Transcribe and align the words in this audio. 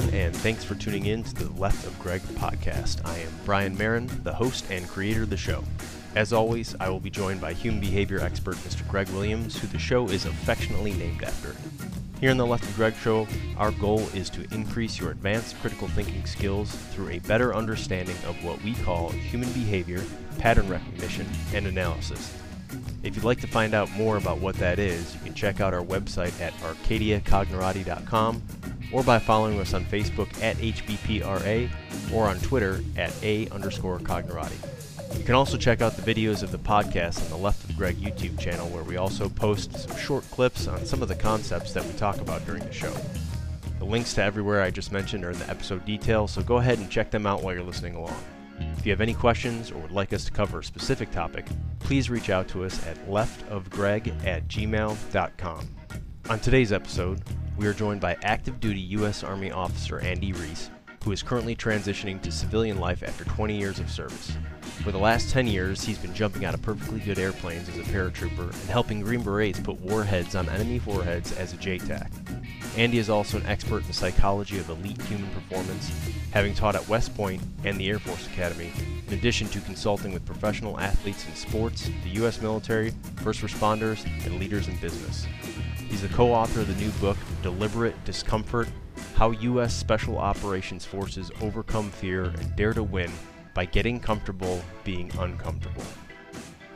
everyone, 0.00 0.20
and 0.20 0.36
thanks 0.36 0.64
for 0.64 0.74
tuning 0.74 1.06
in 1.06 1.22
to 1.22 1.34
the 1.34 1.60
Left 1.60 1.86
of 1.86 1.98
Greg 1.98 2.20
podcast. 2.34 3.04
I 3.04 3.18
am 3.18 3.32
Brian 3.44 3.76
Marin, 3.76 4.08
the 4.22 4.32
host 4.32 4.64
and 4.70 4.88
creator 4.88 5.24
of 5.24 5.30
the 5.30 5.36
show. 5.36 5.62
As 6.14 6.32
always, 6.32 6.74
I 6.80 6.88
will 6.88 7.00
be 7.00 7.10
joined 7.10 7.40
by 7.40 7.52
human 7.52 7.80
behavior 7.80 8.20
expert 8.20 8.56
Mr. 8.56 8.86
Greg 8.88 9.08
Williams, 9.10 9.58
who 9.58 9.66
the 9.66 9.78
show 9.78 10.06
is 10.08 10.26
affectionately 10.26 10.92
named 10.92 11.22
after. 11.22 11.54
Here 12.20 12.30
in 12.30 12.36
the 12.36 12.46
Left 12.46 12.64
of 12.64 12.74
Greg 12.76 12.94
show, 12.94 13.26
our 13.56 13.72
goal 13.72 14.00
is 14.14 14.30
to 14.30 14.46
increase 14.54 14.98
your 14.98 15.10
advanced 15.10 15.58
critical 15.60 15.88
thinking 15.88 16.24
skills 16.24 16.70
through 16.92 17.10
a 17.10 17.18
better 17.20 17.54
understanding 17.54 18.16
of 18.26 18.42
what 18.44 18.62
we 18.62 18.74
call 18.74 19.10
human 19.10 19.50
behavior, 19.52 20.02
pattern 20.38 20.68
recognition, 20.68 21.26
and 21.54 21.66
analysis. 21.66 22.34
If 23.02 23.16
you'd 23.16 23.24
like 23.24 23.40
to 23.40 23.46
find 23.46 23.74
out 23.74 23.90
more 23.92 24.16
about 24.16 24.38
what 24.38 24.56
that 24.56 24.78
is, 24.78 25.14
you 25.14 25.20
can 25.20 25.34
check 25.34 25.60
out 25.60 25.74
our 25.74 25.82
website 25.84 26.38
at 26.40 26.52
arcadiacognerati.com 26.54 28.42
or 28.92 29.02
by 29.02 29.18
following 29.18 29.58
us 29.60 29.74
on 29.74 29.84
Facebook 29.84 30.28
at 30.42 30.56
HBPRA 30.56 31.70
or 32.12 32.26
on 32.26 32.38
Twitter 32.40 32.82
at 32.96 33.14
A 33.22 33.48
underscore 33.48 33.98
Cognerati. 33.98 35.18
You 35.18 35.24
can 35.24 35.34
also 35.34 35.56
check 35.56 35.80
out 35.80 35.96
the 35.96 36.14
videos 36.14 36.42
of 36.42 36.52
the 36.52 36.58
podcast 36.58 37.22
on 37.24 37.30
the 37.30 37.36
Left 37.36 37.68
of 37.68 37.76
Greg 37.76 37.96
YouTube 37.96 38.38
channel, 38.38 38.68
where 38.68 38.84
we 38.84 38.96
also 38.96 39.28
post 39.28 39.76
some 39.76 39.96
short 39.96 40.24
clips 40.30 40.68
on 40.68 40.84
some 40.86 41.02
of 41.02 41.08
the 41.08 41.14
concepts 41.14 41.72
that 41.72 41.84
we 41.84 41.92
talk 41.94 42.20
about 42.20 42.44
during 42.46 42.64
the 42.64 42.72
show. 42.72 42.94
The 43.78 43.84
links 43.84 44.14
to 44.14 44.22
everywhere 44.22 44.62
I 44.62 44.70
just 44.70 44.92
mentioned 44.92 45.24
are 45.24 45.30
in 45.30 45.38
the 45.38 45.50
episode 45.50 45.84
details, 45.84 46.32
so 46.32 46.42
go 46.42 46.58
ahead 46.58 46.78
and 46.78 46.90
check 46.90 47.10
them 47.10 47.26
out 47.26 47.42
while 47.42 47.54
you're 47.54 47.62
listening 47.62 47.96
along. 47.96 48.16
If 48.76 48.86
you 48.86 48.92
have 48.92 49.00
any 49.00 49.14
questions 49.14 49.70
or 49.70 49.78
would 49.78 49.90
like 49.90 50.12
us 50.12 50.24
to 50.24 50.32
cover 50.32 50.60
a 50.60 50.64
specific 50.64 51.10
topic, 51.10 51.46
please 51.80 52.08
reach 52.08 52.30
out 52.30 52.48
to 52.48 52.64
us 52.64 52.86
at 52.86 52.96
leftofgreg 53.08 54.26
at 54.26 54.48
gmail.com. 54.48 55.68
On 56.28 56.38
today's 56.38 56.72
episode, 56.72 57.20
we 57.56 57.66
are 57.66 57.74
joined 57.74 58.00
by 58.00 58.16
active 58.22 58.60
duty 58.60 58.80
U.S. 58.80 59.22
Army 59.22 59.50
officer 59.50 60.00
Andy 60.00 60.32
Riise, 60.32 60.70
who 61.04 61.12
is 61.12 61.22
currently 61.22 61.56
transitioning 61.56 62.20
to 62.22 62.30
civilian 62.30 62.78
life 62.78 63.02
after 63.02 63.24
20 63.24 63.56
years 63.56 63.78
of 63.78 63.90
service. 63.90 64.36
For 64.82 64.92
the 64.92 64.98
last 64.98 65.30
10 65.30 65.46
years, 65.46 65.82
he's 65.82 65.98
been 65.98 66.14
jumping 66.14 66.44
out 66.44 66.54
of 66.54 66.62
perfectly 66.62 67.00
good 67.00 67.18
airplanes 67.18 67.68
as 67.68 67.76
a 67.76 67.82
paratrooper 67.82 68.52
and 68.52 68.70
helping 68.70 69.00
Green 69.00 69.22
Berets 69.22 69.60
put 69.60 69.80
warheads 69.80 70.34
on 70.34 70.48
enemy 70.48 70.78
foreheads 70.78 71.32
as 71.32 71.52
a 71.52 71.56
JTAC. 71.56 72.10
Andy 72.76 72.98
is 72.98 73.10
also 73.10 73.36
an 73.36 73.46
expert 73.46 73.78
in 73.78 73.88
the 73.88 73.92
psychology 73.92 74.58
of 74.58 74.68
elite 74.68 75.00
human 75.02 75.28
performance, 75.30 75.90
having 76.32 76.54
taught 76.54 76.76
at 76.76 76.88
West 76.88 77.14
Point 77.16 77.42
and 77.64 77.78
the 77.78 77.88
Air 77.88 77.98
Force 77.98 78.26
Academy, 78.28 78.70
in 79.08 79.14
addition 79.14 79.48
to 79.48 79.60
consulting 79.60 80.12
with 80.12 80.24
professional 80.24 80.78
athletes 80.78 81.26
in 81.26 81.34
sports, 81.34 81.90
the 82.04 82.10
U.S. 82.10 82.40
military, 82.40 82.92
first 83.22 83.40
responders, 83.40 84.04
and 84.24 84.38
leaders 84.38 84.68
in 84.68 84.76
business. 84.76 85.26
He's 85.88 86.02
the 86.02 86.08
co 86.08 86.32
author 86.32 86.60
of 86.60 86.68
the 86.68 86.80
new 86.80 86.90
book, 86.92 87.16
Deliberate 87.42 88.02
Discomfort 88.04 88.68
How 89.14 89.30
U.S. 89.30 89.74
Special 89.74 90.18
Operations 90.18 90.84
Forces 90.84 91.30
Overcome 91.40 91.90
Fear 91.90 92.24
and 92.24 92.56
Dare 92.56 92.72
to 92.72 92.82
Win 92.82 93.10
by 93.54 93.64
Getting 93.64 94.00
Comfortable 94.00 94.62
Being 94.84 95.10
Uncomfortable. 95.18 95.82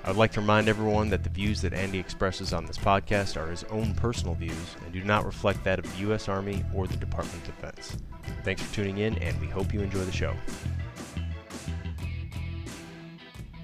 I 0.05 0.09
would 0.09 0.19
like 0.19 0.33
to 0.33 0.41
remind 0.41 0.69
everyone 0.69 1.09
that 1.11 1.25
the 1.25 1.31
views 1.31 1.63
that 1.63 1.73
Andy 1.73 1.99
expresses 1.99 2.53
on 2.53 2.67
this 2.67 2.77
podcast 2.77 3.41
are 3.41 3.51
his 3.51 3.65
own 3.65 3.95
personal 3.95 4.35
views 4.35 4.77
and 4.85 4.93
do 4.93 5.03
not 5.03 5.25
reflect 5.25 5.65
that 5.65 5.79
of 5.79 5.91
the 5.93 6.01
U.S. 6.01 6.29
Army 6.29 6.63
or 6.75 6.87
the 6.87 6.97
Department 6.99 7.49
of 7.49 7.55
Defense. 7.55 7.97
Thanks 8.43 8.61
for 8.61 8.75
tuning 8.75 8.99
in, 8.99 9.17
and 9.19 9.41
we 9.41 9.47
hope 9.47 9.73
you 9.73 9.81
enjoy 9.81 10.05
the 10.05 10.13
show. 10.13 10.35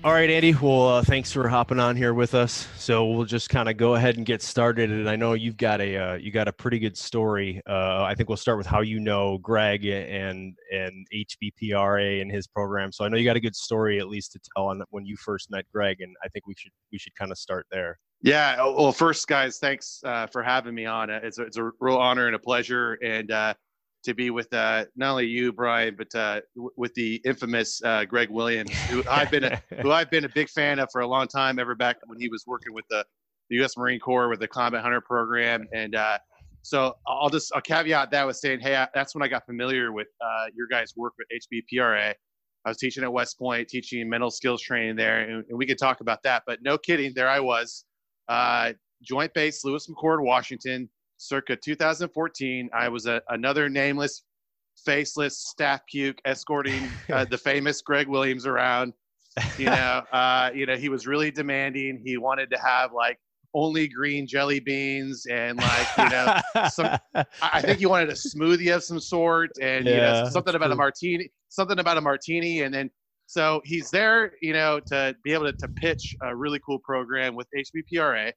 All 0.02 0.14
right, 0.14 0.30
Andy. 0.30 0.54
Well, 0.54 0.88
uh, 0.88 1.02
thanks 1.02 1.30
for 1.30 1.46
hopping 1.46 1.78
on 1.78 1.94
here 1.94 2.14
with 2.14 2.34
us. 2.34 2.66
So 2.78 3.04
we'll 3.04 3.26
just 3.26 3.50
kind 3.50 3.68
of 3.68 3.76
go 3.76 3.96
ahead 3.96 4.16
and 4.16 4.24
get 4.24 4.40
started. 4.40 4.90
And 4.90 5.06
I 5.10 5.14
know 5.14 5.34
you've 5.34 5.58
got 5.58 5.82
a 5.82 5.96
uh, 5.96 6.14
you 6.14 6.30
got 6.30 6.48
a 6.48 6.52
pretty 6.54 6.78
good 6.78 6.96
story. 6.96 7.60
Uh, 7.68 8.02
I 8.04 8.14
think 8.14 8.30
we'll 8.30 8.38
start 8.38 8.56
with 8.56 8.66
how 8.66 8.80
you 8.80 8.98
know 8.98 9.36
Greg 9.36 9.84
and 9.84 10.56
and 10.72 11.06
HBPRA 11.12 12.22
and 12.22 12.32
his 12.32 12.46
program. 12.46 12.92
So 12.92 13.04
I 13.04 13.08
know 13.08 13.18
you 13.18 13.26
got 13.26 13.36
a 13.36 13.40
good 13.40 13.54
story 13.54 13.98
at 13.98 14.08
least 14.08 14.32
to 14.32 14.40
tell 14.56 14.68
on 14.68 14.82
when 14.88 15.04
you 15.04 15.18
first 15.18 15.50
met 15.50 15.66
Greg, 15.70 16.00
and 16.00 16.16
I 16.24 16.28
think 16.28 16.46
we 16.46 16.54
should 16.56 16.72
we 16.90 16.96
should 16.96 17.14
kind 17.14 17.30
of 17.30 17.36
start 17.36 17.66
there. 17.70 17.98
Yeah. 18.22 18.56
Well, 18.56 18.92
first, 18.92 19.28
guys, 19.28 19.58
thanks 19.58 20.00
uh, 20.04 20.26
for 20.28 20.42
having 20.42 20.74
me 20.74 20.86
on. 20.86 21.10
It's 21.10 21.38
a, 21.38 21.42
it's 21.42 21.58
a 21.58 21.72
real 21.78 21.96
honor 21.96 22.26
and 22.26 22.36
a 22.36 22.38
pleasure. 22.38 22.94
And 23.02 23.30
uh, 23.30 23.52
to 24.04 24.14
be 24.14 24.30
with 24.30 24.52
uh, 24.52 24.84
not 24.96 25.12
only 25.12 25.26
you, 25.26 25.52
Brian, 25.52 25.94
but 25.96 26.14
uh, 26.14 26.40
w- 26.56 26.70
with 26.76 26.94
the 26.94 27.20
infamous 27.24 27.82
uh, 27.84 28.04
Greg 28.04 28.30
Williams, 28.30 28.72
who 28.88 29.02
I've 29.08 29.30
been 29.30 29.44
a, 29.44 29.62
who 29.82 29.92
I've 29.92 30.10
been 30.10 30.24
a 30.24 30.28
big 30.28 30.48
fan 30.48 30.78
of 30.78 30.88
for 30.90 31.02
a 31.02 31.06
long 31.06 31.26
time, 31.28 31.58
ever 31.58 31.74
back 31.74 31.96
when 32.06 32.18
he 32.18 32.28
was 32.28 32.44
working 32.46 32.72
with 32.72 32.84
the, 32.88 33.04
the 33.50 33.56
U.S. 33.56 33.76
Marine 33.76 34.00
Corps 34.00 34.28
with 34.28 34.40
the 34.40 34.48
Combat 34.48 34.82
Hunter 34.82 35.00
program. 35.00 35.66
And 35.74 35.94
uh, 35.94 36.18
so 36.62 36.94
I'll 37.06 37.30
just 37.30 37.52
I'll 37.54 37.60
caveat 37.60 38.10
that 38.10 38.26
with 38.26 38.36
saying, 38.36 38.60
hey, 38.60 38.76
I, 38.76 38.88
that's 38.94 39.14
when 39.14 39.22
I 39.22 39.28
got 39.28 39.44
familiar 39.44 39.92
with 39.92 40.08
uh, 40.20 40.46
your 40.54 40.66
guys' 40.66 40.94
work 40.96 41.14
with 41.18 41.28
HBPRA. 41.52 42.14
I 42.64 42.68
was 42.68 42.76
teaching 42.76 43.02
at 43.02 43.12
West 43.12 43.38
Point, 43.38 43.68
teaching 43.68 44.08
mental 44.08 44.30
skills 44.30 44.60
training 44.62 44.96
there, 44.96 45.20
and, 45.20 45.44
and 45.48 45.58
we 45.58 45.66
could 45.66 45.78
talk 45.78 46.00
about 46.00 46.22
that. 46.24 46.42
But 46.46 46.60
no 46.62 46.76
kidding, 46.76 47.12
there 47.14 47.28
I 47.28 47.40
was, 47.40 47.86
uh, 48.28 48.74
Joint 49.02 49.32
Base 49.32 49.64
Lewis 49.64 49.88
McChord, 49.88 50.22
Washington 50.22 50.88
circa 51.20 51.54
2014. 51.54 52.70
I 52.72 52.88
was 52.88 53.06
a, 53.06 53.22
another 53.28 53.68
nameless, 53.68 54.22
faceless 54.84 55.38
staff 55.38 55.82
puke 55.90 56.20
escorting 56.24 56.90
uh, 57.12 57.24
the 57.30 57.38
famous 57.38 57.82
Greg 57.82 58.08
Williams 58.08 58.46
around. 58.46 58.94
You 59.58 59.66
know, 59.66 60.02
uh, 60.12 60.50
you 60.54 60.66
know, 60.66 60.76
he 60.76 60.88
was 60.88 61.06
really 61.06 61.30
demanding. 61.30 62.00
He 62.04 62.16
wanted 62.16 62.50
to 62.50 62.58
have 62.58 62.92
like 62.92 63.18
only 63.52 63.88
green 63.88 64.28
jelly 64.28 64.60
beans 64.60 65.26
and 65.26 65.58
like 65.58 65.88
you 65.98 66.08
know 66.08 66.40
some 66.70 66.96
i 67.42 67.60
think 67.60 67.80
he 67.80 67.86
wanted 67.86 68.08
a 68.08 68.12
smoothie 68.12 68.72
of 68.72 68.84
some 68.84 69.00
sort 69.00 69.50
and 69.60 69.86
yeah, 69.86 69.92
you 69.92 70.00
know 70.00 70.30
something 70.30 70.54
about 70.54 70.70
a 70.70 70.76
martini 70.76 71.28
something 71.48 71.80
about 71.80 71.96
a 71.96 72.00
martini 72.00 72.62
and 72.62 72.72
then 72.72 72.88
so 73.26 73.60
he's 73.64 73.90
there 73.90 74.34
you 74.40 74.52
know 74.52 74.78
to 74.78 75.16
be 75.24 75.32
able 75.32 75.46
to, 75.46 75.52
to 75.52 75.66
pitch 75.66 76.14
a 76.22 76.36
really 76.36 76.60
cool 76.64 76.78
program 76.78 77.34
with 77.34 77.48
hbpra 77.56 78.30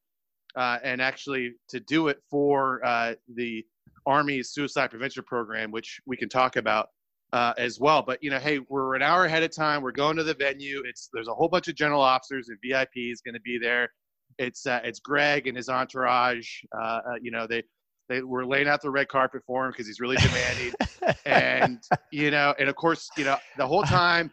uh, 0.55 0.79
and 0.83 1.01
actually 1.01 1.53
to 1.69 1.79
do 1.79 2.07
it 2.07 2.19
for 2.29 2.83
uh, 2.85 3.13
the 3.35 3.63
Army's 4.05 4.51
suicide 4.51 4.89
prevention 4.89 5.23
program, 5.23 5.71
which 5.71 5.99
we 6.05 6.17
can 6.17 6.29
talk 6.29 6.55
about 6.55 6.87
uh, 7.33 7.53
as 7.57 7.79
well. 7.79 8.01
But 8.01 8.19
you 8.21 8.29
know, 8.29 8.39
hey, 8.39 8.59
we're 8.69 8.95
an 8.95 9.01
hour 9.01 9.25
ahead 9.25 9.43
of 9.43 9.53
time. 9.53 9.81
We're 9.81 9.91
going 9.91 10.17
to 10.17 10.23
the 10.23 10.35
venue. 10.35 10.83
It's 10.85 11.09
there's 11.13 11.27
a 11.27 11.33
whole 11.33 11.47
bunch 11.49 11.67
of 11.67 11.75
general 11.75 12.01
officers 12.01 12.49
and 12.49 12.57
VIPs 12.63 13.17
going 13.25 13.33
to 13.33 13.41
be 13.41 13.57
there. 13.57 13.89
It's 14.37 14.65
uh, 14.65 14.81
it's 14.83 14.99
Greg 14.99 15.47
and 15.47 15.57
his 15.57 15.69
entourage. 15.69 16.47
Uh, 16.77 16.81
uh, 16.81 16.99
you 17.21 17.31
know, 17.31 17.47
they 17.47 17.63
they 18.09 18.21
were 18.21 18.45
laying 18.45 18.67
out 18.67 18.81
the 18.81 18.91
red 18.91 19.07
carpet 19.07 19.41
for 19.47 19.65
him 19.65 19.71
because 19.71 19.87
he's 19.87 19.99
really 19.99 20.17
demanding. 20.17 20.73
and 21.25 21.79
you 22.11 22.31
know, 22.31 22.53
and 22.59 22.69
of 22.69 22.75
course, 22.75 23.09
you 23.17 23.25
know, 23.25 23.37
the 23.57 23.67
whole 23.67 23.83
time. 23.83 24.31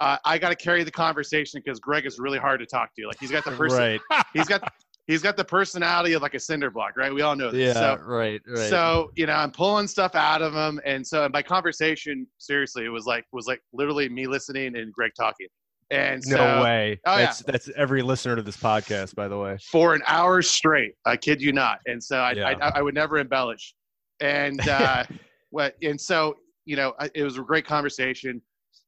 Uh, 0.00 0.16
I 0.24 0.36
got 0.36 0.48
to 0.48 0.56
carry 0.56 0.82
the 0.82 0.90
conversation 0.90 1.62
because 1.64 1.78
Greg 1.78 2.06
is 2.06 2.18
really 2.18 2.38
hard 2.38 2.58
to 2.58 2.66
talk 2.66 2.90
to. 2.98 3.06
Like 3.06 3.20
he's 3.20 3.30
got 3.30 3.44
the 3.44 3.52
person, 3.52 3.78
right. 3.78 4.00
he's 4.34 4.48
got 4.48 4.68
he's 5.12 5.22
got 5.22 5.36
the 5.36 5.44
personality 5.44 6.14
of 6.14 6.22
like 6.22 6.34
a 6.34 6.40
cinder 6.40 6.70
block, 6.70 6.96
right? 6.96 7.12
We 7.12 7.20
all 7.22 7.36
know 7.36 7.50
this. 7.50 7.74
Yeah, 7.74 7.96
so, 7.96 8.02
right, 8.02 8.40
right. 8.46 8.70
So 8.70 9.12
you 9.14 9.26
know, 9.26 9.34
I'm 9.34 9.50
pulling 9.50 9.86
stuff 9.86 10.14
out 10.14 10.42
of 10.42 10.54
him, 10.54 10.80
and 10.84 11.06
so 11.06 11.28
by 11.28 11.42
conversation, 11.42 12.26
seriously, 12.38 12.84
it 12.84 12.88
was 12.88 13.06
like 13.06 13.24
was 13.32 13.46
like 13.46 13.60
literally 13.72 14.08
me 14.08 14.26
listening 14.26 14.76
and 14.76 14.92
Greg 14.92 15.12
talking. 15.16 15.48
And 15.90 16.24
so, 16.24 16.36
no 16.36 16.62
way. 16.62 16.98
Oh, 17.04 17.18
that's 17.18 17.42
yeah. 17.46 17.52
that's 17.52 17.68
every 17.76 18.00
listener 18.00 18.34
to 18.36 18.42
this 18.42 18.56
podcast, 18.56 19.14
by 19.14 19.28
the 19.28 19.36
way. 19.36 19.58
For 19.70 19.94
an 19.94 20.02
hour 20.06 20.40
straight, 20.40 20.94
I 21.04 21.18
kid 21.18 21.42
you 21.42 21.52
not. 21.52 21.80
And 21.86 22.02
so 22.02 22.16
I 22.16 22.32
yeah. 22.32 22.54
I, 22.62 22.78
I, 22.78 22.82
would 22.82 22.94
never 22.94 23.18
embellish. 23.18 23.74
And 24.20 24.66
uh, 24.66 25.04
what 25.50 25.76
and 25.82 26.00
so 26.00 26.36
you 26.64 26.76
know, 26.76 26.94
it 27.14 27.22
was 27.22 27.36
a 27.36 27.42
great 27.42 27.66
conversation. 27.66 28.40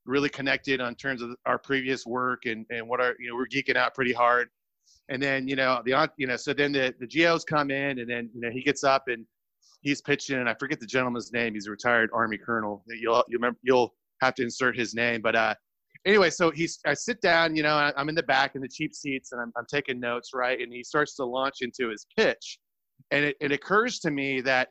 Really 0.07 0.31
connected 0.31 0.81
on 0.81 0.95
terms 0.95 1.21
of 1.21 1.35
our 1.45 1.59
previous 1.59 2.07
work 2.07 2.47
and 2.47 2.65
and 2.71 2.89
what 2.89 3.01
our 3.01 3.15
you 3.19 3.29
know 3.29 3.37
we're 3.37 3.49
geeking 3.49 3.77
out 3.77 3.95
pretty 3.95 4.13
hard 4.13 4.49
and 5.09 5.23
then 5.23 5.47
you 5.47 5.57
know 5.57 5.83
the 5.85 6.11
you 6.17 6.27
know 6.27 6.37
so 6.37 6.53
then 6.53 6.73
the 6.73 6.95
the 7.01 7.07
GOs 7.07 7.45
come 7.45 7.71
in 7.71 7.99
and 7.99 8.09
then 8.09 8.31
you 8.35 8.41
know 8.41 8.51
he 8.51 8.63
gets 8.63 8.85
up 8.85 9.05
and 9.09 9.27
he's 9.83 10.01
pitching 10.01 10.39
and 10.39 10.49
I 10.49 10.55
forget 10.55 10.81
the 10.81 10.87
gentleman's 10.87 11.33
name. 11.33 11.55
He's 11.55 11.67
a 11.67 11.71
retired 11.71 12.11
Army 12.13 12.39
colonel. 12.39 12.83
You'll 12.89 13.25
you 13.29 13.37
remember 13.39 13.59
you'll 13.63 13.95
have 14.21 14.35
to 14.37 14.43
insert 14.43 14.77
his 14.77 14.95
name, 14.95 15.21
but 15.21 15.37
uh 15.37 15.55
anyway, 16.05 16.31
so 16.31 16.51
he's 16.51 16.79
I 16.87 16.95
sit 16.95 17.21
down, 17.21 17.55
you 17.57 17.63
know, 17.63 17.93
I'm 17.97 18.09
in 18.09 18.15
the 18.15 18.23
back 18.23 18.55
in 18.55 18.63
the 18.63 18.69
cheap 18.69 18.95
seats 18.95 19.33
and 19.33 19.41
I'm 19.41 19.53
I'm 19.57 19.67
taking 19.71 20.01
notes, 20.01 20.31
right? 20.35 20.61
And 20.61 20.73
he 20.73 20.83
starts 20.83 21.15
to 21.17 21.25
launch 21.25 21.57
into 21.61 21.89
his 21.89 22.07
pitch, 22.17 22.59
and 23.11 23.25
it, 23.27 23.37
it 23.41 23.53
occurs 23.53 23.99
to 24.01 24.11
me 24.11 24.41
that 24.43 24.69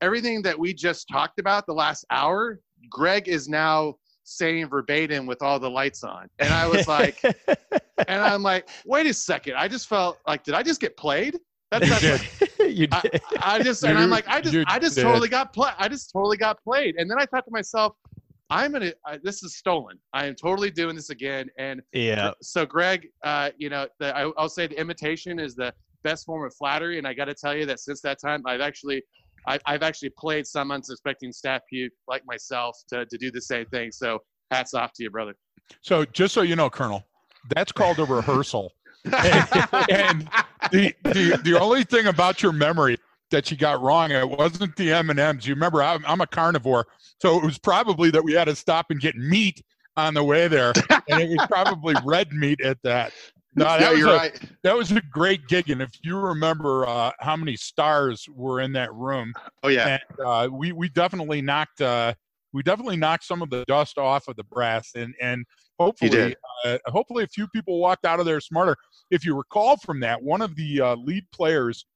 everything 0.00 0.42
that 0.42 0.58
we 0.58 0.74
just 0.74 1.08
talked 1.08 1.38
about 1.38 1.66
the 1.66 1.72
last 1.72 2.04
hour, 2.10 2.60
Greg 2.90 3.28
is 3.28 3.48
now 3.48 3.94
saying 4.26 4.68
verbatim 4.68 5.24
with 5.24 5.40
all 5.40 5.58
the 5.58 5.70
lights 5.70 6.02
on. 6.02 6.28
And 6.40 6.52
I 6.52 6.66
was 6.66 6.86
like, 6.88 7.22
and 8.08 8.20
I'm 8.20 8.42
like, 8.42 8.68
wait 8.84 9.06
a 9.06 9.14
second. 9.14 9.54
I 9.54 9.68
just 9.68 9.88
felt 9.88 10.18
like, 10.26 10.42
did 10.42 10.54
I 10.54 10.62
just 10.62 10.80
get 10.80 10.96
played? 10.96 11.38
That's, 11.70 11.88
like, 12.02 12.50
you 12.60 12.88
did. 12.88 13.20
I, 13.38 13.56
I 13.56 13.62
just, 13.62 13.84
and 13.84 13.96
I'm 13.96 14.10
like, 14.10 14.28
I 14.28 14.40
just, 14.40 14.56
I 14.68 14.78
just 14.78 14.96
totally 14.98 15.28
got 15.28 15.52
played. 15.52 15.74
I 15.78 15.88
just 15.88 16.12
totally 16.12 16.36
got 16.36 16.62
played. 16.62 16.96
And 16.96 17.10
then 17.10 17.18
I 17.18 17.26
thought 17.26 17.44
to 17.44 17.50
myself, 17.50 17.94
I'm 18.50 18.72
gonna. 18.72 18.92
This 19.24 19.42
is 19.42 19.56
stolen. 19.56 19.98
I 20.12 20.26
am 20.26 20.36
totally 20.36 20.70
doing 20.70 20.94
this 20.94 21.10
again. 21.10 21.48
And 21.58 21.82
yeah. 21.92 22.30
So 22.42 22.64
Greg, 22.64 23.08
uh, 23.24 23.50
you 23.58 23.68
know, 23.68 23.88
the, 23.98 24.16
I, 24.16 24.30
I'll 24.36 24.48
say 24.48 24.68
the 24.68 24.78
imitation 24.78 25.40
is 25.40 25.56
the 25.56 25.72
best 26.04 26.26
form 26.26 26.46
of 26.46 26.54
flattery. 26.54 26.98
And 26.98 27.08
I 27.08 27.14
got 27.14 27.24
to 27.24 27.34
tell 27.34 27.56
you 27.56 27.66
that 27.66 27.80
since 27.80 28.00
that 28.02 28.20
time, 28.20 28.42
I've 28.46 28.60
actually 28.60 29.02
I, 29.46 29.58
I've 29.66 29.82
actually 29.82 30.10
played 30.10 30.46
some 30.46 30.70
unsuspecting 30.70 31.32
staff 31.32 31.62
puke 31.68 31.92
like 32.08 32.22
myself 32.26 32.78
to, 32.88 33.06
to 33.06 33.18
do 33.18 33.30
the 33.30 33.40
same 33.40 33.66
thing. 33.66 33.92
So 33.92 34.20
hats 34.50 34.74
off 34.74 34.92
to 34.94 35.02
you, 35.02 35.10
brother. 35.10 35.34
So 35.80 36.04
just 36.04 36.34
so 36.34 36.42
you 36.42 36.56
know, 36.56 36.70
Colonel, 36.70 37.04
that's 37.54 37.72
called 37.72 37.98
a 37.98 38.04
rehearsal. 38.08 38.72
and, 39.04 39.68
and 39.90 40.30
the, 40.72 40.94
the 41.04 41.40
the 41.44 41.58
only 41.60 41.84
thing 41.84 42.06
about 42.06 42.42
your 42.42 42.52
memory 42.52 42.98
that 43.30 43.50
you 43.50 43.56
got 43.56 43.80
wrong, 43.80 44.10
it 44.10 44.28
wasn't 44.28 44.74
the 44.76 44.92
M 44.92 45.10
and 45.10 45.18
M's. 45.18 45.46
You 45.46 45.54
remember, 45.54 45.82
I'm, 45.82 46.04
I'm 46.06 46.20
a 46.20 46.26
carnivore, 46.26 46.86
so 47.20 47.38
it 47.38 47.44
was 47.44 47.58
probably 47.58 48.10
that 48.10 48.22
we 48.22 48.32
had 48.32 48.46
to 48.46 48.56
stop 48.56 48.86
and 48.90 49.00
get 49.00 49.16
meat 49.16 49.62
on 49.96 50.14
the 50.14 50.24
way 50.24 50.48
there, 50.48 50.72
and 51.08 51.20
it 51.20 51.28
was 51.28 51.46
probably 51.46 51.94
red 52.04 52.32
meat 52.32 52.60
at 52.60 52.78
that. 52.82 53.12
No, 53.56 53.64
that 53.78 53.92
was 53.92 54.02
a, 54.02 54.06
right. 54.06 54.40
That 54.62 54.76
was 54.76 54.92
a 54.92 55.00
great 55.10 55.46
gig, 55.48 55.70
and 55.70 55.82
if 55.82 55.90
you 56.02 56.18
remember 56.18 56.86
uh, 56.86 57.10
how 57.20 57.36
many 57.36 57.56
stars 57.56 58.28
were 58.32 58.60
in 58.60 58.72
that 58.72 58.92
room, 58.94 59.32
oh 59.62 59.68
yeah, 59.68 59.98
and, 60.10 60.26
uh, 60.26 60.48
we 60.52 60.72
we 60.72 60.88
definitely 60.90 61.42
knocked 61.42 61.80
uh, 61.80 62.14
we 62.52 62.62
definitely 62.62 62.96
knocked 62.96 63.24
some 63.24 63.42
of 63.42 63.50
the 63.50 63.64
dust 63.66 63.98
off 63.98 64.28
of 64.28 64.36
the 64.36 64.44
brass, 64.44 64.92
and 64.94 65.14
and 65.20 65.44
hopefully 65.78 66.36
uh, 66.64 66.78
hopefully 66.86 67.24
a 67.24 67.28
few 67.28 67.48
people 67.48 67.80
walked 67.80 68.04
out 68.04 68.20
of 68.20 68.26
there 68.26 68.40
smarter. 68.40 68.76
If 69.10 69.24
you 69.24 69.34
recall 69.36 69.76
from 69.76 70.00
that, 70.00 70.22
one 70.22 70.42
of 70.42 70.54
the 70.56 70.80
uh, 70.80 70.96
lead 70.96 71.24
players 71.32 71.86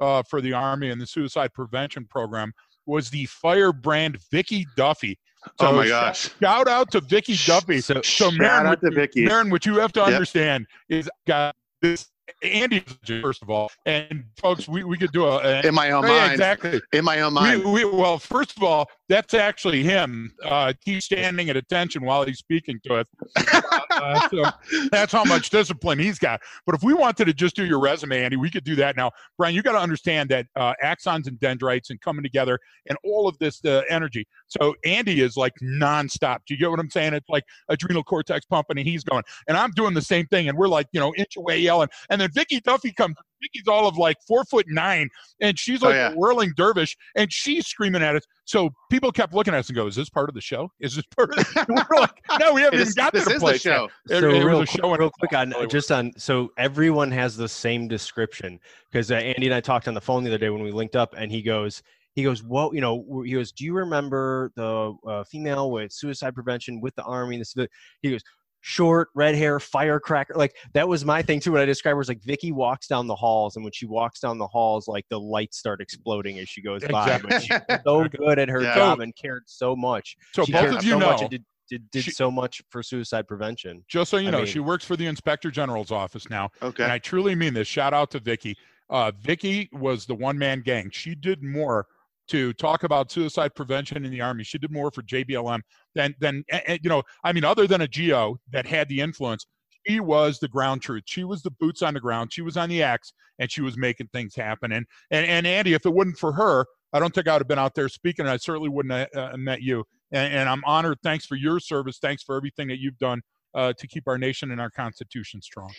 uh, 0.00 0.22
for 0.28 0.40
the 0.40 0.52
Army 0.52 0.90
and 0.90 1.00
the 1.00 1.06
suicide 1.06 1.52
prevention 1.52 2.04
program 2.04 2.52
was 2.86 3.10
the 3.10 3.26
firebrand 3.26 4.18
Vicky 4.30 4.66
Duffy. 4.76 5.18
So 5.60 5.68
oh 5.68 5.72
my 5.72 5.88
gosh! 5.88 6.30
Shout 6.40 6.68
out 6.68 6.90
to 6.92 7.00
Vicky 7.00 7.36
Duffy. 7.46 7.80
So, 7.80 8.02
so 8.02 8.30
Marin, 8.30 8.66
out 8.66 8.80
to 8.82 8.90
Vicky. 8.90 9.24
Marin, 9.24 9.50
what 9.50 9.64
you 9.64 9.76
have 9.76 9.92
to 9.92 10.02
understand 10.02 10.66
yep. 10.88 11.00
is 11.00 11.10
got 11.26 11.54
this 11.80 12.10
Andy, 12.42 12.84
first 13.22 13.42
of 13.42 13.50
all, 13.50 13.70
and 13.86 14.24
folks, 14.36 14.68
we, 14.68 14.84
we 14.84 14.96
could 14.96 15.12
do 15.12 15.24
a, 15.24 15.38
a 15.38 15.66
in 15.66 15.74
my 15.74 15.90
own 15.90 16.04
yeah, 16.04 16.08
mind. 16.10 16.32
Exactly. 16.32 16.80
In 16.92 17.04
my 17.04 17.20
own 17.20 17.32
mind. 17.32 17.64
We, 17.64 17.84
we, 17.84 17.96
well, 17.96 18.18
first 18.18 18.56
of 18.56 18.62
all, 18.62 18.88
that's 19.08 19.34
actually 19.34 19.82
him. 19.82 20.32
Uh, 20.44 20.72
he's 20.84 21.04
standing 21.04 21.50
at 21.50 21.56
attention 21.56 22.04
while 22.04 22.24
he's 22.24 22.38
speaking 22.38 22.80
to 22.84 22.94
us. 22.96 23.06
Uh, 24.02 24.28
so 24.28 24.88
that's 24.90 25.12
how 25.12 25.24
much 25.24 25.50
discipline 25.50 25.98
he's 25.98 26.18
got. 26.18 26.40
But 26.66 26.74
if 26.74 26.82
we 26.82 26.94
wanted 26.94 27.26
to 27.26 27.34
just 27.34 27.56
do 27.56 27.64
your 27.64 27.80
resume, 27.80 28.22
Andy, 28.22 28.36
we 28.36 28.50
could 28.50 28.64
do 28.64 28.76
that 28.76 28.96
now. 28.96 29.10
Brian, 29.36 29.54
you 29.54 29.62
got 29.62 29.72
to 29.72 29.78
understand 29.78 30.28
that 30.30 30.46
uh, 30.56 30.74
axons 30.82 31.26
and 31.26 31.38
dendrites 31.40 31.90
and 31.90 32.00
coming 32.00 32.22
together 32.22 32.58
and 32.88 32.98
all 33.04 33.28
of 33.28 33.38
this 33.38 33.64
uh, 33.64 33.82
energy. 33.90 34.26
So 34.46 34.74
Andy 34.84 35.20
is 35.20 35.36
like 35.36 35.54
nonstop. 35.62 36.38
Do 36.46 36.54
you 36.54 36.60
get 36.60 36.70
what 36.70 36.80
I'm 36.80 36.90
saying? 36.90 37.14
It's 37.14 37.28
like 37.28 37.44
adrenal 37.68 38.04
cortex 38.04 38.46
pumping, 38.46 38.78
and 38.78 38.86
he's 38.86 39.04
going. 39.04 39.22
And 39.46 39.56
I'm 39.56 39.70
doing 39.72 39.94
the 39.94 40.02
same 40.02 40.26
thing, 40.26 40.48
and 40.48 40.56
we're 40.56 40.68
like, 40.68 40.86
you 40.92 41.00
know, 41.00 41.14
inch 41.16 41.36
away 41.36 41.58
yelling. 41.58 41.88
And 42.10 42.20
then 42.20 42.30
Vicky 42.32 42.60
Duffy 42.60 42.92
comes 42.92 43.16
Vicky's 43.42 43.68
all 43.68 43.86
of 43.86 43.96
like 43.96 44.16
four 44.26 44.44
foot 44.44 44.66
nine, 44.68 45.08
and 45.40 45.58
she's 45.58 45.82
like 45.82 45.94
oh, 45.94 45.98
yeah. 45.98 46.12
a 46.12 46.14
whirling 46.14 46.52
dervish, 46.56 46.96
and 47.16 47.32
she's 47.32 47.66
screaming 47.66 48.02
at 48.02 48.16
us. 48.16 48.22
So 48.44 48.70
people 48.90 49.12
kept 49.12 49.34
looking 49.34 49.54
at 49.54 49.60
us 49.60 49.68
and 49.68 49.76
go, 49.76 49.86
"Is 49.86 49.96
this 49.96 50.08
part 50.08 50.28
of 50.28 50.34
the 50.34 50.40
show? 50.40 50.70
Is 50.80 50.96
this 50.96 51.04
part 51.16 51.30
of 51.30 51.36
the?" 51.36 51.86
we're 51.90 52.00
like, 52.00 52.22
"No, 52.40 52.54
we 52.54 52.62
haven't 52.62 52.80
even 52.80 52.92
got 52.94 53.12
this 53.12 53.24
to 53.24 53.34
the 53.34 53.40
place." 53.40 53.60
show. 53.60 53.88
It, 54.08 54.20
so 54.20 54.30
it 54.30 54.44
real, 54.44 54.64
quick, 54.64 54.98
real 54.98 55.10
quick 55.10 55.32
on 55.32 55.54
just 55.68 55.90
on 55.92 56.12
so 56.16 56.52
everyone 56.58 57.10
has 57.10 57.36
the 57.36 57.48
same 57.48 57.88
description 57.88 58.58
because 58.90 59.10
uh, 59.10 59.16
Andy 59.16 59.46
and 59.46 59.54
I 59.54 59.60
talked 59.60 59.88
on 59.88 59.94
the 59.94 60.00
phone 60.00 60.24
the 60.24 60.30
other 60.30 60.38
day 60.38 60.50
when 60.50 60.62
we 60.62 60.72
linked 60.72 60.96
up, 60.96 61.14
and 61.16 61.30
he 61.30 61.42
goes. 61.42 61.82
He 62.14 62.24
goes, 62.24 62.42
well, 62.42 62.74
you 62.74 62.80
know, 62.80 63.22
he 63.24 63.34
goes, 63.34 63.52
do 63.52 63.64
you 63.64 63.72
remember 63.74 64.50
the 64.56 64.92
uh, 65.06 65.22
female 65.22 65.70
with 65.70 65.92
suicide 65.92 66.34
prevention 66.34 66.80
with 66.80 66.92
the 66.96 67.04
army? 67.04 67.38
This, 67.38 67.54
he 68.02 68.10
goes, 68.10 68.22
short, 68.60 69.08
red 69.14 69.34
hair, 69.34 69.60
firecracker. 69.60 70.34
Like 70.34 70.56
that 70.74 70.88
was 70.88 71.04
my 71.04 71.22
thing 71.22 71.40
too. 71.40 71.52
What 71.52 71.60
I 71.60 71.64
described 71.64 71.96
was 71.96 72.08
like 72.08 72.22
Vicky 72.22 72.52
walks 72.52 72.86
down 72.86 73.06
the 73.06 73.14
halls, 73.14 73.56
and 73.56 73.64
when 73.64 73.72
she 73.72 73.86
walks 73.86 74.20
down 74.20 74.38
the 74.38 74.46
halls, 74.46 74.88
like 74.88 75.06
the 75.10 75.20
lights 75.20 75.58
start 75.58 75.80
exploding 75.80 76.38
as 76.38 76.48
she 76.48 76.62
goes 76.62 76.82
exactly. 76.82 77.30
by. 77.30 77.36
But 77.36 77.42
she's 77.42 77.82
so 77.84 78.08
good 78.08 78.38
at 78.38 78.48
her 78.48 78.62
yeah. 78.62 78.74
job 78.74 79.00
and 79.00 79.14
cared 79.16 79.44
so 79.46 79.76
much. 79.76 80.16
So 80.32 80.44
she 80.44 80.52
both 80.52 80.76
of 80.78 80.84
you 80.84 80.92
so 80.92 80.98
know. 80.98 81.28
Did, 81.28 81.44
did, 81.68 81.90
did 81.90 82.04
she, 82.04 82.10
so 82.10 82.30
much 82.30 82.62
for 82.70 82.82
suicide 82.82 83.28
prevention. 83.28 83.84
Just 83.88 84.10
so 84.10 84.16
you 84.16 84.28
I 84.28 84.30
know, 84.30 84.38
mean, 84.38 84.46
she 84.46 84.60
works 84.60 84.84
for 84.84 84.96
the 84.96 85.06
inspector 85.06 85.50
general's 85.50 85.92
office 85.92 86.30
now. 86.30 86.50
Okay. 86.62 86.82
And 86.82 86.90
I 86.90 86.98
truly 86.98 87.34
mean 87.34 87.54
this. 87.54 87.68
Shout 87.68 87.92
out 87.92 88.10
to 88.12 88.20
Vicky. 88.20 88.56
Uh, 88.90 89.12
Vicky 89.20 89.68
was 89.72 90.06
the 90.06 90.14
one 90.14 90.38
man 90.38 90.62
gang. 90.62 90.90
She 90.90 91.14
did 91.14 91.42
more 91.42 91.86
to 92.28 92.52
talk 92.54 92.82
about 92.82 93.10
suicide 93.10 93.54
prevention 93.54 94.04
in 94.04 94.10
the 94.10 94.20
army. 94.20 94.44
She 94.44 94.58
did 94.58 94.70
more 94.70 94.90
for 94.90 95.02
JBLM 95.02 95.60
than 95.94 96.14
than 96.20 96.44
you 96.68 96.88
know. 96.88 97.02
I 97.24 97.32
mean, 97.32 97.44
other 97.44 97.66
than 97.66 97.80
a 97.80 97.88
GO 97.88 98.38
that 98.52 98.66
had 98.66 98.88
the 98.88 99.00
influence, 99.00 99.46
she 99.86 100.00
was 100.00 100.38
the 100.38 100.48
ground 100.48 100.82
truth. 100.82 101.04
She 101.06 101.24
was 101.24 101.42
the 101.42 101.50
boots 101.52 101.82
on 101.82 101.94
the 101.94 102.00
ground. 102.00 102.32
She 102.32 102.42
was 102.42 102.56
on 102.56 102.68
the 102.68 102.82
axe, 102.82 103.12
and 103.38 103.50
she 103.50 103.62
was 103.62 103.76
making 103.76 104.08
things 104.12 104.34
happen. 104.34 104.72
And 104.72 104.86
and 105.10 105.26
and 105.26 105.46
Andy, 105.46 105.74
if 105.74 105.86
it 105.86 105.92
wasn't 105.92 106.18
for 106.18 106.32
her, 106.32 106.66
I 106.92 107.00
don't 107.00 107.14
think 107.14 107.28
I 107.28 107.34
would 107.34 107.42
have 107.42 107.48
been 107.48 107.58
out 107.58 107.74
there 107.74 107.88
speaking. 107.88 108.24
And 108.24 108.30
I 108.30 108.36
certainly 108.36 108.68
wouldn't 108.68 109.08
have 109.14 109.34
uh, 109.34 109.36
met 109.36 109.62
you. 109.62 109.84
And, 110.10 110.32
and, 110.32 110.48
I'm 110.48 110.62
honored. 110.64 110.98
Thanks 111.02 111.26
for 111.26 111.36
your 111.36 111.60
service. 111.60 111.98
Thanks 111.98 112.22
for 112.22 112.34
everything 112.34 112.68
that 112.68 112.78
you've 112.78 112.96
done 112.96 113.20
uh, 113.54 113.74
to 113.78 113.86
keep 113.86 114.08
our 114.08 114.16
nation 114.16 114.50
and 114.50 114.60
our 114.60 114.70
Constitution 114.70 115.42
strong. 115.42 115.70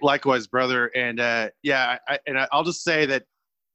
Likewise, 0.00 0.46
brother. 0.46 0.90
And 0.94 1.20
uh, 1.20 1.50
yeah, 1.62 1.98
I, 2.08 2.18
and 2.26 2.38
I'll 2.52 2.64
just 2.64 2.82
say 2.84 3.04
that 3.06 3.24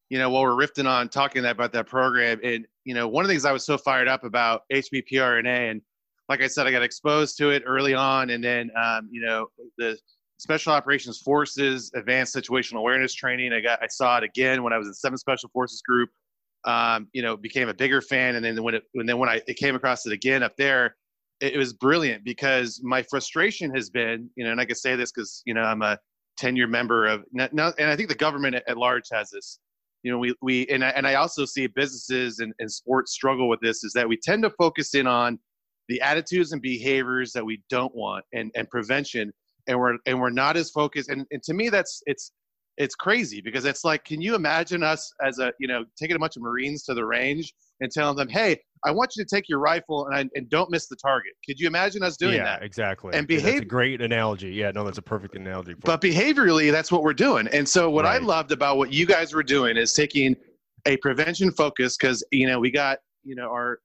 you 0.10 0.18
know, 0.18 0.30
while 0.30 0.42
we're 0.44 0.66
riffing 0.66 0.90
on 0.90 1.10
talking 1.10 1.46
about 1.46 1.72
that 1.74 1.88
program, 1.88 2.40
and 2.44 2.66
you 2.84 2.94
know, 2.94 3.08
one 3.08 3.24
of 3.24 3.28
the 3.28 3.34
things 3.34 3.46
I 3.46 3.52
was 3.52 3.66
so 3.66 3.78
fired 3.78 4.08
up 4.08 4.24
about 4.24 4.64
HBPRNA, 4.74 5.72
and 5.72 5.82
like 6.28 6.42
I 6.42 6.48
said, 6.48 6.68
I 6.68 6.72
got 6.72 6.82
exposed 6.82 7.38
to 7.38 7.52
it 7.52 7.64
early 7.66 7.94
on, 7.94 8.32
and 8.32 8.44
then 8.44 8.72
um, 8.76 9.08
you 9.12 9.22
know, 9.22 9.48
the 9.78 9.98
Special 10.40 10.74
Operations 10.74 11.20
Forces 11.20 11.92
Advanced 11.96 12.36
Situational 12.36 12.80
Awareness 12.80 13.14
Training. 13.14 13.54
I 13.54 13.62
got, 13.62 13.84
I 13.84 13.88
saw 13.88 14.18
it 14.18 14.24
again 14.24 14.64
when 14.64 14.74
I 14.74 14.78
was 14.78 14.88
in 14.88 14.94
Seventh 14.94 15.20
Special 15.20 15.50
Forces 15.50 15.82
Group. 15.82 16.10
Um, 16.66 17.08
you 17.14 17.22
know, 17.22 17.38
became 17.38 17.70
a 17.70 17.74
bigger 17.74 18.02
fan, 18.02 18.36
and 18.36 18.44
then 18.44 18.62
when 18.62 18.76
it, 18.76 18.84
and 18.96 19.08
then 19.08 19.18
when 19.18 19.30
I 19.30 19.40
came 19.58 19.76
across 19.76 20.06
it 20.06 20.12
again 20.12 20.44
up 20.44 20.58
there, 20.58 20.98
it, 21.40 21.56
was 21.56 21.72
brilliant 21.72 22.26
because 22.26 22.82
my 22.84 23.02
frustration 23.04 23.74
has 23.74 23.90
been, 23.90 24.30
you 24.36 24.44
know, 24.44 24.52
and 24.52 24.60
I 24.60 24.66
can 24.66 24.76
say 24.76 24.98
this 24.98 25.10
because 25.10 25.42
you 25.46 25.54
know 25.54 25.62
I'm 25.62 25.82
a 25.82 25.98
10 26.38 26.56
year 26.56 26.68
member 26.68 27.06
of 27.06 27.24
now, 27.32 27.74
and 27.78 27.90
I 27.90 27.96
think 27.96 28.10
the 28.10 28.16
government 28.16 28.56
at 28.68 28.78
large 28.78 29.06
has 29.12 29.30
this 29.30 29.60
you 30.04 30.12
know, 30.12 30.18
we, 30.18 30.34
we 30.42 30.66
and, 30.68 30.84
I, 30.84 30.90
and 30.90 31.06
I 31.08 31.16
also 31.16 31.46
see 31.46 31.68
businesses 31.68 32.40
and, 32.40 32.54
and 32.60 32.72
sports 32.72 33.14
struggle 33.14 33.50
with 33.50 33.60
this 33.62 33.84
is 33.84 33.94
that 33.94 34.08
we 34.08 34.18
tend 34.18 34.44
to 34.44 34.50
focus 34.52 34.96
in 34.96 35.08
on 35.08 35.40
the 35.88 36.02
attitudes 36.02 36.52
and 36.52 36.62
behaviors 36.62 37.32
that 37.34 37.46
we 37.46 37.62
don't 37.70 37.94
want 37.96 38.24
and, 38.34 38.52
and 38.56 38.70
prevention. 38.70 39.32
And 39.68 39.78
we're, 39.78 39.98
and 40.06 40.20
we're 40.20 40.30
not 40.30 40.58
as 40.58 40.72
focused. 40.72 41.10
And, 41.10 41.26
and 41.32 41.44
to 41.44 41.54
me, 41.54 41.70
that's, 41.70 42.02
it's, 42.06 42.32
it's 42.78 42.96
crazy 42.96 43.42
because 43.42 43.66
it's 43.66 43.84
like, 43.84 44.06
can 44.06 44.22
you 44.22 44.36
imagine 44.36 44.84
us 44.84 45.12
as 45.22 45.38
a, 45.40 45.52
you 45.60 45.68
know, 45.68 45.84
taking 45.98 46.16
a 46.16 46.20
bunch 46.20 46.38
of 46.38 46.42
Marines 46.42 46.84
to 46.84 46.94
the 46.94 47.06
range 47.06 47.54
and 47.82 47.92
telling 47.92 48.16
them, 48.16 48.30
hey, 48.30 48.58
I 48.86 48.92
want 48.92 49.14
you 49.16 49.24
to 49.24 49.36
take 49.36 49.50
your 49.50 49.60
rifle 49.60 50.06
and, 50.08 50.16
I, 50.16 50.30
and 50.36 50.50
don't 50.50 50.72
miss 50.72 50.88
the 50.88 50.96
target. 50.96 51.34
Could 51.46 51.60
you 51.60 51.68
imagine 51.68 52.04
us 52.04 52.18
doing 52.18 52.36
yeah, 52.36 52.46
that? 52.46 52.62
Yeah, 52.62 52.66
exactly. 52.66 53.14
And 53.14 53.28
behavior. 53.28 53.52
That's 53.52 53.62
a 53.64 53.66
great 53.66 54.02
analogy. 54.02 54.52
Yeah, 54.52 54.72
no, 54.72 54.84
that's 54.84 54.98
a 54.98 55.02
perfect 55.04 55.36
analogy. 55.36 55.76
but 55.84 56.04
it. 56.04 56.14
behaviorally, 56.14 56.72
that's 56.72 56.92
what 56.92 57.04
we're 57.04 57.14
doing. 57.14 57.48
And 57.50 57.68
so, 57.68 57.90
what 57.90 58.06
right. 58.06 58.22
I 58.22 58.26
loved 58.26 58.52
about 58.52 58.78
what 58.78 58.94
you 58.94 59.06
guys 59.06 59.34
were 59.34 59.44
doing 59.44 59.78
is 59.78 59.94
taking 59.94 60.36
a 60.86 60.98
prevention 60.98 61.52
focus 61.52 61.98
because 61.98 62.24
you 62.32 62.48
know 62.48 62.60
we 62.60 62.72
got 62.72 63.00
you 63.24 63.36
know 63.36 63.50
our 63.50 63.80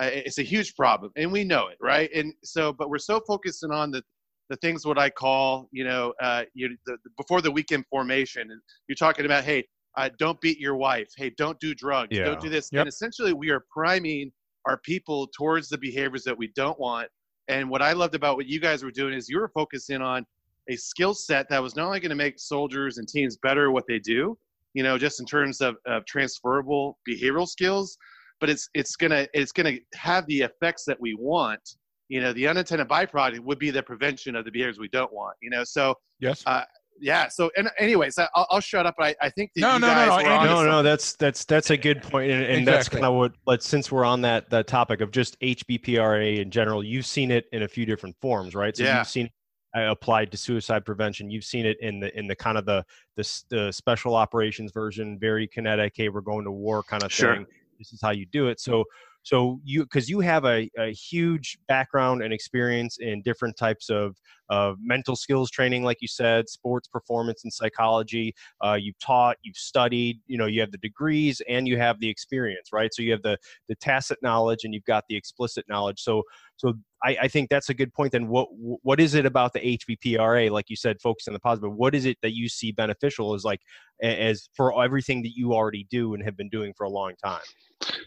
uh, 0.00 0.10
it's 0.12 0.38
a 0.38 0.42
huge 0.42 0.74
problem 0.76 1.12
and 1.16 1.30
we 1.30 1.44
know 1.44 1.68
it, 1.68 1.76
right? 1.80 2.10
And 2.14 2.32
so, 2.44 2.72
but 2.72 2.88
we're 2.88 2.98
so 2.98 3.20
focusing 3.26 3.70
on 3.70 3.90
the 3.90 4.02
the 4.48 4.56
things 4.56 4.86
what 4.86 4.98
I 4.98 5.10
call, 5.10 5.68
you 5.72 5.84
know, 5.84 6.14
uh, 6.22 6.44
you 6.54 6.70
the, 6.86 6.96
the, 7.04 7.10
before 7.16 7.42
the 7.42 7.50
weekend 7.50 7.84
formation. 7.90 8.50
And 8.50 8.60
you're 8.88 8.96
talking 8.96 9.26
about, 9.26 9.44
hey, 9.44 9.64
uh, 9.96 10.08
don't 10.18 10.40
beat 10.40 10.58
your 10.58 10.76
wife. 10.76 11.08
Hey, 11.16 11.32
don't 11.36 11.58
do 11.60 11.74
drugs. 11.74 12.16
Yeah. 12.16 12.24
Don't 12.24 12.40
do 12.40 12.48
this. 12.48 12.70
Yep. 12.72 12.80
And 12.80 12.88
essentially, 12.88 13.32
we 13.32 13.50
are 13.50 13.64
priming 13.70 14.30
our 14.68 14.76
people 14.78 15.28
towards 15.36 15.68
the 15.68 15.78
behaviors 15.78 16.22
that 16.24 16.36
we 16.36 16.48
don't 16.54 16.78
want. 16.78 17.08
And 17.48 17.68
what 17.70 17.80
I 17.80 17.92
loved 17.92 18.14
about 18.14 18.36
what 18.36 18.46
you 18.46 18.60
guys 18.60 18.84
were 18.84 18.90
doing 18.90 19.14
is 19.14 19.28
you 19.28 19.40
were 19.40 19.50
focusing 19.54 20.02
on 20.02 20.26
a 20.68 20.76
skill 20.76 21.14
set 21.14 21.48
that 21.48 21.62
was 21.62 21.74
not 21.74 21.86
only 21.86 22.00
going 22.00 22.10
to 22.10 22.16
make 22.16 22.38
soldiers 22.38 22.98
and 22.98 23.08
teams 23.08 23.38
better 23.38 23.68
at 23.68 23.72
what 23.72 23.84
they 23.88 23.98
do, 23.98 24.36
you 24.74 24.82
know, 24.82 24.98
just 24.98 25.18
in 25.18 25.26
terms 25.26 25.62
of, 25.62 25.76
of 25.86 26.04
transferable 26.04 26.98
behavioral 27.08 27.48
skills, 27.48 27.96
but 28.40 28.50
it's 28.50 28.68
it's 28.74 28.94
gonna 28.94 29.26
it's 29.32 29.50
gonna 29.50 29.78
have 29.94 30.26
the 30.26 30.42
effects 30.42 30.84
that 30.84 31.00
we 31.00 31.14
want. 31.14 31.76
You 32.08 32.20
know, 32.20 32.32
the 32.32 32.46
unintended 32.46 32.88
byproduct 32.88 33.40
would 33.40 33.58
be 33.58 33.70
the 33.70 33.82
prevention 33.82 34.36
of 34.36 34.44
the 34.44 34.50
behaviors 34.50 34.78
we 34.78 34.88
don't 34.88 35.12
want. 35.12 35.36
You 35.42 35.50
know, 35.50 35.64
so 35.64 35.94
yes, 36.20 36.42
uh, 36.46 36.64
yeah. 37.00 37.28
So, 37.28 37.50
and 37.56 37.70
anyways, 37.78 38.18
I'll, 38.18 38.46
I'll 38.50 38.60
shut 38.60 38.86
up. 38.86 38.94
I, 38.98 39.14
I 39.20 39.30
think 39.30 39.52
that 39.54 39.60
no, 39.60 39.74
you 39.74 39.80
no, 39.80 39.86
guys 39.86 40.24
no, 40.24 40.44
no, 40.44 40.44
no, 40.44 40.64
no. 40.64 40.82
That's 40.82 41.14
that's 41.14 41.44
that's 41.44 41.70
a 41.70 41.76
good 41.76 42.02
point, 42.02 42.30
and, 42.30 42.42
and 42.42 42.60
exactly. 42.60 42.72
that's 42.72 42.88
kind 42.88 43.04
of 43.04 43.14
what. 43.14 43.32
But 43.44 43.62
since 43.62 43.90
we're 43.90 44.04
on 44.04 44.20
that 44.22 44.50
that 44.50 44.66
topic 44.66 45.00
of 45.00 45.10
just 45.10 45.38
HBPRA 45.40 46.40
in 46.40 46.50
general, 46.50 46.82
you've 46.82 47.06
seen 47.06 47.30
it 47.30 47.46
in 47.52 47.62
a 47.62 47.68
few 47.68 47.86
different 47.86 48.16
forms, 48.20 48.54
right? 48.54 48.76
So 48.76 48.84
yeah. 48.84 48.98
you've 48.98 49.08
seen 49.08 49.30
uh, 49.76 49.90
applied 49.90 50.30
to 50.32 50.36
suicide 50.36 50.84
prevention. 50.84 51.30
You've 51.30 51.44
seen 51.44 51.66
it 51.66 51.76
in 51.80 52.00
the 52.00 52.16
in 52.18 52.26
the 52.26 52.36
kind 52.36 52.58
of 52.58 52.64
the 52.64 52.84
the, 53.16 53.42
the 53.50 53.72
special 53.72 54.14
operations 54.14 54.72
version, 54.72 55.18
very 55.18 55.46
kinetic. 55.46 55.92
Hey, 55.96 56.08
we're 56.08 56.20
going 56.20 56.44
to 56.44 56.52
war 56.52 56.82
kind 56.82 57.02
of 57.02 57.12
sure. 57.12 57.36
thing. 57.36 57.46
This 57.78 57.92
is 57.92 58.00
how 58.02 58.10
you 58.10 58.26
do 58.26 58.48
it. 58.48 58.60
So 58.60 58.84
so 59.28 59.60
you 59.62 59.82
because 59.82 60.08
you 60.08 60.20
have 60.20 60.46
a, 60.46 60.70
a 60.78 60.90
huge 60.94 61.58
background 61.68 62.22
and 62.22 62.32
experience 62.32 62.96
in 62.98 63.20
different 63.20 63.58
types 63.58 63.90
of 63.90 64.16
of 64.48 64.78
mental 64.80 65.16
skills 65.16 65.50
training, 65.50 65.84
like 65.84 65.98
you 66.00 66.08
said, 66.08 66.48
sports 66.48 66.88
performance 66.88 67.44
and 67.44 67.52
psychology. 67.52 68.34
Uh, 68.64 68.78
you've 68.80 68.98
taught, 68.98 69.36
you've 69.42 69.58
studied, 69.58 70.18
you 70.28 70.38
know, 70.38 70.46
you 70.46 70.62
have 70.62 70.72
the 70.72 70.78
degrees 70.78 71.42
and 71.46 71.68
you 71.68 71.76
have 71.76 72.00
the 72.00 72.08
experience, 72.08 72.70
right? 72.72 72.88
So 72.94 73.02
you 73.02 73.12
have 73.12 73.20
the 73.20 73.36
the 73.68 73.74
tacit 73.74 74.16
knowledge 74.22 74.60
and 74.64 74.72
you've 74.72 74.86
got 74.86 75.04
the 75.10 75.16
explicit 75.16 75.66
knowledge. 75.68 76.00
So 76.00 76.22
so 76.58 76.74
I, 77.04 77.16
I 77.22 77.28
think 77.28 77.48
that's 77.48 77.68
a 77.68 77.74
good 77.74 77.94
point. 77.94 78.12
Then 78.12 78.28
what 78.28 78.48
what 78.52 79.00
is 79.00 79.14
it 79.14 79.24
about 79.24 79.52
the 79.52 79.78
HBPRA, 79.78 80.50
like 80.50 80.66
you 80.68 80.76
said, 80.76 81.00
focus 81.00 81.28
on 81.28 81.32
the 81.32 81.40
positive? 81.40 81.72
What 81.72 81.94
is 81.94 82.04
it 82.04 82.18
that 82.22 82.34
you 82.34 82.48
see 82.48 82.72
beneficial 82.72 83.34
as 83.34 83.44
like 83.44 83.60
as 84.02 84.48
for 84.56 84.82
everything 84.82 85.22
that 85.22 85.32
you 85.36 85.54
already 85.54 85.86
do 85.90 86.14
and 86.14 86.22
have 86.24 86.36
been 86.36 86.48
doing 86.48 86.74
for 86.76 86.84
a 86.84 86.90
long 86.90 87.12
time? 87.24 87.40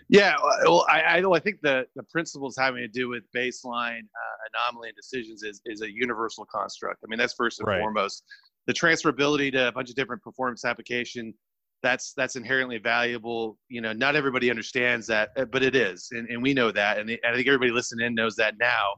Yeah, 0.10 0.36
well, 0.63 0.86
I, 0.89 1.01
I, 1.01 1.34
I 1.34 1.39
think 1.39 1.60
the, 1.63 1.86
the 1.96 2.03
principles 2.03 2.58
having 2.60 2.81
to 2.81 2.89
do 2.89 3.08
with 3.08 3.24
baseline 3.34 4.01
uh, 4.01 4.65
anomaly 4.67 4.89
and 4.89 4.98
decisions 4.98 5.43
is, 5.43 5.62
is 5.65 5.81
a 5.81 5.89
universal 5.89 6.46
construct. 6.53 7.00
I 7.05 7.08
mean, 7.08 7.17
that's 7.17 7.34
first 7.34 7.62
and 7.62 7.67
right. 7.67 7.79
foremost. 7.79 8.24
The 8.67 8.74
transferability 8.74 9.51
to 9.53 9.70
a 9.70 9.72
bunch 9.72 9.89
of 9.89 9.96
different 9.96 10.22
performance 10.22 10.65
application, 10.65 11.34
that's 11.83 12.13
that's 12.13 12.35
inherently 12.35 12.77
valuable. 12.77 13.57
You 13.69 13.81
know, 13.81 13.93
not 13.93 14.15
everybody 14.15 14.50
understands 14.50 15.07
that, 15.07 15.29
uh, 15.38 15.45
but 15.45 15.63
it 15.63 15.75
is, 15.75 16.09
and, 16.11 16.27
and 16.29 16.41
we 16.41 16.53
know 16.53 16.71
that, 16.71 17.00
and 17.00 17.09
I 17.09 17.33
think 17.33 17.47
everybody 17.47 17.71
listening 17.71 18.07
in 18.07 18.15
knows 18.15 18.35
that 18.38 18.55
now. 18.59 18.95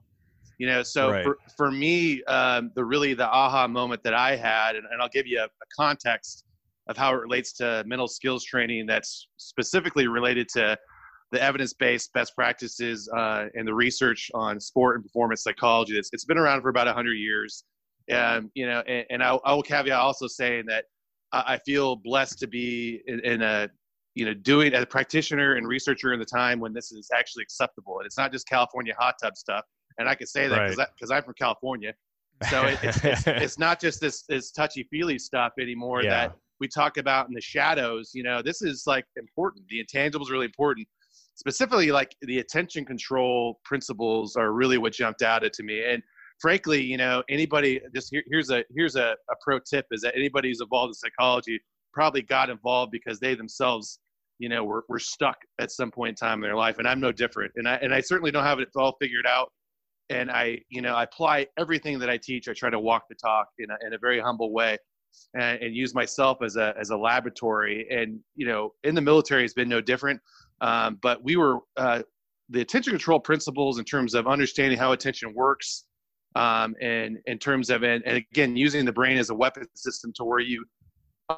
You 0.60 0.68
know, 0.68 0.84
so 0.84 1.12
right. 1.12 1.24
for, 1.24 1.38
for 1.58 1.72
me, 1.72 2.24
um, 2.26 2.72
the 2.76 2.86
really 2.86 3.14
the 3.16 3.28
aha 3.28 3.68
moment 3.68 4.04
that 4.04 4.14
I 4.14 4.36
had, 4.36 4.76
and, 4.76 4.86
and 4.92 5.02
I'll 5.02 5.10
give 5.10 5.26
you 5.26 5.40
a, 5.40 5.46
a 5.46 5.68
context 5.76 6.46
of 6.88 6.96
how 6.98 7.14
it 7.14 7.18
relates 7.18 7.54
to 7.54 7.84
mental 7.88 8.08
skills 8.08 8.44
training 8.44 8.86
that's 8.86 9.28
specifically 9.38 10.08
related 10.08 10.48
to 10.50 10.78
the 11.32 11.42
evidence-based 11.42 12.14
best 12.14 12.36
practices 12.36 13.10
uh, 13.16 13.46
and 13.56 13.68
the 13.68 13.74
research 13.74 14.30
on 14.36 14.60
sport 14.60 14.96
and 14.96 15.04
performance 15.04 15.44
psychology. 15.44 15.98
It's, 15.98 16.10
it's 16.14 16.26
been 16.26 16.38
around 16.38 16.62
for 16.62 16.70
about 16.70 16.86
100 16.86 17.14
years. 17.14 17.64
Um, 18.12 18.52
you 18.54 18.68
know, 18.68 18.82
and, 18.82 19.06
and 19.10 19.24
I, 19.24 19.36
I, 19.46 19.54
will 19.54 19.64
caveat 19.64 19.98
also 19.98 20.28
saying 20.28 20.66
that 20.68 20.86
I, 21.34 21.58
feel 21.66 21.96
blessed 21.96 22.40
to 22.40 22.48
be 22.48 23.02
in, 23.08 23.20
in, 23.22 23.42
a, 23.42 23.70
you 24.16 24.26
know, 24.26 24.34
doing 24.34 24.74
as 24.74 24.84
a 24.84 24.86
practitioner 24.86 25.56
and 25.56 25.68
researcher 25.68 26.14
in 26.14 26.20
the 26.20 26.26
time 26.26 26.60
when 26.60 26.74
this 26.74 26.92
is 26.92 27.10
actually 27.14 27.44
acceptable. 27.44 27.98
And 28.00 28.06
it's 28.06 28.18
not 28.18 28.32
just 28.32 28.48
California 28.48 28.94
hot 28.98 29.16
tub 29.22 29.36
stuff. 29.36 29.64
And 29.98 30.08
I 30.08 30.16
can 30.16 30.28
say 30.28 30.48
that 30.48 30.70
because 30.70 31.10
right. 31.10 31.18
I'm 31.18 31.24
from 31.24 31.34
California. 31.34 31.94
So 32.50 32.64
it, 32.66 32.80
it's, 32.84 32.98
it's, 33.04 33.28
it's, 33.28 33.60
not 33.60 33.82
just 33.82 34.00
this, 34.00 34.24
this 34.28 34.52
touchy 34.52 34.88
feely 34.92 35.20
stuff 35.20 35.54
anymore 35.60 36.04
yeah. 36.04 36.10
that 36.10 36.36
we 36.60 36.68
talk 36.68 36.98
about 36.98 37.28
in 37.28 37.34
the 37.34 37.42
shadows, 37.42 38.12
you 38.14 38.24
know, 38.24 38.42
this 38.42 38.62
is 38.62 38.84
like 38.88 39.06
important. 39.18 39.66
The 39.68 39.84
intangibles 39.84 40.30
are 40.30 40.34
really 40.34 40.46
important. 40.46 40.88
Specifically, 41.36 41.92
like 41.92 42.16
the 42.22 42.40
attention 42.40 42.86
control 42.86 43.60
principles 43.66 44.36
are 44.36 44.54
really 44.54 44.78
what 44.78 44.94
jumped 44.94 45.24
out 45.24 45.44
at 45.44 45.52
to 45.54 45.64
me. 45.64 45.84
And 45.84 46.02
frankly, 46.44 46.84
you 46.84 46.98
know, 46.98 47.24
anybody 47.30 47.80
just 47.96 48.10
here, 48.12 48.22
here's 48.30 48.52
a 48.52 48.66
here's 48.76 48.98
a, 48.98 49.16
a 49.32 49.36
pro 49.42 49.58
tip 49.60 49.86
is 49.92 50.02
that 50.02 50.14
anybody 50.14 50.50
who's 50.50 50.60
involved 50.60 50.90
in 50.90 50.94
psychology 50.94 51.58
probably 51.94 52.22
got 52.22 52.50
involved 52.50 52.92
because 52.92 53.18
they 53.18 53.34
themselves, 53.34 54.00
you 54.40 54.50
know, 54.50 54.66
were, 54.66 54.84
were 54.90 55.00
stuck 55.00 55.38
at 55.60 55.72
some 55.72 55.90
point 55.90 56.10
in 56.10 56.16
time 56.16 56.40
in 56.40 56.42
their 56.42 56.58
life. 56.58 56.80
And 56.80 56.88
I'm 56.88 57.00
no 57.00 57.14
different. 57.14 57.54
And 57.56 57.66
I 57.66 57.76
and 57.76 57.94
I 57.94 58.02
certainly 58.02 58.30
don't 58.30 58.44
have 58.44 58.60
it 58.60 58.68
all 58.76 58.98
figured 59.00 59.26
out. 59.26 59.54
And 60.10 60.30
I, 60.30 60.60
you 60.70 60.82
know, 60.82 60.96
I 60.96 61.04
apply 61.04 61.48
everything 61.58 61.98
that 62.00 62.10
I 62.10 62.18
teach. 62.18 62.50
I 62.50 62.54
try 62.54 62.70
to 62.70 62.80
walk 62.80 63.04
the 63.08 63.16
talk 63.16 63.48
in 63.58 63.72
a, 63.72 63.88
in 63.88 63.94
a 63.94 63.98
very 63.98 64.20
humble 64.20 64.52
way 64.52 64.78
and, 65.34 65.62
and 65.62 65.74
use 65.74 65.96
myself 65.96 66.40
as 66.44 66.58
a 66.58 66.74
as 66.78 66.90
a 66.90 66.98
laboratory. 66.98 67.88
And 67.90 68.20
you 68.36 68.48
know, 68.48 68.74
in 68.84 68.96
the 68.96 69.02
military 69.02 69.44
has 69.44 69.54
been 69.54 69.70
no 69.70 69.80
different. 69.80 70.20
Um, 70.60 71.00
but 71.02 71.24
we 71.24 71.38
were 71.38 71.60
uh, 71.78 72.02
the 72.50 72.60
attention 72.60 72.92
control 72.92 73.22
principles 73.22 73.80
in 73.80 73.86
terms 73.86 74.14
of 74.14 74.28
understanding 74.28 74.78
how 74.78 74.92
attention 74.92 75.34
works, 75.34 75.86
um, 76.36 76.76
and 76.82 77.18
in 77.26 77.38
terms 77.38 77.70
of 77.70 77.84
and, 77.84 78.04
and 78.06 78.18
again 78.18 78.56
using 78.56 78.86
the 78.86 78.92
brain 78.92 79.18
as 79.18 79.30
a 79.30 79.36
weapon 79.36 79.66
system 79.76 80.12
to 80.14 80.24
where 80.24 80.40
you 80.40 80.64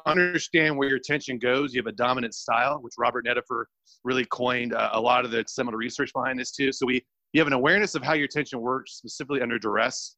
understand 0.04 0.76
where 0.76 0.88
your 0.88 0.98
attention 0.98 1.38
goes. 1.38 1.72
You 1.74 1.80
have 1.80 1.86
a 1.86 1.96
dominant 1.96 2.34
style, 2.34 2.78
which 2.80 2.94
Robert 2.98 3.24
Nideffer 3.26 3.64
really 4.04 4.24
coined 4.26 4.74
uh, 4.74 4.90
a 4.92 5.00
lot 5.00 5.24
of 5.24 5.30
the 5.30 5.44
seminal 5.46 5.78
research 5.78 6.12
behind 6.12 6.38
this 6.38 6.52
too. 6.52 6.72
So 6.72 6.86
we 6.86 7.04
you 7.32 7.40
have 7.40 7.46
an 7.46 7.52
awareness 7.52 7.94
of 7.94 8.02
how 8.02 8.14
your 8.14 8.24
attention 8.26 8.60
works, 8.60 8.92
specifically 8.94 9.42
under 9.42 9.58
duress. 9.58 10.16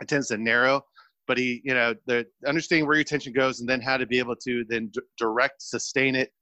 It 0.00 0.08
tends 0.08 0.28
to 0.28 0.38
narrow 0.38 0.82
but 1.28 1.38
he, 1.38 1.60
you 1.62 1.74
know, 1.74 1.94
the 2.06 2.26
understanding 2.46 2.86
where 2.86 2.96
your 2.96 3.02
attention 3.02 3.32
goes 3.32 3.60
and 3.60 3.68
then 3.68 3.80
how 3.80 3.98
to 3.98 4.06
be 4.06 4.18
able 4.18 4.34
to 4.34 4.64
then 4.68 4.88
d- 4.88 5.00
direct, 5.18 5.62
sustain 5.62 6.16
it, 6.16 6.32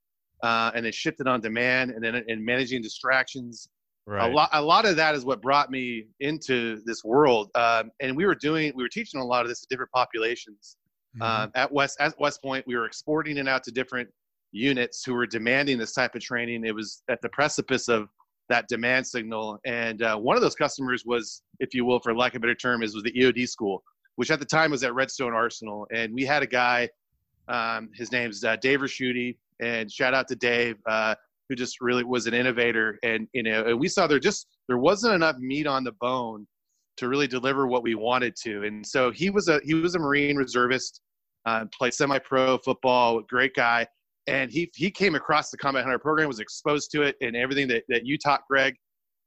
uh, 0.41 0.71
and 0.73 0.85
then 0.85 0.93
shift 0.93 1.19
it 1.19 1.27
on 1.27 1.41
demand, 1.41 1.91
and 1.91 2.03
then 2.03 2.15
and 2.15 2.43
managing 2.43 2.81
distractions. 2.81 3.69
Right. 4.07 4.31
A 4.31 4.33
lot, 4.33 4.49
a 4.53 4.61
lot 4.61 4.85
of 4.85 4.95
that 4.95 5.15
is 5.15 5.25
what 5.25 5.41
brought 5.41 5.69
me 5.69 6.05
into 6.21 6.81
this 6.85 7.03
world. 7.03 7.49
Um, 7.55 7.91
and 7.99 8.15
we 8.15 8.25
were 8.25 8.35
doing, 8.35 8.71
we 8.75 8.83
were 8.83 8.89
teaching 8.89 9.19
a 9.19 9.25
lot 9.25 9.41
of 9.41 9.49
this 9.49 9.59
to 9.61 9.67
different 9.69 9.91
populations. 9.91 10.77
Mm-hmm. 11.17 11.23
Um, 11.23 11.51
at 11.55 11.71
West, 11.71 11.97
at 11.99 12.17
West 12.19 12.41
Point, 12.41 12.65
we 12.65 12.75
were 12.77 12.85
exporting 12.85 13.37
it 13.37 13.47
out 13.49 13.63
to 13.65 13.71
different 13.71 14.09
units 14.53 15.03
who 15.03 15.13
were 15.13 15.27
demanding 15.27 15.77
this 15.77 15.91
type 15.91 16.15
of 16.15 16.21
training. 16.21 16.65
It 16.65 16.73
was 16.73 17.03
at 17.09 17.21
the 17.21 17.29
precipice 17.29 17.89
of 17.89 18.07
that 18.47 18.69
demand 18.69 19.05
signal. 19.05 19.59
And 19.65 20.01
uh, 20.01 20.15
one 20.15 20.37
of 20.37 20.41
those 20.41 20.55
customers 20.55 21.03
was, 21.05 21.41
if 21.59 21.73
you 21.73 21.83
will, 21.83 21.99
for 21.99 22.15
lack 22.15 22.33
of 22.33 22.37
a 22.37 22.41
better 22.41 22.55
term, 22.55 22.83
is 22.83 22.95
was 22.95 23.03
the 23.03 23.11
EOD 23.11 23.49
school 23.49 23.83
which 24.17 24.31
at 24.31 24.39
the 24.39 24.45
time 24.45 24.71
was 24.71 24.83
at 24.83 24.93
Redstone 24.93 25.33
Arsenal. 25.33 25.87
And 25.93 26.13
we 26.13 26.25
had 26.25 26.43
a 26.43 26.47
guy, 26.47 26.89
um, 27.47 27.89
his 27.93 28.11
name's 28.11 28.43
uh, 28.43 28.57
Dave 28.57 28.79
Raschuti, 28.79 29.37
and 29.61 29.91
shout 29.91 30.13
out 30.13 30.27
to 30.27 30.35
Dave, 30.35 30.77
uh, 30.87 31.15
who 31.49 31.55
just 31.55 31.81
really 31.81 32.03
was 32.03 32.27
an 32.27 32.33
innovator. 32.33 32.99
And 33.03 33.27
you 33.33 33.43
know, 33.43 33.65
and 33.65 33.79
we 33.79 33.87
saw 33.87 34.07
there 34.07 34.19
just 34.19 34.47
there 34.67 34.77
wasn't 34.77 35.15
enough 35.15 35.37
meat 35.37 35.67
on 35.67 35.83
the 35.83 35.93
bone 35.93 36.47
to 36.97 37.07
really 37.07 37.27
deliver 37.27 37.67
what 37.67 37.83
we 37.83 37.95
wanted 37.95 38.35
to. 38.43 38.63
And 38.63 38.85
so 38.85 39.11
he 39.11 39.29
was 39.29 39.47
a 39.47 39.59
he 39.63 39.73
was 39.73 39.95
a 39.95 39.99
Marine 39.99 40.37
reservist, 40.37 41.01
uh, 41.45 41.65
played 41.77 41.93
semi-pro 41.93 42.57
football, 42.59 43.21
great 43.21 43.53
guy. 43.53 43.87
And 44.27 44.51
he 44.51 44.71
he 44.75 44.91
came 44.91 45.15
across 45.15 45.49
the 45.51 45.57
Combat 45.57 45.83
Hunter 45.83 45.99
program, 45.99 46.27
was 46.27 46.39
exposed 46.39 46.91
to 46.91 47.03
it, 47.03 47.15
and 47.21 47.35
everything 47.35 47.67
that, 47.69 47.83
that 47.87 48.05
you 48.05 48.17
taught, 48.17 48.41
Greg, 48.49 48.75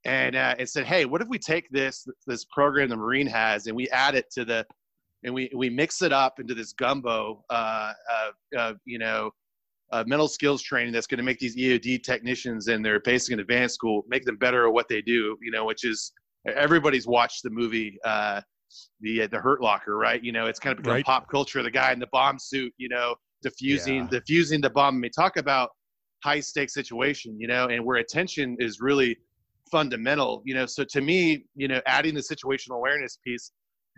and 0.05 0.37
uh, 0.37 0.55
and 0.59 0.69
said, 0.69 0.85
hey, 0.85 1.07
what 1.07 1.23
if 1.23 1.29
we 1.29 1.39
take 1.39 1.71
this 1.71 2.07
this 2.27 2.45
program 2.53 2.91
the 2.91 2.97
Marine 2.97 3.27
has 3.27 3.67
and 3.67 3.75
we 3.75 3.89
add 3.91 4.15
it 4.15 4.31
to 4.33 4.45
the 4.45 4.67
and 5.23 5.33
we 5.33 5.51
we 5.55 5.71
mix 5.71 6.03
it 6.03 6.13
up 6.13 6.41
into 6.41 6.55
this 6.55 6.73
gumbo 6.73 7.45
uh, 7.51 7.93
uh, 8.57 8.75
you 8.85 8.99
know 8.99 9.31
uh, 9.93 10.05
mental 10.07 10.29
skills 10.29 10.63
training 10.63 10.93
that's 10.93 11.07
going 11.07 11.19
to 11.19 11.25
make 11.25 11.39
these 11.39 11.57
EOD 11.57 12.03
technicians 12.03 12.69
in 12.69 12.83
their 12.83 13.01
basic 13.01 13.33
and 13.33 13.41
advanced 13.41 13.75
school 13.75 14.05
make 14.09 14.25
them 14.25 14.37
better 14.37 14.67
at 14.67 14.73
what 14.73 14.89
they 14.89 15.03
do. 15.03 15.37
You 15.43 15.51
know, 15.51 15.65
which 15.65 15.85
is 15.85 16.13
everybody's 16.47 17.07
watched 17.07 17.43
the 17.43 17.51
movie 17.51 17.99
uh, 18.05 18.41
the 19.01 19.23
uh, 19.23 19.27
the 19.29 19.39
Hurt 19.39 19.63
Locker, 19.63 19.97
right? 19.97 20.23
You 20.23 20.33
know, 20.33 20.47
it's 20.47 20.59
kind 20.59 20.73
of 20.73 20.83
become 20.83 20.95
right. 20.95 21.05
pop 21.05 21.29
culture. 21.29 21.63
The 21.63 21.71
guy 21.71 21.93
in 21.93 21.99
the 21.99 22.09
bomb 22.13 22.39
suit, 22.39 22.73
you 22.79 22.89
know, 22.89 23.15
diffusing 23.43 23.97
yeah. 23.97 24.09
diffusing 24.11 24.61
the 24.61 24.71
bomb. 24.71 24.97
I 24.97 24.99
mean, 24.99 25.11
talk 25.11 25.37
about 25.37 25.71
high 26.23 26.41
stakes 26.41 26.75
situation, 26.75 27.39
you 27.39 27.49
know, 27.49 27.67
and 27.67 27.85
where 27.85 27.97
attention 27.97 28.57
is 28.59 28.81
really 28.81 29.17
fundamental. 29.71 30.43
You 30.45 30.55
know, 30.55 30.67
so 30.67 30.85
to 30.85 31.01
me, 31.01 31.45
you 31.55 31.69
know, 31.69 31.81
adding 31.87 32.15
the 32.15 32.21
situational 32.21 32.77
awareness 32.77 33.19
piece 33.25 33.53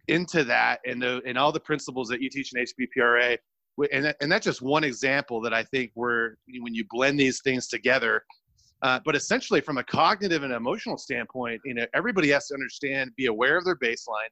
into 0.09 0.45
that 0.45 0.81
and 0.87 1.01
the 1.01 1.21
and 1.27 1.39
all 1.39 1.53
the 1.53 1.61
principles 1.61 2.09
that 2.09 2.21
you 2.21 2.31
teach 2.31 2.53
in 2.55 2.65
HBPRA, 2.65 3.37
and 3.93 4.05
that, 4.05 4.17
and 4.21 4.31
that's 4.31 4.45
just 4.45 4.63
one 4.63 4.85
example 4.85 5.41
that 5.43 5.55
I 5.55 5.63
think 5.65 5.91
where 5.95 6.37
when 6.61 6.75
you 6.75 6.85
blend 6.91 7.19
these 7.19 7.41
things 7.43 7.69
together. 7.69 8.23
Uh, 8.83 8.99
but 9.05 9.15
essentially, 9.15 9.61
from 9.61 9.79
a 9.79 9.85
cognitive 9.85 10.43
and 10.43 10.53
emotional 10.53 10.99
standpoint, 10.99 11.61
you 11.65 11.73
know, 11.73 11.87
everybody 11.95 12.29
has 12.31 12.49
to 12.49 12.55
understand, 12.55 13.13
be 13.17 13.27
aware 13.27 13.57
of 13.57 13.65
their 13.65 13.77
baseline. 13.77 14.29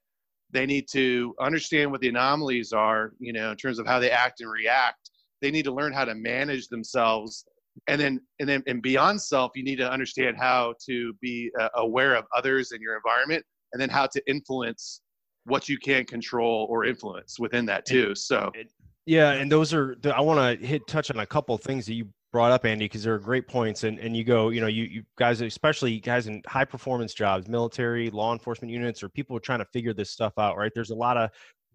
They 0.51 0.67
need 0.67 0.89
to 0.91 1.35
understand 1.41 1.93
what 1.93 2.01
the 2.01 2.09
anomalies 2.09 2.73
are, 2.73 3.13
you 3.21 3.33
know, 3.33 3.53
in 3.53 3.57
terms 3.57 3.79
of 3.79 3.87
how 3.87 4.01
they 4.01 4.11
act 4.11 4.41
and 4.41 4.51
react. 4.51 5.11
They 5.41 5.53
need 5.53 5.65
to 5.67 5.73
learn 5.73 5.93
how 5.93 6.05
to 6.05 6.17
manage 6.17 6.67
themselves, 6.67 7.45
and 7.87 8.01
then 8.01 8.21
and 8.41 8.49
then 8.49 8.63
and 8.67 8.83
beyond 8.83 9.23
self, 9.23 9.53
you 9.55 9.63
need 9.63 9.77
to 9.77 9.91
understand 9.91 10.37
how 10.37 10.75
to 10.87 11.15
be 11.23 11.51
uh, 11.59 11.69
aware 11.77 12.15
of 12.17 12.25
others 12.37 12.73
in 12.73 12.83
your 12.83 12.97
environment, 12.97 13.45
and 13.73 13.81
then 13.81 13.89
how 13.89 14.07
to 14.07 14.21
influence 14.29 15.01
what 15.45 15.69
you 15.69 15.79
can 15.79 16.05
control 16.05 16.67
or 16.69 16.85
influence 16.85 17.39
within 17.39 17.65
that 17.67 17.87
too. 17.87 18.15
So 18.15 18.51
yeah, 19.07 19.33
and 19.33 19.51
those 19.51 19.73
are 19.75 19.97
I 20.15 20.21
want 20.21 20.61
to 20.61 20.67
hit 20.67 20.87
touch 20.87 21.11
on 21.11 21.19
a 21.21 21.27
couple 21.27 21.55
of 21.55 21.63
things 21.63 21.87
that 21.87 21.95
you 21.95 22.09
brought 22.33 22.53
up, 22.53 22.65
Andy, 22.65 22.85
because 22.85 23.03
they're 23.03 23.19
great 23.19 23.49
points. 23.49 23.85
And 23.85 23.99
and 23.99 24.17
you 24.17 24.25
go, 24.25 24.51
you 24.51 24.61
know, 24.61 24.67
you 24.67 24.85
you 24.85 25.03
guys, 25.17 25.41
especially 25.41 26.01
guys 26.01 26.27
in 26.27 26.43
high 26.47 26.65
performance 26.65 27.15
jobs, 27.15 27.49
military, 27.49 28.11
law 28.11 28.33
enforcement 28.33 28.73
units, 28.73 29.03
or 29.03 29.09
people 29.09 29.39
trying 29.41 29.61
to 29.61 29.67
figure 29.67 29.95
this 29.95 30.11
stuff 30.11 30.35
out. 30.39 30.57
Right? 30.57 30.73
There's 30.75 30.91
a 30.91 30.95
lot 30.95 31.17
of 31.17 31.31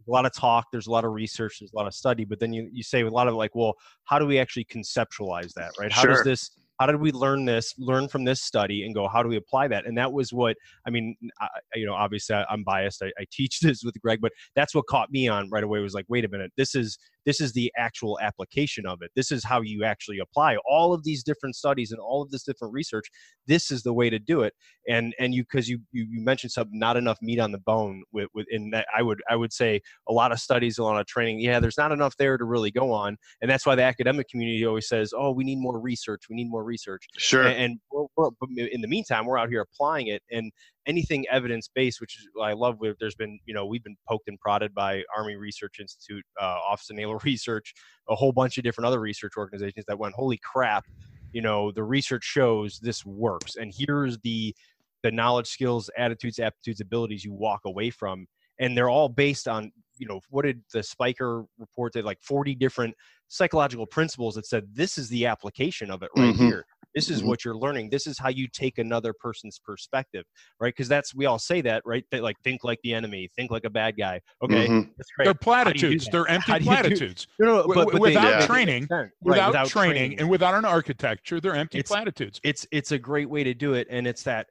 a 0.08 0.12
lot 0.12 0.26
of 0.26 0.34
talk 0.34 0.68
there's 0.72 0.88
a 0.88 0.92
lot 0.92 1.04
of 1.04 1.14
research 1.14 1.58
there's 1.60 1.74
a 1.74 1.76
lot 1.76 1.88
of 1.88 1.94
study 1.94 2.26
but 2.26 2.40
then 2.40 2.54
you, 2.54 2.70
you 2.72 2.84
say 2.84 3.02
a 3.02 3.10
lot 3.10 3.28
of 3.28 3.34
like 3.34 3.56
well 3.56 3.74
how 4.04 4.20
do 4.20 4.26
we 4.26 4.38
actually 4.38 4.66
conceptualize 4.66 5.54
that 5.54 5.72
right 5.80 5.92
how 5.92 6.02
sure. 6.02 6.12
does 6.12 6.24
this 6.24 6.52
how 6.80 6.86
did 6.86 6.98
we 6.98 7.12
learn 7.12 7.46
this 7.46 7.74
learn 7.78 8.08
from 8.08 8.24
this 8.24 8.42
study 8.42 8.86
and 8.86 8.94
go 8.94 9.08
how 9.08 9.24
do 9.24 9.30
we 9.30 9.38
apply 9.38 9.68
that 9.68 9.86
and 9.86 9.98
that 9.98 10.12
was 10.12 10.32
what 10.32 10.56
i 10.86 10.90
mean 10.90 11.16
I, 11.42 11.48
you 11.76 11.86
know 11.86 11.94
obviously 11.94 12.36
I, 12.36 12.46
am 12.52 12.64
biased 12.64 13.02
I, 13.02 13.08
I, 13.20 13.26
teach 13.32 13.60
this 13.62 13.84
with 13.84 14.00
greg 14.02 14.20
but 14.22 14.32
that's 14.56 14.76
what 14.76 14.86
caught 14.88 15.12
me 15.12 15.28
on 15.28 15.50
right 15.50 15.64
away 15.64 15.80
was 15.80 15.94
like 15.94 16.06
wait 16.08 16.26
a 16.26 16.30
minute 16.30 16.52
this 16.58 16.76
is 16.76 16.98
this 17.26 17.42
is 17.42 17.54
the 17.54 17.72
actual 17.78 18.20
application 18.22 18.86
of 18.86 19.00
it. 19.02 19.12
This 19.16 19.32
is 19.32 19.44
how 19.44 19.62
you 19.62 19.84
actually 19.84 20.20
apply 20.20 20.58
all 20.70 20.94
of 20.94 21.04
these 21.04 21.24
different 21.24 21.56
studies 21.56 21.92
and 21.92 22.00
all 22.00 22.22
of 22.22 22.30
this 22.32 22.44
different 22.44 22.74
research. 22.74 23.08
This 23.48 23.72
is 23.72 23.84
the 23.84 23.94
way 23.94 24.10
to 24.10 24.20
do 24.20 24.42
it. 24.42 24.54
And 24.88 25.14
and 25.20 25.34
you 25.34 25.44
because 25.44 25.68
you, 25.68 25.80
you 25.92 26.06
you 26.10 26.24
mentioned 26.24 26.52
something 26.52 26.78
not 26.78 26.98
enough 26.98 27.18
meat 27.22 27.40
on 27.40 27.52
the 27.52 27.58
bone 27.60 28.04
with, 28.12 28.28
with 28.34 28.46
in 28.52 28.70
that 28.72 28.86
i 28.96 29.02
would 29.02 29.22
i 29.30 29.36
would 29.36 29.52
say 29.52 29.82
a 30.08 30.14
lot 30.14 30.32
of 30.32 30.40
studies 30.40 30.78
a 30.78 30.84
lot 30.84 31.00
of 31.00 31.08
training 31.08 31.40
yeah 31.40 31.60
there's 31.60 31.78
not 31.78 31.92
enough 31.92 32.16
there 32.18 32.38
to 32.38 32.46
really 32.46 32.72
go 32.72 32.92
on. 32.92 33.18
And 33.42 33.50
that's 33.50 33.66
why 33.66 33.76
the 33.76 33.84
academic 33.84 34.30
community 34.30 34.66
always 34.66 34.88
says 34.88 35.14
oh 35.16 35.32
we 35.32 35.44
need 35.44 35.58
more 35.58 35.80
research. 35.80 36.24
We 36.30 36.36
need 36.36 36.50
more 36.50 36.64
research. 36.64 37.08
Sure. 37.18 37.46
And, 37.46 37.58
and 37.58 37.80
we're, 37.92 38.06
we're, 38.16 38.30
in 38.72 38.82
the 38.82 38.88
meantime 38.88 39.26
we're 39.26 39.38
out 39.38 39.50
here 39.50 39.62
applying 39.62 40.08
it. 40.08 40.22
And 40.32 40.52
anything 40.88 41.26
evidence 41.30 41.70
based, 41.74 42.02
which 42.02 42.18
is 42.18 42.28
I 42.42 42.54
love. 42.54 42.76
Where 42.80 42.96
there's 43.00 43.16
been, 43.16 43.40
you 43.46 43.54
know, 43.54 43.66
we've 43.66 43.84
been 43.84 43.98
poked 44.08 44.28
and 44.28 44.40
prodded 44.40 44.74
by 44.74 45.04
Army 45.16 45.36
Research 45.36 45.80
Institute, 45.80 46.24
uh, 46.40 46.58
Office 46.68 46.90
of 46.90 46.96
Naval 46.96 47.20
Research, 47.24 47.74
a 48.10 48.16
whole 48.16 48.32
bunch 48.32 48.58
of 48.58 48.64
different 48.64 48.88
other 48.88 49.00
research 49.00 49.34
organizations 49.38 49.86
that 49.88 49.98
went, 49.98 50.14
holy 50.16 50.40
crap, 50.44 50.86
you 51.32 51.42
know, 51.42 51.72
the 51.72 51.84
research 51.84 52.24
shows 52.24 52.80
this 52.80 53.06
works, 53.06 53.56
and 53.56 53.74
here's 53.76 54.18
the 54.20 54.56
the 55.04 55.12
knowledge, 55.12 55.48
skills, 55.48 55.90
attitudes, 55.98 56.40
aptitudes, 56.40 56.82
abilities 56.82 57.24
you 57.24 57.32
walk 57.32 57.62
away 57.66 57.92
from, 57.92 58.26
and 58.60 58.76
they're 58.76 58.90
all 58.90 59.10
based 59.10 59.48
on 59.48 59.72
you 59.98 60.08
know 60.08 60.20
what 60.30 60.44
did 60.44 60.62
the 60.74 60.84
spiker 60.84 61.46
report 61.58 61.94
that 61.94 62.06
like 62.06 62.20
40 62.22 62.56
different 62.56 62.94
psychological 63.28 63.86
principles 63.86 64.36
that 64.36 64.46
said 64.46 64.66
this 64.74 64.98
is 64.98 65.10
the 65.10 65.26
application 65.26 65.90
of 65.90 66.04
it 66.04 66.10
right 66.18 66.34
mm-hmm. 66.34 66.46
here 66.46 66.66
this 66.96 67.10
is 67.10 67.20
mm-hmm. 67.20 67.30
what 67.30 67.46
you're 67.46 67.58
learning. 67.58 67.90
This 67.90 68.08
is 68.08 68.18
how 68.18 68.30
you 68.30 68.48
take 68.48 68.78
another 68.78 69.14
person's 69.14 69.60
perspective 69.60 70.24
right? 70.60 70.74
Because 70.76 70.88
that's 70.88 71.14
we 71.14 71.26
all 71.26 71.40
say 71.40 71.62
that 71.62 71.84
right? 71.86 72.06
That 72.12 72.24
like 72.24 72.38
think 72.44 72.64
like 72.64 72.80
the 72.84 72.94
enemy 72.94 73.30
think 73.36 73.52
like 73.52 73.66
a 73.66 73.70
bad 73.70 73.98
guy. 73.98 74.22
Okay 74.44 74.68
mm-hmm. 74.68 75.24
they're 75.24 75.34
platitudes. 75.34 76.08
They're 76.12 76.28
empty 76.28 76.60
platitudes. 76.60 77.28
No, 77.40 77.48
no, 77.48 77.68
but, 77.68 77.92
but 77.92 78.02
without 78.02 78.42
they, 78.42 78.46
training 78.46 78.88
right, 78.90 79.10
without, 79.22 79.48
without 79.48 79.68
training, 79.68 79.96
training, 79.96 80.20
and 80.20 80.30
without 80.30 80.54
an 80.54 80.66
architecture 80.66 81.40
they're 81.40 81.56
empty 81.56 81.80
it's, 81.80 81.92
platitudes. 81.92 82.40
it's 82.44 82.66
it's 82.72 82.92
a 82.92 83.00
great 83.00 83.30
way 83.30 83.44
to 83.44 83.54
do 83.54 83.74
it 83.74 83.88
and 83.90 84.08
it's 84.08 84.24
that 84.24 84.48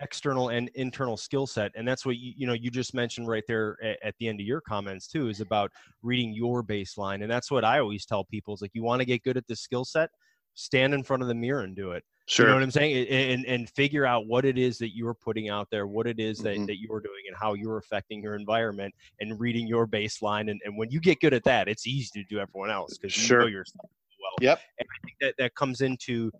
external 0.00 0.50
and 0.50 0.70
internal 0.74 1.16
skill 1.16 1.46
set 1.46 1.72
and 1.74 1.86
that's 1.86 2.06
what 2.06 2.16
you, 2.16 2.32
you 2.36 2.46
know 2.46 2.52
you 2.52 2.70
just 2.70 2.94
mentioned 2.94 3.26
right 3.26 3.44
there 3.48 3.76
at, 3.82 3.98
at, 4.02 4.14
the 4.20 4.28
end 4.28 4.40
of 4.40 4.46
your 4.46 4.60
comments 4.60 5.08
too 5.08 5.28
is 5.28 5.40
about 5.40 5.70
reading 6.02 6.32
your 6.32 6.62
baseline 6.62 7.22
and 7.22 7.30
that's 7.30 7.50
what 7.50 7.64
i 7.64 7.78
always 7.78 8.06
tell 8.06 8.24
people 8.24 8.54
is 8.54 8.62
like 8.62 8.70
you 8.74 8.82
want 8.82 9.00
to 9.00 9.04
get 9.04 9.22
good 9.24 9.36
at 9.36 9.46
the 9.48 9.56
skill 9.56 9.84
set 9.84 10.10
stand 10.58 10.92
in 10.92 11.04
front 11.04 11.22
of 11.22 11.28
the 11.28 11.34
mirror 11.34 11.62
and 11.62 11.76
do 11.76 11.92
it. 11.92 12.02
Sure. 12.26 12.46
You 12.46 12.50
know 12.50 12.56
what 12.56 12.62
I'm 12.64 12.70
saying? 12.70 13.06
And, 13.08 13.46
and 13.46 13.70
figure 13.70 14.04
out 14.04 14.26
what 14.26 14.44
it 14.44 14.58
is 14.58 14.76
that 14.78 14.94
you're 14.94 15.14
putting 15.14 15.48
out 15.48 15.68
there, 15.70 15.86
what 15.86 16.06
it 16.06 16.18
is 16.18 16.38
that, 16.40 16.56
mm-hmm. 16.56 16.66
that 16.66 16.78
you're 16.78 17.00
doing 17.00 17.22
and 17.28 17.36
how 17.40 17.54
you're 17.54 17.78
affecting 17.78 18.22
your 18.22 18.34
environment 18.34 18.94
and 19.20 19.40
reading 19.40 19.66
your 19.66 19.86
baseline. 19.86 20.50
And, 20.50 20.60
and 20.64 20.76
when 20.76 20.90
you 20.90 21.00
get 21.00 21.20
good 21.20 21.32
at 21.32 21.44
that, 21.44 21.68
it's 21.68 21.86
easy 21.86 22.22
to 22.22 22.24
do 22.28 22.38
everyone 22.38 22.70
else 22.70 22.98
because 22.98 23.14
sure. 23.14 23.38
you 23.38 23.44
know 23.46 23.50
yourself 23.50 23.88
well. 24.20 24.32
Yep. 24.40 24.60
And 24.78 24.88
I 24.90 24.98
think 25.06 25.16
that, 25.20 25.34
that 25.38 25.54
comes 25.54 25.80
into, 25.80 26.30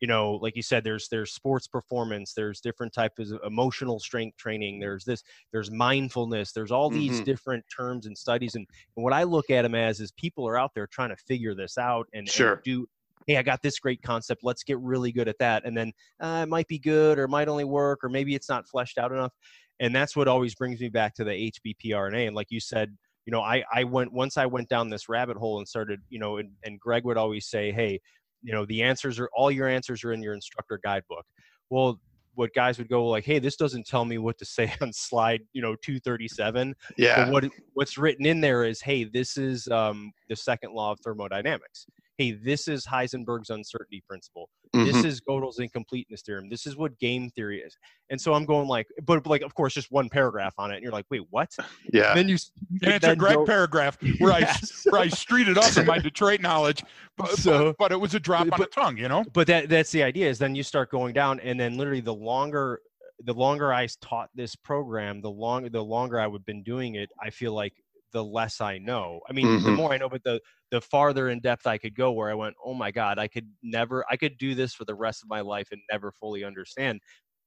you 0.00 0.08
know, 0.08 0.32
like 0.42 0.56
you 0.56 0.62
said, 0.62 0.82
there's 0.82 1.08
there's 1.08 1.32
sports 1.32 1.68
performance, 1.68 2.34
there's 2.34 2.60
different 2.60 2.92
types 2.92 3.30
of 3.30 3.40
emotional 3.46 4.00
strength 4.00 4.36
training, 4.36 4.80
there's 4.80 5.04
this, 5.04 5.22
there's 5.52 5.70
mindfulness, 5.70 6.52
there's 6.52 6.72
all 6.72 6.90
these 6.90 7.12
mm-hmm. 7.12 7.24
different 7.24 7.64
terms 7.74 8.06
and 8.06 8.18
studies. 8.18 8.56
And, 8.56 8.66
and 8.96 9.04
what 9.04 9.12
I 9.12 9.22
look 9.22 9.48
at 9.50 9.62
them 9.62 9.74
as 9.74 10.00
is 10.00 10.10
people 10.12 10.46
are 10.48 10.58
out 10.58 10.72
there 10.74 10.88
trying 10.88 11.10
to 11.10 11.16
figure 11.16 11.54
this 11.54 11.78
out 11.78 12.08
and, 12.12 12.28
sure. 12.28 12.54
and 12.54 12.62
do 12.64 12.86
hey, 13.26 13.36
I 13.36 13.42
got 13.42 13.62
this 13.62 13.78
great 13.78 14.02
concept. 14.02 14.42
Let's 14.44 14.62
get 14.62 14.78
really 14.80 15.12
good 15.12 15.28
at 15.28 15.38
that. 15.38 15.64
And 15.64 15.76
then 15.76 15.92
uh, 16.20 16.40
it 16.44 16.48
might 16.48 16.68
be 16.68 16.78
good 16.78 17.18
or 17.18 17.24
it 17.24 17.30
might 17.30 17.48
only 17.48 17.64
work 17.64 18.04
or 18.04 18.08
maybe 18.08 18.34
it's 18.34 18.48
not 18.48 18.68
fleshed 18.68 18.98
out 18.98 19.12
enough. 19.12 19.32
And 19.80 19.94
that's 19.94 20.16
what 20.16 20.28
always 20.28 20.54
brings 20.54 20.80
me 20.80 20.88
back 20.88 21.14
to 21.14 21.24
the 21.24 21.52
HBPRNA. 21.52 22.26
And 22.26 22.36
like 22.36 22.46
you 22.50 22.60
said, 22.60 22.96
you 23.26 23.32
know, 23.32 23.40
I, 23.40 23.64
I 23.72 23.84
went 23.84 24.12
once 24.12 24.36
I 24.36 24.46
went 24.46 24.68
down 24.68 24.88
this 24.88 25.08
rabbit 25.08 25.36
hole 25.36 25.58
and 25.58 25.66
started, 25.66 26.00
you 26.08 26.18
know, 26.18 26.38
and, 26.38 26.50
and 26.64 26.78
Greg 26.78 27.04
would 27.04 27.16
always 27.16 27.46
say, 27.46 27.72
hey, 27.72 28.00
you 28.42 28.52
know, 28.52 28.64
the 28.64 28.82
answers 28.82 29.18
are 29.18 29.28
all 29.34 29.50
your 29.50 29.66
answers 29.66 30.04
are 30.04 30.12
in 30.12 30.22
your 30.22 30.32
instructor 30.34 30.78
guidebook. 30.82 31.24
Well, 31.68 32.00
what 32.36 32.54
guys 32.54 32.78
would 32.78 32.88
go 32.88 33.06
like, 33.06 33.24
"Hey, 33.24 33.38
this 33.38 33.56
doesn't 33.56 33.86
tell 33.86 34.04
me 34.04 34.18
what 34.18 34.38
to 34.38 34.44
say 34.44 34.72
on 34.80 34.92
slide, 34.92 35.40
you 35.52 35.62
know, 35.62 35.74
237." 35.82 36.74
Yeah. 36.96 37.24
But 37.24 37.32
what 37.32 37.52
what's 37.74 37.98
written 37.98 38.26
in 38.26 38.40
there 38.40 38.64
is, 38.64 38.80
"Hey, 38.80 39.04
this 39.04 39.36
is 39.36 39.66
um, 39.68 40.12
the 40.28 40.36
second 40.36 40.72
law 40.72 40.92
of 40.92 41.00
thermodynamics." 41.00 41.86
Hey, 42.18 42.32
this 42.32 42.66
is 42.66 42.86
Heisenberg's 42.86 43.50
uncertainty 43.50 44.02
principle. 44.08 44.48
Mm-hmm. 44.74 44.86
This 44.86 45.04
is 45.04 45.20
Gödel's 45.20 45.58
incompleteness 45.58 46.22
theorem. 46.22 46.48
This 46.48 46.66
is 46.66 46.76
what 46.76 46.98
game 46.98 47.30
theory 47.30 47.60
is. 47.60 47.76
And 48.10 48.20
so 48.20 48.32
I'm 48.32 48.46
going 48.46 48.68
like, 48.68 48.86
but 49.04 49.26
like, 49.26 49.42
of 49.42 49.54
course, 49.54 49.74
just 49.74 49.90
one 49.90 50.08
paragraph 50.08 50.54
on 50.58 50.70
it. 50.70 50.76
And 50.76 50.82
you're 50.82 50.92
like, 50.92 51.06
wait, 51.10 51.22
what? 51.30 51.54
Yeah. 51.92 52.10
And 52.10 52.18
then 52.18 52.28
you, 52.28 52.36
and 52.82 52.94
it's 52.94 53.06
a 53.06 53.14
great 53.14 53.36
go, 53.36 53.46
paragraph 53.46 53.96
where 54.18 54.38
yes. 54.38 54.86
I, 54.86 54.90
where 54.90 55.00
I 55.02 55.06
streeted 55.06 55.56
up 55.56 55.76
in 55.76 55.86
my 55.86 55.98
Detroit 56.06 56.40
knowledge, 56.40 56.82
but, 57.16 57.30
so, 57.38 57.66
but, 57.66 57.76
but 57.78 57.92
it 57.92 58.00
was 58.00 58.14
a 58.14 58.20
drop 58.20 58.48
but, 58.48 58.54
on 58.54 58.60
the 58.60 58.66
tongue, 58.66 58.96
you 58.96 59.08
know? 59.08 59.24
But 59.32 59.46
that, 59.46 59.68
that's 59.68 59.92
the 59.92 60.02
idea 60.02 60.28
is 60.28 60.38
then 60.38 60.54
you 60.54 60.62
start 60.62 60.90
going 60.90 61.14
down 61.14 61.38
and 61.40 61.58
then 61.58 61.76
literally 61.76 62.00
the 62.00 62.14
longer, 62.14 62.80
the 63.24 63.32
longer 63.32 63.72
I 63.72 63.86
taught 64.00 64.30
this 64.34 64.56
program, 64.56 65.20
the 65.20 65.30
longer, 65.30 65.68
the 65.68 65.82
longer 65.82 66.20
I 66.20 66.26
would 66.26 66.40
have 66.40 66.46
been 66.46 66.62
doing 66.62 66.96
it, 66.96 67.08
I 67.22 67.30
feel 67.30 67.52
like 67.52 67.72
the 68.12 68.24
less 68.24 68.60
I 68.60 68.78
know. 68.78 69.20
I 69.28 69.32
mean, 69.32 69.46
mm-hmm. 69.46 69.64
the 69.64 69.72
more 69.72 69.92
I 69.92 69.98
know, 69.98 70.08
but 70.08 70.22
the 70.24 70.40
the 70.70 70.80
farther 70.80 71.28
in 71.28 71.40
depth 71.40 71.66
I 71.66 71.78
could 71.78 71.94
go, 71.94 72.12
where 72.12 72.30
I 72.30 72.34
went, 72.34 72.54
oh 72.64 72.74
my 72.74 72.90
god, 72.90 73.18
I 73.18 73.28
could 73.28 73.48
never, 73.62 74.04
I 74.10 74.16
could 74.16 74.36
do 74.38 74.54
this 74.54 74.74
for 74.74 74.84
the 74.84 74.94
rest 74.94 75.22
of 75.22 75.28
my 75.28 75.40
life 75.40 75.68
and 75.70 75.80
never 75.92 76.10
fully 76.10 76.42
understand. 76.42 77.00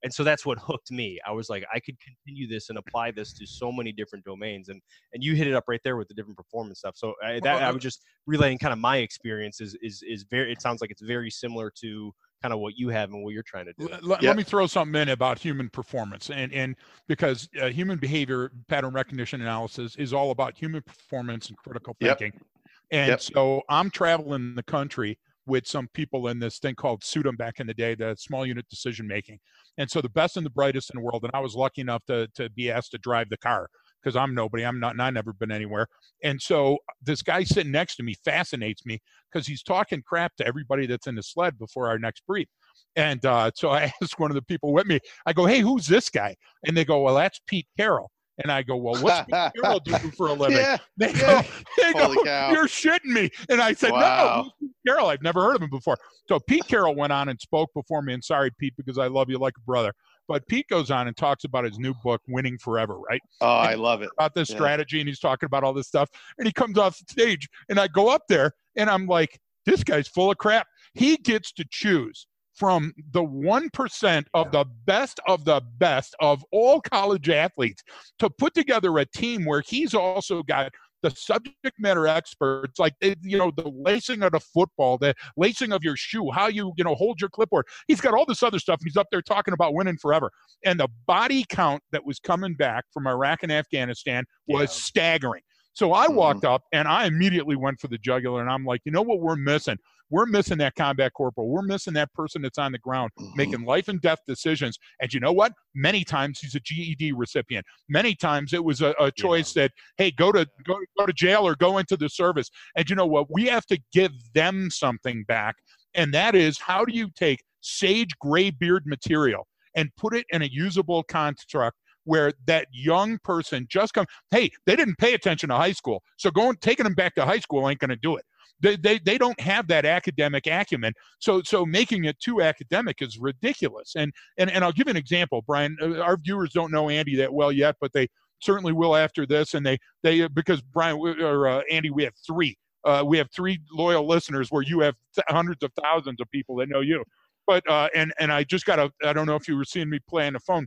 And 0.03 0.13
so 0.13 0.23
that's 0.23 0.45
what 0.45 0.57
hooked 0.63 0.91
me. 0.91 1.19
I 1.27 1.31
was 1.31 1.49
like, 1.49 1.65
I 1.73 1.79
could 1.79 1.95
continue 1.99 2.47
this 2.47 2.69
and 2.69 2.77
apply 2.77 3.11
this 3.11 3.33
to 3.33 3.45
so 3.45 3.71
many 3.71 3.91
different 3.91 4.25
domains. 4.25 4.69
And 4.69 4.81
and 5.13 5.23
you 5.23 5.35
hit 5.35 5.47
it 5.47 5.53
up 5.53 5.65
right 5.67 5.81
there 5.83 5.97
with 5.97 6.07
the 6.07 6.13
different 6.13 6.37
performance 6.37 6.79
stuff. 6.79 6.95
So 6.95 7.13
I, 7.23 7.39
that 7.43 7.61
I 7.61 7.71
was 7.71 7.83
just 7.83 8.01
relaying 8.25 8.59
kind 8.59 8.73
of 8.73 8.79
my 8.79 8.97
experience 8.97 9.59
is 9.61 9.77
is 9.81 10.03
is 10.07 10.25
very. 10.29 10.51
It 10.51 10.61
sounds 10.61 10.81
like 10.81 10.91
it's 10.91 11.03
very 11.03 11.29
similar 11.29 11.71
to 11.81 12.13
kind 12.41 12.53
of 12.53 12.59
what 12.59 12.77
you 12.77 12.89
have 12.89 13.11
and 13.11 13.23
what 13.23 13.33
you're 13.33 13.43
trying 13.43 13.65
to 13.65 13.73
do. 13.77 13.89
Let, 14.01 14.23
let 14.23 14.37
me 14.37 14.43
throw 14.43 14.67
something 14.67 15.01
in 15.01 15.09
about 15.09 15.39
human 15.39 15.69
performance, 15.69 16.29
and 16.29 16.53
and 16.53 16.75
because 17.07 17.49
uh, 17.61 17.67
human 17.69 17.97
behavior 17.97 18.51
pattern 18.67 18.93
recognition 18.93 19.41
analysis 19.41 19.95
is 19.95 20.13
all 20.13 20.31
about 20.31 20.57
human 20.57 20.81
performance 20.81 21.49
and 21.49 21.57
critical 21.57 21.95
thinking. 21.99 22.31
Yep. 22.33 22.43
And 22.91 23.07
yep. 23.09 23.21
so 23.21 23.61
I'm 23.69 23.89
traveling 23.89 24.55
the 24.55 24.63
country 24.63 25.19
with 25.45 25.67
some 25.67 25.87
people 25.93 26.27
in 26.27 26.39
this 26.39 26.59
thing 26.59 26.75
called 26.75 27.03
SUDEM 27.03 27.35
back 27.37 27.59
in 27.59 27.67
the 27.67 27.73
day, 27.73 27.95
the 27.95 28.15
small 28.17 28.45
unit 28.45 28.67
decision 28.69 29.07
making. 29.07 29.39
And 29.77 29.89
so 29.89 30.01
the 30.01 30.09
best 30.09 30.37
and 30.37 30.45
the 30.45 30.51
brightest 30.51 30.91
in 30.91 30.99
the 30.99 31.03
world, 31.03 31.23
and 31.23 31.31
I 31.33 31.39
was 31.39 31.55
lucky 31.55 31.81
enough 31.81 32.03
to 32.05 32.27
to 32.35 32.49
be 32.49 32.71
asked 32.71 32.91
to 32.91 32.97
drive 32.97 33.29
the 33.29 33.37
car 33.37 33.69
because 34.01 34.15
I'm 34.15 34.33
nobody. 34.33 34.63
I'm 34.63 34.79
not, 34.79 34.93
and 34.93 35.01
I've 35.01 35.13
never 35.13 35.33
been 35.33 35.51
anywhere. 35.51 35.87
And 36.23 36.41
so 36.41 36.77
this 37.01 37.21
guy 37.21 37.43
sitting 37.43 37.71
next 37.71 37.95
to 37.97 38.03
me 38.03 38.15
fascinates 38.25 38.85
me 38.85 38.99
because 39.31 39.47
he's 39.47 39.63
talking 39.63 40.01
crap 40.05 40.35
to 40.37 40.47
everybody 40.47 40.85
that's 40.85 41.07
in 41.07 41.15
the 41.15 41.23
sled 41.23 41.57
before 41.57 41.87
our 41.87 41.99
next 41.99 42.25
brief. 42.27 42.47
And 42.95 43.23
uh, 43.25 43.51
so 43.55 43.69
I 43.71 43.91
asked 44.01 44.19
one 44.19 44.31
of 44.31 44.35
the 44.35 44.41
people 44.41 44.73
with 44.73 44.87
me, 44.87 44.99
I 45.25 45.33
go, 45.33 45.45
hey, 45.45 45.59
who's 45.59 45.87
this 45.87 46.09
guy? 46.09 46.35
And 46.65 46.75
they 46.75 46.85
go, 46.85 47.01
well, 47.01 47.15
that's 47.15 47.39
Pete 47.47 47.67
Carroll. 47.77 48.11
And 48.41 48.53
I 48.53 48.63
go, 48.63 48.77
well, 48.77 48.95
what's 49.01 49.25
Pete 49.25 49.51
Carroll 49.61 49.79
doing 49.81 50.11
for 50.11 50.27
a 50.27 50.33
living? 50.33 50.57
Yeah, 50.57 50.77
they 50.95 51.11
go, 51.11 51.41
they 51.77 51.91
go 51.91 52.13
you're 52.51 52.67
shitting 52.67 53.11
me. 53.11 53.29
And 53.49 53.61
I 53.61 53.73
said, 53.73 53.91
wow. 53.91 54.43
no, 54.43 54.51
Pete 54.59 54.75
Carroll. 54.87 55.07
I've 55.07 55.21
never 55.21 55.41
heard 55.41 55.57
of 55.57 55.61
him 55.61 55.69
before. 55.69 55.97
So 56.27 56.39
Pete 56.39 56.65
Carroll 56.67 56.95
went 56.95 57.11
on 57.11 57.29
and 57.29 57.39
spoke 57.39 57.69
before 57.75 58.01
me. 58.01 58.13
And 58.13 58.23
sorry, 58.23 58.51
Pete, 58.57 58.73
because 58.77 58.97
I 58.97 59.07
love 59.07 59.29
you 59.29 59.37
like 59.37 59.55
a 59.57 59.61
brother. 59.61 59.93
But 60.29 60.47
Pete 60.47 60.67
goes 60.69 60.91
on 60.91 61.07
and 61.07 61.17
talks 61.17 61.43
about 61.43 61.65
his 61.65 61.79
new 61.79 61.95
book, 62.03 62.21
Winning 62.27 62.59
Forever, 62.59 62.99
right? 62.99 63.21
Oh, 63.41 63.47
I 63.47 63.73
love 63.73 64.03
it. 64.03 64.11
About 64.15 64.35
this 64.35 64.51
yeah. 64.51 64.57
strategy, 64.57 64.99
and 64.99 65.09
he's 65.09 65.19
talking 65.19 65.47
about 65.47 65.63
all 65.63 65.73
this 65.73 65.87
stuff. 65.87 66.07
And 66.37 66.45
he 66.45 66.53
comes 66.53 66.77
off 66.77 66.95
stage, 66.95 67.49
and 67.67 67.79
I 67.79 67.87
go 67.87 68.09
up 68.09 68.21
there, 68.29 68.53
and 68.75 68.91
I'm 68.91 69.07
like, 69.07 69.39
this 69.65 69.83
guy's 69.83 70.07
full 70.07 70.29
of 70.29 70.37
crap. 70.37 70.67
He 70.93 71.17
gets 71.17 71.51
to 71.53 71.65
choose 71.71 72.27
from 72.53 72.93
the 73.11 73.23
1% 73.23 74.25
of 74.35 74.51
the 74.51 74.65
best 74.85 75.19
of 75.27 75.45
the 75.45 75.61
best 75.77 76.15
of 76.19 76.45
all 76.51 76.79
college 76.79 77.29
athletes 77.29 77.81
to 78.19 78.29
put 78.29 78.53
together 78.53 78.95
a 78.99 79.05
team 79.05 79.45
where 79.45 79.63
he's 79.65 79.95
also 79.95 80.43
got 80.43 80.71
the 81.01 81.11
subject 81.11 81.79
matter 81.79 82.07
experts, 82.07 82.79
like 82.79 82.93
eh, 83.01 83.15
you 83.21 83.37
know, 83.37 83.51
the 83.55 83.69
lacing 83.69 84.23
of 84.23 84.31
the 84.31 84.39
football, 84.39 84.97
the 84.97 85.13
lacing 85.37 85.71
of 85.71 85.83
your 85.83 85.95
shoe, 85.95 86.29
how 86.31 86.47
you 86.47 86.73
you 86.77 86.83
know 86.83 86.95
hold 86.95 87.19
your 87.21 87.29
clipboard. 87.29 87.65
He's 87.87 88.01
got 88.01 88.13
all 88.13 88.25
this 88.25 88.43
other 88.43 88.59
stuff. 88.59 88.79
He's 88.83 88.97
up 88.97 89.07
there 89.11 89.21
talking 89.21 89.53
about 89.53 89.73
winning 89.73 89.97
forever. 89.97 90.31
And 90.65 90.79
the 90.79 90.89
body 91.07 91.45
count 91.49 91.81
that 91.91 92.05
was 92.05 92.19
coming 92.19 92.55
back 92.55 92.85
from 92.93 93.07
Iraq 93.07 93.43
and 93.43 93.51
Afghanistan 93.51 94.25
was 94.47 94.61
yeah. 94.61 94.65
staggering. 94.67 95.41
So 95.73 95.93
I 95.93 96.07
mm-hmm. 96.07 96.15
walked 96.15 96.45
up 96.45 96.63
and 96.73 96.87
I 96.87 97.05
immediately 97.05 97.55
went 97.55 97.79
for 97.79 97.87
the 97.87 97.97
jugular, 97.97 98.41
and 98.41 98.49
I'm 98.49 98.65
like, 98.65 98.81
you 98.85 98.91
know 98.91 99.01
what, 99.01 99.19
we're 99.21 99.35
missing. 99.35 99.77
We're 100.09 100.25
missing 100.25 100.57
that 100.59 100.75
combat 100.75 101.13
corporal. 101.13 101.47
We're 101.47 101.61
missing 101.61 101.93
that 101.93 102.11
person 102.13 102.41
that's 102.41 102.57
on 102.57 102.71
the 102.71 102.79
ground 102.79 103.11
mm-hmm. 103.19 103.37
making 103.37 103.65
life 103.65 103.87
and 103.87 104.01
death 104.01 104.19
decisions. 104.27 104.77
And 105.01 105.13
you 105.13 105.19
know 105.19 105.31
what? 105.31 105.53
Many 105.75 106.03
times 106.03 106.39
he's 106.39 106.55
a 106.55 106.59
GED 106.59 107.13
recipient. 107.13 107.65
Many 107.87 108.15
times 108.15 108.53
it 108.53 108.63
was 108.63 108.81
a, 108.81 108.95
a 108.99 109.11
choice 109.11 109.55
yeah. 109.55 109.63
that, 109.63 109.71
hey, 109.97 110.11
go 110.11 110.31
to 110.31 110.47
go, 110.65 110.77
go 110.97 111.05
to 111.05 111.13
jail 111.13 111.47
or 111.47 111.55
go 111.55 111.77
into 111.77 111.97
the 111.97 112.09
service. 112.09 112.49
And 112.75 112.89
you 112.89 112.95
know 112.95 113.07
what? 113.07 113.27
We 113.31 113.45
have 113.45 113.65
to 113.67 113.79
give 113.91 114.11
them 114.33 114.69
something 114.71 115.23
back. 115.27 115.55
And 115.93 116.13
that 116.13 116.35
is 116.35 116.59
how 116.59 116.85
do 116.85 116.93
you 116.93 117.09
take 117.15 117.43
sage 117.61 118.11
gray 118.19 118.49
beard 118.49 118.83
material 118.85 119.47
and 119.75 119.89
put 119.97 120.15
it 120.15 120.25
in 120.29 120.41
a 120.41 120.49
usable 120.51 121.03
construct 121.03 121.77
where 122.05 122.31
that 122.47 122.67
young 122.71 123.19
person 123.23 123.67
just 123.69 123.93
come 123.93 124.05
hey 124.31 124.49
they 124.65 124.75
didn't 124.75 124.97
pay 124.97 125.13
attention 125.13 125.49
to 125.49 125.55
high 125.55 125.71
school 125.71 126.01
so 126.17 126.31
going 126.31 126.55
taking 126.61 126.85
them 126.85 126.93
back 126.93 127.13
to 127.13 127.25
high 127.25 127.39
school 127.39 127.67
ain't 127.69 127.79
going 127.79 127.89
to 127.89 127.97
do 127.97 128.15
it 128.15 128.23
they, 128.61 128.75
they, 128.75 128.99
they 128.99 129.17
don't 129.17 129.39
have 129.39 129.67
that 129.67 129.85
academic 129.85 130.47
acumen. 130.47 130.93
So 131.19 131.41
so 131.43 131.65
making 131.65 132.05
it 132.05 132.19
too 132.19 132.41
academic 132.41 133.01
is 133.01 133.17
ridiculous. 133.17 133.93
And 133.95 134.11
and, 134.37 134.49
and 134.51 134.63
i'll 134.63 134.71
give 134.71 134.87
an 134.87 134.97
example 134.97 135.43
brian. 135.45 135.77
Uh, 135.81 135.99
our 135.99 136.17
viewers 136.17 136.51
don't 136.51 136.71
know 136.71 136.89
andy 136.89 137.15
that 137.17 137.33
well 137.33 137.51
yet 137.51 137.75
but 137.79 137.93
they 137.93 138.07
certainly 138.41 138.73
will 138.73 138.95
after 138.95 139.25
this. 139.25 139.53
And 139.53 139.65
they 139.65 139.77
they 140.03 140.27
because 140.27 140.61
brian 140.61 140.97
or 140.97 141.47
uh, 141.47 141.61
andy 141.71 141.89
we 141.89 142.03
have 142.03 142.13
three 142.25 142.57
uh, 142.85 143.03
we 143.05 143.17
have 143.17 143.29
three 143.35 143.59
loyal 143.71 144.07
listeners 144.07 144.49
where 144.51 144.63
you 144.63 144.79
have 144.79 144.95
hundreds 145.27 145.63
of 145.63 145.71
thousands 145.81 146.21
of 146.21 146.31
people 146.31 146.55
that 146.57 146.69
know 146.69 146.79
you. 146.79 147.03
But 147.45 147.67
uh, 147.69 147.89
and 147.95 148.13
and 148.19 148.31
I 148.31 148.43
just 148.43 148.65
got 148.65 148.79
a 148.79 148.91
I 149.03 149.13
don't 149.13 149.25
know 149.25 149.35
if 149.35 149.47
you 149.47 149.57
were 149.57 149.65
seeing 149.65 149.89
me 149.89 149.99
play 150.07 150.27
on 150.27 150.33
the 150.33 150.39
phone. 150.39 150.65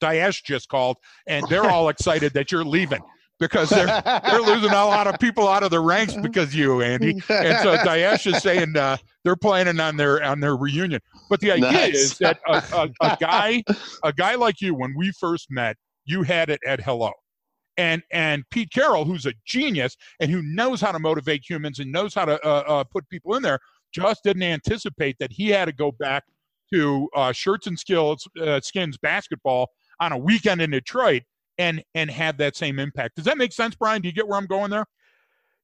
Daesh 0.00 0.42
just 0.44 0.68
called, 0.68 0.96
and 1.26 1.46
they're 1.48 1.64
all 1.70 1.88
excited 1.88 2.32
that 2.34 2.50
you're 2.50 2.64
leaving 2.64 3.00
because 3.40 3.70
they're 3.70 3.86
they're 4.24 4.42
losing 4.42 4.70
a 4.70 4.84
lot 4.84 5.06
of 5.06 5.18
people 5.18 5.48
out 5.48 5.62
of 5.62 5.70
the 5.70 5.80
ranks 5.80 6.14
because 6.14 6.54
you, 6.54 6.82
Andy. 6.82 7.12
And 7.28 7.58
so 7.58 7.76
Daesh 7.84 8.32
is 8.32 8.40
saying 8.42 8.76
uh, 8.76 8.98
they're 9.24 9.34
planning 9.34 9.80
on 9.80 9.96
their 9.96 10.22
on 10.22 10.38
their 10.38 10.56
reunion. 10.56 11.00
But 11.28 11.40
the 11.40 11.52
idea 11.52 11.72
nice. 11.72 11.94
is 11.94 12.18
that 12.18 12.38
a, 12.46 12.62
a, 12.72 12.90
a, 13.00 13.16
guy 13.20 13.64
a 14.04 14.12
guy 14.12 14.34
like 14.36 14.60
you, 14.60 14.74
when 14.74 14.94
we 14.96 15.10
first 15.18 15.48
met, 15.50 15.76
you 16.04 16.22
had 16.22 16.50
it 16.50 16.60
at 16.66 16.80
hello. 16.80 17.12
And 17.76 18.02
and 18.12 18.44
Pete 18.50 18.70
Carroll, 18.72 19.04
who's 19.04 19.26
a 19.26 19.32
genius 19.46 19.96
and 20.20 20.30
who 20.30 20.42
knows 20.42 20.80
how 20.80 20.92
to 20.92 20.98
motivate 20.98 21.42
humans 21.48 21.78
and 21.78 21.90
knows 21.90 22.14
how 22.14 22.26
to 22.26 22.38
uh, 22.46 22.64
uh, 22.66 22.84
put 22.84 23.08
people 23.08 23.34
in 23.36 23.42
there, 23.42 23.58
just 23.92 24.22
didn't 24.22 24.42
anticipate 24.42 25.16
that 25.18 25.32
he 25.32 25.48
had 25.48 25.64
to 25.64 25.72
go 25.72 25.90
back 25.90 26.24
to 26.72 27.08
uh, 27.16 27.32
shirts 27.32 27.66
and 27.66 27.78
skills 27.78 28.28
uh, 28.40 28.60
skins 28.60 28.98
basketball 28.98 29.68
on 29.98 30.12
a 30.12 30.18
weekend 30.18 30.60
in 30.60 30.70
Detroit 30.70 31.22
and 31.60 31.84
and 31.94 32.10
have 32.10 32.38
that 32.38 32.56
same 32.56 32.78
impact. 32.78 33.16
Does 33.16 33.26
that 33.26 33.38
make 33.38 33.52
sense, 33.52 33.74
Brian? 33.74 34.00
Do 34.00 34.08
you 34.08 34.14
get 34.14 34.26
where 34.26 34.38
I'm 34.38 34.46
going 34.46 34.70
there? 34.70 34.86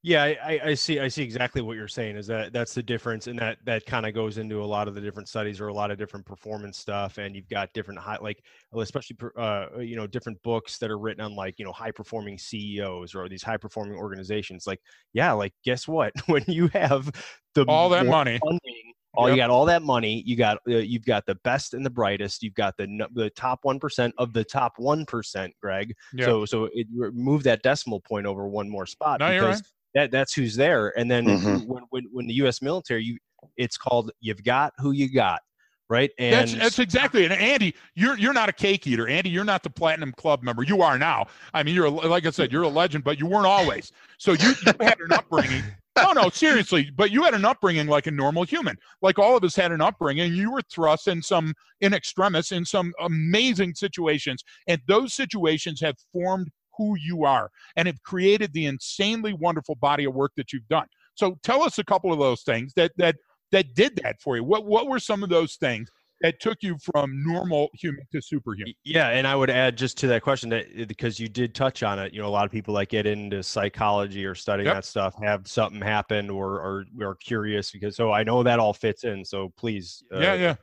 Yeah, 0.02 0.22
I, 0.22 0.60
I, 0.64 0.74
see. 0.74 1.00
I 1.00 1.08
see 1.08 1.24
exactly 1.24 1.62
what 1.62 1.76
you're 1.76 1.88
saying. 1.88 2.16
Is 2.16 2.28
that 2.28 2.52
that's 2.52 2.74
the 2.74 2.82
difference, 2.82 3.26
and 3.26 3.36
that 3.40 3.58
that 3.64 3.86
kind 3.86 4.06
of 4.06 4.14
goes 4.14 4.38
into 4.38 4.62
a 4.62 4.64
lot 4.64 4.86
of 4.86 4.94
the 4.94 5.00
different 5.00 5.28
studies 5.28 5.60
or 5.60 5.66
a 5.66 5.74
lot 5.74 5.90
of 5.90 5.98
different 5.98 6.24
performance 6.24 6.78
stuff. 6.78 7.18
And 7.18 7.34
you've 7.34 7.48
got 7.48 7.72
different 7.72 7.98
high, 7.98 8.18
like 8.20 8.40
especially 8.76 9.16
uh, 9.36 9.66
you 9.80 9.96
know 9.96 10.06
different 10.06 10.40
books 10.44 10.78
that 10.78 10.92
are 10.92 10.98
written 10.98 11.24
on 11.24 11.34
like 11.34 11.58
you 11.58 11.64
know 11.64 11.72
high 11.72 11.90
performing 11.90 12.38
CEOs 12.38 13.16
or 13.16 13.28
these 13.28 13.42
high 13.42 13.56
performing 13.56 13.96
organizations. 13.96 14.64
Like 14.64 14.80
yeah, 15.12 15.32
like 15.32 15.54
guess 15.64 15.88
what? 15.88 16.12
when 16.26 16.44
you 16.46 16.68
have 16.68 17.10
the 17.54 17.64
all 17.66 17.88
that 17.88 18.06
money, 18.06 18.38
funding, 18.38 18.85
all 19.16 19.28
yep. 19.28 19.36
you 19.36 19.42
got 19.42 19.50
all 19.50 19.64
that 19.64 19.82
money 19.82 20.22
you 20.26 20.36
got 20.36 20.58
uh, 20.68 20.76
you've 20.76 21.04
got 21.04 21.24
the 21.26 21.34
best 21.36 21.74
and 21.74 21.84
the 21.84 21.90
brightest 21.90 22.42
you've 22.42 22.54
got 22.54 22.76
the 22.76 23.06
the 23.14 23.30
top 23.30 23.60
1% 23.64 24.12
of 24.18 24.32
the 24.32 24.44
top 24.44 24.76
1% 24.78 25.50
greg 25.62 25.94
yep. 26.14 26.26
so 26.26 26.44
so 26.44 26.68
it 26.72 26.86
move 27.14 27.42
that 27.42 27.62
decimal 27.62 28.00
point 28.00 28.26
over 28.26 28.46
one 28.46 28.68
more 28.68 28.86
spot 28.86 29.20
no, 29.20 29.28
because 29.28 29.62
that 29.96 30.10
that's 30.10 30.34
who's 30.34 30.54
there. 30.54 30.96
And 30.96 31.10
then 31.10 31.26
mm-hmm. 31.26 31.66
when, 31.66 31.84
when 31.90 32.04
when 32.12 32.26
the 32.26 32.34
U.S. 32.34 32.62
military, 32.62 33.02
you 33.02 33.18
it's 33.56 33.76
called 33.76 34.12
you've 34.20 34.44
got 34.44 34.74
who 34.78 34.92
you 34.92 35.12
got, 35.12 35.40
right? 35.88 36.10
And 36.18 36.34
that's, 36.34 36.54
that's 36.54 36.78
exactly. 36.78 37.24
And 37.24 37.32
Andy, 37.32 37.74
you're 37.94 38.16
you're 38.18 38.34
not 38.34 38.48
a 38.48 38.52
cake 38.52 38.86
eater. 38.86 39.08
Andy, 39.08 39.30
you're 39.30 39.44
not 39.44 39.62
the 39.62 39.70
platinum 39.70 40.12
club 40.12 40.42
member. 40.42 40.62
You 40.62 40.82
are 40.82 40.98
now. 40.98 41.26
I 41.54 41.62
mean, 41.62 41.74
you're 41.74 41.86
a, 41.86 41.90
like 41.90 42.26
I 42.26 42.30
said, 42.30 42.52
you're 42.52 42.62
a 42.62 42.68
legend, 42.68 43.04
but 43.04 43.18
you 43.18 43.26
weren't 43.26 43.46
always. 43.46 43.90
So 44.18 44.32
you, 44.32 44.54
you 44.66 44.72
had 44.80 45.00
an 45.00 45.12
upbringing. 45.12 45.64
No, 45.96 46.12
no, 46.12 46.28
seriously. 46.28 46.90
But 46.94 47.10
you 47.10 47.24
had 47.24 47.34
an 47.34 47.44
upbringing 47.44 47.86
like 47.86 48.06
a 48.06 48.10
normal 48.10 48.44
human. 48.44 48.76
Like 49.02 49.18
all 49.18 49.36
of 49.36 49.44
us 49.44 49.56
had 49.56 49.72
an 49.72 49.80
upbringing. 49.80 50.32
You 50.34 50.52
were 50.52 50.62
thrust 50.70 51.08
in 51.08 51.22
some 51.22 51.54
in 51.80 51.94
extremis 51.94 52.52
in 52.52 52.64
some 52.64 52.92
amazing 53.00 53.74
situations, 53.74 54.42
and 54.66 54.80
those 54.86 55.14
situations 55.14 55.80
have 55.80 55.96
formed 56.12 56.48
who 56.76 56.96
you 56.98 57.24
are 57.24 57.50
and 57.76 57.86
have 57.86 58.02
created 58.02 58.52
the 58.52 58.66
insanely 58.66 59.32
wonderful 59.32 59.74
body 59.76 60.04
of 60.04 60.14
work 60.14 60.32
that 60.36 60.52
you've 60.52 60.68
done. 60.68 60.86
So 61.14 61.38
tell 61.42 61.62
us 61.62 61.78
a 61.78 61.84
couple 61.84 62.12
of 62.12 62.18
those 62.18 62.42
things 62.42 62.72
that 62.76 62.92
that 62.96 63.16
that 63.52 63.74
did 63.74 63.96
that 64.02 64.20
for 64.20 64.36
you. 64.36 64.44
What 64.44 64.66
what 64.66 64.88
were 64.88 64.98
some 64.98 65.22
of 65.22 65.28
those 65.28 65.54
things 65.56 65.88
that 66.22 66.40
took 66.40 66.62
you 66.62 66.76
from 66.78 67.22
normal 67.24 67.68
human 67.74 68.04
to 68.12 68.20
superhuman? 68.20 68.74
Yeah, 68.84 69.08
and 69.08 69.26
I 69.26 69.36
would 69.36 69.50
add 69.50 69.76
just 69.76 69.98
to 69.98 70.06
that 70.08 70.22
question 70.22 70.48
that 70.50 70.66
eh, 70.74 70.84
because 70.86 71.20
you 71.20 71.28
did 71.28 71.54
touch 71.54 71.82
on 71.82 71.98
it, 71.98 72.12
you 72.12 72.20
know, 72.20 72.28
a 72.28 72.30
lot 72.30 72.46
of 72.46 72.50
people 72.52 72.74
that 72.74 72.88
get 72.88 73.06
into 73.06 73.42
psychology 73.42 74.24
or 74.24 74.34
studying 74.34 74.66
yep. 74.66 74.76
that 74.76 74.84
stuff 74.84 75.14
have 75.22 75.46
something 75.46 75.80
happen 75.80 76.30
or 76.30 76.54
or 76.54 76.86
are 77.02 77.14
curious 77.16 77.70
because 77.70 77.96
so 77.96 78.12
I 78.12 78.22
know 78.22 78.42
that 78.42 78.58
all 78.58 78.72
fits 78.72 79.04
in. 79.04 79.24
So 79.24 79.52
please, 79.56 80.02
uh, 80.14 80.20
yeah, 80.20 80.34
yeah. 80.34 80.54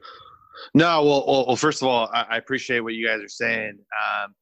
No, 0.73 1.03
well, 1.03 1.25
well, 1.27 1.47
well, 1.47 1.55
first 1.55 1.81
of 1.81 1.87
all, 1.87 2.09
I, 2.13 2.25
I 2.29 2.37
appreciate 2.37 2.79
what 2.81 2.93
you 2.93 3.05
guys 3.05 3.21
are 3.21 3.27
saying. 3.27 3.79
Um, 3.79 4.35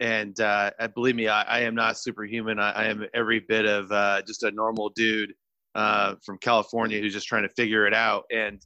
and 0.00 0.38
uh, 0.40 0.70
believe 0.94 1.16
me, 1.16 1.28
I, 1.28 1.42
I, 1.42 1.60
am 1.60 1.74
not 1.74 1.98
superhuman. 1.98 2.60
I, 2.60 2.70
I 2.70 2.84
am 2.84 3.04
every 3.14 3.40
bit 3.40 3.66
of 3.66 3.90
uh, 3.90 4.22
just 4.22 4.44
a 4.44 4.50
normal 4.52 4.90
dude 4.90 5.34
uh, 5.74 6.14
from 6.24 6.38
California 6.38 7.00
who's 7.00 7.12
just 7.12 7.26
trying 7.26 7.42
to 7.42 7.48
figure 7.50 7.86
it 7.86 7.94
out. 7.94 8.24
And 8.30 8.64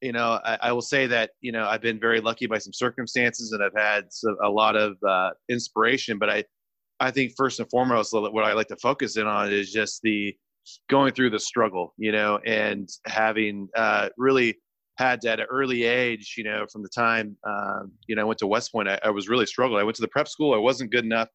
you 0.00 0.12
know, 0.12 0.40
I, 0.44 0.58
I, 0.62 0.72
will 0.72 0.82
say 0.82 1.06
that 1.06 1.30
you 1.40 1.52
know 1.52 1.66
I've 1.66 1.82
been 1.82 2.00
very 2.00 2.20
lucky 2.20 2.46
by 2.46 2.58
some 2.58 2.72
circumstances, 2.72 3.52
and 3.52 3.62
I've 3.62 3.76
had 3.76 4.04
a 4.42 4.48
lot 4.48 4.76
of 4.76 4.96
uh, 5.06 5.30
inspiration. 5.48 6.18
But 6.18 6.30
I, 6.30 6.44
I 7.00 7.10
think 7.10 7.32
first 7.36 7.60
and 7.60 7.68
foremost, 7.70 8.12
what 8.12 8.44
I 8.44 8.52
like 8.52 8.68
to 8.68 8.76
focus 8.76 9.16
in 9.16 9.26
on 9.26 9.52
is 9.52 9.72
just 9.72 10.00
the 10.02 10.34
going 10.88 11.12
through 11.12 11.30
the 11.30 11.38
struggle, 11.38 11.94
you 11.96 12.12
know, 12.12 12.38
and 12.46 12.88
having 13.06 13.68
uh, 13.76 14.08
really 14.16 14.56
had 14.96 15.24
at 15.24 15.40
an 15.40 15.46
early 15.50 15.84
age, 15.84 16.34
you 16.36 16.44
know, 16.44 16.66
from 16.70 16.82
the 16.82 16.88
time, 16.88 17.36
um, 17.44 17.90
you 18.06 18.14
know, 18.14 18.22
I 18.22 18.24
went 18.24 18.38
to 18.40 18.46
West 18.46 18.70
Point, 18.70 18.88
I, 18.88 18.98
I, 19.02 19.08
was 19.08 19.30
really 19.30 19.46
struggling. 19.46 19.80
I 19.80 19.84
went 19.84 19.96
to 19.96 20.02
the 20.02 20.08
prep 20.08 20.28
school. 20.28 20.52
I 20.52 20.58
wasn't 20.58 20.90
good 20.90 21.04
enough 21.04 21.28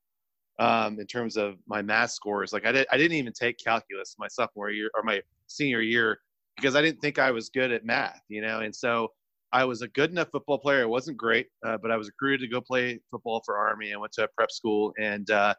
um, 0.59 0.99
in 0.99 1.07
terms 1.07 1.35
of 1.35 1.55
my 1.67 1.81
math 1.81 2.11
scores. 2.11 2.53
Like 2.53 2.65
I, 2.65 2.71
did, 2.71 2.87
I 2.91 2.97
didn't 2.97 3.17
even 3.17 3.33
take 3.33 3.57
calculus 3.57 4.15
my 4.19 4.27
sophomore 4.27 4.69
year 4.69 4.91
or 4.93 5.01
my 5.01 5.19
senior 5.47 5.81
year 5.81 6.19
because 6.55 6.75
I 6.75 6.81
didn't 6.81 7.01
think 7.01 7.19
I 7.19 7.31
was 7.31 7.49
good 7.49 7.71
at 7.71 7.85
math, 7.85 8.21
you 8.29 8.41
know? 8.41 8.61
And 8.61 8.75
so 8.75 9.09
I 9.51 9.65
was 9.65 9.81
a 9.81 9.87
good 9.89 10.11
enough 10.11 10.29
football 10.31 10.57
player. 10.57 10.81
It 10.81 10.89
wasn't 10.89 11.17
great, 11.17 11.47
uh, 11.65 11.77
but 11.81 11.91
I 11.91 11.97
was 11.97 12.07
recruited 12.07 12.41
to 12.41 12.53
go 12.53 12.61
play 12.61 12.99
football 13.11 13.41
for 13.45 13.57
Army 13.57 13.91
and 13.91 14.01
went 14.01 14.13
to 14.13 14.23
a 14.23 14.27
prep 14.35 14.51
school. 14.51 14.93
And, 14.99 15.29
uh, 15.29 15.53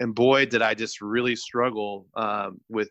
and 0.00 0.14
boy, 0.14 0.46
did 0.46 0.62
I 0.62 0.74
just 0.74 1.00
really 1.00 1.36
struggle 1.36 2.06
um, 2.16 2.60
with 2.68 2.90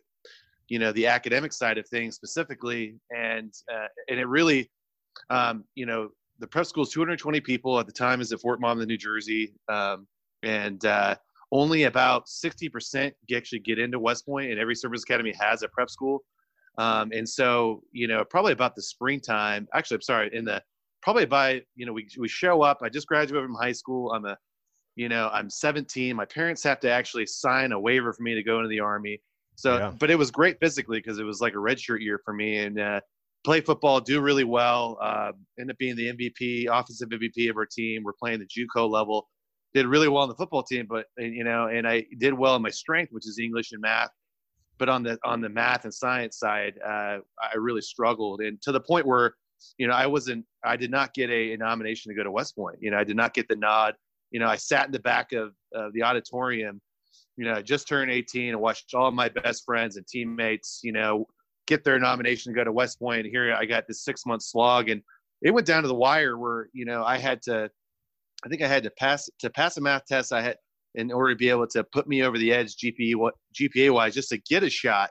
you 0.70 0.78
know 0.78 0.92
the 0.92 1.06
academic 1.06 1.52
side 1.52 1.76
of 1.76 1.86
things 1.88 2.14
specifically 2.14 2.96
and 3.14 3.52
uh, 3.70 3.88
and 4.08 4.18
it 4.18 4.26
really 4.26 4.70
um, 5.28 5.64
you 5.74 5.84
know 5.84 6.08
the 6.38 6.46
prep 6.46 6.64
school 6.64 6.84
is 6.84 6.90
220 6.90 7.40
people 7.40 7.78
at 7.78 7.86
the 7.86 7.92
time 7.92 8.22
is 8.22 8.32
at 8.32 8.40
fort 8.40 8.60
monmouth 8.60 8.86
new 8.86 8.96
jersey 8.96 9.52
um, 9.68 10.06
and 10.42 10.86
uh, 10.86 11.14
only 11.52 11.82
about 11.82 12.26
60% 12.26 13.12
actually 13.36 13.58
get 13.58 13.78
into 13.78 13.98
west 13.98 14.24
point 14.24 14.50
and 14.50 14.58
every 14.58 14.74
service 14.74 15.02
academy 15.02 15.34
has 15.38 15.62
a 15.62 15.68
prep 15.68 15.90
school 15.90 16.22
um, 16.78 17.10
and 17.12 17.28
so 17.28 17.82
you 17.92 18.08
know 18.08 18.24
probably 18.24 18.52
about 18.52 18.74
the 18.74 18.82
springtime 18.82 19.66
actually 19.74 19.96
i'm 19.96 20.02
sorry 20.02 20.30
in 20.32 20.44
the 20.44 20.62
probably 21.02 21.26
by 21.26 21.60
you 21.74 21.86
know 21.86 21.92
we, 21.92 22.06
we 22.18 22.28
show 22.28 22.62
up 22.62 22.78
i 22.82 22.88
just 22.88 23.06
graduated 23.06 23.46
from 23.46 23.54
high 23.54 23.72
school 23.72 24.12
i'm 24.12 24.24
a 24.24 24.36
you 24.96 25.08
know 25.08 25.28
i'm 25.32 25.48
17 25.48 26.14
my 26.14 26.24
parents 26.24 26.62
have 26.62 26.80
to 26.80 26.90
actually 26.90 27.26
sign 27.26 27.72
a 27.72 27.80
waiver 27.80 28.12
for 28.12 28.22
me 28.22 28.34
to 28.34 28.42
go 28.42 28.58
into 28.58 28.68
the 28.68 28.80
army 28.80 29.20
so, 29.60 29.76
yeah. 29.76 29.92
but 29.98 30.10
it 30.10 30.16
was 30.16 30.30
great 30.30 30.58
physically 30.58 31.00
because 31.00 31.18
it 31.18 31.24
was 31.24 31.42
like 31.42 31.52
a 31.52 31.58
redshirt 31.58 32.00
year 32.00 32.18
for 32.24 32.32
me 32.32 32.56
and 32.56 32.80
uh, 32.80 33.00
play 33.44 33.60
football, 33.60 34.00
do 34.00 34.22
really 34.22 34.44
well. 34.44 34.96
Uh, 35.02 35.32
end 35.58 35.70
up 35.70 35.76
being 35.76 35.96
the 35.96 36.10
MVP, 36.14 36.66
offensive 36.70 37.10
MVP 37.10 37.50
of 37.50 37.58
our 37.58 37.66
team. 37.66 38.02
We're 38.02 38.14
playing 38.14 38.40
the 38.40 38.46
JUCO 38.46 38.88
level. 38.88 39.28
Did 39.74 39.86
really 39.86 40.08
well 40.08 40.22
on 40.22 40.30
the 40.30 40.34
football 40.34 40.62
team, 40.62 40.86
but 40.88 41.06
you 41.18 41.44
know, 41.44 41.66
and 41.66 41.86
I 41.86 42.04
did 42.18 42.32
well 42.32 42.56
in 42.56 42.62
my 42.62 42.70
strength, 42.70 43.12
which 43.12 43.26
is 43.26 43.38
English 43.38 43.72
and 43.72 43.82
math. 43.82 44.08
But 44.80 44.88
on 44.88 45.04
the 45.04 45.18
on 45.24 45.40
the 45.40 45.48
math 45.48 45.84
and 45.84 45.94
science 45.94 46.38
side, 46.38 46.74
uh, 46.84 47.18
I 47.40 47.56
really 47.56 47.82
struggled, 47.82 48.40
and 48.40 48.60
to 48.62 48.72
the 48.72 48.80
point 48.80 49.06
where, 49.06 49.34
you 49.78 49.86
know, 49.86 49.94
I 49.94 50.06
wasn't, 50.06 50.44
I 50.64 50.76
did 50.76 50.90
not 50.90 51.14
get 51.14 51.30
a, 51.30 51.52
a 51.52 51.56
nomination 51.56 52.10
to 52.10 52.16
go 52.16 52.24
to 52.24 52.32
West 52.32 52.56
Point. 52.56 52.78
You 52.80 52.90
know, 52.90 52.98
I 52.98 53.04
did 53.04 53.16
not 53.16 53.34
get 53.34 53.46
the 53.46 53.56
nod. 53.56 53.94
You 54.32 54.40
know, 54.40 54.48
I 54.48 54.56
sat 54.56 54.86
in 54.86 54.92
the 54.92 54.98
back 54.98 55.32
of 55.32 55.52
uh, 55.76 55.90
the 55.92 56.02
auditorium 56.02 56.80
you 57.40 57.46
know, 57.46 57.54
I 57.54 57.62
just 57.62 57.88
turned 57.88 58.10
18 58.10 58.50
and 58.50 58.60
watched 58.60 58.92
all 58.92 59.10
my 59.10 59.30
best 59.30 59.64
friends 59.64 59.96
and 59.96 60.06
teammates, 60.06 60.80
you 60.82 60.92
know, 60.92 61.26
get 61.66 61.84
their 61.84 61.98
nomination 61.98 62.52
to 62.52 62.56
go 62.56 62.64
to 62.64 62.72
West 62.72 62.98
Point. 62.98 63.26
Here 63.26 63.54
I 63.54 63.64
got 63.64 63.86
this 63.88 64.04
six 64.04 64.26
month 64.26 64.42
slog, 64.42 64.90
and 64.90 65.00
it 65.40 65.52
went 65.52 65.66
down 65.66 65.80
to 65.82 65.88
the 65.88 65.94
wire 65.94 66.36
where 66.36 66.68
you 66.74 66.84
know 66.84 67.02
I 67.02 67.16
had 67.16 67.40
to, 67.44 67.70
I 68.44 68.48
think 68.50 68.60
I 68.60 68.68
had 68.68 68.82
to 68.82 68.90
pass 68.90 69.30
to 69.38 69.48
pass 69.48 69.78
a 69.78 69.80
math 69.80 70.04
test. 70.04 70.34
I 70.34 70.42
had 70.42 70.56
in 70.94 71.12
order 71.12 71.32
to 71.32 71.36
be 71.36 71.48
able 71.48 71.66
to 71.68 71.84
put 71.84 72.08
me 72.08 72.22
over 72.22 72.38
the 72.38 72.52
edge 72.52 72.76
GPA 72.76 73.30
GPA 73.58 73.92
wise, 73.92 74.14
just 74.14 74.30
to 74.30 74.38
get 74.38 74.62
a 74.62 74.70
shot. 74.70 75.10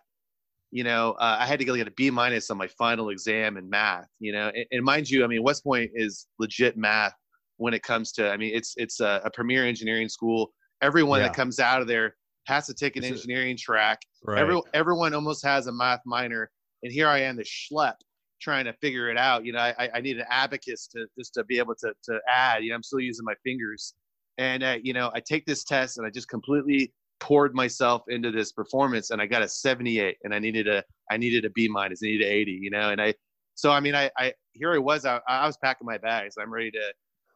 You 0.71 0.83
know, 0.83 1.13
uh, 1.13 1.37
I 1.39 1.47
had 1.47 1.57
to 1.59 1.65
get 1.65 1.87
a 1.87 1.91
B 1.91 2.11
minus 2.11 2.51
on 2.51 2.57
my 2.57 2.67
final 2.67 3.09
exam 3.09 3.57
in 3.57 3.67
math. 3.69 4.07
You 4.19 4.33
know, 4.33 4.51
and, 4.53 4.65
and, 4.71 4.83
mind 4.83 5.09
you, 5.09 5.23
I 5.23 5.27
mean 5.27 5.41
West 5.41 5.63
Point 5.63 5.89
is 5.95 6.27
legit 6.37 6.77
math 6.77 7.13
when 7.57 7.73
it 7.73 7.81
comes 7.81 8.11
to. 8.13 8.29
I 8.29 8.37
mean, 8.37 8.55
it's 8.55 8.75
it's 8.77 8.99
a, 8.99 9.21
a 9.25 9.31
premier 9.31 9.65
engineering 9.65 10.09
school. 10.09 10.51
Everyone 10.81 11.19
yeah. 11.19 11.27
that 11.27 11.35
comes 11.35 11.59
out 11.59 11.81
of 11.81 11.87
there 11.87 12.15
has 12.45 12.65
to 12.67 12.73
take 12.73 12.95
an 12.97 13.03
engineering 13.03 13.57
track. 13.57 13.99
Right. 14.23 14.39
Every, 14.39 14.59
everyone 14.73 15.13
almost 15.13 15.45
has 15.45 15.67
a 15.67 15.71
math 15.71 16.01
minor, 16.05 16.49
and 16.83 16.91
here 16.91 17.07
I 17.07 17.19
am, 17.19 17.35
the 17.35 17.43
schlep, 17.43 17.93
trying 18.41 18.65
to 18.65 18.73
figure 18.73 19.09
it 19.09 19.17
out. 19.17 19.45
You 19.45 19.53
know, 19.53 19.59
I, 19.59 19.89
I 19.93 20.01
need 20.01 20.17
an 20.17 20.25
abacus 20.29 20.87
to 20.87 21.05
just 21.17 21.33
to 21.35 21.43
be 21.45 21.57
able 21.57 21.75
to 21.75 21.93
to 22.05 22.19
add. 22.27 22.63
You 22.63 22.69
know, 22.69 22.75
I'm 22.75 22.83
still 22.83 22.99
using 22.99 23.25
my 23.25 23.35
fingers, 23.43 23.93
And 24.39 24.63
you 24.83 24.93
know, 24.93 25.11
I 25.13 25.19
take 25.19 25.45
this 25.45 25.63
test 25.63 25.97
and 25.97 26.07
I 26.07 26.09
just 26.09 26.29
completely 26.29 26.93
poured 27.19 27.53
myself 27.53 28.03
into 28.07 28.31
this 28.31 28.53
performance 28.53 29.11
and 29.11 29.21
I 29.21 29.25
got 29.25 29.41
a 29.41 29.47
78 29.47 30.17
and 30.23 30.33
I 30.33 30.39
needed 30.39 30.67
a 30.67 30.83
I 31.11 31.17
needed 31.17 31.43
a 31.45 31.49
B 31.49 31.67
minus, 31.67 31.99
I 32.01 32.07
needed 32.07 32.25
an 32.25 32.33
80, 32.33 32.51
you 32.51 32.69
know, 32.71 32.89
and 32.89 33.01
I 33.01 33.13
so 33.55 33.69
I 33.71 33.81
mean 33.81 33.93
I 33.93 34.09
I 34.17 34.33
here 34.53 34.73
I 34.73 34.77
was 34.77 35.05
I, 35.05 35.19
I 35.27 35.45
was 35.45 35.57
packing 35.57 35.85
my 35.85 35.97
bags. 35.97 36.35
I'm 36.39 36.51
ready 36.51 36.71
to 36.71 36.93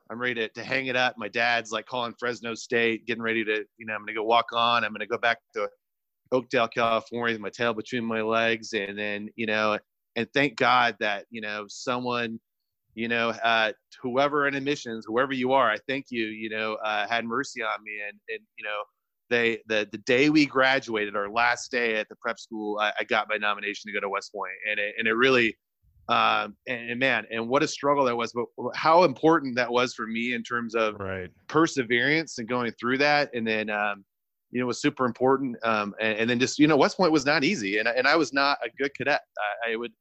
I'm 0.09 0.19
ready 0.19 0.35
to, 0.35 0.49
to 0.49 0.63
hang 0.63 0.87
it 0.87 0.95
up. 0.95 1.15
My 1.17 1.27
dad's 1.27 1.71
like 1.71 1.85
calling 1.85 2.13
Fresno 2.17 2.53
State, 2.55 3.05
getting 3.05 3.23
ready 3.23 3.43
to, 3.43 3.65
you 3.77 3.85
know, 3.85 3.93
I'm 3.93 4.01
gonna 4.01 4.13
go 4.13 4.23
walk 4.23 4.47
on. 4.53 4.83
I'm 4.85 4.93
gonna 4.93 5.05
go 5.05 5.17
back 5.17 5.39
to 5.55 5.69
Oakdale, 6.31 6.67
California, 6.69 7.35
with 7.35 7.41
my 7.41 7.49
tail 7.49 7.73
between 7.73 8.05
my 8.05 8.21
legs, 8.21 8.73
and 8.73 8.97
then 8.97 9.29
you 9.35 9.45
know, 9.45 9.77
and 10.15 10.27
thank 10.33 10.55
God 10.55 10.95
that 10.99 11.25
you 11.29 11.41
know 11.41 11.65
someone, 11.67 12.39
you 12.95 13.07
know, 13.07 13.29
uh, 13.29 13.71
whoever 14.01 14.47
in 14.47 14.55
admissions, 14.55 15.05
whoever 15.07 15.33
you 15.33 15.51
are, 15.53 15.69
I 15.71 15.77
thank 15.87 16.07
you, 16.09 16.25
you 16.25 16.49
know, 16.49 16.75
uh, 16.75 17.07
had 17.07 17.25
mercy 17.25 17.61
on 17.61 17.83
me, 17.83 17.93
and 18.07 18.19
and 18.29 18.39
you 18.57 18.63
know, 18.63 18.81
they 19.29 19.59
the 19.67 19.87
the 19.91 19.97
day 19.99 20.29
we 20.29 20.45
graduated, 20.45 21.15
our 21.15 21.29
last 21.29 21.71
day 21.71 21.95
at 21.95 22.07
the 22.09 22.15
prep 22.17 22.39
school, 22.39 22.79
I, 22.79 22.93
I 22.99 23.03
got 23.03 23.27
my 23.29 23.37
nomination 23.37 23.89
to 23.89 23.93
go 23.93 23.99
to 24.01 24.09
West 24.09 24.31
Point, 24.33 24.53
and 24.69 24.79
it 24.79 24.95
and 24.97 25.07
it 25.07 25.13
really. 25.13 25.57
Um, 26.09 26.57
and, 26.67 26.89
and 26.91 26.99
man, 26.99 27.25
and 27.31 27.47
what 27.47 27.63
a 27.63 27.67
struggle 27.67 28.03
that 28.03 28.15
was, 28.17 28.33
but 28.33 28.47
how 28.75 29.05
important 29.05 29.55
that 29.55 29.71
was 29.71 29.93
for 29.93 30.05
me 30.05 30.33
in 30.33 30.43
terms 30.43 30.75
of 30.75 30.99
Right. 30.99 31.29
perseverance 31.47 32.39
and 32.39 32.47
going 32.47 32.71
through 32.73 32.97
that 32.97 33.29
and 33.33 33.47
then 33.47 33.69
um, 33.69 34.03
you 34.51 34.59
know 34.59 34.65
was 34.67 34.81
super 34.81 35.05
important 35.05 35.55
um, 35.63 35.93
and, 36.01 36.19
and 36.19 36.29
then 36.29 36.39
just 36.39 36.59
you 36.59 36.67
know 36.67 36.75
west 36.77 36.97
point 36.97 37.11
was 37.11 37.25
not 37.25 37.43
easy 37.43 37.77
and, 37.77 37.87
I- 37.87 37.93
and 37.93 38.07
i 38.07 38.15
was 38.15 38.33
not 38.33 38.57
a 38.63 38.69
good 38.77 38.93
cadet 38.95 39.21
i, 39.65 39.71
I 39.71 39.75
would 39.75 39.91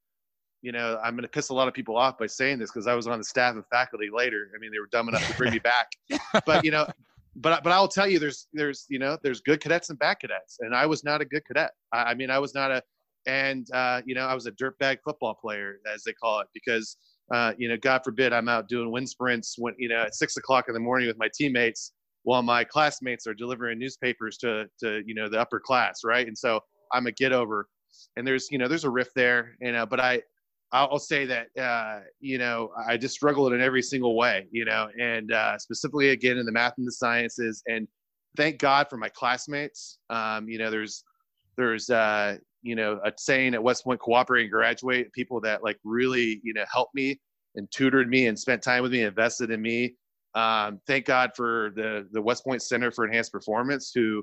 you 0.63 0.73
know 0.73 0.99
i'm 1.03 1.15
going 1.15 1.23
to 1.23 1.29
piss 1.29 1.51
a 1.51 1.55
lot 1.55 1.69
of 1.69 1.75
people 1.75 1.97
off 1.97 2.19
by 2.19 2.27
saying 2.27 2.59
this 2.59 2.71
because 2.71 2.87
i 2.87 2.95
was 2.95 3.07
on 3.07 3.19
the 3.19 3.25
staff 3.25 3.55
and 3.55 3.65
faculty 3.71 4.09
later 4.13 4.49
i 4.55 4.59
mean 4.59 4.71
they 4.73 4.79
were 4.79 4.89
dumb 4.91 5.09
enough 5.09 5.27
to 5.29 5.37
bring 5.37 5.53
me 5.53 5.59
back 5.59 5.91
but 6.47 6.65
you 6.65 6.71
know 6.71 6.87
but 7.37 7.63
but 7.63 7.71
i'll 7.73 7.89
tell 7.89 8.09
you 8.09 8.19
there's 8.19 8.49
there's 8.53 8.87
you 8.89 8.99
know 8.99 9.19
there's 9.23 9.41
good 9.41 9.61
cadets 9.61 9.91
and 9.91 9.99
bad 9.99 10.15
cadets 10.21 10.59
and 10.61 10.75
i 10.75 10.87
was 10.87 11.05
not 11.05 11.21
a 11.21 11.25
good 11.25 11.45
cadet 11.45 11.73
i, 11.93 12.05
I 12.05 12.15
mean 12.15 12.31
i 12.31 12.39
was 12.39 12.55
not 12.55 12.71
a 12.71 12.83
and 13.27 13.69
uh, 13.73 14.03
you 14.05 14.15
know 14.15 14.27
i 14.27 14.35
was 14.35 14.47
a 14.47 14.53
dirtbag 14.53 14.99
football 15.05 15.35
player 15.35 15.77
as 15.93 16.03
they 16.03 16.13
call 16.13 16.41
it 16.41 16.49
because 16.53 16.97
uh, 17.33 17.53
you 17.57 17.69
know, 17.69 17.77
God 17.77 18.03
forbid 18.05 18.33
I'm 18.33 18.49
out 18.49 18.69
doing 18.69 18.91
wind 18.91 19.09
sprints 19.09 19.57
when, 19.59 19.75
you 19.79 19.89
know, 19.89 20.03
at 20.03 20.15
six 20.15 20.37
o'clock 20.37 20.67
in 20.69 20.75
the 20.75 20.81
morning 20.81 21.09
with 21.09 21.19
my 21.19 21.29
teammates 21.33 21.93
while 22.25 22.43
my 22.43 22.63
classmates 22.63 23.27
are 23.27 23.35
delivering 23.35 23.79
newspapers 23.79 24.37
to, 24.39 24.67
to, 24.81 25.03
you 25.07 25.15
know, 25.15 25.29
the 25.29 25.41
upper 25.41 25.59
class. 25.59 26.01
Right. 26.05 26.27
And 26.27 26.37
so 26.37 26.61
I'm 26.93 27.07
a 27.07 27.13
get 27.13 27.33
over 27.33 27.69
and 28.17 28.27
there's, 28.27 28.49
you 28.51 28.59
know, 28.59 28.69
there's 28.69 28.85
a 28.85 28.91
rift 28.91 29.13
there, 29.17 29.57
you 29.61 29.73
know, 29.73 29.87
but 29.87 29.99
I, 29.99 30.21
I'll 30.73 30.99
say 30.99 31.27
that, 31.27 31.49
uh, 31.61 32.01
you 32.21 32.39
know, 32.39 32.71
I 32.89 32.97
just 32.97 33.15
struggled 33.15 33.53
in 33.53 33.61
every 33.61 33.83
single 33.83 34.17
way, 34.17 34.47
you 34.51 34.65
know, 34.65 34.89
and 34.99 35.31
uh, 35.31 35.59
specifically 35.59 36.11
again 36.11 36.39
in 36.39 36.47
the 36.47 36.53
math 36.53 36.75
and 36.79 36.87
the 36.87 36.93
sciences. 36.93 37.63
And 37.67 37.87
thank 38.39 38.59
God 38.59 38.89
for 38.89 38.97
my 38.97 39.11
classmates. 39.11 39.99
Um, 40.09 40.49
you 40.49 40.59
know, 40.59 40.71
there's, 40.71 41.05
there's, 41.59 41.91
uh, 41.91 42.39
you 42.63 42.75
know, 42.75 43.01
a 43.05 43.13
saying 43.19 43.53
at 43.53 43.63
West 43.63 43.85
Point, 43.85 44.01
cooperate 44.01 44.43
and 44.43 44.51
graduate. 44.51 45.13
People 45.13 45.43
that 45.43 45.63
like 45.63 45.79
really, 45.85 46.41
you 46.43 46.55
know, 46.55 46.65
helped 46.73 46.95
me 46.95 47.21
and 47.55 47.71
tutored 47.71 48.09
me 48.09 48.29
and 48.29 48.39
spent 48.39 48.63
time 48.63 48.83
with 48.83 48.93
me, 48.93 49.03
invested 49.03 49.51
in 49.51 49.61
me. 49.61 49.95
Um, 50.35 50.81
thank 50.87 51.05
God 51.05 51.33
for 51.37 51.73
the 51.77 52.09
the 52.13 52.23
West 52.23 52.45
Point 52.45 52.63
Center 52.63 52.91
for 52.91 53.05
Enhanced 53.05 53.33
Performance, 53.33 53.93
who 53.95 54.23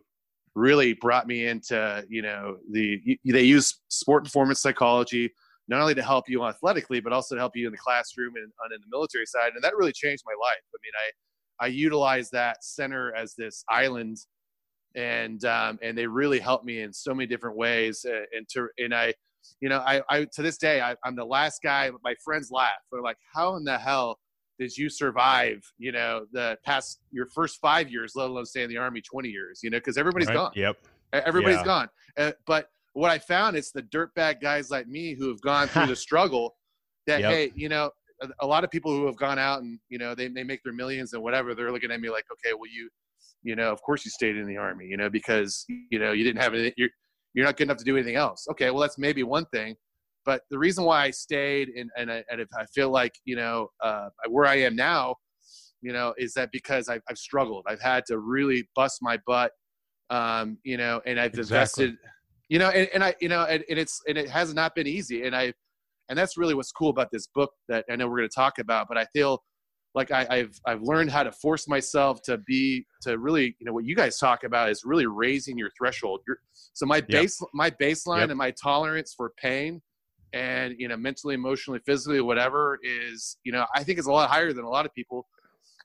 really 0.55 0.93
brought 0.93 1.27
me 1.27 1.45
into, 1.45 2.03
you 2.09 2.23
know, 2.23 2.57
the 2.71 3.19
they 3.25 3.43
use 3.43 3.81
sport 3.89 4.23
performance 4.23 4.61
psychology 4.61 5.31
not 5.69 5.81
only 5.81 5.95
to 5.95 6.03
help 6.03 6.27
you 6.27 6.43
athletically, 6.43 6.99
but 6.99 7.13
also 7.13 7.35
to 7.35 7.39
help 7.41 7.55
you 7.55 7.67
in 7.67 7.71
the 7.71 7.77
classroom 7.77 8.35
and, 8.35 8.45
and 8.45 8.73
in 8.73 8.81
the 8.81 8.87
military 8.89 9.25
side. 9.25 9.51
And 9.55 9.63
that 9.63 9.75
really 9.75 9.93
changed 9.93 10.23
my 10.25 10.33
life. 10.41 10.63
I 10.73 10.77
mean, 10.83 10.93
I 10.97 11.65
I 11.65 11.67
utilize 11.67 12.29
that 12.31 12.63
center 12.63 13.13
as 13.15 13.35
this 13.35 13.63
island 13.69 14.17
and 14.95 15.43
um, 15.45 15.77
and 15.81 15.97
they 15.97 16.07
really 16.07 16.39
helped 16.39 16.65
me 16.65 16.81
in 16.81 16.91
so 16.91 17.13
many 17.13 17.27
different 17.27 17.55
ways. 17.57 18.05
Uh, 18.07 18.23
and 18.35 18.47
to 18.49 18.67
and 18.77 18.93
I, 18.93 19.13
you 19.61 19.69
know, 19.69 19.79
I, 19.79 20.01
I 20.09 20.25
to 20.33 20.41
this 20.41 20.57
day 20.57 20.81
I, 20.81 20.95
I'm 21.03 21.15
the 21.15 21.25
last 21.25 21.61
guy. 21.61 21.91
My 22.03 22.15
friends 22.23 22.49
laugh. 22.51 22.71
They're 22.91 23.01
like, 23.01 23.17
"How 23.33 23.55
in 23.55 23.63
the 23.63 23.77
hell 23.77 24.19
did 24.57 24.75
you 24.75 24.89
survive? 24.89 25.61
You 25.77 25.91
know, 25.91 26.25
the 26.31 26.57
past 26.65 26.99
your 27.11 27.27
first 27.27 27.59
five 27.61 27.89
years, 27.89 28.13
let 28.15 28.29
alone 28.29 28.45
stay 28.45 28.63
in 28.63 28.69
the 28.69 28.77
army 28.77 29.01
20 29.01 29.29
years? 29.29 29.59
You 29.63 29.69
know, 29.69 29.77
because 29.77 29.97
everybody's 29.97 30.27
Right. 30.27 30.33
gone. 30.35 30.51
Yep. 30.55 30.77
Everybody's 31.13 31.59
Yeah. 31.59 31.63
gone. 31.65 31.89
Uh, 32.17 32.31
but 32.45 32.69
what 32.93 33.11
I 33.11 33.19
found 33.19 33.55
is 33.55 33.71
the 33.71 33.83
dirtbag 33.83 34.41
guys 34.41 34.69
like 34.69 34.87
me 34.87 35.15
who 35.15 35.27
have 35.29 35.41
gone 35.41 35.67
through 35.67 35.87
the 35.87 35.95
struggle. 35.95 36.55
That 37.07 37.21
Yep. 37.21 37.31
hey, 37.31 37.51
you 37.55 37.69
know, 37.69 37.91
a, 38.21 38.27
a 38.41 38.47
lot 38.47 38.63
of 38.63 38.71
people 38.71 38.91
who 38.91 39.05
have 39.05 39.17
gone 39.17 39.39
out 39.39 39.61
and 39.61 39.79
you 39.89 39.97
know 39.97 40.15
they 40.15 40.27
they 40.27 40.43
make 40.43 40.63
their 40.63 40.73
millions 40.73 41.13
and 41.13 41.23
whatever. 41.23 41.55
They're 41.55 41.71
looking 41.71 41.91
at 41.91 42.01
me 42.01 42.09
like, 42.09 42.25
okay, 42.31 42.53
well 42.53 42.69
you 42.71 42.89
you 43.43 43.55
know, 43.55 43.71
of 43.71 43.81
course 43.81 44.03
you 44.05 44.11
stayed 44.11 44.35
in 44.35 44.47
the 44.47 44.57
army, 44.57 44.85
you 44.85 44.97
know, 44.97 45.09
because 45.09 45.65
you 45.67 45.99
know 45.99 46.11
you 46.11 46.23
didn't 46.23 46.41
have 46.41 46.53
it. 46.53 46.73
You're 46.77 46.89
you're 47.33 47.45
not 47.45 47.57
good 47.57 47.65
enough 47.65 47.77
to 47.77 47.83
do 47.83 47.95
anything 47.95 48.15
else. 48.15 48.47
Okay, 48.51 48.69
well 48.69 48.81
that's 48.81 48.97
maybe 48.97 49.23
one 49.23 49.45
thing, 49.53 49.75
but 50.25 50.41
the 50.49 50.57
reason 50.57 50.83
why 50.83 51.03
I 51.03 51.11
stayed 51.11 51.69
and 51.69 51.89
and 51.97 52.11
I, 52.11 52.23
and 52.29 52.41
if 52.41 52.49
I 52.57 52.65
feel 52.65 52.89
like 52.89 53.13
you 53.25 53.35
know 53.35 53.69
uh, 53.83 54.09
where 54.29 54.45
I 54.45 54.55
am 54.55 54.75
now, 54.75 55.15
you 55.81 55.93
know, 55.93 56.13
is 56.17 56.33
that 56.33 56.51
because 56.51 56.89
I've, 56.89 57.01
I've 57.09 57.17
struggled. 57.17 57.65
I've 57.67 57.81
had 57.81 58.05
to 58.07 58.19
really 58.19 58.67
bust 58.75 58.99
my 59.01 59.17
butt, 59.25 59.51
um, 60.09 60.57
you 60.63 60.77
know, 60.77 61.01
and 61.05 61.19
I've 61.19 61.33
Exactly. 61.33 61.95
You 62.49 62.59
know, 62.59 62.69
and, 62.69 62.89
and 62.93 63.03
I 63.03 63.15
you 63.21 63.29
know, 63.29 63.43
and, 63.43 63.63
and 63.69 63.79
it's 63.79 64.01
and 64.07 64.17
it 64.17 64.29
has 64.29 64.53
not 64.53 64.75
been 64.75 64.87
easy, 64.87 65.25
and 65.25 65.35
I 65.35 65.53
and 66.09 66.17
that's 66.17 66.37
really 66.37 66.55
what's 66.55 66.71
cool 66.71 66.89
about 66.89 67.09
this 67.11 67.27
book 67.33 67.51
that 67.69 67.85
I 67.89 67.95
know 67.95 68.07
we're 68.07 68.17
going 68.17 68.29
to 68.29 68.35
talk 68.35 68.59
about. 68.59 68.87
But 68.89 68.97
I 68.97 69.05
feel 69.13 69.41
like 69.95 70.11
I, 70.11 70.25
I've 70.29 70.59
I've 70.65 70.81
learned 70.81 71.11
how 71.11 71.23
to 71.23 71.31
force 71.31 71.67
myself 71.67 72.21
to 72.23 72.39
be 72.39 72.85
to 73.03 73.17
really 73.17 73.55
you 73.59 73.65
know 73.65 73.73
what 73.73 73.85
you 73.85 73.95
guys 73.95 74.17
talk 74.17 74.43
about 74.43 74.69
is 74.69 74.81
really 74.83 75.05
raising 75.05 75.57
your 75.57 75.69
threshold. 75.77 76.21
Your, 76.27 76.37
so 76.73 76.85
my 76.85 77.01
base 77.01 77.39
my 77.53 77.69
baseline 77.69 78.21
Yep. 78.21 78.29
and 78.29 78.37
my 78.37 78.51
tolerance 78.51 79.13
for 79.15 79.31
pain 79.41 79.81
and 80.33 80.75
you 80.77 80.87
know 80.87 80.97
mentally, 80.97 81.35
emotionally, 81.35 81.79
physically, 81.85 82.21
whatever 82.21 82.79
is 82.83 83.37
you 83.43 83.51
know 83.51 83.65
I 83.75 83.83
think 83.83 83.99
it's 83.99 84.07
a 84.07 84.11
lot 84.11 84.29
higher 84.29 84.53
than 84.53 84.65
a 84.65 84.69
lot 84.69 84.85
of 84.85 84.93
people. 84.93 85.27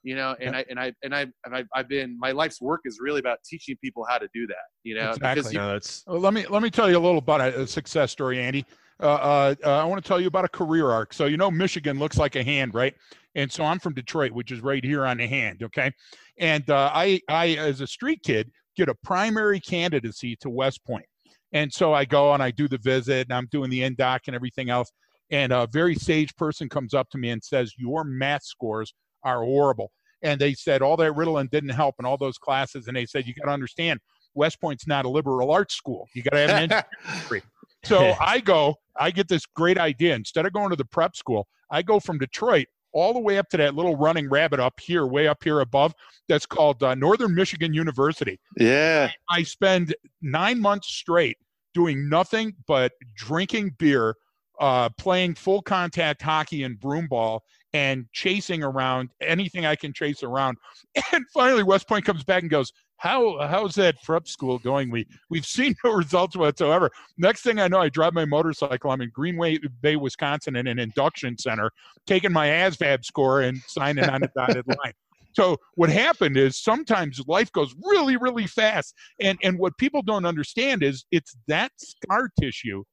You 0.04 0.14
know, 0.14 0.36
and 0.38 0.54
I 0.54 0.64
and 0.68 0.78
I 0.78 0.92
and 1.02 1.14
I 1.14 1.26
and 1.44 1.56
I, 1.56 1.64
I've 1.74 1.88
been 1.88 2.18
my 2.18 2.30
life's 2.30 2.60
work 2.60 2.82
is 2.84 2.98
really 3.00 3.20
about 3.20 3.38
teaching 3.42 3.74
people 3.82 4.04
how 4.06 4.18
to 4.18 4.28
do 4.34 4.46
that. 4.46 4.66
You 4.82 4.96
know, 4.96 5.10
Exactly. 5.10 5.52
you, 5.52 5.58
No, 5.58 5.72
that's 5.72 6.04
Well, 6.06 6.20
let 6.20 6.34
me 6.34 6.46
let 6.46 6.62
me 6.62 6.68
tell 6.70 6.90
you 6.90 6.98
a 6.98 7.00
little 7.00 7.18
about 7.18 7.40
a, 7.40 7.62
a 7.62 7.66
success 7.66 8.12
story, 8.12 8.38
Andy. 8.38 8.66
Uh, 9.02 9.06
uh, 9.06 9.54
uh, 9.64 9.70
I 9.70 9.84
want 9.84 10.04
to 10.04 10.06
tell 10.06 10.20
you 10.20 10.28
about 10.28 10.44
a 10.44 10.48
career 10.48 10.90
arc. 10.90 11.14
So 11.14 11.24
you 11.24 11.38
know, 11.38 11.50
Michigan 11.50 11.98
looks 11.98 12.18
like 12.18 12.36
a 12.36 12.44
hand, 12.44 12.74
right? 12.74 12.94
And 13.34 13.50
so 13.50 13.64
I'm 13.64 13.78
from 13.78 13.94
Detroit, 13.94 14.32
which 14.32 14.52
is 14.52 14.60
right 14.60 14.84
here 14.84 15.06
on 15.06 15.16
the 15.16 15.26
hand. 15.26 15.62
Okay, 15.62 15.90
and 16.38 16.68
uh, 16.68 16.90
I 16.92 17.20
I 17.28 17.54
as 17.54 17.80
a 17.80 17.86
street 17.86 18.20
kid 18.22 18.50
get 18.76 18.90
a 18.90 18.94
primary 19.02 19.58
candidacy 19.58 20.36
to 20.42 20.50
West 20.50 20.84
Point, 20.84 21.06
and 21.52 21.72
so 21.72 21.94
I 21.94 22.04
go 22.04 22.34
and 22.34 22.42
I 22.42 22.50
do 22.50 22.68
the 22.68 22.78
visit, 22.78 23.26
and 23.28 23.32
I'm 23.32 23.48
doing 23.50 23.70
the 23.70 23.80
NDOC 23.80 24.20
and 24.26 24.36
everything 24.36 24.68
else. 24.68 24.92
And 25.30 25.50
a 25.52 25.66
very 25.72 25.94
sage 25.94 26.36
person 26.36 26.68
comes 26.68 26.92
up 26.92 27.08
to 27.10 27.18
me 27.18 27.30
and 27.30 27.42
says, 27.42 27.72
"Your 27.78 28.04
math 28.04 28.44
scores 28.44 28.92
are 29.24 29.42
horrible." 29.44 29.90
And 30.22 30.40
they 30.40 30.54
said 30.54 30.80
all 30.80 30.96
that 30.98 31.12
Ritalin 31.12 31.50
didn't 31.50 31.70
help 31.70 31.96
in 31.98 32.06
all 32.06 32.16
those 32.16 32.38
classes, 32.38 32.88
and 32.88 32.96
they 32.96 33.06
said 33.06 33.26
you 33.26 33.34
got 33.34 33.46
to 33.46 33.52
understand 33.52 34.00
West 34.34 34.60
Point's 34.60 34.86
not 34.86 35.04
a 35.04 35.08
liberal 35.08 35.50
arts 35.50 35.74
school. 35.74 36.08
You 36.14 36.22
got 36.22 36.36
to 36.36 36.38
have 36.38 36.50
an 36.50 36.84
engineering 37.08 37.42
so 37.84 38.14
I 38.20 38.40
go, 38.40 38.76
I 38.98 39.10
get 39.10 39.28
this 39.28 39.46
great 39.46 39.78
idea. 39.78 40.14
Instead 40.14 40.46
of 40.46 40.52
going 40.52 40.70
to 40.70 40.76
the 40.76 40.84
prep 40.84 41.16
school, 41.16 41.46
I 41.70 41.82
go 41.82 42.00
from 42.00 42.18
Detroit 42.18 42.66
all 42.92 43.12
the 43.12 43.20
way 43.20 43.38
up 43.38 43.48
to 43.48 43.56
that 43.56 43.74
little 43.74 43.96
running 43.96 44.28
rabbit 44.28 44.60
up 44.60 44.74
here, 44.80 45.06
way 45.06 45.26
up 45.26 45.42
here 45.42 45.60
above, 45.60 45.92
that's 46.28 46.46
called 46.46 46.80
uh, 46.82 46.94
Northern 46.94 47.34
Michigan 47.34 47.74
University. 47.74 48.38
yeah, 48.56 49.10
I 49.28 49.42
spend 49.42 49.94
nine 50.22 50.60
months 50.60 50.88
straight 50.88 51.36
doing 51.74 52.08
nothing 52.08 52.54
but 52.68 52.92
drinking 53.16 53.74
beer, 53.78 54.14
uh, 54.60 54.90
playing 54.90 55.34
full 55.34 55.60
contact 55.60 56.22
hockey 56.22 56.62
and 56.62 56.78
broom 56.78 57.08
ball, 57.08 57.42
and 57.74 58.06
chasing 58.12 58.62
around 58.62 59.10
anything 59.20 59.66
I 59.66 59.74
can 59.74 59.92
chase 59.92 60.22
around. 60.22 60.56
And 61.12 61.24
finally, 61.34 61.64
West 61.64 61.88
Point 61.88 62.04
comes 62.04 62.24
back 62.24 62.42
and 62.42 62.50
goes, 62.50 62.72
"How 62.98 63.38
how's 63.46 63.74
that 63.74 64.00
prep 64.04 64.28
school 64.28 64.58
going? 64.60 64.90
We 64.90 65.06
we've 65.28 65.44
seen 65.44 65.74
no 65.84 65.92
results 65.94 66.36
whatsoever." 66.36 66.90
Next 67.18 67.42
thing 67.42 67.58
I 67.58 67.68
know, 67.68 67.80
I 67.80 67.88
drive 67.88 68.14
my 68.14 68.24
motorcycle. 68.24 68.90
I'm 68.90 69.00
in 69.00 69.10
Greenway 69.10 69.58
Bay, 69.82 69.96
Wisconsin, 69.96 70.56
in 70.56 70.68
an 70.68 70.78
induction 70.78 71.36
center, 71.36 71.70
taking 72.06 72.32
my 72.32 72.46
ASVAB 72.46 73.04
score 73.04 73.42
and 73.42 73.60
signing 73.66 74.08
on 74.08 74.20
the 74.20 74.30
dotted 74.36 74.66
line. 74.68 74.92
So 75.32 75.56
what 75.74 75.90
happened 75.90 76.36
is 76.36 76.62
sometimes 76.62 77.20
life 77.26 77.50
goes 77.50 77.74
really, 77.82 78.16
really 78.16 78.46
fast, 78.46 78.94
and 79.20 79.36
and 79.42 79.58
what 79.58 79.76
people 79.78 80.02
don't 80.02 80.24
understand 80.24 80.84
is 80.84 81.04
it's 81.10 81.36
that 81.48 81.72
scar 81.76 82.30
tissue 82.40 82.84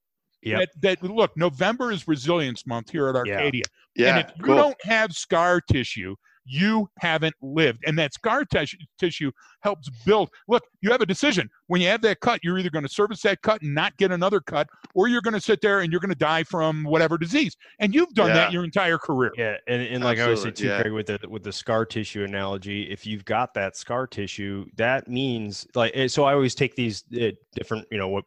Yep. 0.43 0.59
that 0.81 0.99
that 1.01 1.09
look. 1.11 1.35
November 1.37 1.91
is 1.91 2.07
Resilience 2.07 2.65
Month 2.65 2.89
here 2.91 3.07
at 3.09 3.15
Arcadia, 3.15 3.63
yeah, 3.95 4.17
and 4.17 4.19
if 4.27 4.37
you 4.37 4.43
cool. 4.43 4.55
don't 4.55 4.77
have 4.83 5.13
scar 5.13 5.61
tissue, 5.61 6.15
you 6.45 6.89
haven't 6.99 7.35
lived. 7.41 7.83
And 7.85 7.97
that 7.99 8.13
scar 8.15 8.43
tis- 8.45 8.75
tissue 8.97 9.31
helps 9.61 9.89
build. 10.05 10.29
Look, 10.47 10.63
you 10.81 10.89
have 10.91 11.01
a 11.01 11.05
decision. 11.05 11.47
When 11.67 11.81
you 11.81 11.87
have 11.87 12.01
that 12.01 12.19
cut, 12.19 12.39
you're 12.43 12.57
either 12.57 12.71
going 12.71 12.83
to 12.83 12.89
service 12.89 13.21
that 13.21 13.41
cut 13.43 13.61
and 13.61 13.75
not 13.75 13.95
get 13.97 14.11
another 14.11 14.39
cut, 14.39 14.67
or 14.95 15.07
you're 15.07 15.21
going 15.21 15.35
to 15.35 15.39
sit 15.41 15.61
there 15.61 15.81
and 15.81 15.91
you're 15.91 16.01
going 16.01 16.09
to 16.09 16.15
die 16.17 16.43
from 16.43 16.83
whatever 16.83 17.17
disease. 17.19 17.55
And 17.79 17.93
you've 17.93 18.13
done 18.15 18.29
Yeah. 18.29 18.33
that 18.35 18.51
your 18.51 18.63
entire 18.63 18.97
career. 18.97 19.31
Yeah, 19.37 19.57
and, 19.67 19.81
and 19.83 20.03
like 20.03 20.17
I 20.17 20.23
always 20.23 20.41
say 20.41 20.49
too, 20.51 20.67
yeah. 20.67 20.81
Greg, 20.81 20.93
with 20.93 21.05
the 21.05 21.19
with 21.29 21.43
the 21.43 21.51
scar 21.53 21.85
tissue 21.85 22.23
analogy, 22.23 22.89
if 22.89 23.05
you've 23.05 23.25
got 23.25 23.53
that 23.53 23.77
scar 23.77 24.07
tissue, 24.07 24.65
that 24.77 25.07
means 25.07 25.67
like 25.75 25.91
eh, 25.93 26.07
so. 26.07 26.23
I 26.23 26.33
always 26.33 26.55
take 26.55 26.75
these 26.75 27.03
uh, 27.21 27.27
different, 27.53 27.85
you 27.91 27.97
know, 27.99 28.07
what, 28.07 28.25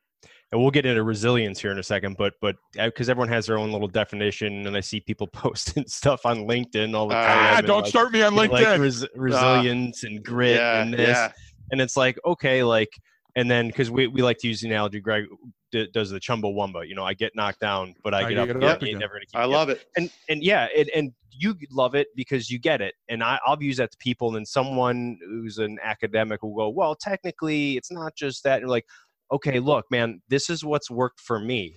and 0.55 0.63
we'll 0.63 0.71
get 0.71 0.87
into 0.87 1.03
resilience 1.03 1.61
here 1.61 1.73
in 1.73 1.81
a 1.81 1.83
second, 1.83 2.17
but 2.17 2.35
but 2.41 2.55
because 2.77 3.09
everyone 3.09 3.29
has 3.29 3.47
their 3.47 3.59
own 3.59 3.73
little 3.73 3.89
definition, 3.89 4.69
and 4.69 4.77
I 4.77 4.81
see 4.81 5.01
people 5.01 5.27
posting 5.33 5.85
stuff 5.89 6.25
on 6.25 6.47
LinkedIn 6.47 6.95
all 6.95 7.09
the 7.09 7.17
Ah, 7.17 7.27
time. 7.27 7.39
Ah, 7.39 7.59
and, 7.59 7.67
don't 7.67 7.81
like, 7.83 7.89
start 7.91 8.13
me 8.13 8.23
on 8.23 8.37
like 8.37 8.53
LinkedIn. 8.53 8.79
res- 8.79 9.07
resilience 9.17 10.05
and 10.05 10.25
grit 10.25 10.55
yeah, 10.59 10.81
and 10.81 10.95
this, 10.95 11.09
yeah. 11.09 11.33
and 11.73 11.81
it's 11.81 11.97
like 11.97 12.17
okay, 12.25 12.63
like, 12.63 12.91
and 13.35 13.51
then 13.51 13.67
because 13.67 13.91
we 13.91 14.07
we 14.07 14.23
like 14.23 14.39
to 14.39 14.47
use 14.47 14.61
the 14.61 14.69
analogy, 14.69 15.01
Greg 15.01 15.25
d- 15.73 15.89
does 15.93 16.11
the 16.11 16.21
chumbawamba. 16.21 16.87
You 16.87 16.95
know, 16.95 17.05
I 17.05 17.15
get 17.15 17.33
knocked 17.35 17.59
down, 17.59 17.97
but 18.05 18.15
I, 18.15 18.19
I 18.27 18.29
get 18.29 18.39
up, 18.39 18.47
get 18.47 18.57
again. 18.57 18.71
up 18.71 18.83
again. 18.83 18.99
never 19.01 19.15
gonna 19.15 19.27
keep 19.27 19.35
I 19.35 19.41
getting 19.41 19.53
love 19.55 19.69
it. 19.71 19.85
and 19.97 20.09
and 20.29 20.41
yeah 20.45 20.69
and, 20.79 20.89
and 20.95 21.13
you 21.37 21.57
love 21.73 21.97
it 21.97 22.07
because 22.15 22.49
you 22.49 22.61
get 22.61 22.81
it 22.81 22.95
and 23.09 23.21
I, 23.21 23.41
i'll 23.45 23.61
use 23.61 23.79
that 23.79 23.91
to 23.91 23.99
people 23.99 24.29
and 24.29 24.37
then 24.37 24.47
someone 24.47 25.19
who's 25.27 25.59
an 25.59 25.79
academic 25.83 26.45
will 26.45 26.55
go 26.55 26.69
well 26.69 26.95
technically 26.95 27.77
it's 27.77 27.91
not 27.91 28.15
just 28.15 28.45
that 28.45 28.53
and 28.53 28.61
you're 28.61 28.69
like 28.69 28.87
okay 29.35 29.59
look 29.61 29.85
man 29.91 30.21
this 30.29 30.49
is 30.51 30.65
what's 30.65 30.91
worked 30.91 31.21
for 31.21 31.39
me 31.39 31.77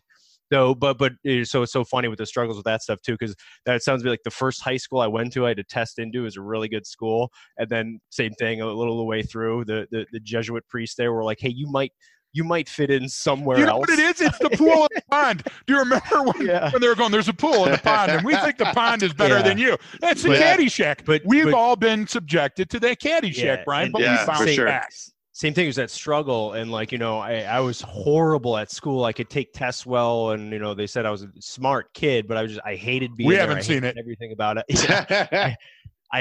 so 0.53 0.73
but 0.75 0.97
but 0.97 1.13
uh, 1.29 1.43
so 1.43 1.63
it's 1.63 1.73
so 1.73 1.83
funny 1.83 2.07
with 2.07 2.19
the 2.19 2.25
struggles 2.25 2.55
with 2.57 2.63
that 2.65 2.81
stuff 2.81 3.01
too 3.01 3.13
because 3.19 3.35
that 3.65 3.81
sounds 3.83 4.03
like 4.05 4.19
the 4.23 4.31
first 4.31 4.61
high 4.61 4.77
school 4.77 4.99
i 4.99 5.07
went 5.07 5.33
to 5.33 5.45
i 5.45 5.49
had 5.49 5.57
to 5.57 5.63
test 5.63 5.99
into 5.99 6.25
is 6.25 6.37
a 6.37 6.41
really 6.41 6.69
good 6.69 6.85
school 6.85 7.29
and 7.57 7.67
then 7.69 7.99
same 8.11 8.31
thing 8.33 8.61
a 8.61 8.65
little 8.65 8.93
of 8.93 8.97
the 8.99 9.03
way 9.03 9.21
through 9.23 9.65
the 9.65 9.87
the, 9.91 10.05
the 10.13 10.19
jesuit 10.21 10.63
priests 10.69 10.95
there 10.95 11.11
were 11.11 11.23
like 11.23 11.37
hey 11.41 11.49
you 11.49 11.67
might 11.69 11.91
you 12.33 12.43
might 12.43 12.69
fit 12.69 12.91
in 12.91 13.09
somewhere 13.09 13.57
you 13.57 13.65
know 13.65 13.71
else 13.71 13.79
what 13.79 13.89
it 13.89 13.99
is? 13.99 14.21
It's 14.21 14.37
the 14.37 14.49
pool 14.51 14.83
in 14.83 14.87
the 14.93 15.01
pond. 15.09 15.43
Do 15.65 15.73
you 15.73 15.79
remember 15.79 16.21
when, 16.23 16.41
Yeah. 16.45 16.69
when 16.71 16.81
they 16.81 16.87
were 16.87 16.93
going, 16.93 17.11
there's 17.11 17.29
a 17.29 17.33
pool 17.33 17.65
in 17.65 17.71
the 17.71 17.77
pond, 17.79 18.11
and 18.11 18.23
we 18.23 18.35
think 18.35 18.57
the 18.57 18.65
pond 18.75 19.01
is 19.01 19.11
better 19.13 19.37
Yeah. 19.37 19.41
than 19.43 19.57
you? 19.57 19.75
That's 20.01 20.23
a 20.23 20.27
But- 20.27 20.41
Caddyshack. 20.41 21.05
but- 21.05 21.21
We've 21.25 21.45
but- 21.45 21.53
all 21.55 21.75
been 21.77 22.05
subjected 22.05 22.69
to 22.71 22.79
that 22.81 22.99
Caddyshack, 23.01 23.37
Yeah, 23.37 23.63
Brian, 23.65 23.91
but 23.91 24.01
we 24.01 24.07
found 24.17 24.49
sure. 24.49 24.65
back. 24.67 24.91
Same 25.38 25.54
thing 25.54 25.67
as 25.67 25.76
that 25.76 25.91
struggle 25.91 26.54
and 26.54 26.71
like 26.71 26.91
you 26.91 26.97
know 26.97 27.19
I, 27.19 27.41
I 27.41 27.60
was 27.60 27.80
horrible 27.80 28.58
at 28.58 28.71
school. 28.71 29.04
I 29.06 29.13
could 29.13 29.30
take 29.30 29.54
tests 29.54 29.86
well 29.86 30.32
and 30.32 30.52
you 30.52 30.58
know 30.58 30.73
they 30.73 30.88
said 30.88 31.06
i 31.06 31.12
was 31.12 31.21
a 31.21 31.30
smart 31.39 31.93
kid 31.93 32.28
but 32.28 32.38
i 32.38 32.41
was 32.41 32.54
just 32.54 32.65
i 32.65 32.73
hated 32.73 33.15
being 33.15 33.28
We 33.28 33.36
haven't 33.36 33.62
seen 33.62 33.84
it. 33.84 33.95
everything 34.00 34.32
about 34.32 34.58
it. 34.58 34.65
Yeah, 34.89 35.28
i 35.32 35.56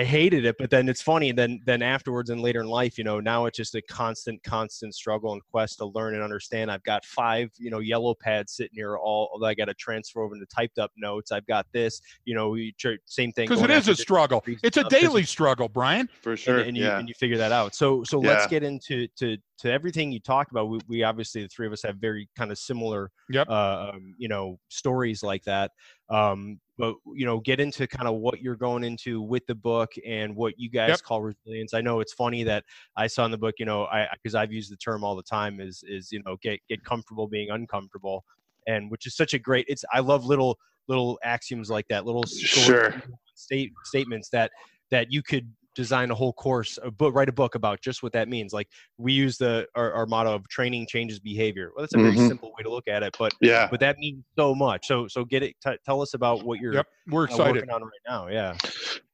hated 0.04 0.44
it 0.44 0.56
but 0.58 0.68
then 0.70 0.88
it's 0.88 1.02
funny 1.02 1.30
then 1.32 1.60
then 1.64 1.80
afterwards 1.82 2.30
and 2.30 2.40
later 2.40 2.60
in 2.60 2.66
life 2.66 2.98
you 2.98 3.04
know 3.04 3.20
now 3.20 3.46
it's 3.46 3.56
just 3.56 3.74
a 3.74 3.82
constant 3.82 4.42
constant 4.42 4.94
struggle 4.94 5.32
and 5.32 5.42
quest 5.50 5.78
to 5.78 5.86
learn 5.86 6.14
and 6.14 6.22
understand 6.22 6.70
i've 6.70 6.82
got 6.82 7.04
five 7.04 7.48
you 7.56 7.70
know 7.70 7.78
yellow 7.78 8.14
pads 8.20 8.54
sitting 8.56 8.74
here 8.74 8.96
all 8.96 9.40
i 9.44 9.54
got 9.54 9.66
to 9.66 9.74
transfer 9.74 10.22
over 10.22 10.34
into 10.34 10.46
typed 10.46 10.78
up 10.78 10.90
notes 10.96 11.30
i've 11.30 11.46
got 11.46 11.66
this 11.72 12.00
you 12.24 12.34
know 12.34 12.48
we 12.50 12.74
same 13.06 13.32
thing 13.32 13.44
Because 13.46 13.60
it 13.60 13.68
going 13.68 13.78
is 13.78 13.88
after 13.88 13.92
a 13.92 13.96
struggle. 13.96 14.42
It's 14.46 14.62
a 14.62 14.64
and 14.64 14.72
stuff, 14.72 14.90
'cause 14.90 15.00
daily 15.00 15.22
struggle, 15.24 15.68
Brian. 15.68 16.08
For 16.22 16.36
sure. 16.36 16.58
and, 16.58 16.68
and 16.68 16.76
you 16.76 16.84
yeah. 16.84 16.98
and 16.98 17.08
you 17.08 17.14
figure 17.14 17.38
that 17.38 17.52
out. 17.52 17.74
So 17.74 18.04
so 18.04 18.18
let's 18.18 18.46
get 18.46 18.62
into 18.62 19.08
to 19.18 19.36
to 19.58 19.70
everything 19.72 20.12
you 20.12 20.20
talked 20.20 20.50
about. 20.50 20.68
We, 20.68 20.80
we 20.88 21.02
obviously 21.02 21.42
the 21.42 21.48
three 21.48 21.66
of 21.66 21.72
us 21.72 21.82
have 21.82 21.96
very 21.96 22.28
kind 22.36 22.50
of 22.50 22.58
similar, 22.58 23.10
Yep. 23.28 23.48
uh, 23.48 23.92
um, 23.94 24.14
you 24.18 24.28
know, 24.28 24.58
stories 24.68 25.22
like 25.22 25.44
that. 25.44 25.72
Um, 26.08 26.60
but 26.78 26.94
you 27.14 27.24
know, 27.24 27.40
get 27.40 27.58
into 27.60 27.86
kind 27.86 28.06
of 28.08 28.16
what 28.16 28.40
you're 28.40 28.56
going 28.56 28.84
into 28.84 29.22
with 29.22 29.46
the 29.46 29.54
book 29.54 29.92
and 30.06 30.36
what 30.36 30.54
you 30.58 30.68
guys 30.70 30.88
Yep. 30.88 31.00
call 31.00 31.22
resilience. 31.22 31.72
I 31.74 31.80
know 31.80 32.00
it's 32.00 32.12
funny 32.12 32.42
that 32.44 32.64
I 32.96 33.06
saw 33.06 33.24
in 33.24 33.30
the 33.30 33.38
book, 33.38 33.54
you 33.58 33.64
know, 33.64 33.86
I 33.86 34.08
because 34.12 34.34
I've 34.34 34.52
used 34.52 34.70
the 34.70 34.76
term 34.76 35.02
all 35.04 35.16
the 35.16 35.22
time 35.22 35.60
is 35.60 35.82
is 35.86 36.12
you 36.12 36.22
know 36.24 36.36
get 36.42 36.60
get 36.68 36.82
comfortable 36.84 37.28
being 37.28 37.50
uncomfortable, 37.50 38.24
and 38.66 38.90
which 38.90 39.06
is 39.06 39.16
such 39.16 39.32
a 39.34 39.38
great. 39.38 39.66
It's 39.68 39.84
I 39.92 40.00
love 40.00 40.24
little 40.26 40.58
little 40.88 41.18
axioms 41.24 41.70
like 41.70 41.88
that, 41.88 42.04
little 42.04 42.26
Sure. 42.26 42.94
state 43.34 43.72
statements 43.84 44.28
that 44.30 44.52
that 44.90 45.10
you 45.10 45.22
could 45.22 45.54
design 45.76 46.10
a 46.10 46.14
whole 46.14 46.32
course 46.32 46.78
a 46.82 46.90
book 46.90 47.14
write 47.14 47.28
a 47.28 47.32
book 47.32 47.54
about 47.54 47.80
just 47.80 48.02
what 48.02 48.12
that 48.12 48.28
means 48.28 48.52
like 48.52 48.66
we 48.98 49.12
use 49.12 49.36
the 49.36 49.66
our, 49.76 49.92
our 49.92 50.06
motto 50.06 50.34
of 50.34 50.48
training 50.48 50.86
changes 50.88 51.20
behavior 51.20 51.70
well 51.76 51.82
that's 51.82 51.94
a 51.94 51.98
very 51.98 52.16
Mhm. 52.16 52.26
simple 52.26 52.48
way 52.56 52.62
to 52.64 52.70
look 52.70 52.88
at 52.88 53.02
it 53.02 53.14
but 53.18 53.32
Yeah. 53.40 53.68
but 53.70 53.78
that 53.80 53.98
means 53.98 54.24
so 54.36 54.54
much 54.54 54.86
so 54.86 55.06
so 55.06 55.24
get 55.24 55.42
it 55.42 55.54
t- 55.64 55.76
tell 55.84 56.00
us 56.00 56.14
about 56.14 56.44
what 56.44 56.58
you're 56.58 56.74
Yep. 56.74 56.86
We're 57.08 57.22
uh, 57.22 57.26
excited. 57.26 57.54
working 57.54 57.70
on 57.70 57.82
right 57.82 57.90
now 58.08 58.28
yeah 58.28 58.56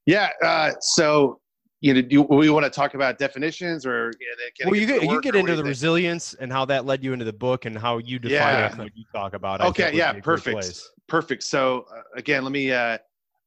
Yeah. 0.07 0.31
Uh, 0.43 0.73
so, 0.81 1.41
you 1.81 1.95
know, 1.95 2.03
do 2.03 2.23
we 2.23 2.51
want 2.51 2.65
to 2.65 2.71
talk 2.71 2.95
about 2.95 3.19
definitions 3.19 3.85
or? 3.87 4.13
You 4.21 4.27
know, 4.31 4.45
can 4.59 4.71
well 4.71 4.81
you 4.81 4.87
get 4.87 5.03
you 5.03 5.21
get 5.21 5.35
into 5.37 5.53
the 5.53 5.63
think? 5.63 5.69
resilience 5.69 6.35
and 6.35 6.53
how 6.53 6.65
that 6.67 6.85
led 6.87 7.05
you 7.05 7.13
into 7.13 7.25
the 7.25 7.33
book 7.33 7.65
and 7.67 7.77
how 7.79 7.99
you 7.99 8.19
define 8.19 8.55
Yeah. 8.55 8.67
it 8.67 8.73
and 8.73 8.81
what 8.81 8.97
you 8.97 9.05
talk 9.15 9.35
about 9.35 9.61
Okay, 9.61 9.91
yeah, 9.97 10.13
be 10.13 10.19
a 10.19 10.21
great 10.21 10.43
perfect. 10.45 10.81
Perfect. 11.09 11.43
So 11.43 11.87
uh, 11.95 12.03
again, 12.17 12.43
let 12.45 12.53
me 12.53 12.73
uh, 12.73 12.99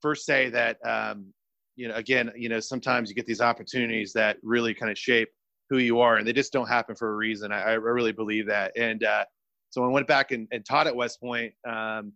first 0.01 0.25
say 0.25 0.49
that 0.49 0.77
um, 0.85 1.33
you 1.75 1.87
know, 1.87 1.95
again, 1.95 2.31
you 2.35 2.49
know, 2.49 2.59
sometimes 2.59 3.09
you 3.09 3.15
get 3.15 3.25
these 3.25 3.41
opportunities 3.41 4.13
that 4.13 4.37
really 4.43 4.73
kind 4.73 4.91
of 4.91 4.97
shape 4.97 5.29
who 5.69 5.77
you 5.77 5.99
are, 5.99 6.17
and 6.17 6.27
they 6.27 6.33
just 6.33 6.53
don't 6.53 6.67
happen 6.67 6.95
for 6.95 7.11
a 7.11 7.15
reason. 7.15 7.51
I, 7.51 7.61
I 7.61 7.73
really 7.73 8.11
believe 8.11 8.47
that. 8.47 8.71
And 8.77 9.03
uh, 9.03 9.25
so 9.71 9.83
I 9.83 9.87
went 9.87 10.07
back 10.07 10.31
and, 10.31 10.47
and 10.51 10.63
taught 10.65 10.87
at 10.87 10.95
West 10.95 11.19
Point, 11.19 11.53
um, 11.67 12.13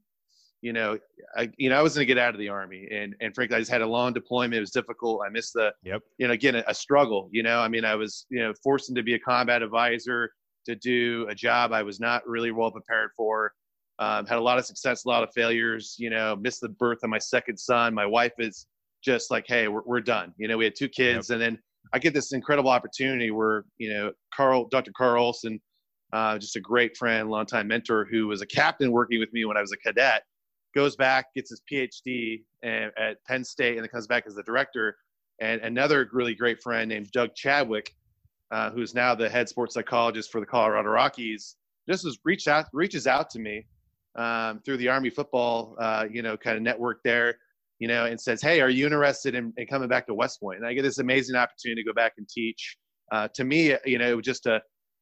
you 0.61 0.73
know, 0.73 0.97
I, 1.37 1.49
you 1.57 1.69
know, 1.69 1.79
I 1.79 1.81
was 1.81 1.93
going 1.95 2.05
to 2.05 2.13
get 2.13 2.17
out 2.17 2.33
of 2.33 2.39
the 2.39 2.49
army, 2.49 2.87
and 2.91 3.15
and 3.21 3.33
frankly, 3.33 3.55
I 3.55 3.59
just 3.59 3.71
had 3.71 3.81
a 3.81 3.87
long 3.87 4.13
deployment. 4.13 4.55
It 4.55 4.59
was 4.59 4.71
difficult. 4.71 5.21
I 5.25 5.29
missed 5.29 5.53
the, 5.53 5.71
Yep. 5.83 6.01
you 6.17 6.27
know, 6.27 6.33
again, 6.33 6.55
a, 6.55 6.63
a 6.67 6.73
struggle. 6.73 7.29
You 7.31 7.43
know, 7.43 7.59
I 7.59 7.67
mean, 7.69 7.85
I 7.85 7.95
was, 7.95 8.25
you 8.29 8.39
know, 8.39 8.53
forced 8.61 8.89
into 8.89 9.01
be 9.03 9.13
a 9.13 9.19
combat 9.19 9.61
advisor 9.61 10.31
to 10.65 10.75
do 10.75 11.25
a 11.29 11.35
job 11.35 11.71
I 11.71 11.81
was 11.81 11.99
not 11.99 12.27
really 12.27 12.51
well 12.51 12.71
prepared 12.71 13.11
for. 13.15 13.53
Um, 13.99 14.25
had 14.25 14.37
a 14.37 14.41
lot 14.41 14.57
of 14.57 14.65
success, 14.65 15.05
a 15.05 15.09
lot 15.09 15.23
of 15.23 15.29
failures. 15.33 15.95
You 15.97 16.09
know, 16.09 16.35
missed 16.35 16.61
the 16.61 16.69
birth 16.69 16.99
of 17.03 17.09
my 17.09 17.19
second 17.19 17.57
son. 17.57 17.93
My 17.93 18.05
wife 18.05 18.33
is 18.37 18.67
just 19.01 19.31
like, 19.31 19.45
hey, 19.47 19.67
we're 19.67 19.83
we're 19.85 20.01
done. 20.01 20.33
You 20.37 20.47
know, 20.47 20.57
we 20.57 20.65
had 20.65 20.75
two 20.75 20.89
kids, 20.89 21.29
and 21.29 21.41
then 21.41 21.59
I 21.93 21.99
get 21.99 22.13
this 22.13 22.33
incredible 22.33 22.69
opportunity 22.69 23.31
where 23.31 23.65
you 23.77 23.93
know, 23.93 24.11
Carl, 24.33 24.67
Dr. 24.69 24.91
Carl 24.95 25.31
Ohlson, 25.31 25.59
uh, 26.13 26.37
just 26.37 26.55
a 26.55 26.61
great 26.61 26.97
friend, 26.97 27.29
longtime 27.29 27.67
mentor, 27.67 28.07
who 28.09 28.27
was 28.27 28.41
a 28.41 28.47
captain 28.47 28.91
working 28.91 29.19
with 29.19 29.31
me 29.33 29.45
when 29.45 29.57
I 29.57 29.61
was 29.61 29.71
a 29.71 29.77
cadet, 29.77 30.23
goes 30.75 30.95
back, 30.95 31.27
gets 31.35 31.49
his 31.49 31.61
PhD 31.71 32.43
and, 32.63 32.91
at 32.97 33.17
Penn 33.25 33.43
State, 33.43 33.75
and 33.75 33.83
then 33.83 33.89
comes 33.89 34.07
back 34.07 34.25
as 34.27 34.35
the 34.35 34.43
director. 34.43 34.97
And 35.41 35.61
another 35.61 36.09
really 36.11 36.35
great 36.35 36.61
friend 36.61 36.89
named 36.89 37.11
Doug 37.11 37.33
Chadwick, 37.33 37.93
uh, 38.51 38.71
who's 38.71 38.93
now 38.93 39.15
the 39.15 39.29
head 39.29 39.47
sports 39.47 39.73
psychologist 39.73 40.31
for 40.31 40.41
the 40.41 40.45
Colorado 40.45 40.89
Rockies, 40.89 41.55
just 41.87 42.03
was 42.03 42.19
reached 42.23 42.47
out 42.47 42.65
reaches 42.73 43.07
out 43.07 43.29
to 43.31 43.39
me 43.39 43.65
um, 44.15 44.59
through 44.65 44.77
the 44.77 44.87
Army 44.87 45.09
football, 45.09 45.75
uh, 45.79 46.05
you 46.11 46.21
know, 46.21 46.35
kind 46.35 46.57
of 46.57 46.63
network 46.63 47.01
there, 47.03 47.37
you 47.79 47.87
know, 47.87 48.05
and 48.05 48.19
says, 48.19 48.41
"Hey, 48.41 48.61
are 48.61 48.69
you 48.69 48.85
interested 48.85 49.35
in, 49.35 49.53
in 49.57 49.67
coming 49.67 49.89
back 49.89 50.05
to 50.07 50.13
West 50.13 50.39
Point?" 50.39 50.59
And 50.59 50.67
I 50.67 50.73
get 50.73 50.83
this 50.83 50.99
amazing 50.99 51.35
opportunity 51.35 51.81
to 51.81 51.87
go 51.87 51.93
back 51.93 52.13
and 52.17 52.27
teach. 52.27 52.77
Uh, 53.11 53.27
to 53.33 53.43
me, 53.43 53.75
you 53.85 53.97
know, 53.97 54.21
just 54.21 54.45
a 54.45 54.61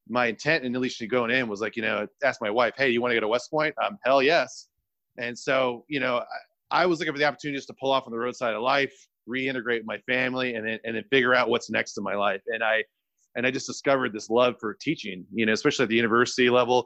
my 0.09 0.27
intent 0.27 0.63
and 0.63 0.75
initially 0.75 1.07
going 1.07 1.31
in 1.31 1.49
was 1.49 1.59
like, 1.59 1.75
you 1.75 1.81
know, 1.81 2.07
ask 2.23 2.41
my 2.41 2.49
wife, 2.49 2.73
"Hey, 2.77 2.89
you 2.89 3.01
want 3.01 3.11
to 3.11 3.15
go 3.15 3.21
to 3.21 3.27
West 3.27 3.51
Point?" 3.51 3.75
Um, 3.83 3.97
hell 4.05 4.21
yes. 4.21 4.69
And 5.17 5.37
so, 5.37 5.83
you 5.89 5.99
know, 5.99 6.23
I, 6.71 6.83
I 6.83 6.85
was 6.85 6.99
looking 6.99 7.13
for 7.13 7.19
the 7.19 7.25
opportunity 7.25 7.57
just 7.57 7.67
to 7.67 7.75
pull 7.79 7.91
off 7.91 8.05
on 8.05 8.11
the 8.11 8.19
roadside 8.19 8.53
of 8.53 8.61
life, 8.61 8.93
reintegrate 9.27 9.81
my 9.85 9.97
family, 9.99 10.55
and 10.55 10.65
then 10.65 10.79
and 10.83 10.95
then 10.95 11.03
figure 11.11 11.33
out 11.33 11.49
what's 11.49 11.69
next 11.69 11.97
in 11.97 12.03
my 12.03 12.15
life. 12.15 12.41
And 12.47 12.63
I 12.63 12.83
and 13.35 13.45
I 13.45 13.51
just 13.51 13.67
discovered 13.67 14.13
this 14.13 14.29
love 14.29 14.55
for 14.59 14.75
teaching, 14.79 15.25
you 15.33 15.45
know, 15.45 15.53
especially 15.53 15.83
at 15.83 15.89
the 15.89 15.95
university 15.95 16.49
level. 16.49 16.85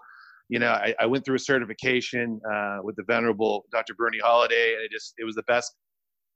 You 0.52 0.60
know, 0.60 0.72
I, 0.72 0.94
I 1.00 1.06
went 1.06 1.24
through 1.24 1.38
a 1.38 1.40
certification 1.40 2.42
uh, 2.54 2.80
with 2.84 2.98
the 2.98 3.04
venerable 3.04 3.64
Dr. 3.72 3.94
Bernie 3.96 4.20
Holliday, 4.22 4.74
and 4.76 4.84
it 4.84 4.92
just 4.92 5.14
it 5.18 5.24
was 5.24 5.36
the 5.36 5.44
best 5.44 5.74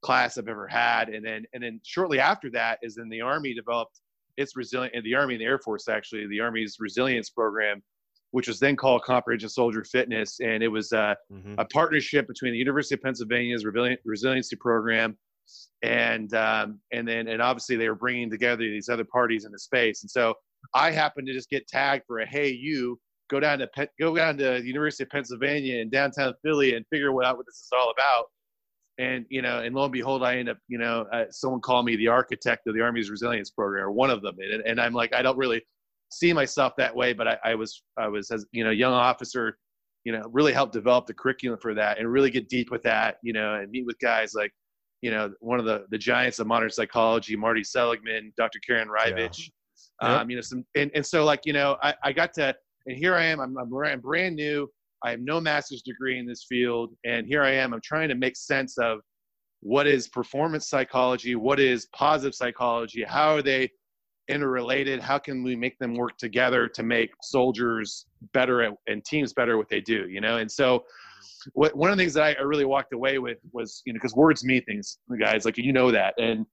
class 0.01 0.37
I've 0.37 0.47
ever 0.47 0.67
had. 0.67 1.09
And 1.09 1.23
then 1.25 1.43
and 1.53 1.61
then 1.61 1.81
shortly 1.83 2.19
after 2.19 2.49
that 2.51 2.79
is 2.81 2.95
then 2.95 3.09
the 3.09 3.19
Army 3.19 3.53
developed 3.53 3.99
its 4.37 4.55
resilient, 4.55 4.95
and 4.95 5.03
the 5.03 5.15
Army 5.15 5.33
and 5.35 5.41
the 5.41 5.45
Air 5.45 5.59
Force 5.59 5.89
actually, 5.89 6.27
the 6.27 6.39
Army's 6.39 6.77
resilience 6.79 7.29
program, 7.29 7.83
which 8.31 8.47
was 8.47 8.57
then 8.57 8.77
called 8.77 9.01
Comprehensive 9.03 9.51
Soldier 9.51 9.83
Fitness, 9.83 10.39
and 10.39 10.63
it 10.63 10.69
was 10.69 10.93
uh, 10.93 11.15
Mhm. 11.31 11.55
a 11.57 11.65
partnership 11.65 12.25
between 12.25 12.53
the 12.53 12.57
University 12.57 12.95
of 12.95 13.01
Pennsylvania's 13.01 13.65
Resilient, 13.65 13.99
resiliency 14.05 14.55
program 14.55 15.17
and 15.83 16.33
um, 16.33 16.79
and 16.91 17.05
then 17.07 17.27
and 17.27 17.41
obviously 17.41 17.75
they 17.75 17.89
were 17.89 17.95
bringing 17.95 18.29
together 18.31 18.63
these 18.63 18.89
other 18.89 19.03
parties 19.05 19.45
in 19.45 19.51
the 19.51 19.59
space. 19.59 20.03
And 20.03 20.09
so 20.09 20.33
I 20.73 20.91
happened 20.91 21.27
to 21.27 21.33
just 21.33 21.49
get 21.49 21.67
tagged 21.67 22.03
for 22.07 22.19
a 22.19 22.25
hey 22.25 22.49
you 22.49 22.97
go 23.29 23.39
down 23.39 23.59
to 23.59 23.67
Penn, 23.67 23.87
go 23.99 24.15
down 24.15 24.37
to 24.37 24.43
the 24.43 24.63
University 24.63 25.03
of 25.03 25.09
Pennsylvania 25.09 25.79
in 25.79 25.89
downtown 25.89 26.33
Philly 26.43 26.75
and 26.75 26.85
figure 26.91 27.09
out 27.23 27.37
what 27.37 27.45
this 27.45 27.55
is 27.55 27.69
all 27.73 27.91
about. 27.91 28.25
And 28.97 29.25
you 29.29 29.41
know, 29.41 29.59
and 29.59 29.75
lo 29.75 29.83
and 29.83 29.93
behold, 29.93 30.23
I 30.23 30.37
end 30.37 30.49
up 30.49 30.57
you 30.67 30.77
know 30.77 31.05
uh, 31.11 31.25
someone 31.29 31.61
called 31.61 31.85
me 31.85 31.95
the 31.95 32.07
architect 32.07 32.67
of 32.67 32.75
the 32.75 32.81
Army's 32.81 33.09
resilience 33.09 33.49
program 33.49 33.85
or 33.85 33.91
one 33.91 34.09
of 34.09 34.21
them, 34.21 34.35
and, 34.39 34.61
and 34.65 34.79
I'm 34.79 34.93
like 34.93 35.13
I 35.13 35.21
don't 35.21 35.37
really 35.37 35.61
see 36.11 36.31
myself 36.31 36.73
that 36.77 36.95
way, 36.95 37.11
but 37.11 37.27
I, 37.27 37.37
I 37.43 37.55
was 37.55 37.83
I 37.97 38.07
was 38.07 38.31
as 38.31 38.45
you 38.51 38.63
know 38.63 38.71
young 38.71 38.93
officer 38.93 39.57
you 40.05 40.11
know, 40.11 40.21
really 40.31 40.53
help 40.53 40.71
develop 40.71 41.07
the 41.07 41.13
curriculum 41.13 41.59
for 41.59 41.73
that 41.73 41.97
and 41.97 42.09
really 42.09 42.29
get 42.29 42.47
deep 42.47 42.69
with 42.69 42.83
that, 42.83 43.17
you 43.23 43.33
know, 43.33 43.55
and 43.55 43.71
meet 43.71 43.85
with 43.87 43.97
guys 43.99 44.33
like 44.35 44.51
you 45.01 45.11
know, 45.11 45.31
one 45.39 45.59
of 45.59 45.65
the 45.65 45.85
the 45.89 45.97
giants 45.97 46.39
of 46.39 46.47
modern 46.47 46.69
psychology, 46.69 47.35
Marty 47.35 47.63
Seligman, 47.63 48.33
Dr. 48.37 48.59
Karen 48.65 48.87
Reivich. 48.87 49.51
Yeah. 50.01 50.15
Um, 50.19 50.29
you 50.29 50.35
know, 50.35 50.41
some 50.41 50.65
and, 50.75 50.89
and 50.95 51.05
so 51.05 51.23
like 51.25 51.41
you 51.45 51.53
know, 51.53 51.77
I, 51.83 51.93
I 52.03 52.13
got 52.13 52.33
to 52.35 52.55
and 52.85 52.97
here 52.97 53.15
I 53.15 53.25
am. 53.25 53.39
I'm, 53.39 53.57
I'm 53.57 53.73
I'm 53.73 53.99
brand 53.99 54.35
new. 54.35 54.69
I 55.03 55.11
have 55.11 55.19
no 55.19 55.39
master's 55.39 55.81
degree 55.81 56.19
in 56.19 56.25
this 56.25 56.45
field, 56.47 56.93
and 57.05 57.27
here 57.27 57.43
I 57.43 57.51
am. 57.51 57.73
I'm 57.73 57.81
trying 57.81 58.09
to 58.09 58.15
make 58.15 58.35
sense 58.35 58.77
of 58.77 58.99
what 59.59 59.87
is 59.87 60.07
performance 60.07 60.69
psychology, 60.69 61.35
what 61.35 61.59
is 61.59 61.87
positive 61.95 62.35
psychology, 62.35 63.03
how 63.03 63.35
are 63.35 63.41
they 63.41 63.69
interrelated? 64.27 64.99
How 64.99 65.17
can 65.17 65.43
we 65.43 65.55
make 65.55 65.77
them 65.79 65.95
work 65.95 66.17
together 66.17 66.67
to 66.67 66.83
make 66.83 67.11
soldiers 67.21 68.05
better 68.33 68.61
at, 68.61 68.73
and 68.87 69.03
teams 69.05 69.33
better 69.33 69.53
at 69.53 69.57
what 69.57 69.69
they 69.69 69.81
do? 69.81 70.07
You 70.09 70.21
know, 70.21 70.37
and 70.37 70.51
so 70.51 70.85
what, 71.53 71.75
one 71.75 71.91
of 71.91 71.97
the 71.97 72.01
things 72.03 72.13
that 72.13 72.37
I, 72.37 72.41
really 72.41 72.65
walked 72.65 72.93
away 72.93 73.19
with 73.19 73.37
was 73.51 73.81
you 73.85 73.93
know 73.93 73.97
because 73.97 74.15
words 74.15 74.43
mean 74.43 74.63
things, 74.65 74.99
guys. 75.19 75.45
Like 75.45 75.57
you 75.57 75.73
know 75.73 75.91
that, 75.91 76.13
and 76.17 76.45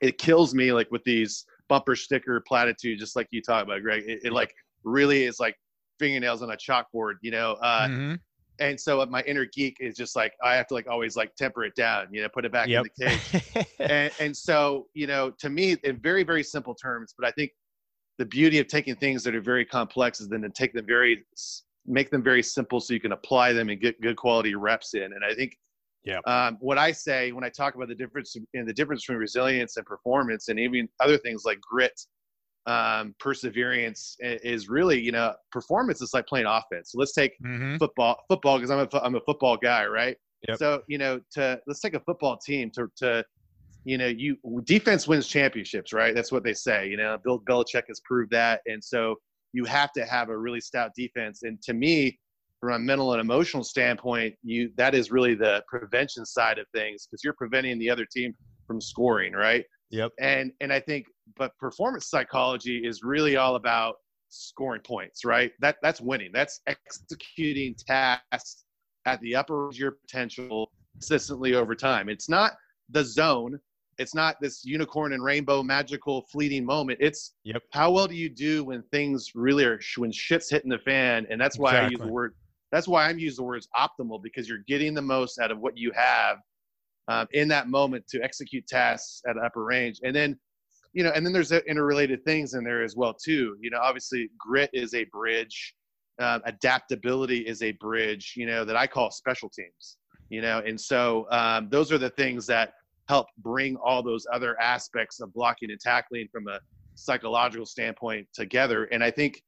it 0.00 0.18
kills 0.18 0.54
me 0.54 0.72
like 0.72 0.90
with 0.90 1.04
these 1.04 1.44
bumper 1.68 1.96
sticker 1.96 2.42
platitudes, 2.46 3.00
just 3.00 3.16
like 3.16 3.28
you 3.30 3.42
talk 3.42 3.64
about, 3.64 3.82
Greg. 3.82 4.04
It, 4.06 4.20
it 4.24 4.32
like 4.32 4.54
really 4.84 5.24
is 5.24 5.38
like 5.40 5.56
fingernails 5.98 6.42
on 6.42 6.50
a 6.50 6.56
chalkboard, 6.56 7.14
you 7.22 7.30
know. 7.30 7.52
Uh, 7.54 7.88
Mhm. 7.88 8.20
and 8.58 8.78
so 8.78 9.04
my 9.06 9.22
inner 9.22 9.46
geek 9.46 9.76
is 9.80 9.96
just 9.96 10.14
like 10.16 10.34
I 10.42 10.54
have 10.54 10.66
to 10.68 10.74
like 10.74 10.88
always 10.88 11.16
like 11.16 11.34
temper 11.36 11.64
it 11.64 11.74
down, 11.74 12.08
you 12.12 12.22
know, 12.22 12.28
put 12.28 12.44
it 12.44 12.52
back 12.52 12.68
Yep. 12.68 12.86
in 12.86 12.90
the 12.96 13.06
cage 13.06 13.20
and, 13.88 14.12
and 14.20 14.36
so 14.36 14.86
you 14.94 15.06
know 15.06 15.30
to 15.30 15.48
me 15.48 15.76
in 15.84 15.98
very 15.98 16.22
very 16.22 16.42
simple 16.42 16.74
terms 16.74 17.14
but 17.18 17.26
i 17.26 17.30
think 17.32 17.50
the 18.18 18.24
beauty 18.24 18.58
of 18.58 18.66
taking 18.66 18.94
things 18.94 19.24
that 19.24 19.34
are 19.34 19.40
very 19.40 19.64
complex 19.64 20.20
is 20.20 20.28
then 20.28 20.42
to 20.42 20.50
take 20.50 20.72
them 20.72 20.86
very 20.86 21.24
make 21.86 22.10
them 22.10 22.22
very 22.22 22.42
simple 22.42 22.80
so 22.80 22.92
you 22.92 23.00
can 23.00 23.12
apply 23.12 23.52
them 23.52 23.68
and 23.70 23.80
get 23.80 24.00
good 24.00 24.16
quality 24.16 24.54
reps 24.54 24.94
in 24.94 25.04
and 25.04 25.24
i 25.24 25.34
think 25.34 25.56
Yeah. 26.04 26.18
um, 26.26 26.56
what 26.60 26.78
i 26.78 26.92
say 26.92 27.32
when 27.32 27.44
i 27.44 27.48
talk 27.48 27.74
about 27.74 27.88
the 27.88 27.94
difference 27.94 28.36
in 28.54 28.66
the 28.66 28.72
difference 28.72 29.02
between 29.02 29.18
resilience 29.18 29.76
and 29.76 29.86
performance 29.86 30.48
and 30.48 30.58
even 30.58 30.88
other 31.00 31.18
things 31.18 31.44
like 31.44 31.60
grit 31.60 31.98
um, 32.66 33.14
perseverance 33.18 34.16
is 34.20 34.68
really 34.68 35.00
you 35.00 35.12
know 35.12 35.34
performance 35.50 36.02
is 36.02 36.12
like 36.12 36.26
playing 36.26 36.46
offense 36.46 36.92
so 36.92 36.98
let's 36.98 37.12
take 37.12 37.32
Mhm. 37.42 37.78
football 37.78 38.22
football 38.28 38.58
because 38.58 38.70
I'm 38.70 38.80
a 38.80 38.88
I'm 39.02 39.14
a 39.14 39.20
football 39.20 39.56
guy, 39.56 39.86
right? 39.86 40.16
Yep. 40.48 40.58
So 40.58 40.82
you 40.88 40.98
know, 40.98 41.20
to 41.32 41.60
let's 41.66 41.80
take 41.80 41.94
a 41.94 42.00
football 42.00 42.36
team 42.36 42.70
to 42.72 42.88
to 42.98 43.24
you 43.84 43.98
know 43.98 44.06
you 44.06 44.36
defense 44.64 45.08
wins 45.08 45.26
championships, 45.26 45.92
right? 45.92 46.14
That's 46.14 46.32
what 46.32 46.44
they 46.44 46.54
say. 46.54 46.88
You 46.88 46.96
know, 46.96 47.16
Bill 47.22 47.40
Belichick 47.40 47.84
has 47.88 48.00
proved 48.00 48.30
that, 48.32 48.60
and 48.66 48.82
so 48.82 49.16
you 49.52 49.64
have 49.64 49.92
to 49.92 50.04
have 50.04 50.28
a 50.28 50.36
really 50.36 50.60
stout 50.60 50.92
defense. 50.96 51.42
And 51.42 51.60
to 51.62 51.72
me, 51.72 52.18
from 52.60 52.74
a 52.74 52.78
mental 52.78 53.12
and 53.12 53.20
emotional 53.20 53.64
standpoint, 53.64 54.34
you 54.42 54.70
that 54.76 54.94
is 54.94 55.10
really 55.10 55.34
the 55.34 55.62
prevention 55.68 56.26
side 56.26 56.58
of 56.58 56.66
things 56.74 57.06
because 57.06 57.24
you're 57.24 57.34
preventing 57.34 57.78
the 57.78 57.90
other 57.90 58.06
team 58.06 58.34
from 58.66 58.80
scoring, 58.80 59.32
right? 59.32 59.64
Yep. 59.90 60.12
and 60.20 60.52
and 60.60 60.72
i 60.72 60.80
think 60.80 61.06
but 61.36 61.56
performance 61.58 62.06
psychology 62.06 62.78
is 62.84 63.02
really 63.02 63.36
all 63.36 63.56
about 63.56 63.96
scoring 64.30 64.80
points 64.82 65.24
right? 65.24 65.52
That 65.60 65.76
that's 65.82 66.00
winning. 66.00 66.30
That's 66.32 66.60
executing 66.66 67.74
tasks 67.74 68.64
at 69.06 69.20
the 69.20 69.34
upper 69.36 69.68
of 69.68 69.76
your 69.76 69.92
potential 69.92 70.70
consistently 70.94 71.54
over 71.54 71.74
time. 71.74 72.08
It's 72.08 72.28
not 72.28 72.52
the 72.90 73.04
zone. 73.04 73.58
It's 73.98 74.14
not 74.14 74.36
this 74.40 74.64
unicorn 74.64 75.12
and 75.12 75.22
rainbow 75.22 75.62
magical 75.62 76.22
fleeting 76.32 76.64
moment. 76.64 76.98
It's 77.00 77.34
Yep. 77.44 77.62
how 77.72 77.90
well 77.90 78.06
do 78.06 78.14
you 78.14 78.28
do 78.28 78.64
when 78.64 78.82
things 78.90 79.32
really 79.34 79.64
are 79.64 79.80
when 79.96 80.12
shit's 80.12 80.50
hitting 80.50 80.70
the 80.70 80.78
fan? 80.78 81.26
And 81.30 81.40
that's 81.40 81.58
why 81.58 81.78
i 81.78 81.88
use 81.88 81.98
the 82.00 82.08
word 82.08 82.34
that's 82.72 82.86
why 82.86 83.08
i'm 83.08 83.18
using 83.18 83.42
the 83.44 83.48
words 83.48 83.68
optimal 83.76 84.22
because 84.22 84.48
you're 84.48 84.64
getting 84.68 84.94
the 84.94 85.02
most 85.02 85.38
out 85.40 85.50
of 85.50 85.58
what 85.58 85.76
you 85.76 85.90
have 85.94 86.38
um, 87.10 87.26
in 87.32 87.48
that 87.48 87.68
moment 87.68 88.06
to 88.08 88.22
execute 88.22 88.66
tasks 88.66 89.22
at 89.28 89.36
upper 89.36 89.64
range. 89.64 90.00
And 90.04 90.14
then 90.14 90.38
you 90.92 91.04
know 91.04 91.12
and 91.14 91.24
then 91.24 91.32
there's 91.32 91.52
interrelated 91.52 92.24
things 92.24 92.54
in 92.54 92.64
there 92.64 92.82
as 92.82 92.96
well 92.96 93.14
too. 93.14 93.56
You 93.60 93.70
know 93.70 93.78
obviously 93.82 94.30
grit 94.38 94.70
is 94.72 94.94
a 94.94 95.04
bridge. 95.04 95.74
Um, 96.18 96.42
adaptability 96.44 97.38
is 97.38 97.62
a 97.62 97.72
bridge 97.80 98.34
you 98.36 98.44
know 98.44 98.62
that 98.62 98.76
i 98.76 98.86
call 98.86 99.10
special 99.10 99.48
teams 99.48 99.96
you 100.30 100.40
know. 100.40 100.62
And 100.64 100.80
so 100.80 101.26
um, 101.30 101.68
those 101.70 101.92
are 101.92 101.98
the 101.98 102.10
things 102.10 102.46
that 102.46 102.72
help 103.08 103.26
bring 103.38 103.76
all 103.76 104.02
those 104.02 104.26
other 104.32 104.58
aspects 104.60 105.20
of 105.20 105.32
blocking 105.34 105.70
and 105.70 105.80
tackling 105.80 106.28
from 106.32 106.46
a 106.48 106.60
psychological 106.94 107.66
standpoint 107.66 108.26
together. 108.32 108.84
And 108.84 109.04
i 109.04 109.10
think 109.10 109.42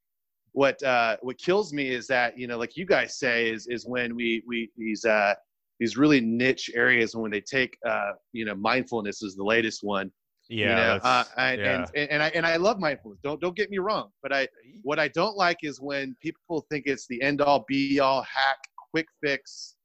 what 0.55 0.83
uh, 0.83 1.17
what 1.23 1.39
kills 1.39 1.73
me 1.73 1.89
is 1.89 2.07
that 2.09 2.39
you 2.39 2.47
know 2.47 2.59
like 2.59 2.77
you 2.77 2.85
guys 2.85 3.19
say 3.19 3.49
is 3.51 3.67
is 3.69 3.87
when 3.87 4.15
we 4.15 4.43
we 4.47 4.71
these 4.77 5.05
uh 5.05 5.35
these 5.83 5.97
really 5.97 6.21
niche 6.21 6.67
areas 6.85 7.09
and 7.15 7.23
when 7.25 7.33
they 7.37 7.41
take 7.59 7.73
uh 7.93 8.13
you 8.33 8.45
know 8.47 8.55
mindfulness 8.55 9.19
is 9.27 9.35
the 9.41 9.47
latest 9.55 9.81
one 9.83 10.09
Yeah. 10.49 10.69
you 10.69 10.75
know, 10.81 10.95
uh, 11.11 11.25
I, 11.37 11.55
yeah. 11.55 11.87
and, 11.95 12.11
and 12.13 12.23
I 12.27 12.29
and 12.37 12.45
I 12.53 12.57
love 12.67 12.79
mindfulness. 12.87 13.21
Don't 13.27 13.41
don't 13.45 13.57
get 13.61 13.69
me 13.75 13.79
wrong, 13.87 14.07
but 14.23 14.31
I 14.41 14.43
what 14.89 14.99
I 15.05 15.09
don't 15.21 15.37
like 15.47 15.59
is 15.71 15.75
when 15.91 16.05
people 16.27 16.59
think 16.71 16.83
it's 16.93 17.07
the 17.13 17.19
end 17.29 17.41
all 17.41 17.65
be 17.75 18.01
all 18.07 18.23
hack 18.23 18.59
quick 18.91 19.09
fix. 19.23 19.77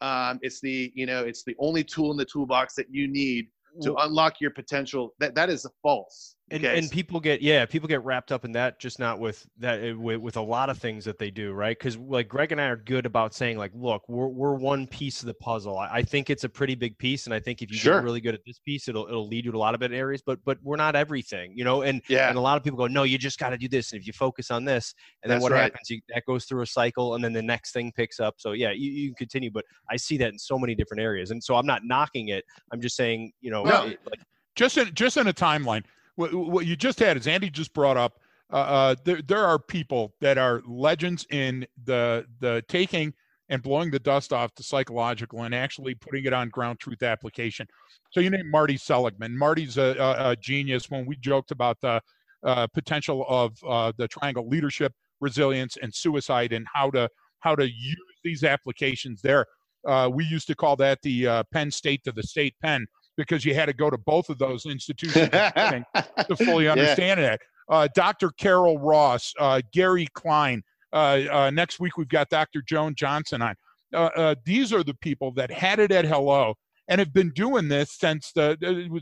Um, 0.00 0.38
it's 0.46 0.60
the 0.66 0.78
you 0.94 1.06
know 1.10 1.20
it's 1.30 1.42
the 1.48 1.56
only 1.66 1.84
tool 1.84 2.08
in 2.12 2.16
the 2.22 2.28
toolbox 2.34 2.74
that 2.78 2.88
you 2.96 3.04
need 3.08 3.44
to 3.84 3.90
unlock 4.04 4.34
your 4.40 4.52
potential. 4.60 5.02
That 5.20 5.34
that 5.38 5.48
is 5.54 5.66
false. 5.82 6.36
And, 6.52 6.64
okay? 6.64 6.78
and 6.78 6.90
people 6.90 7.18
get 7.18 7.40
yeah 7.42 7.64
people 7.66 7.88
get 7.88 8.04
wrapped 8.04 8.30
up 8.30 8.44
in 8.44 8.52
that 8.52 8.78
just 8.78 8.98
not 8.98 9.18
with 9.18 9.46
that 9.58 9.82
uh, 9.92 9.96
with, 9.98 10.18
with 10.20 10.36
a 10.36 10.40
lot 10.40 10.68
of 10.70 10.78
things 10.78 11.04
that 11.04 11.18
they 11.18 11.30
do 11.30 11.52
right 11.52 11.78
because 11.78 11.96
like 11.96 12.28
greg 12.28 12.52
and 12.52 12.60
i 12.60 12.64
are 12.66 12.76
good 12.76 13.06
about 13.06 13.34
saying 13.34 13.56
like 13.58 13.70
look 13.74 14.08
we're, 14.08 14.28
we're 14.28 14.54
one 14.54 14.86
piece 14.86 15.20
of 15.20 15.26
the 15.26 15.34
puzzle 15.34 15.78
I, 15.78 15.88
I 15.98 16.02
think 16.02 16.30
it's 16.30 16.44
a 16.44 16.48
pretty 16.48 16.74
big 16.74 16.96
piece 16.98 17.26
and 17.26 17.34
i 17.34 17.40
think 17.40 17.62
if 17.62 17.70
you 17.70 17.76
Sure. 17.76 17.94
get 17.94 18.04
really 18.04 18.20
good 18.20 18.34
at 18.34 18.44
this 18.46 18.58
piece 18.58 18.86
it'll 18.88 19.06
it'll 19.08 19.26
lead 19.26 19.44
you 19.44 19.52
to 19.52 19.56
a 19.56 19.58
lot 19.58 19.74
of 19.74 19.80
better 19.80 19.94
areas 19.94 20.22
but 20.24 20.38
but 20.44 20.58
we're 20.62 20.76
not 20.76 20.94
everything 20.94 21.52
you 21.56 21.64
know 21.64 21.82
and 21.82 22.02
yeah, 22.08 22.28
and 22.28 22.36
a 22.36 22.40
lot 22.40 22.56
of 22.56 22.62
people 22.64 22.78
go 22.78 22.86
no 22.86 23.02
you 23.02 23.18
just 23.18 23.38
got 23.38 23.50
to 23.50 23.58
do 23.58 23.68
this 23.68 23.92
and 23.92 24.00
if 24.00 24.06
you 24.06 24.12
focus 24.12 24.50
on 24.50 24.64
this 24.64 24.94
and 25.22 25.30
then 25.30 25.36
That's 25.38 25.42
what 25.42 25.52
right. 25.52 25.62
happens 25.72 25.90
you, 25.90 26.00
that 26.14 26.24
goes 26.26 26.44
through 26.44 26.62
a 26.62 26.66
cycle 26.66 27.14
and 27.14 27.24
then 27.24 27.32
the 27.32 27.42
next 27.42 27.72
thing 27.72 27.92
picks 27.92 28.20
up 28.20 28.34
so 28.38 28.52
yeah 28.52 28.70
you, 28.72 28.90
you 28.90 29.08
can 29.10 29.16
continue 29.16 29.50
but 29.50 29.64
i 29.90 29.96
see 29.96 30.16
that 30.18 30.28
in 30.32 30.38
so 30.38 30.58
many 30.58 30.74
different 30.74 31.00
areas 31.02 31.30
and 31.30 31.42
so 31.42 31.54
i'm 31.56 31.66
not 31.66 31.82
knocking 31.84 32.28
it 32.28 32.44
i'm 32.72 32.80
just 32.80 32.96
saying 32.96 33.32
you 33.40 33.50
know 33.50 33.64
No. 33.64 33.86
it- 33.86 33.98
like 34.10 34.20
just 34.54 34.76
in 34.76 34.92
just 34.92 35.16
in 35.16 35.26
a 35.28 35.32
timeline 35.32 35.82
what, 36.16 36.34
what 36.34 36.66
you 36.66 36.76
just 36.76 36.98
had 36.98 37.16
is 37.16 37.26
andy 37.26 37.50
just 37.50 37.72
brought 37.74 37.96
up 37.96 38.18
uh, 38.52 38.56
uh, 38.56 38.94
there, 39.04 39.22
there 39.22 39.46
are 39.46 39.58
people 39.58 40.12
that 40.20 40.36
are 40.36 40.60
legends 40.66 41.26
in 41.30 41.66
the 41.84 42.26
the 42.40 42.62
taking 42.68 43.14
and 43.48 43.62
blowing 43.62 43.90
the 43.90 43.98
dust 43.98 44.32
off 44.32 44.54
the 44.54 44.62
psychological 44.62 45.42
and 45.42 45.54
actually 45.54 45.94
putting 45.94 46.24
it 46.24 46.32
on 46.32 46.48
ground 46.48 46.78
truth 46.78 47.02
application. 47.02 47.66
So 48.10 48.20
you 48.20 48.30
named 48.30 48.50
marty 48.50 48.76
seligman. 48.76 49.36
Marty's 49.36 49.76
a, 49.76 49.96
a, 49.98 50.30
a 50.30 50.36
genius. 50.36 50.90
When 50.90 51.06
we 51.06 51.16
joked 51.16 51.50
about 51.50 51.80
the 51.80 52.00
uh, 52.44 52.66
potential 52.68 53.24
of 53.28 53.56
uh, 53.66 53.92
the 53.96 54.08
triangle 54.08 54.48
leadership 54.48 54.92
resilience 55.20 55.78
and 55.80 55.94
suicide 55.94 56.52
and 56.52 56.66
how 56.74 56.90
to 56.90 57.08
how 57.40 57.54
to 57.54 57.64
use 57.64 57.96
these 58.24 58.44
applications 58.44 59.22
there 59.22 59.46
uh, 59.86 60.10
we 60.12 60.24
used 60.24 60.48
to 60.48 60.54
call 60.54 60.76
that 60.76 61.00
the 61.02 61.26
uh, 61.26 61.42
penn 61.52 61.70
state 61.70 62.02
to 62.04 62.12
the 62.12 62.22
state 62.22 62.54
pen 62.60 62.84
because 63.16 63.44
you 63.44 63.54
had 63.54 63.66
to 63.66 63.72
go 63.72 63.90
to 63.90 63.98
both 63.98 64.28
of 64.30 64.38
those 64.38 64.66
institutions 64.66 65.28
to 65.30 66.36
fully 66.44 66.64
Yeah. 66.66 66.72
understand 66.72 67.20
it. 67.20 67.40
Uh, 67.68 67.88
Dr. 67.94 68.30
Carol 68.30 68.78
Ross, 68.78 69.32
uh, 69.38 69.60
Gary 69.72 70.06
Klein. 70.14 70.62
Uh, 70.92 71.20
uh, 71.30 71.50
next 71.50 71.80
week 71.80 71.96
we've 71.96 72.08
got 72.08 72.28
Dr. 72.28 72.62
Joan 72.62 72.94
Johnson 72.94 73.40
on. 73.42 73.54
Uh, 73.94 74.10
uh, 74.16 74.34
these 74.44 74.72
are 74.72 74.82
the 74.82 74.94
people 74.94 75.32
that 75.32 75.50
had 75.50 75.78
it 75.78 75.92
at 75.92 76.04
hello 76.04 76.54
and 76.88 76.98
have 76.98 77.12
been 77.12 77.30
doing 77.30 77.68
this 77.68 77.92
since 77.98 78.32
the. 78.32 78.56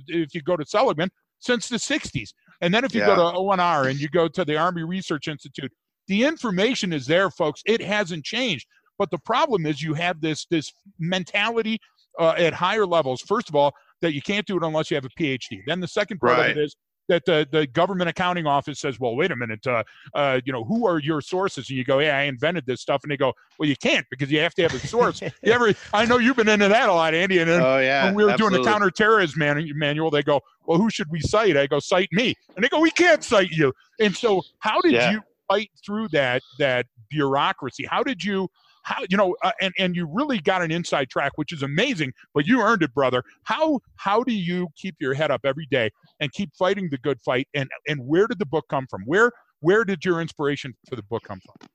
If 0.09 0.35
you 0.35 0.43
go 0.43 0.57
to 0.57 0.65
Seligman, 0.67 1.11
since 1.39 1.69
the 1.69 1.77
'60s, 1.77 2.31
and 2.61 2.73
then 2.75 2.85
if 2.85 2.95
you 2.95 3.01
go 3.01 3.15
to 3.17 3.39
ONR 3.39 3.89
and 3.91 3.99
you 4.01 4.09
go 4.09 4.29
to 4.29 4.45
the 4.45 4.57
Army 4.57 4.83
Research 4.83 5.27
Institute, 5.29 5.73
the 6.09 6.25
information 6.25 6.93
is 6.93 7.07
there, 7.07 7.31
folks. 7.31 7.63
It 7.67 7.81
hasn't 7.81 8.25
changed. 8.25 8.67
But 8.99 9.11
the 9.11 9.19
problem 9.19 9.65
is 9.67 9.81
you 9.83 9.95
have 9.95 10.21
this 10.21 10.45
this 10.51 10.73
mentality 10.99 11.79
uh, 12.19 12.35
at 12.37 12.53
higher 12.53 12.87
levels. 12.87 13.21
First 13.23 13.49
of 13.49 13.55
all, 13.55 13.73
that 14.01 14.15
you 14.15 14.23
can't 14.23 14.47
do 14.47 14.57
it 14.57 14.63
unless 14.63 14.91
you 14.91 14.95
have 14.97 15.05
a 15.05 15.09
PhD. 15.11 15.61
Then 15.67 15.81
the 15.81 15.89
second 15.89 16.19
part 16.19 16.39
Right. 16.39 16.51
of 16.51 16.57
it 16.57 16.61
is 16.63 16.77
that 17.09 17.25
the, 17.25 17.47
the 17.51 17.67
government 17.67 18.09
accounting 18.09 18.47
office 18.47 18.79
says, 18.79 19.01
well, 19.01 19.17
wait 19.17 19.33
a 19.33 19.37
minute, 19.37 19.67
uh, 19.67 19.83
uh, 20.15 20.41
you 20.45 20.53
know, 20.53 20.63
who 20.65 20.87
are 20.87 21.01
your 21.01 21.21
sources? 21.21 21.69
And 21.69 21.77
you 21.77 21.85
go, 21.85 21.99
yeah, 21.99 22.17
I 22.17 22.23
invented 22.23 22.65
this 22.67 22.81
stuff. 22.83 23.03
And 23.03 23.11
they 23.11 23.17
go, 23.17 23.33
well, 23.59 23.69
you 23.69 23.75
can't 23.75 24.07
because 24.11 24.31
you 24.31 24.39
have 24.39 24.55
to 24.55 24.63
have 24.63 24.73
a 24.73 24.79
source. 24.79 25.21
you 25.43 25.53
ever, 25.53 25.73
I 25.93 26.05
know 26.07 26.19
you've 26.19 26.37
been 26.37 26.49
into 26.49 26.69
that 26.69 26.89
a 26.89 26.93
lot, 26.93 27.13
Andy. 27.15 27.39
And 27.39 27.51
then 27.51 27.61
oh 27.63 27.79
yeah. 27.79 28.05
when 28.05 28.15
we 28.15 28.25
were 28.25 28.37
doing 28.37 28.53
the 28.53 28.63
counterterrorism 28.63 29.41
manu- 29.41 29.75
manual, 29.75 30.11
they 30.11 30.23
go, 30.23 30.41
well, 30.67 30.79
who 30.79 30.89
should 30.89 31.11
we 31.11 31.21
cite? 31.21 31.57
I 31.57 31.67
go, 31.67 31.81
cite 31.81 32.11
me. 32.13 32.33
And 32.55 32.65
they 32.65 32.69
go, 32.69 32.79
we 32.81 32.93
can't 32.93 33.25
cite 33.25 33.51
you. 33.51 33.73
And 33.99 34.17
so 34.17 34.41
how 34.61 34.81
did 34.81 34.93
Yeah. 34.93 35.11
you 35.11 35.21
fight 35.49 35.71
through 35.85 36.09
that, 36.13 36.43
that 36.61 36.87
bureaucracy? 37.11 37.87
How 37.91 38.05
did 38.05 38.23
you, 38.23 38.49
how, 38.83 39.03
you 39.09 39.17
know, 39.17 39.37
uh, 39.43 39.53
and, 39.61 39.73
and 39.79 39.97
you 39.97 40.09
really 40.13 40.39
got 40.39 40.63
an 40.63 40.71
inside 40.71 41.11
track, 41.11 41.33
which 41.37 41.53
is 41.53 41.63
amazing, 41.63 42.13
but 42.35 42.47
you 42.47 42.61
earned 42.61 42.83
it, 42.83 42.93
brother. 42.95 43.23
How, 43.45 43.81
how 43.97 44.23
do 44.23 44.33
you 44.33 44.69
keep 44.77 44.97
your 45.01 45.15
head 45.15 45.31
up 45.31 45.43
every 45.45 45.67
day 45.71 45.91
and 46.21 46.33
keep 46.33 46.51
fighting 46.59 46.89
the 46.91 46.99
good 46.99 47.21
fight? 47.21 47.49
And, 47.55 47.69
and 47.89 48.01
where 48.07 48.27
did 48.27 48.39
the 48.39 48.47
book 48.47 48.67
come 48.69 48.87
from? 48.89 49.03
Where, 49.07 49.33
where 49.61 49.85
did 49.85 50.05
your 50.05 50.21
inspiration 50.21 50.75
for 50.89 50.97
the 50.97 51.03
book 51.03 51.23
come 51.25 51.41
from? 51.41 51.69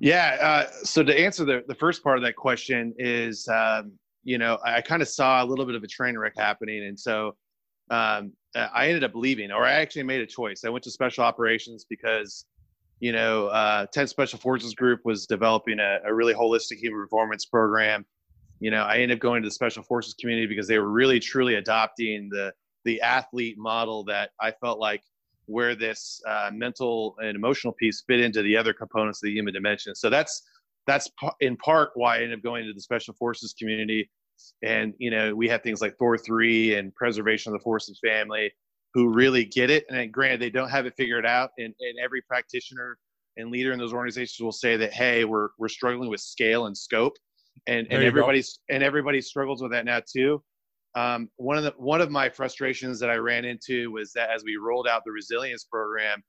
Yeah. 0.00 0.36
Uh, 0.40 0.70
so 0.84 1.02
to 1.02 1.18
answer 1.18 1.44
the, 1.44 1.64
the 1.68 1.74
first 1.74 2.02
part 2.02 2.18
of 2.18 2.24
that 2.24 2.36
question 2.36 2.94
is, 2.98 3.48
um, 3.48 3.92
you 4.24 4.38
know, 4.38 4.58
I 4.64 4.80
kind 4.80 5.02
of 5.02 5.08
saw 5.08 5.42
a 5.42 5.46
little 5.46 5.64
bit 5.64 5.74
of 5.74 5.82
a 5.82 5.86
train 5.86 6.16
wreck 6.16 6.34
happening, 6.36 6.84
and 6.84 6.98
so 6.98 7.34
um, 7.90 8.32
I 8.54 8.86
ended 8.86 9.02
up 9.02 9.12
leaving, 9.14 9.50
or 9.50 9.64
I 9.64 9.72
actually 9.72 10.04
made 10.04 10.20
a 10.20 10.26
choice. 10.26 10.64
I 10.64 10.68
went 10.68 10.84
to 10.84 10.90
special 10.90 11.24
operations 11.24 11.84
because, 11.88 12.44
you 13.02 13.10
know, 13.10 13.48
uh, 13.48 13.84
10 13.92 14.06
Special 14.06 14.38
Forces 14.38 14.74
Group 14.74 15.00
was 15.04 15.26
developing 15.26 15.80
a, 15.80 15.98
a 16.06 16.14
really 16.14 16.34
holistic 16.34 16.76
human 16.76 17.00
performance 17.00 17.44
program. 17.44 18.06
You 18.60 18.70
know, 18.70 18.84
I 18.84 18.98
ended 18.98 19.18
up 19.18 19.20
going 19.20 19.42
to 19.42 19.48
the 19.48 19.52
Special 19.52 19.82
Forces 19.82 20.14
community 20.14 20.46
because 20.46 20.68
they 20.68 20.78
were 20.78 20.88
really 20.88 21.18
truly 21.18 21.56
adopting 21.56 22.28
the 22.30 22.52
the 22.84 23.00
athlete 23.00 23.56
model 23.58 24.04
that 24.04 24.30
I 24.40 24.52
felt 24.52 24.78
like 24.78 25.02
where 25.46 25.74
this 25.74 26.20
uh, 26.28 26.50
mental 26.54 27.16
and 27.18 27.34
emotional 27.34 27.72
piece 27.72 28.04
fit 28.06 28.20
into 28.20 28.40
the 28.40 28.56
other 28.56 28.72
components 28.72 29.20
of 29.20 29.26
the 29.26 29.32
human 29.32 29.52
dimension. 29.52 29.96
So 29.96 30.08
that's 30.08 30.40
that's 30.86 31.10
in 31.40 31.56
part 31.56 31.90
why 31.94 32.18
I 32.18 32.22
ended 32.22 32.38
up 32.38 32.44
going 32.44 32.64
to 32.66 32.72
the 32.72 32.80
Special 32.80 33.14
Forces 33.14 33.52
community. 33.58 34.08
And 34.62 34.94
you 34.98 35.10
know, 35.10 35.34
we 35.34 35.48
have 35.48 35.64
things 35.64 35.80
like 35.80 35.96
THOR3 36.00 36.78
and 36.78 36.94
Preservation 36.94 37.52
of 37.52 37.58
the 37.58 37.64
Forces 37.64 37.98
family, 38.00 38.52
who 38.94 39.08
really 39.08 39.44
get 39.44 39.70
it. 39.70 39.84
And 39.88 40.12
granted, 40.12 40.40
they 40.40 40.50
don't 40.50 40.68
have 40.68 40.86
it 40.86 40.94
figured 40.96 41.26
out. 41.26 41.50
And, 41.58 41.74
and 41.80 41.98
every 42.02 42.22
practitioner 42.22 42.98
and 43.36 43.50
leader 43.50 43.72
in 43.72 43.78
those 43.78 43.92
organizations 43.92 44.40
will 44.40 44.52
say 44.52 44.76
that, 44.76 44.92
hey, 44.92 45.24
we're 45.24 45.48
we're 45.58 45.68
struggling 45.68 46.10
with 46.10 46.20
scale 46.20 46.66
and 46.66 46.76
scope, 46.76 47.16
and 47.66 47.86
and 47.90 48.02
everybody's 48.02 48.58
go. 48.68 48.74
and 48.74 48.82
everybody 48.82 49.20
struggles 49.20 49.62
with 49.62 49.72
that 49.72 49.84
now 49.84 50.00
too. 50.06 50.42
Um, 50.94 51.30
one 51.36 51.56
of 51.56 51.64
the 51.64 51.72
one 51.78 52.02
of 52.02 52.10
my 52.10 52.28
frustrations 52.28 53.00
that 53.00 53.08
I 53.08 53.16
ran 53.16 53.44
into 53.44 53.90
was 53.90 54.12
that 54.12 54.30
as 54.30 54.44
we 54.44 54.56
rolled 54.56 54.86
out 54.86 55.02
the 55.06 55.12
resilience 55.12 55.64
program, 55.64 56.22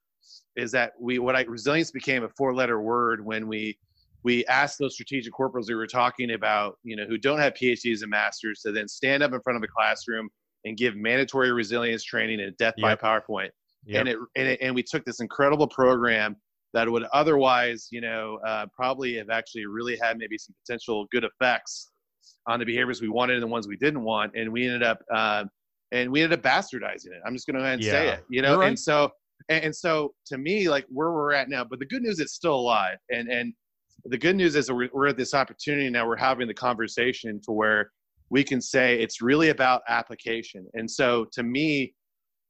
is 0.55 0.71
that 0.71 0.93
we 0.99 1.19
what 1.19 1.35
I 1.35 1.41
resilience 1.41 1.91
became 1.91 2.23
a 2.23 2.29
four 2.29 2.55
letter 2.55 2.81
word 2.81 3.23
when 3.23 3.47
we 3.47 3.77
we 4.23 4.45
asked 4.45 4.79
those 4.79 4.93
strategic 4.93 5.33
corporals 5.33 5.67
we 5.67 5.75
were 5.75 5.85
talking 5.85 6.31
about, 6.31 6.77
you 6.83 6.95
know, 6.95 7.05
who 7.05 7.17
don't 7.17 7.39
have 7.39 7.53
PhDs 7.55 8.01
and 8.01 8.09
masters, 8.09 8.61
to 8.61 8.71
then 8.71 8.87
stand 8.87 9.21
up 9.21 9.33
in 9.33 9.41
front 9.41 9.57
of 9.57 9.63
a 9.63 9.67
classroom 9.67 10.29
and 10.65 10.77
give 10.77 10.95
mandatory 10.95 11.51
resilience 11.51 12.03
training 12.03 12.39
and 12.39 12.55
death 12.57 12.73
yep. 12.77 13.01
by 13.01 13.19
PowerPoint. 13.19 13.49
Yep. 13.85 13.99
And, 13.99 14.09
it, 14.09 14.17
and 14.35 14.47
it 14.47 14.59
and 14.61 14.73
we 14.73 14.83
took 14.83 15.03
this 15.05 15.19
incredible 15.19 15.67
program 15.67 16.37
that 16.73 16.89
would 16.89 17.03
otherwise, 17.13 17.87
you 17.91 18.01
know, 18.01 18.39
uh, 18.45 18.65
probably 18.75 19.15
have 19.15 19.29
actually 19.29 19.65
really 19.65 19.97
had 20.01 20.17
maybe 20.17 20.37
some 20.37 20.55
potential 20.65 21.05
good 21.11 21.23
effects 21.23 21.91
on 22.47 22.59
the 22.59 22.65
behaviors 22.65 23.01
we 23.01 23.09
wanted 23.09 23.33
and 23.33 23.43
the 23.43 23.47
ones 23.47 23.67
we 23.67 23.77
didn't 23.77 24.03
want, 24.03 24.31
and 24.35 24.51
we 24.51 24.65
ended 24.65 24.83
up 24.83 24.99
uh, 25.13 25.43
and 25.91 26.11
we 26.11 26.21
ended 26.21 26.39
up 26.39 26.43
bastardizing 26.43 27.07
it. 27.07 27.21
I'm 27.25 27.33
just 27.33 27.45
going 27.45 27.55
to 27.55 27.61
go 27.61 27.65
ahead 27.65 27.75
and 27.75 27.83
yeah. 27.83 27.91
say 27.91 28.09
it, 28.09 28.23
you 28.29 28.41
know. 28.41 28.59
Right. 28.59 28.69
And 28.69 28.79
so 28.79 29.11
and, 29.49 29.65
and 29.65 29.75
so 29.75 30.13
to 30.27 30.37
me, 30.37 30.69
like 30.69 30.85
where 30.89 31.11
we're 31.11 31.33
at 31.33 31.49
now, 31.49 31.63
but 31.63 31.79
the 31.79 31.85
good 31.85 32.01
news 32.01 32.19
is 32.19 32.33
still 32.33 32.55
alive, 32.55 32.97
and 33.11 33.29
and 33.29 33.53
the 34.05 34.17
good 34.17 34.35
news 34.35 34.55
is 34.55 34.67
that 34.67 34.75
we're, 34.75 34.89
we're 34.93 35.07
at 35.07 35.17
this 35.17 35.33
opportunity 35.33 35.89
now. 35.89 36.07
We're 36.07 36.17
having 36.17 36.47
the 36.47 36.53
conversation 36.53 37.39
to 37.45 37.51
where 37.51 37.91
we 38.29 38.43
can 38.43 38.61
say 38.61 38.99
it's 38.99 39.21
really 39.21 39.49
about 39.49 39.81
application. 39.87 40.67
And 40.73 40.89
so 40.89 41.25
to 41.33 41.43
me, 41.43 41.93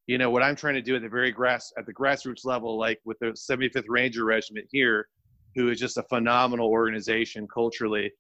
you 0.07 0.17
know, 0.17 0.29
what 0.29 0.43
I'm 0.43 0.55
trying 0.55 0.75
to 0.75 0.81
do 0.81 0.95
at 0.95 1.01
the 1.01 1.09
very 1.09 1.31
grass 1.31 1.71
at 1.77 1.85
the 1.85 1.93
grassroots 1.93 2.45
level, 2.45 2.77
like 2.77 2.99
with 3.05 3.17
the 3.19 3.27
75th 3.27 3.85
Ranger 3.87 4.25
Regiment 4.25 4.67
here, 4.71 5.07
who 5.55 5.69
is 5.69 5.79
just 5.79 5.97
a 5.97 6.03
phenomenal 6.03 6.67
organization 6.67 7.47
culturally. 7.53 8.11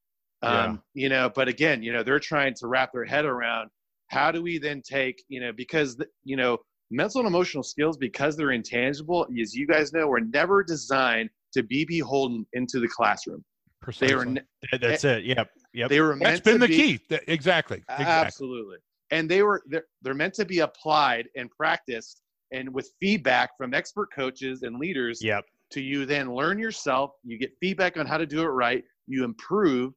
Um, 0.41 0.81
you 0.93 1.07
know, 1.07 1.31
but 1.33 1.47
again, 1.47 1.81
you 1.81 1.93
know, 1.93 2.03
they're 2.03 2.19
trying 2.19 2.53
to 2.55 2.67
wrap 2.67 2.91
their 2.91 3.05
head 3.05 3.23
around 3.23 3.69
how 4.07 4.29
do 4.29 4.41
we 4.41 4.57
then 4.57 4.81
take, 4.81 5.23
you 5.29 5.39
know, 5.39 5.53
because 5.53 5.97
you 6.23 6.35
know, 6.35 6.57
mental 6.91 7.19
and 7.19 7.27
emotional 7.27 7.63
skills, 7.63 7.97
because 7.97 8.35
they're 8.35 8.51
intangible, 8.51 9.25
as 9.41 9.55
you 9.55 9.65
guys 9.65 9.93
know, 9.93 10.07
were 10.07 10.19
never 10.19 10.63
designed 10.63 11.29
to 11.53 11.63
be 11.63 11.85
beholden 11.85 12.45
into 12.53 12.79
the 12.79 12.87
classroom. 12.87 13.43
Precisely. 13.81 14.07
They 14.07 14.15
were. 14.15 14.79
That's 14.79 15.03
it. 15.03 15.23
Yep. 15.23 15.49
Yep. 15.73 15.89
They 15.89 16.01
were. 16.01 16.17
That's 16.19 16.41
been 16.41 16.59
the 16.59 16.67
be, 16.67 16.75
key. 16.75 16.99
Exactly. 17.27 17.77
exactly. 17.77 18.05
Absolutely. 18.05 18.77
And 19.11 19.29
they 19.29 19.43
were. 19.43 19.61
They're, 19.67 19.85
they're 20.01 20.13
meant 20.13 20.33
to 20.35 20.45
be 20.45 20.59
applied 20.59 21.27
and 21.35 21.49
practiced, 21.49 22.21
and 22.51 22.73
with 22.73 22.91
feedback 22.99 23.51
from 23.57 23.73
expert 23.73 24.09
coaches 24.15 24.63
and 24.63 24.77
leaders. 24.77 25.19
Yep. 25.21 25.45
To 25.71 25.81
you 25.81 26.05
then 26.05 26.35
learn 26.35 26.59
yourself. 26.59 27.11
You 27.23 27.39
get 27.39 27.51
feedback 27.59 27.97
on 27.97 28.05
how 28.05 28.17
to 28.17 28.27
do 28.27 28.41
it 28.41 28.47
right. 28.47 28.83
You 29.07 29.23
improve. 29.23 29.93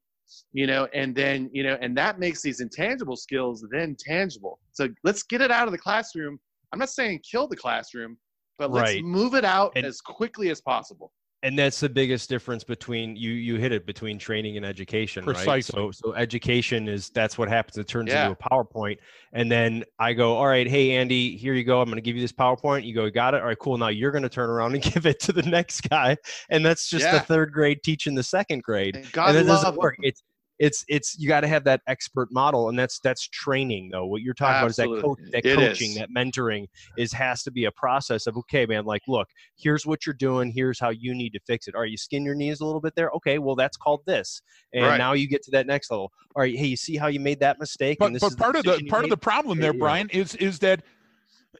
You 0.52 0.66
know, 0.66 0.88
and 0.92 1.14
then 1.14 1.50
you 1.52 1.62
know, 1.62 1.78
and 1.80 1.96
that 1.98 2.18
makes 2.18 2.42
these 2.42 2.60
intangible 2.60 3.16
skills 3.16 3.64
then 3.70 3.96
tangible. 3.98 4.58
So 4.72 4.88
let's 5.04 5.22
get 5.22 5.40
it 5.40 5.50
out 5.50 5.68
of 5.68 5.72
the 5.72 5.78
classroom. 5.78 6.40
I'm 6.72 6.80
not 6.80 6.90
saying 6.90 7.20
kill 7.30 7.46
the 7.46 7.56
classroom, 7.56 8.16
but 8.58 8.72
let's 8.72 8.94
right. 8.94 9.04
move 9.04 9.34
it 9.34 9.44
out 9.44 9.72
and, 9.76 9.86
as 9.86 10.00
quickly 10.00 10.50
as 10.50 10.60
possible 10.60 11.12
and 11.42 11.58
that's 11.58 11.80
the 11.80 11.88
biggest 11.88 12.28
difference 12.28 12.64
between 12.64 13.14
you 13.14 13.32
you 13.32 13.56
hit 13.56 13.70
it 13.70 13.86
between 13.86 14.18
training 14.18 14.56
and 14.56 14.64
education 14.64 15.24
Precisely. 15.24 15.52
right? 15.52 15.64
So 15.64 15.90
so 15.90 16.14
education 16.14 16.88
is 16.88 17.10
that's 17.10 17.36
what 17.36 17.48
happens. 17.48 17.76
It 17.76 17.86
turns 17.86 18.10
yeah. 18.10 18.28
into 18.28 18.38
a 18.40 18.48
powerpoint. 18.50 18.98
And 19.32 19.52
then 19.52 19.84
i 19.98 20.12
go 20.12 20.34
all 20.34 20.46
right 20.46 20.66
hey 20.66 20.92
andy 20.92 21.36
here 21.36 21.54
you 21.54 21.64
go. 21.64 21.80
I'm 21.80 21.88
going 21.88 21.96
to 21.96 22.02
give 22.02 22.16
you 22.16 22.22
this 22.22 22.32
powerpoint. 22.32 22.84
You 22.84 22.94
go 22.94 23.10
got 23.10 23.34
it? 23.34 23.42
All 23.42 23.48
right 23.48 23.58
cool. 23.58 23.76
Now 23.76 23.88
you're 23.88 24.12
going 24.12 24.22
to 24.22 24.28
turn 24.28 24.48
around 24.48 24.74
and 24.74 24.82
give 24.94 25.06
it 25.06 25.20
to 25.20 25.32
the 25.32 25.42
next 25.42 25.82
guy. 25.82 26.16
And 26.48 26.64
that's 26.64 26.88
just 26.88 27.04
yeah. 27.04 27.12
the 27.12 27.20
third 27.20 27.52
grade 27.52 27.82
teaching 27.82 28.14
the 28.14 28.22
second 28.22 28.62
grade. 28.62 28.96
And, 28.96 29.12
God 29.12 29.30
and 29.30 29.38
it 29.38 29.44
doesn't 29.44 29.76
work. 29.76 29.96
It's 30.00 30.22
it's 30.58 30.84
it's 30.88 31.18
you 31.18 31.28
got 31.28 31.40
to 31.40 31.48
have 31.48 31.64
that 31.64 31.82
expert 31.86 32.32
model 32.32 32.68
and 32.68 32.78
that's 32.78 32.98
that's 33.00 33.28
training 33.28 33.90
though. 33.92 34.06
What 34.06 34.22
you're 34.22 34.34
talking 34.34 34.66
Absolutely. 34.66 34.98
about 35.00 35.18
is 35.20 35.30
that, 35.32 35.42
that 35.42 35.54
coaching 35.54 35.90
is. 35.92 35.96
that 35.98 36.10
mentoring 36.10 36.66
is 36.96 37.12
has 37.12 37.42
to 37.44 37.50
be 37.50 37.66
a 37.66 37.72
process 37.72 38.26
of 38.26 38.36
okay 38.38 38.66
man 38.66 38.84
like 38.84 39.02
look 39.06 39.28
here's 39.56 39.84
what 39.84 40.06
you're 40.06 40.14
doing 40.14 40.50
here's 40.50 40.80
how 40.80 40.90
you 40.90 41.14
need 41.14 41.30
to 41.30 41.40
fix 41.46 41.68
it. 41.68 41.74
Are 41.74 41.86
you 41.86 41.96
skin 41.96 42.24
your 42.24 42.34
knees 42.34 42.60
a 42.60 42.66
little 42.66 42.80
bit 42.80 42.94
there? 42.96 43.10
Okay 43.10 43.38
well 43.38 43.54
that's 43.54 43.76
called 43.76 44.02
this 44.06 44.40
and 44.72 44.84
right. 44.84 44.98
now 44.98 45.12
you 45.12 45.28
get 45.28 45.42
to 45.44 45.50
that 45.52 45.66
next 45.66 45.90
level. 45.90 46.12
All 46.34 46.42
right 46.42 46.56
hey 46.56 46.66
you 46.66 46.76
see 46.76 46.96
how 46.96 47.08
you 47.08 47.20
made 47.20 47.40
that 47.40 47.58
mistake 47.58 47.98
but, 47.98 48.12
but 48.18 48.36
part 48.36 48.52
the 48.54 48.58
of 48.58 48.64
the 48.64 48.86
part 48.86 49.04
of 49.04 49.10
the 49.10 49.16
problem 49.16 49.58
there 49.58 49.72
brian 49.72 50.08
is 50.10 50.34
is 50.36 50.58
that 50.60 50.82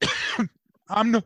i'm 0.89 1.11
no 1.11 1.23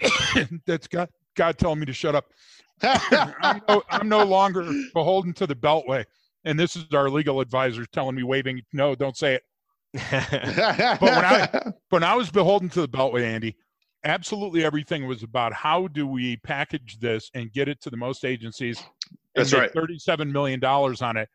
that's 0.66 0.86
god 0.86 1.08
god 1.38 1.56
telling 1.56 1.78
me 1.78 1.86
to 1.86 1.92
shut 1.92 2.14
up. 2.14 2.26
I'm, 2.82 3.62
no, 3.68 3.82
I'm 3.90 4.08
no 4.08 4.24
longer 4.24 4.70
beholden 4.92 5.32
to 5.34 5.46
the 5.46 5.54
beltway 5.54 6.04
and 6.44 6.58
this 6.58 6.76
is 6.76 6.84
our 6.92 7.10
legal 7.10 7.40
advisor 7.40 7.84
telling 7.86 8.14
me 8.14 8.22
waving 8.22 8.60
no 8.72 8.94
don't 8.94 9.16
say 9.16 9.34
it. 9.34 9.42
But 11.00 11.00
when 11.00 11.24
i 11.24 11.72
when 11.90 12.04
i 12.04 12.14
was 12.14 12.30
beholden 12.30 12.68
to 12.70 12.80
the 12.82 12.88
beltway 12.88 13.24
andy 13.24 13.56
absolutely 14.04 14.64
everything 14.64 15.06
was 15.06 15.22
about 15.22 15.52
how 15.52 15.88
do 15.88 16.06
we 16.06 16.36
package 16.38 16.98
this 17.00 17.30
and 17.34 17.52
get 17.52 17.68
it 17.68 17.80
to 17.82 17.90
the 17.90 17.96
most 17.96 18.24
agencies 18.24 18.82
that's 19.34 19.52
right. 19.52 19.72
37 19.72 20.30
million 20.30 20.60
dollars 20.60 21.02
on 21.02 21.16
it 21.16 21.28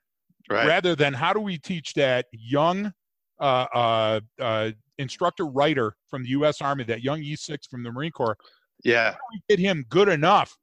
right. 0.50 0.68
rather 0.68 0.96
than 0.96 1.14
how 1.14 1.34
do 1.34 1.40
we 1.40 1.58
teach 1.58 1.94
that 1.94 2.26
young 2.32 2.92
uh, 3.40 3.66
uh, 3.74 4.20
uh, 4.40 4.72
instructor 4.98 5.46
writer 5.46 5.96
from 6.10 6.24
the 6.24 6.30
u.s 6.30 6.62
army 6.62 6.84
that 6.84 7.02
young 7.02 7.22
e6 7.22 7.70
from 7.70 7.84
the 7.84 7.92
marine 7.92 8.12
corps 8.12 8.38
yeah. 8.84 9.16
get 9.50 9.60
him 9.60 9.86
good 9.90 10.10
enough 10.10 10.56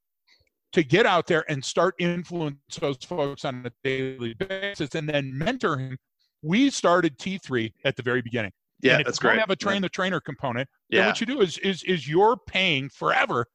to 0.73 0.83
get 0.83 1.07
out 1.07 1.27
there 1.27 1.45
and 1.49 1.65
start 1.65 1.95
influence 1.99 2.57
those 2.81 2.97
folks 2.99 3.45
on 3.45 3.67
a 3.67 3.71
daily 3.83 4.35
basis 4.35 4.95
and 4.95 5.09
then 5.09 5.37
mentor 5.37 5.79
him. 5.79 5.97
We 6.43 6.71
started 6.71 7.19
T3 7.19 7.73
at 7.85 7.97
the 7.97 8.03
very 8.03 8.23
beginning. 8.23 8.53
Yeah, 8.83 8.93
and 8.93 9.01
if 9.03 9.07
that's 9.07 9.19
you 9.19 9.23
great. 9.23 9.31
Don't 9.33 9.41
have 9.41 9.51
a 9.51 9.57
train 9.57 9.83
the 9.83 9.89
trainer 9.89 10.21
component. 10.21 10.69
Yeah. 10.89 11.07
what 11.07 11.21
you 11.21 11.27
do 11.27 11.41
is 11.43 11.59
is 11.59 11.83
is 11.85 12.09
you're 12.09 12.37
paying 12.47 12.89
forever 12.89 13.47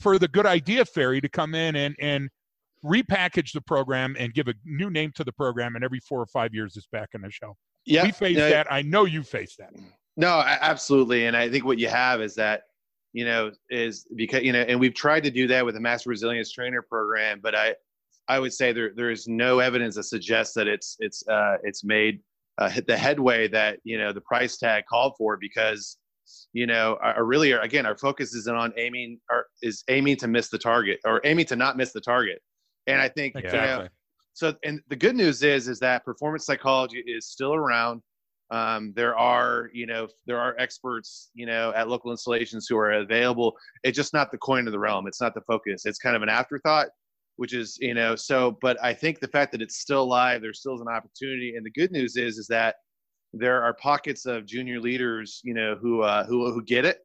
for 0.00 0.18
the 0.18 0.28
good 0.28 0.46
idea 0.46 0.84
fairy 0.84 1.20
to 1.20 1.28
come 1.28 1.54
in 1.54 1.76
and 1.76 1.94
and 2.00 2.30
repackage 2.84 3.52
the 3.52 3.60
program 3.60 4.16
and 4.18 4.32
give 4.34 4.48
a 4.48 4.54
new 4.64 4.90
name 4.90 5.12
to 5.16 5.24
the 5.24 5.32
program, 5.32 5.74
and 5.74 5.84
every 5.84 6.00
four 6.00 6.20
or 6.20 6.26
five 6.26 6.54
years 6.54 6.76
it's 6.76 6.86
back 6.86 7.10
in 7.14 7.20
the 7.20 7.30
show. 7.30 7.56
Yeah, 7.84 8.04
we 8.04 8.12
face 8.12 8.36
that. 8.36 8.66
I 8.70 8.82
know 8.82 9.04
you 9.04 9.22
face 9.22 9.56
that. 9.58 9.70
No, 10.16 10.42
absolutely, 10.46 11.26
and 11.26 11.36
I 11.36 11.50
think 11.50 11.64
what 11.64 11.78
you 11.78 11.88
have 11.88 12.22
is 12.22 12.34
that 12.36 12.62
you 13.14 13.24
know, 13.24 13.52
is 13.70 14.06
because 14.16 14.42
you 14.42 14.52
know, 14.52 14.62
and 14.62 14.78
we've 14.78 14.92
tried 14.92 15.22
to 15.22 15.30
do 15.30 15.46
that 15.46 15.64
with 15.64 15.76
the 15.76 15.80
Master 15.80 16.10
Resilience 16.10 16.52
Trainer 16.52 16.82
program, 16.82 17.38
but 17.40 17.54
I, 17.54 17.74
I 18.28 18.40
would 18.40 18.52
say 18.52 18.72
there 18.72 18.92
there 18.94 19.10
is 19.10 19.28
no 19.28 19.60
evidence 19.60 19.94
that 19.94 20.02
suggests 20.02 20.52
that 20.54 20.66
it's 20.66 20.96
it's 20.98 21.26
uh, 21.28 21.56
it's 21.62 21.84
made 21.84 22.20
uh, 22.58 22.70
the 22.86 22.96
headway 22.96 23.46
that 23.48 23.78
you 23.84 23.96
know 23.98 24.12
the 24.12 24.20
price 24.20 24.58
tag 24.58 24.84
called 24.90 25.14
for 25.16 25.36
because 25.36 25.96
you 26.52 26.66
know 26.66 26.98
our, 27.00 27.14
our 27.14 27.24
really 27.24 27.52
again 27.52 27.86
our 27.86 27.96
focus 27.96 28.34
isn't 28.34 28.56
on 28.56 28.72
aiming 28.76 29.20
or 29.30 29.46
is 29.62 29.84
aiming 29.88 30.16
to 30.16 30.26
miss 30.26 30.48
the 30.48 30.58
target 30.58 30.98
or 31.04 31.20
aiming 31.22 31.46
to 31.46 31.56
not 31.56 31.76
miss 31.76 31.92
the 31.92 32.00
target, 32.00 32.42
and 32.88 33.00
I 33.00 33.08
think 33.08 33.36
exactly. 33.36 33.60
you 33.60 33.64
know, 33.64 33.88
so. 34.32 34.54
And 34.64 34.80
the 34.88 34.96
good 34.96 35.14
news 35.14 35.44
is 35.44 35.68
is 35.68 35.78
that 35.78 36.04
performance 36.04 36.46
psychology 36.46 37.04
is 37.06 37.26
still 37.26 37.54
around. 37.54 38.02
Um, 38.50 38.92
there 38.94 39.16
are, 39.16 39.70
you 39.72 39.86
know, 39.86 40.06
there 40.26 40.38
are 40.38 40.54
experts, 40.58 41.30
you 41.34 41.46
know, 41.46 41.72
at 41.74 41.88
local 41.88 42.10
installations 42.10 42.66
who 42.68 42.76
are 42.76 42.92
available. 42.92 43.54
It's 43.82 43.96
just 43.96 44.12
not 44.12 44.30
the 44.30 44.38
coin 44.38 44.66
of 44.66 44.72
the 44.72 44.78
realm. 44.78 45.06
It's 45.06 45.20
not 45.20 45.34
the 45.34 45.40
focus. 45.42 45.86
It's 45.86 45.98
kind 45.98 46.14
of 46.14 46.22
an 46.22 46.28
afterthought, 46.28 46.88
which 47.36 47.54
is, 47.54 47.78
you 47.80 47.94
know, 47.94 48.14
so. 48.14 48.58
But 48.60 48.76
I 48.82 48.92
think 48.92 49.20
the 49.20 49.28
fact 49.28 49.50
that 49.52 49.62
it's 49.62 49.80
still 49.80 50.06
live, 50.06 50.42
there 50.42 50.52
still 50.52 50.74
is 50.74 50.80
an 50.82 50.88
opportunity. 50.88 51.54
And 51.56 51.64
the 51.64 51.70
good 51.70 51.90
news 51.90 52.16
is, 52.16 52.38
is 52.38 52.46
that 52.48 52.76
there 53.32 53.62
are 53.62 53.74
pockets 53.74 54.26
of 54.26 54.46
junior 54.46 54.80
leaders, 54.80 55.40
you 55.42 55.54
know, 55.54 55.76
who 55.80 56.02
uh, 56.02 56.24
who 56.26 56.52
who 56.52 56.62
get 56.62 56.84
it 56.84 56.98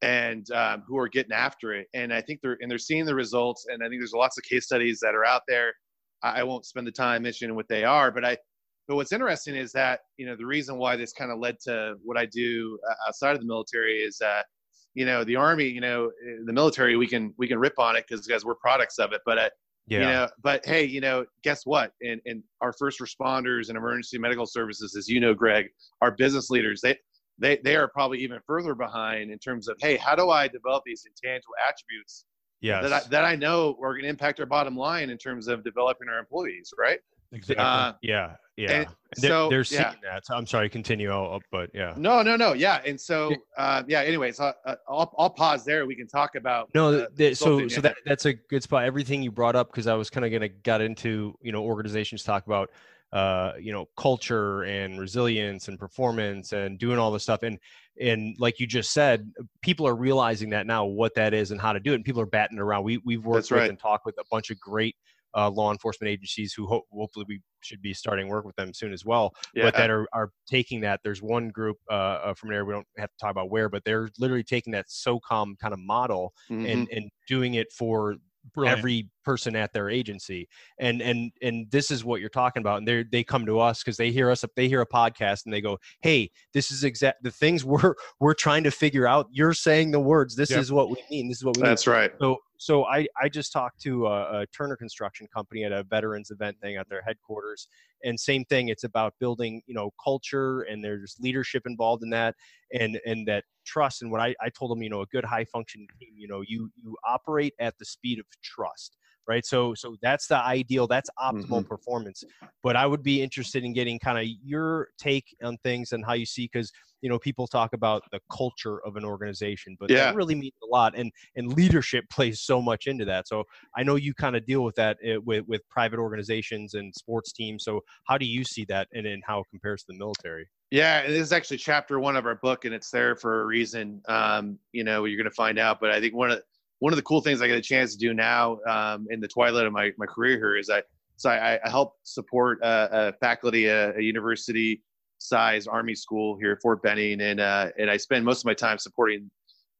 and 0.00 0.50
um, 0.52 0.84
who 0.86 0.96
are 0.98 1.08
getting 1.08 1.32
after 1.32 1.72
it. 1.72 1.88
And 1.92 2.12
I 2.12 2.20
think 2.20 2.40
they're 2.40 2.56
and 2.60 2.70
they're 2.70 2.78
seeing 2.78 3.04
the 3.04 3.14
results. 3.14 3.66
And 3.68 3.82
I 3.82 3.88
think 3.88 4.00
there's 4.00 4.12
lots 4.14 4.38
of 4.38 4.44
case 4.44 4.64
studies 4.64 5.00
that 5.00 5.14
are 5.14 5.24
out 5.24 5.42
there. 5.48 5.74
I 6.22 6.42
won't 6.42 6.64
spend 6.64 6.86
the 6.86 6.92
time 6.92 7.22
mentioning 7.22 7.54
what 7.54 7.68
they 7.68 7.84
are, 7.84 8.10
but 8.10 8.24
I 8.24 8.38
but 8.86 8.96
what's 8.96 9.12
interesting 9.12 9.54
is 9.54 9.72
that 9.72 10.00
you 10.16 10.26
know 10.26 10.36
the 10.36 10.46
reason 10.46 10.76
why 10.76 10.96
this 10.96 11.12
kind 11.12 11.30
of 11.30 11.38
led 11.38 11.58
to 11.64 11.94
what 12.02 12.16
I 12.16 12.26
do 12.26 12.78
uh, 12.88 13.08
outside 13.08 13.34
of 13.34 13.40
the 13.40 13.46
military 13.46 13.98
is 13.98 14.18
that 14.18 14.46
you 14.94 15.04
know 15.04 15.24
the 15.24 15.36
army, 15.36 15.66
you 15.66 15.80
know, 15.80 16.10
the 16.44 16.52
military, 16.52 16.96
we 16.96 17.06
can 17.06 17.34
we 17.36 17.48
can 17.48 17.58
rip 17.58 17.78
on 17.78 17.96
it 17.96 18.04
because 18.08 18.26
guys 18.26 18.44
we're 18.44 18.54
products 18.54 18.98
of 18.98 19.12
it, 19.12 19.20
but 19.26 19.38
uh, 19.38 19.48
yeah. 19.86 19.98
you 19.98 20.04
know, 20.04 20.28
but 20.42 20.64
hey, 20.64 20.84
you 20.84 21.00
know, 21.00 21.24
guess 21.42 21.62
what? 21.64 21.92
And 22.00 22.20
and 22.26 22.42
our 22.60 22.72
first 22.72 23.00
responders 23.00 23.68
and 23.68 23.76
emergency 23.76 24.18
medical 24.18 24.46
services, 24.46 24.96
as 24.96 25.08
you 25.08 25.20
know, 25.20 25.34
Greg, 25.34 25.66
our 26.00 26.10
business 26.10 26.50
leaders, 26.50 26.80
they 26.80 26.96
they 27.38 27.58
they 27.64 27.76
are 27.76 27.88
probably 27.88 28.18
even 28.20 28.38
further 28.46 28.74
behind 28.74 29.30
in 29.30 29.38
terms 29.38 29.68
of 29.68 29.76
hey, 29.80 29.96
how 29.96 30.14
do 30.14 30.30
I 30.30 30.48
develop 30.48 30.84
these 30.86 31.04
intangible 31.06 31.54
attributes 31.68 32.24
yes. 32.60 32.82
that 32.82 32.92
I, 32.92 33.00
that 33.10 33.24
I 33.24 33.36
know 33.36 33.76
are 33.82 33.92
going 33.92 34.04
to 34.04 34.08
impact 34.08 34.40
our 34.40 34.46
bottom 34.46 34.76
line 34.76 35.10
in 35.10 35.18
terms 35.18 35.48
of 35.48 35.64
developing 35.64 36.08
our 36.08 36.18
employees, 36.18 36.72
right? 36.78 36.98
Exactly. 37.34 37.64
Uh, 37.64 37.92
yeah. 38.02 38.36
Yeah. 38.56 38.84
They're, 39.16 39.30
so 39.30 39.48
they're 39.48 39.64
seeing 39.64 39.82
yeah. 39.82 39.94
that. 40.04 40.26
So 40.26 40.34
I'm 40.34 40.46
sorry, 40.46 40.68
continue. 40.68 41.10
I'll, 41.10 41.40
but 41.50 41.70
yeah. 41.74 41.94
No, 41.96 42.22
no, 42.22 42.36
no. 42.36 42.52
Yeah. 42.52 42.80
And 42.86 43.00
so, 43.00 43.34
uh, 43.56 43.82
yeah. 43.88 44.02
Anyways, 44.02 44.38
uh, 44.38 44.52
I'll, 44.88 45.12
I'll 45.18 45.30
pause 45.30 45.64
there. 45.64 45.86
We 45.86 45.96
can 45.96 46.06
talk 46.06 46.36
about. 46.36 46.70
No, 46.74 47.06
the, 47.06 47.34
so 47.34 47.66
so 47.68 47.80
that 47.80 47.96
that's 48.06 48.26
a 48.26 48.34
good 48.34 48.62
spot. 48.62 48.84
Everything 48.84 49.22
you 49.22 49.32
brought 49.32 49.56
up 49.56 49.70
because 49.70 49.86
I 49.86 49.94
was 49.94 50.08
kind 50.10 50.24
of 50.24 50.32
gonna 50.32 50.48
get 50.48 50.80
into 50.80 51.36
you 51.42 51.52
know 51.52 51.62
organizations 51.62 52.22
talk 52.22 52.46
about 52.46 52.70
uh, 53.14 53.52
you 53.60 53.72
know 53.72 53.88
culture 53.96 54.64
and 54.64 54.98
resilience 54.98 55.68
and 55.68 55.78
performance 55.78 56.52
and 56.52 56.78
doing 56.78 56.98
all 56.98 57.12
this 57.12 57.22
stuff 57.22 57.44
and 57.44 57.60
and 58.00 58.34
like 58.40 58.58
you 58.58 58.66
just 58.66 58.92
said 58.92 59.32
people 59.62 59.86
are 59.86 59.94
realizing 59.94 60.50
that 60.50 60.66
now 60.66 60.84
what 60.84 61.14
that 61.14 61.32
is 61.32 61.52
and 61.52 61.60
how 61.60 61.72
to 61.72 61.78
do 61.78 61.92
it 61.92 61.94
and 61.94 62.04
people 62.04 62.20
are 62.20 62.26
batting 62.26 62.58
around 62.58 62.82
we, 62.82 62.98
we've 63.04 63.24
worked 63.24 63.48
That's 63.48 63.62
with 63.62 63.70
and 63.70 63.78
talked 63.78 64.04
with 64.04 64.18
a 64.18 64.24
bunch 64.32 64.50
of 64.50 64.58
great 64.58 64.96
uh, 65.36 65.50
law 65.50 65.72
enforcement 65.72 66.10
agencies 66.10 66.52
who 66.52 66.66
ho- 66.66 66.82
hopefully 66.92 67.26
we 67.28 67.40
should 67.60 67.82
be 67.82 67.94
starting 67.94 68.28
work 68.28 68.44
with 68.44 68.56
them 68.56 68.72
soon 68.72 68.92
as 68.92 69.04
well. 69.04 69.34
Yeah. 69.54 69.64
But 69.64 69.76
that 69.76 69.90
are, 69.90 70.06
are 70.12 70.30
taking 70.46 70.80
that. 70.82 71.00
There's 71.02 71.22
one 71.22 71.48
group 71.48 71.76
uh, 71.90 71.94
uh, 71.94 72.34
from 72.34 72.50
there 72.50 72.64
we 72.64 72.72
don't 72.72 72.86
have 72.98 73.10
to 73.10 73.16
talk 73.20 73.30
about 73.30 73.50
where, 73.50 73.68
but 73.68 73.84
they're 73.84 74.10
literally 74.18 74.44
taking 74.44 74.72
that 74.72 74.86
SOCOM 74.88 75.58
kind 75.58 75.72
of 75.72 75.78
model 75.78 76.32
mm-hmm. 76.50 76.66
and 76.66 76.88
and 76.90 77.10
doing 77.26 77.54
it 77.54 77.72
for 77.72 78.16
Brilliant. 78.52 78.78
every 78.78 79.08
person 79.24 79.56
at 79.56 79.72
their 79.72 79.88
agency 79.88 80.46
and 80.78 81.00
and 81.00 81.32
and 81.40 81.70
this 81.70 81.90
is 81.90 82.04
what 82.04 82.20
you're 82.20 82.28
talking 82.28 82.60
about 82.60 82.76
and 82.76 82.86
they 82.86 83.02
they 83.02 83.24
come 83.24 83.46
to 83.46 83.58
us 83.58 83.82
because 83.82 83.96
they 83.96 84.10
hear 84.10 84.30
us 84.30 84.44
up 84.44 84.50
they 84.54 84.68
hear 84.68 84.82
a 84.82 84.86
podcast 84.86 85.46
and 85.46 85.54
they 85.54 85.62
go 85.62 85.78
hey 86.02 86.30
this 86.52 86.70
is 86.70 86.84
exact 86.84 87.22
the 87.22 87.30
things 87.30 87.64
we're 87.64 87.94
we're 88.20 88.34
trying 88.34 88.62
to 88.62 88.70
figure 88.70 89.06
out 89.06 89.28
you're 89.32 89.54
saying 89.54 89.90
the 89.92 89.98
words 89.98 90.36
this 90.36 90.50
yep. 90.50 90.60
is 90.60 90.70
what 90.70 90.90
we 90.90 90.96
mean 91.10 91.26
this 91.26 91.38
is 91.38 91.44
what 91.44 91.56
we 91.56 91.62
mean. 91.62 91.70
that's 91.70 91.86
mean. 91.86 91.96
right 91.96 92.12
so 92.20 92.36
so 92.64 92.86
I, 92.86 93.06
I 93.20 93.28
just 93.28 93.52
talked 93.52 93.82
to 93.82 94.06
a, 94.06 94.40
a, 94.40 94.46
Turner 94.46 94.74
Construction 94.74 95.26
Company 95.34 95.64
at 95.64 95.72
a 95.72 95.82
veterans 95.82 96.30
event 96.30 96.56
thing 96.62 96.76
at 96.76 96.88
their 96.88 97.02
headquarters, 97.02 97.68
and 98.04 98.18
same 98.18 98.42
thing. 98.46 98.68
It's 98.68 98.84
about 98.84 99.12
building, 99.20 99.60
you 99.66 99.74
know, 99.74 99.90
culture, 100.02 100.62
and 100.62 100.82
there's 100.82 101.14
leadership 101.20 101.64
involved 101.66 102.02
in 102.02 102.08
that, 102.10 102.34
and 102.72 102.98
and 103.04 103.28
that 103.28 103.44
trust. 103.66 104.00
And 104.00 104.10
what 104.10 104.22
I, 104.22 104.34
I 104.40 104.48
told 104.48 104.70
them, 104.70 104.82
you 104.82 104.88
know, 104.88 105.02
a 105.02 105.06
good 105.06 105.26
high 105.26 105.44
functioning 105.44 105.88
team, 106.00 106.14
you 106.16 106.26
know, 106.26 106.40
you 106.40 106.70
you 106.74 106.96
operate 107.06 107.52
at 107.60 107.76
the 107.78 107.84
speed 107.84 108.18
of 108.18 108.24
trust 108.42 108.96
right 109.26 109.46
so 109.46 109.72
so 109.72 109.96
that's 110.02 110.26
the 110.26 110.36
ideal 110.36 110.86
that's 110.86 111.08
optimal 111.18 111.48
mm-hmm. 111.48 111.62
performance 111.62 112.24
but 112.62 112.76
i 112.76 112.86
would 112.86 113.02
be 113.02 113.22
interested 113.22 113.64
in 113.64 113.72
getting 113.72 113.98
kind 113.98 114.18
of 114.18 114.26
your 114.44 114.88
take 114.98 115.34
on 115.42 115.56
things 115.64 115.92
and 115.92 116.04
how 116.04 116.12
you 116.12 116.26
see 116.26 116.44
because 116.52 116.70
you 117.04 117.10
know 117.10 117.18
people 117.18 117.46
talk 117.46 117.74
about 117.74 118.02
the 118.12 118.20
culture 118.32 118.84
of 118.86 118.96
an 118.96 119.04
organization 119.04 119.76
but 119.78 119.90
yeah. 119.90 120.06
that 120.06 120.14
really 120.16 120.34
means 120.34 120.54
a 120.62 120.66
lot 120.66 120.96
and 120.96 121.12
and 121.36 121.52
leadership 121.52 122.04
plays 122.10 122.40
so 122.40 122.62
much 122.62 122.86
into 122.86 123.04
that 123.04 123.28
so 123.28 123.44
i 123.76 123.82
know 123.82 123.96
you 123.96 124.14
kind 124.14 124.34
of 124.34 124.44
deal 124.46 124.64
with 124.64 124.74
that 124.74 124.96
eh, 125.04 125.18
with 125.22 125.44
with 125.46 125.60
private 125.68 125.98
organizations 125.98 126.72
and 126.72 126.94
sports 126.94 127.30
teams 127.30 127.62
so 127.62 127.80
how 128.06 128.16
do 128.16 128.24
you 128.24 128.42
see 128.42 128.64
that 128.64 128.88
and, 128.94 129.06
and 129.06 129.22
how 129.26 129.40
it 129.40 129.46
compares 129.50 129.82
to 129.82 129.92
the 129.92 129.98
military 129.98 130.48
yeah, 130.70 131.06
this 131.06 131.20
is 131.20 131.32
actually 131.32 131.58
chapter 131.58 132.00
one 132.00 132.16
of 132.16 132.26
our 132.26 132.34
book, 132.34 132.64
and 132.64 132.74
it's 132.74 132.90
there 132.90 133.14
for 133.14 133.42
a 133.42 133.46
reason. 133.46 134.02
Um, 134.08 134.58
you 134.72 134.82
know, 134.82 135.04
you're 135.04 135.16
going 135.16 135.30
to 135.30 135.34
find 135.34 135.56
out. 135.56 135.78
But 135.78 135.92
I 135.92 136.00
think 136.00 136.14
one 136.14 136.32
of 136.32 136.42
one 136.80 136.92
of 136.92 136.96
the 136.96 137.02
cool 137.02 137.20
things 137.20 137.40
I 137.40 137.46
get 137.46 137.56
a 137.56 137.62
chance 137.62 137.92
to 137.92 137.98
do 137.98 138.12
now 138.12 138.58
um, 138.68 139.06
in 139.08 139.20
the 139.20 139.28
twilight 139.28 139.66
of 139.66 139.72
my, 139.72 139.92
my 139.98 140.06
career 140.06 140.36
here 140.36 140.56
is 140.56 140.70
I 140.70 140.82
so 141.16 141.30
I, 141.30 141.60
I 141.64 141.70
help 141.70 141.94
support 142.02 142.58
uh, 142.62 142.88
a 142.90 143.12
faculty 143.14 143.66
a, 143.66 143.96
a 143.96 144.00
university 144.00 144.82
size 145.24 145.66
army 145.66 145.94
school 145.94 146.36
here 146.38 146.52
at 146.52 146.62
Fort 146.62 146.82
Benning, 146.82 147.20
and 147.20 147.40
uh, 147.40 147.70
and 147.78 147.90
I 147.90 147.96
spend 147.96 148.24
most 148.24 148.40
of 148.40 148.46
my 148.46 148.54
time 148.54 148.78
supporting 148.78 149.30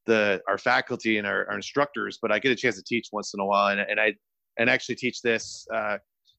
the 0.07 0.41
our 0.49 0.59
faculty 0.59 1.19
and 1.19 1.27
our, 1.27 1.47
our, 1.49 1.57
instructors. 1.57 2.19
But 2.21 2.33
I 2.33 2.39
get 2.39 2.53
a 2.53 2.57
chance 2.57 2.77
to 2.77 2.83
teach 2.83 3.09
once 3.13 3.33
in 3.35 3.41
a 3.41 3.45
while, 3.45 3.69
and, 3.69 3.81
and 3.81 4.01
I 4.01 4.15
and 4.59 4.71
actually 4.71 4.97
teach 4.97 5.23
this 5.23 5.67
uh, 5.73 5.99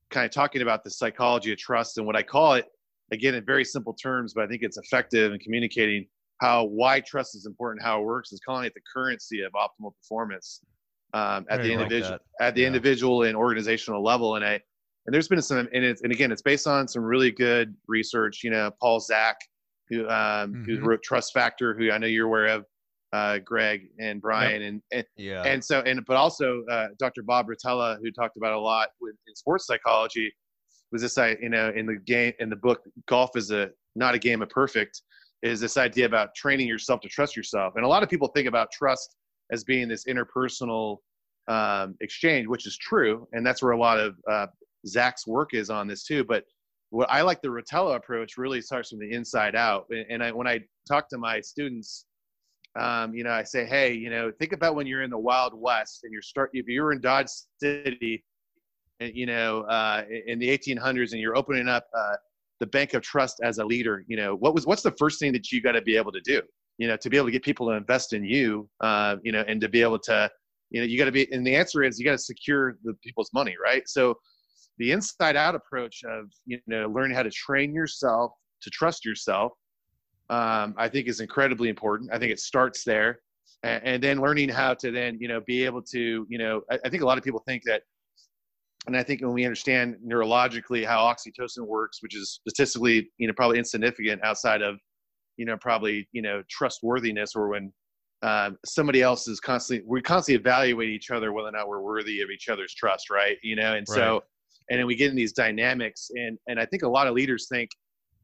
kind 0.09 0.25
of 0.25 0.31
talking 0.31 0.61
about 0.61 0.83
the 0.83 0.91
psychology 0.91 1.51
of 1.51 1.57
trust 1.57 1.97
and 1.97 2.05
what 2.05 2.15
I 2.15 2.23
call 2.23 2.53
it 2.53 2.65
again 3.11 3.35
in 3.35 3.45
very 3.45 3.65
simple 3.65 3.93
terms, 3.93 4.33
but 4.33 4.43
I 4.43 4.47
think 4.47 4.61
it's 4.63 4.77
effective 4.77 5.33
in 5.33 5.39
communicating 5.39 6.07
how 6.41 6.65
why 6.65 6.99
trust 6.99 7.35
is 7.35 7.45
important, 7.45 7.83
how 7.83 8.01
it 8.01 8.05
works, 8.05 8.31
is 8.31 8.39
calling 8.45 8.65
it 8.65 8.73
the 8.73 8.81
currency 8.93 9.41
of 9.41 9.53
optimal 9.53 9.93
performance 10.01 10.61
um, 11.13 11.45
at 11.49 11.61
the 11.61 11.71
individual 11.71 12.13
like 12.13 12.21
at 12.41 12.55
the 12.55 12.61
yeah. 12.61 12.67
individual 12.67 13.23
and 13.23 13.35
organizational 13.35 14.03
level. 14.03 14.35
And 14.35 14.43
I 14.43 14.59
and 15.05 15.13
there's 15.13 15.27
been 15.27 15.41
some 15.41 15.67
and, 15.73 15.83
it's, 15.83 16.01
and 16.01 16.11
again 16.11 16.31
it's 16.31 16.41
based 16.41 16.67
on 16.67 16.87
some 16.87 17.03
really 17.03 17.31
good 17.31 17.75
research. 17.87 18.43
You 18.43 18.51
know, 18.51 18.71
Paul 18.81 18.99
Zak, 18.99 19.37
who 19.89 20.07
um, 20.09 20.53
mm-hmm. 20.53 20.63
who 20.63 20.79
wrote 20.81 21.03
Trust 21.03 21.33
Factor, 21.33 21.73
who 21.73 21.91
I 21.91 21.97
know 21.97 22.07
you're 22.07 22.27
aware 22.27 22.47
of. 22.47 22.65
Uh, 23.13 23.37
Greg 23.37 23.87
and 23.97 24.21
Brian 24.21 24.61
yep. 24.61 24.69
and, 24.69 24.81
and 24.91 25.05
yeah 25.15 25.41
and 25.43 25.63
so 25.63 25.79
and 25.81 26.05
but 26.05 26.17
also 26.17 26.65
uh, 26.69 26.87
Dr. 26.99 27.23
Bob 27.23 27.47
Rotella 27.47 27.97
who 28.01 28.11
talked 28.11 28.35
about 28.35 28.51
a 28.51 28.59
lot 28.59 28.89
with 28.99 29.15
in 29.27 29.35
sports 29.35 29.67
psychology 29.67 30.33
was 30.91 31.01
this 31.01 31.17
I 31.17 31.37
you 31.41 31.47
know 31.47 31.71
in 31.73 31.85
the 31.85 31.95
game 31.95 32.33
in 32.39 32.49
the 32.49 32.57
book 32.57 32.81
golf 33.07 33.29
is 33.37 33.51
a 33.51 33.69
not 33.95 34.15
a 34.15 34.19
game 34.19 34.41
of 34.41 34.49
perfect 34.49 35.01
is 35.45 35.59
this 35.59 35.77
idea 35.77 36.05
about 36.05 36.33
training 36.35 36.67
yourself 36.67 37.01
to 37.01 37.07
trust 37.07 37.35
yourself. 37.35 37.73
And 37.75 37.85
a 37.85 37.87
lot 37.87 38.03
of 38.03 38.09
people 38.09 38.27
think 38.29 38.47
about 38.47 38.71
trust 38.71 39.15
as 39.51 39.63
being 39.63 39.87
this 39.87 40.05
interpersonal 40.05 40.97
um, 41.47 41.95
exchange, 42.01 42.47
which 42.47 42.65
is 42.65 42.77
true. 42.77 43.27
And 43.31 43.45
that's 43.45 43.61
where 43.61 43.73
a 43.73 43.79
lot 43.79 43.99
of 43.99 44.15
uh, 44.29 44.47
Zak's 44.87 45.27
work 45.27 45.53
is 45.53 45.69
on 45.69 45.87
this 45.87 46.03
too. 46.03 46.23
But 46.23 46.43
what 46.89 47.09
I 47.11 47.21
like 47.21 47.41
the 47.41 47.49
Rotella 47.49 47.95
approach 47.95 48.37
really 48.37 48.61
starts 48.61 48.89
from 48.89 48.99
the 48.99 49.11
inside 49.11 49.55
out. 49.55 49.85
And 50.09 50.23
I, 50.23 50.31
when 50.31 50.47
I 50.47 50.61
talk 50.87 51.09
to 51.09 51.17
my 51.17 51.41
students, 51.41 52.05
um, 52.79 53.13
you 53.13 53.23
know, 53.23 53.31
I 53.31 53.43
say, 53.43 53.65
hey, 53.65 53.93
you 53.93 54.09
know, 54.09 54.31
think 54.39 54.53
about 54.53 54.75
when 54.75 54.85
you're 54.85 55.03
in 55.03 55.09
the 55.09 55.17
Wild 55.17 55.53
West 55.55 56.01
and 56.03 56.11
you're 56.11 56.21
start 56.21 56.51
if 56.53 56.67
you're 56.67 56.91
in 56.91 57.01
Dodge 57.01 57.27
City, 57.61 58.23
you 58.99 59.25
know, 59.25 59.61
uh, 59.61 60.03
in 60.27 60.39
the 60.39 60.47
1800s, 60.47 61.11
and 61.11 61.21
you're 61.21 61.37
opening 61.37 61.67
up 61.67 61.87
uh, 61.97 62.15
the 62.59 62.67
bank 62.67 62.93
of 62.93 63.01
trust 63.01 63.39
as 63.43 63.57
a 63.57 63.65
leader 63.65 64.03
you 64.07 64.17
know 64.17 64.35
what 64.35 64.53
was 64.53 64.65
what's 64.65 64.81
the 64.81 64.91
first 64.91 65.19
thing 65.19 65.33
that 65.33 65.51
you 65.51 65.61
got 65.61 65.73
to 65.73 65.81
be 65.81 65.97
able 65.97 66.11
to 66.11 66.21
do 66.21 66.41
you 66.77 66.87
know 66.87 66.95
to 66.97 67.09
be 67.09 67.17
able 67.17 67.27
to 67.27 67.31
get 67.31 67.43
people 67.43 67.67
to 67.67 67.73
invest 67.73 68.13
in 68.13 68.23
you 68.23 68.69
uh, 68.81 69.15
you 69.23 69.31
know 69.31 69.43
and 69.47 69.59
to 69.61 69.69
be 69.69 69.81
able 69.81 69.99
to 69.99 70.29
you 70.69 70.81
know 70.81 70.85
you 70.85 70.97
got 70.97 71.05
to 71.05 71.11
be 71.11 71.31
and 71.31 71.45
the 71.45 71.55
answer 71.55 71.83
is 71.83 71.99
you 71.99 72.05
got 72.05 72.11
to 72.11 72.17
secure 72.17 72.77
the 72.83 72.93
people's 73.03 73.29
money 73.33 73.55
right 73.63 73.87
so 73.87 74.15
the 74.77 74.91
inside 74.91 75.35
out 75.35 75.55
approach 75.55 76.03
of 76.03 76.25
you 76.45 76.59
know 76.67 76.87
learning 76.89 77.15
how 77.15 77.23
to 77.23 77.31
train 77.31 77.73
yourself 77.73 78.31
to 78.61 78.69
trust 78.69 79.05
yourself 79.05 79.53
um, 80.29 80.73
i 80.77 80.87
think 80.87 81.07
is 81.07 81.19
incredibly 81.19 81.69
important 81.69 82.11
i 82.11 82.19
think 82.19 82.31
it 82.31 82.39
starts 82.39 82.83
there 82.83 83.19
and, 83.63 83.83
and, 83.83 84.03
then 84.03 84.19
learning 84.19 84.49
how 84.49 84.73
to 84.73 84.91
then 84.91 85.17
you 85.19 85.27
know 85.27 85.41
be 85.45 85.63
able 85.65 85.81
to 85.81 86.25
you 86.29 86.37
know 86.37 86.61
I, 86.71 86.79
I 86.85 86.89
think 86.89 87.03
a 87.03 87.05
lot 87.05 87.17
of 87.17 87.23
people 87.23 87.41
think 87.45 87.63
that 87.65 87.81
and 88.87 88.95
I 88.95 89.03
think 89.03 89.21
when 89.21 89.33
we 89.33 89.45
understand 89.45 89.95
neurologically 90.05 90.85
how 90.85 90.99
oxytocin 90.99 91.65
works, 91.65 92.01
which 92.01 92.15
is 92.15 92.39
statistically, 92.47 93.09
you 93.17 93.27
know, 93.27 93.33
probably 93.33 93.57
insignificant 93.57 94.23
outside 94.23 94.61
of, 94.61 94.77
you 95.37 95.45
know, 95.45 95.57
probably, 95.57 96.07
you 96.11 96.21
know, 96.21 96.43
trustworthiness 96.49 97.35
or 97.35 97.47
when 97.47 97.73
uh, 98.21 98.51
somebody 98.65 99.01
else 99.01 99.27
is 99.27 99.39
constantly, 99.39 99.85
we 99.87 100.01
constantly 100.01 100.39
evaluate 100.39 100.89
each 100.89 101.09
other 101.09 101.33
whether 101.33 101.49
or 101.49 101.51
not 101.51 101.67
we're 101.67 101.81
worthy 101.81 102.21
of 102.21 102.29
each 102.29 102.47
other's 102.47 102.73
trust, 102.73 103.09
right? 103.09 103.37
You 103.43 103.55
know, 103.55 103.73
and 103.73 103.85
right. 103.89 103.95
so, 103.95 104.23
and 104.69 104.79
then 104.79 104.87
we 104.87 104.95
get 104.95 105.09
in 105.09 105.15
these 105.15 105.33
dynamics, 105.33 106.09
and 106.15 106.37
and 106.47 106.59
I 106.59 106.65
think 106.65 106.83
a 106.83 106.89
lot 106.89 107.07
of 107.07 107.13
leaders 107.13 107.47
think 107.49 107.69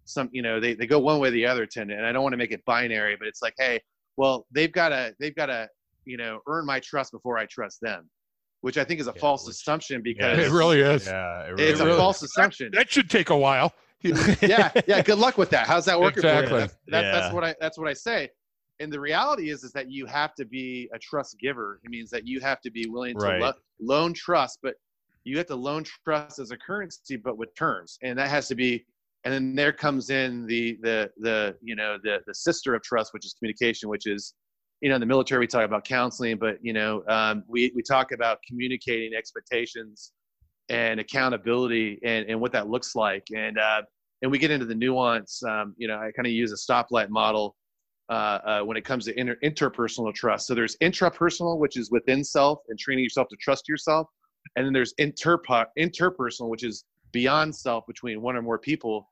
some, 0.06 0.30
you 0.32 0.42
know, 0.42 0.60
they 0.60 0.74
they 0.74 0.88
go 0.88 1.00
one 1.00 1.20
way 1.20 1.30
or 1.30 1.32
the 1.32 1.46
other, 1.46 1.66
tend, 1.66 1.92
and 1.92 2.06
I 2.06 2.12
don't 2.12 2.24
want 2.24 2.34
to 2.34 2.38
make 2.38 2.52
it 2.52 2.64
binary, 2.66 3.16
but 3.16 3.28
it's 3.28 3.42
like, 3.42 3.54
hey, 3.58 3.80
well, 4.18 4.46
they've 4.52 4.72
got 4.72 4.89
to 4.89 5.14
they've 5.20 5.36
got 5.36 5.48
to, 5.48 5.70
you 6.06 6.18
know, 6.18 6.39
earn 6.48 6.66
my 6.66 6.80
trust 6.80 7.12
before 7.12 7.38
I 7.38 7.46
trust 7.46 7.80
them 7.82 8.10
which 8.62 8.78
I 8.78 8.84
think 8.84 9.00
is 9.00 9.08
a 9.08 9.12
yeah, 9.16 9.20
false 9.20 9.46
which, 9.46 9.56
assumption 9.56 10.02
because 10.02 10.38
yeah, 10.38 10.46
it 10.46 10.52
really 10.52 10.80
is. 10.80 11.06
Yeah, 11.06 11.46
it 11.46 11.52
really 11.52 11.64
it's 11.64 11.82
is. 11.82 11.88
a 11.88 11.98
false 11.98 12.22
assumption. 12.22 12.70
That, 12.72 12.78
that, 12.78 12.92
should 12.92 13.10
take 13.10 13.30
a 13.30 13.38
while. 13.38 13.74
yeah, 14.02 14.72
yeah. 14.88 15.02
Good 15.02 15.20
luck 15.20 15.38
with 15.38 15.50
that. 15.52 15.68
How's 15.68 15.86
that 15.86 16.00
working 16.00 16.20
exactly. 16.20 16.48
for 16.48 16.56
you? 16.56 16.60
That's, 16.62 16.78
that's, 16.88 17.04
yeah. 17.04 17.12
that's 17.12 17.34
what 17.34 17.44
I 17.44 17.56
that's 17.60 17.78
what 17.78 17.88
I 17.88 17.94
say. 17.94 18.30
And 18.80 18.92
the 18.92 19.00
reality 19.00 19.52
is, 19.52 19.64
is 19.64 19.72
that 19.74 19.92
you 19.92 20.08
have 20.08 20.34
to 20.36 20.46
be 20.46 20.89
a 20.94 20.98
trust 20.98 21.38
giver. 21.39 21.80
It 21.84 21.92
means 21.92 22.10
that 22.10 22.26
you 22.26 22.39
have 22.39 22.62
to 22.62 22.72
be 22.72 22.88
willing 22.89 23.16
to 23.20 23.26
right. 23.26 23.42
lo- 23.42 23.54
loan 23.80 24.14
trust, 24.14 24.58
but 24.64 24.74
you 25.24 25.38
have 25.38 25.47
to 25.47 25.55
loan 25.55 25.84
trust 26.05 26.39
as 26.39 26.51
a 26.51 26.57
currency, 26.57 27.15
but 27.15 27.38
with 27.38 27.53
terms, 27.55 27.97
and 28.01 28.17
that 28.17 28.30
has 28.30 28.47
to 28.49 28.55
be. 28.55 28.86
And 29.24 29.32
then 29.32 29.55
there 29.55 29.72
comes 29.72 30.09
in 30.09 30.47
the 30.47 30.78
the 30.82 31.11
the 31.17 31.55
you 31.61 31.76
know 31.76 31.97
the 32.03 32.19
the 32.26 32.34
sister 32.34 32.74
of 32.74 32.82
trust, 32.82 33.13
which 33.13 33.26
is 33.26 33.34
communication, 33.34 33.88
which 33.88 34.07
is 34.07 34.34
you 34.82 34.89
know 34.89 34.95
in 34.95 35.01
the 35.01 35.05
military 35.07 35.41
we 35.41 35.47
talk 35.47 35.63
about 35.63 35.86
counseling 35.86 36.38
but 36.39 36.57
you 36.63 36.74
know 36.74 37.03
um, 37.07 37.43
we, 37.47 37.72
we 37.76 37.84
talk 37.84 38.11
about 38.13 38.39
communicating 38.47 39.13
expectations 39.13 40.13
and 40.69 40.99
accountability 40.99 41.99
and, 42.03 42.28
and 42.28 42.41
what 42.41 42.51
that 42.51 42.67
looks 42.67 42.95
like 42.95 43.28
and 43.36 43.59
uh, 43.59 43.84
and 44.22 44.32
we 44.32 44.38
get 44.38 44.51
into 44.51 44.65
the 44.65 44.76
nuance. 44.76 45.43
Um, 45.43 45.74
you 45.78 45.88
know, 45.88 45.95
I 45.95 46.11
kind 46.11 46.26
of 46.26 46.32
use 46.32 46.51
a 46.51 46.55
stoplight 46.55 47.09
model 47.09 47.55
uh, 48.09 48.13
uh, 48.13 48.61
when 48.61 48.78
it 48.78 48.86
comes 48.86 49.05
to 49.05 49.19
inter- 49.19 49.38
interpersonal 49.43 50.13
trust. 50.13 50.47
So 50.47 50.53
there's 50.53 50.78
intrapersonal, 50.78 51.57
which 51.57 51.78
is 51.78 51.91
within 51.91 52.24
self 52.24 52.59
and 52.69 52.78
training 52.78 53.03
yourself 53.03 53.28
to 53.30 53.36
trust 53.38 53.67
yourself, 53.67 54.07
and 54.56 54.66
then 54.66 54.74
there's 54.74 54.94
interpo- 55.00 55.66
interpersonal, 55.78 56.50
which 56.50 56.64
is 56.64 56.86
beyond 57.12 57.56
self 57.56 57.86
between 57.88 58.22
one 58.22 58.36
or 58.36 58.42
more 58.42 58.60
people. 58.60 59.08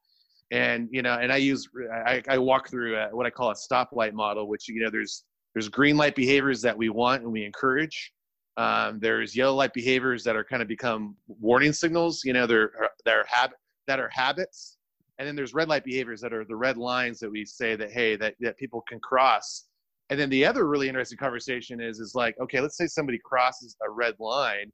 And 0.51 0.89
you 0.91 1.01
know, 1.01 1.13
and 1.13 1.31
I 1.31 1.37
use 1.37 1.67
I, 2.05 2.23
I 2.27 2.37
walk 2.37 2.69
through 2.69 2.97
a, 2.97 3.09
what 3.15 3.25
I 3.25 3.29
call 3.29 3.51
a 3.51 3.55
stoplight 3.55 4.13
model, 4.13 4.47
which 4.47 4.67
you 4.67 4.81
know 4.81 4.89
there's 4.89 5.23
there's 5.53 5.69
green 5.69 5.97
light 5.97 6.15
behaviors 6.15 6.61
that 6.61 6.77
we 6.77 6.89
want 6.89 7.23
and 7.23 7.31
we 7.31 7.45
encourage. 7.45 8.13
Um, 8.57 8.99
there's 8.99 9.35
yellow 9.35 9.55
light 9.55 9.73
behaviors 9.73 10.23
that 10.23 10.35
are 10.35 10.43
kind 10.43 10.61
of 10.61 10.67
become 10.67 11.15
warning 11.27 11.71
signals. 11.71 12.21
You 12.25 12.33
know, 12.33 12.47
they're 12.47 12.71
they're 13.05 13.25
habit 13.29 13.57
that 13.87 13.99
are 13.99 14.09
habits 14.11 14.77
and 15.19 15.27
then 15.27 15.35
there's 15.35 15.53
red 15.53 15.67
light 15.67 15.83
behaviors 15.83 16.21
that 16.21 16.33
are 16.33 16.45
the 16.45 16.55
red 16.55 16.77
lines 16.77 17.19
that 17.19 17.29
we 17.29 17.45
say 17.45 17.75
that 17.75 17.91
hey 17.91 18.15
that, 18.15 18.35
that 18.39 18.57
people 18.57 18.83
can 18.87 18.99
cross 18.99 19.65
and 20.09 20.19
then 20.19 20.29
the 20.29 20.45
other 20.45 20.67
really 20.67 20.87
interesting 20.87 21.17
conversation 21.17 21.79
is 21.79 21.99
is 21.99 22.15
like 22.15 22.35
okay 22.41 22.61
let's 22.61 22.77
say 22.77 22.87
somebody 22.87 23.19
crosses 23.23 23.75
a 23.85 23.89
red 23.89 24.15
line 24.19 24.71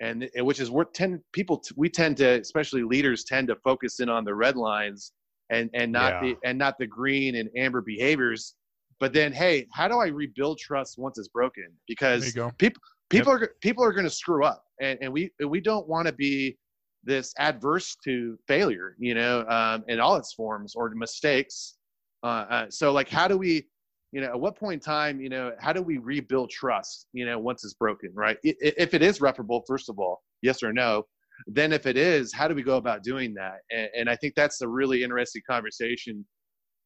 and 0.00 0.28
which 0.38 0.60
is 0.60 0.70
we're 0.70 0.84
tend 0.84 1.20
people 1.32 1.62
we 1.76 1.88
tend 1.88 2.16
to 2.16 2.40
especially 2.40 2.82
leaders 2.82 3.24
tend 3.24 3.48
to 3.48 3.56
focus 3.56 4.00
in 4.00 4.08
on 4.08 4.24
the 4.24 4.34
red 4.34 4.56
lines 4.56 5.12
and 5.50 5.70
and 5.74 5.92
not 5.92 6.14
yeah. 6.14 6.20
the 6.20 6.36
and 6.48 6.58
not 6.58 6.76
the 6.78 6.86
green 6.86 7.36
and 7.36 7.48
amber 7.56 7.80
behaviors 7.80 8.54
but 8.98 9.12
then 9.12 9.32
hey 9.32 9.66
how 9.72 9.86
do 9.86 9.98
i 9.98 10.06
rebuild 10.06 10.58
trust 10.58 10.98
once 10.98 11.18
it's 11.18 11.28
broken 11.28 11.68
because 11.86 12.36
people 12.58 12.80
people 13.10 13.32
yep. 13.32 13.42
are 13.42 13.54
people 13.60 13.84
are 13.84 13.92
going 13.92 14.04
to 14.04 14.10
screw 14.10 14.44
up 14.44 14.64
and, 14.80 14.98
and 15.00 15.12
we 15.12 15.30
we 15.46 15.60
don't 15.60 15.86
want 15.86 16.06
to 16.06 16.12
be 16.12 16.56
this 17.04 17.32
adverse 17.38 17.96
to 18.04 18.38
failure, 18.48 18.96
you 18.98 19.14
know, 19.14 19.44
um, 19.48 19.84
in 19.88 20.00
all 20.00 20.16
its 20.16 20.32
forms 20.32 20.74
or 20.74 20.90
mistakes. 20.90 21.76
Uh, 22.22 22.46
uh, 22.48 22.66
so, 22.70 22.92
like, 22.92 23.08
how 23.08 23.28
do 23.28 23.36
we, 23.36 23.66
you 24.14 24.20
know, 24.20 24.28
at 24.28 24.40
what 24.40 24.56
point 24.56 24.74
in 24.74 24.80
time, 24.80 25.20
you 25.20 25.28
know, 25.28 25.52
how 25.58 25.72
do 25.72 25.82
we 25.82 25.98
rebuild 25.98 26.48
trust, 26.48 27.08
you 27.12 27.26
know, 27.26 27.38
once 27.38 27.64
it's 27.64 27.74
broken, 27.74 28.10
right? 28.14 28.38
If 28.44 28.94
it 28.94 29.02
is 29.02 29.20
reparable, 29.20 29.64
first 29.66 29.88
of 29.88 29.98
all, 29.98 30.22
yes 30.40 30.62
or 30.62 30.72
no. 30.72 31.04
Then, 31.48 31.72
if 31.72 31.84
it 31.84 31.96
is, 31.96 32.32
how 32.32 32.46
do 32.46 32.54
we 32.54 32.62
go 32.62 32.76
about 32.76 33.02
doing 33.02 33.34
that? 33.34 33.56
And, 33.72 33.88
and 33.98 34.08
I 34.08 34.14
think 34.14 34.34
that's 34.36 34.60
a 34.60 34.68
really 34.68 35.02
interesting 35.02 35.42
conversation 35.48 36.24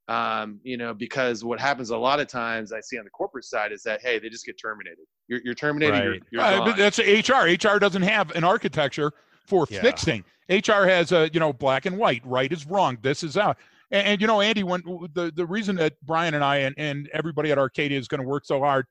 um, 0.08 0.58
you 0.62 0.78
know, 0.78 0.94
because 0.94 1.44
what 1.44 1.60
happens 1.60 1.90
a 1.90 1.96
lot 1.96 2.18
of 2.18 2.28
times 2.28 2.72
I 2.72 2.80
see 2.80 2.98
on 2.98 3.04
the 3.04 3.10
corporate 3.10 3.44
side 3.44 3.72
is 3.72 3.82
that 3.82 4.00
hey, 4.00 4.18
they 4.18 4.30
just 4.30 4.46
get 4.46 4.58
terminated. 4.58 5.04
You're, 5.28 5.40
you're 5.44 5.54
terminated. 5.54 5.92
Right. 5.92 6.04
You're, 6.04 6.18
you're 6.30 6.40
uh, 6.40 6.64
but 6.64 6.76
that's 6.76 6.98
HR. 6.98 7.46
HR 7.46 7.78
doesn't 7.78 8.02
have 8.02 8.30
an 8.30 8.42
architecture 8.42 9.12
for 9.44 9.66
yeah. 9.68 9.82
fixing. 9.82 10.24
HR 10.48 10.86
has 10.86 11.12
a 11.12 11.28
you 11.32 11.40
know 11.40 11.52
black 11.52 11.84
and 11.84 11.98
white, 11.98 12.22
right 12.24 12.50
is 12.50 12.66
wrong, 12.66 12.96
this 13.02 13.22
is 13.22 13.36
out. 13.36 13.58
And, 13.90 14.06
and, 14.06 14.20
you 14.20 14.26
know, 14.26 14.40
Andy, 14.40 14.62
when 14.62 14.82
the 15.14 15.32
the 15.34 15.46
reason 15.46 15.76
that 15.76 15.94
Brian 16.02 16.34
and 16.34 16.44
I 16.44 16.58
and, 16.58 16.74
and 16.78 17.08
everybody 17.12 17.50
at 17.52 17.58
Arcadia 17.58 17.98
is 17.98 18.08
going 18.08 18.20
to 18.20 18.26
work 18.26 18.44
so 18.44 18.60
hard 18.60 18.86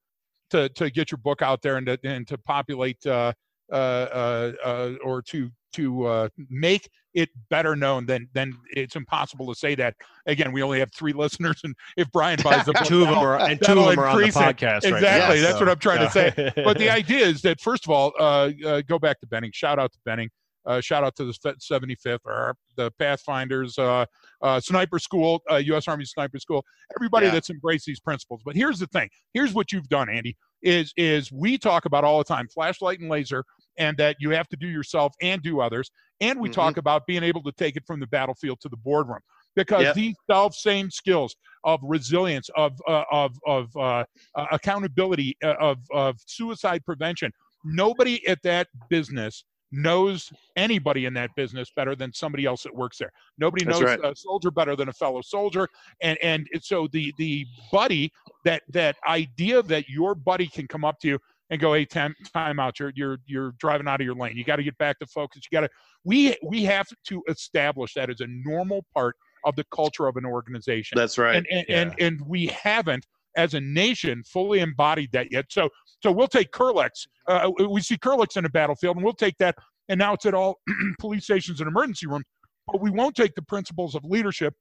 to 0.50 0.70
to 0.70 0.90
get 0.90 1.12
your 1.12 1.20
book 1.20 1.42
out 1.42 1.62
there 1.62 1.78
and 1.78 1.86
to 1.88 2.00
and 2.04 2.28
to 2.28 2.38
populate 2.38 3.06
uh, 3.06 3.34
uh, 3.72 3.76
uh, 3.76 4.52
uh 4.64 4.94
or 5.04 5.22
to 5.24 5.50
to 5.74 6.06
uh, 6.06 6.30
make 6.50 6.90
it 7.14 7.30
better 7.50 7.76
known 7.76 8.06
than 8.06 8.28
then 8.34 8.54
it's 8.72 8.96
impossible 8.96 9.48
to 9.54 9.60
say 9.60 9.76
that. 9.76 9.94
Again 10.26 10.52
we 10.52 10.64
only 10.64 10.80
have 10.80 10.92
three 10.94 11.14
listeners 11.24 11.62
and 11.64 11.76
if 11.96 12.10
brian 12.12 12.40
buys 12.44 12.66
the 12.66 12.74
book 12.74 12.86
two 12.86 13.02
of 13.04 13.10
them 13.10 13.18
are 13.18 13.40
and 13.40 13.62
two 13.62 13.80
of 13.80 13.90
them 13.90 14.00
are 14.00 14.08
on 14.08 14.22
the 14.22 14.28
podcast 14.28 14.84
it. 14.84 14.94
exactly 14.94 15.40
that's 15.40 15.54
so, 15.54 15.60
what 15.60 15.70
i'm 15.70 15.80
trying 15.80 16.02
yeah. 16.02 16.08
to 16.08 16.12
say. 16.12 16.64
But 16.64 16.78
the 16.78 16.90
idea 17.02 17.26
is 17.26 17.42
that 17.44 17.62
first 17.62 17.86
of 17.86 17.92
all 17.92 18.14
uh, 18.20 18.52
uh, 18.66 18.82
go 18.82 18.98
back 19.00 19.20
to 19.20 19.28
benning. 19.28 19.52
Shout 19.54 19.80
out 19.80 19.94
to 19.94 20.00
benning 20.06 20.30
uh, 20.68 20.82
shout 20.82 21.04
out 21.04 21.16
to 21.16 21.26
the 21.26 21.34
75th 21.34 22.20
or 22.26 22.56
the 22.76 22.92
Pathfinders 23.00 23.78
uh, 23.78 24.06
uh, 24.42 24.60
Sniper 24.60 25.00
School, 25.00 25.42
U.S. 25.50 25.88
Uh, 25.88 25.92
Army 25.92 26.06
Sniper 26.06 26.40
School. 26.40 26.64
Everybody 26.98 27.28
yeah. 27.28 27.34
that's 27.34 27.50
embraced 27.50 27.86
these 27.86 28.00
principles. 28.00 28.42
But 28.46 28.56
here's 28.56 28.80
the 28.80 28.88
thing. 28.88 29.10
Here's 29.34 29.54
what 29.54 29.72
you've 29.72 29.90
done, 29.90 30.10
Andy. 30.10 30.36
Is 30.64 30.92
is 30.98 31.32
we 31.32 31.58
talk 31.58 31.86
about 31.86 32.04
all 32.04 32.18
the 32.18 32.24
time 32.24 32.48
flashlight 32.48 33.00
and 33.00 33.10
laser, 33.10 33.44
and 33.78 33.96
that 33.98 34.18
you 34.20 34.32
have 34.32 34.48
to 34.50 34.58
do 34.58 34.68
yourself 34.68 35.14
and 35.22 35.42
do 35.42 35.62
others. 35.62 35.92
And 36.20 36.40
we 36.40 36.50
mm-hmm. 36.50 36.60
talk 36.60 36.78
about 36.78 37.06
being 37.06 37.24
able 37.24 37.44
to 37.44 37.52
take 37.52 37.76
it 37.76 37.84
from 37.86 38.00
the 38.00 38.08
battlefield 38.08 38.60
to 38.62 38.70
the 38.70 38.78
boardroom 38.78 39.20
because 39.56 39.84
yep. 39.84 39.96
these 39.96 40.16
self 40.30 40.56
same 40.56 40.90
skills 40.90 41.36
of 41.64 41.80
resilience, 41.84 42.50
of 42.56 42.74
uh, 42.88 43.04
of 43.12 43.34
of 43.46 43.76
uh, 43.76 44.04
uh, 44.36 44.46
accountability, 44.52 45.38
uh, 45.44 45.56
of 45.60 45.78
of 45.92 46.16
suicide 46.26 46.84
prevention. 46.86 47.32
Nobody 47.66 48.26
at 48.28 48.40
that 48.44 48.68
business 48.90 49.44
knows 49.72 50.32
anybody 50.56 51.06
in 51.06 51.14
that 51.14 51.30
business 51.36 51.70
better 51.76 51.96
than 51.96 52.14
somebody 52.14 52.46
else 52.46 52.64
that 52.64 52.74
works 52.74 52.98
there. 52.98 53.12
Nobody 53.38 53.66
knows 53.66 53.82
right. 53.82 54.00
a 54.04 54.16
soldier 54.16 54.52
better 54.52 54.76
than 54.76 54.90
a 54.90 54.94
fellow 54.94 55.22
soldier, 55.22 55.68
and 56.02 56.18
and 56.22 56.48
so 56.62 56.88
the 56.92 57.14
the 57.18 57.46
buddy 57.72 58.12
that 58.46 58.64
that 58.70 58.96
idea 59.08 59.62
that 59.64 59.90
your 59.90 60.16
buddy 60.16 60.48
can 60.48 60.68
come 60.68 60.86
up 60.86 61.00
to 61.02 61.08
you 61.08 61.20
and 61.50 61.62
go, 61.62 61.74
hey, 61.74 61.86
time 61.86 62.16
time 62.34 62.60
out, 62.60 62.80
you're 62.80 62.92
you're 62.96 63.18
you're 63.26 63.52
driving 63.54 63.88
out 63.88 64.02
of 64.02 64.06
your 64.06 64.16
lane. 64.16 64.36
You 64.36 64.44
got 64.44 64.58
to 64.58 64.64
get 64.64 64.78
back 64.78 65.00
to 65.00 65.06
focus. 65.08 65.44
You 65.50 65.56
got 65.56 65.68
to 65.68 65.70
we 66.04 66.36
we 66.44 66.64
have 66.64 66.88
to 67.06 67.24
establish 67.28 67.94
that 67.96 68.10
as 68.10 68.22
a 68.22 68.28
normal 68.28 68.86
part 68.94 69.16
of 69.44 69.56
the 69.56 69.66
culture 69.66 70.08
of 70.08 70.18
an 70.18 70.26
organization. 70.26 70.98
That's 70.98 71.18
right. 71.18 71.36
And 71.36 71.48
and 71.52 71.66
yeah. 71.68 71.82
and, 71.82 71.96
and 72.00 72.22
we 72.28 72.48
haven't 72.48 73.06
as 73.38 73.54
a 73.54 73.62
nation 73.62 74.24
fully 74.24 74.60
embodied 74.60 75.12
that 75.14 75.32
yet. 75.32 75.46
So 75.50 75.70
so 76.02 76.12
we'll 76.12 76.28
take 76.28 76.52
Kerlix. 76.52 77.08
Uh, 77.28 77.50
we 77.70 77.82
see 77.82 77.98
Kerlix 77.98 78.38
in 78.38 78.46
a 78.46 78.50
battlefield, 78.50 78.98
and 78.98 79.06
we'll 79.06 79.14
take 79.14 79.38
that. 79.40 79.56
And 79.90 79.98
now 79.98 80.14
it's 80.14 80.26
at 80.26 80.34
all 80.34 80.60
police 81.00 81.24
stations 81.24 81.62
and 81.62 81.68
emergency 81.68 82.08
rooms. 82.08 82.26
But 82.68 82.82
we 82.82 82.92
won't 82.92 83.16
take 83.16 83.34
the 83.36 83.42
principles 83.42 83.96
of 83.96 84.04
leadership 84.04 84.54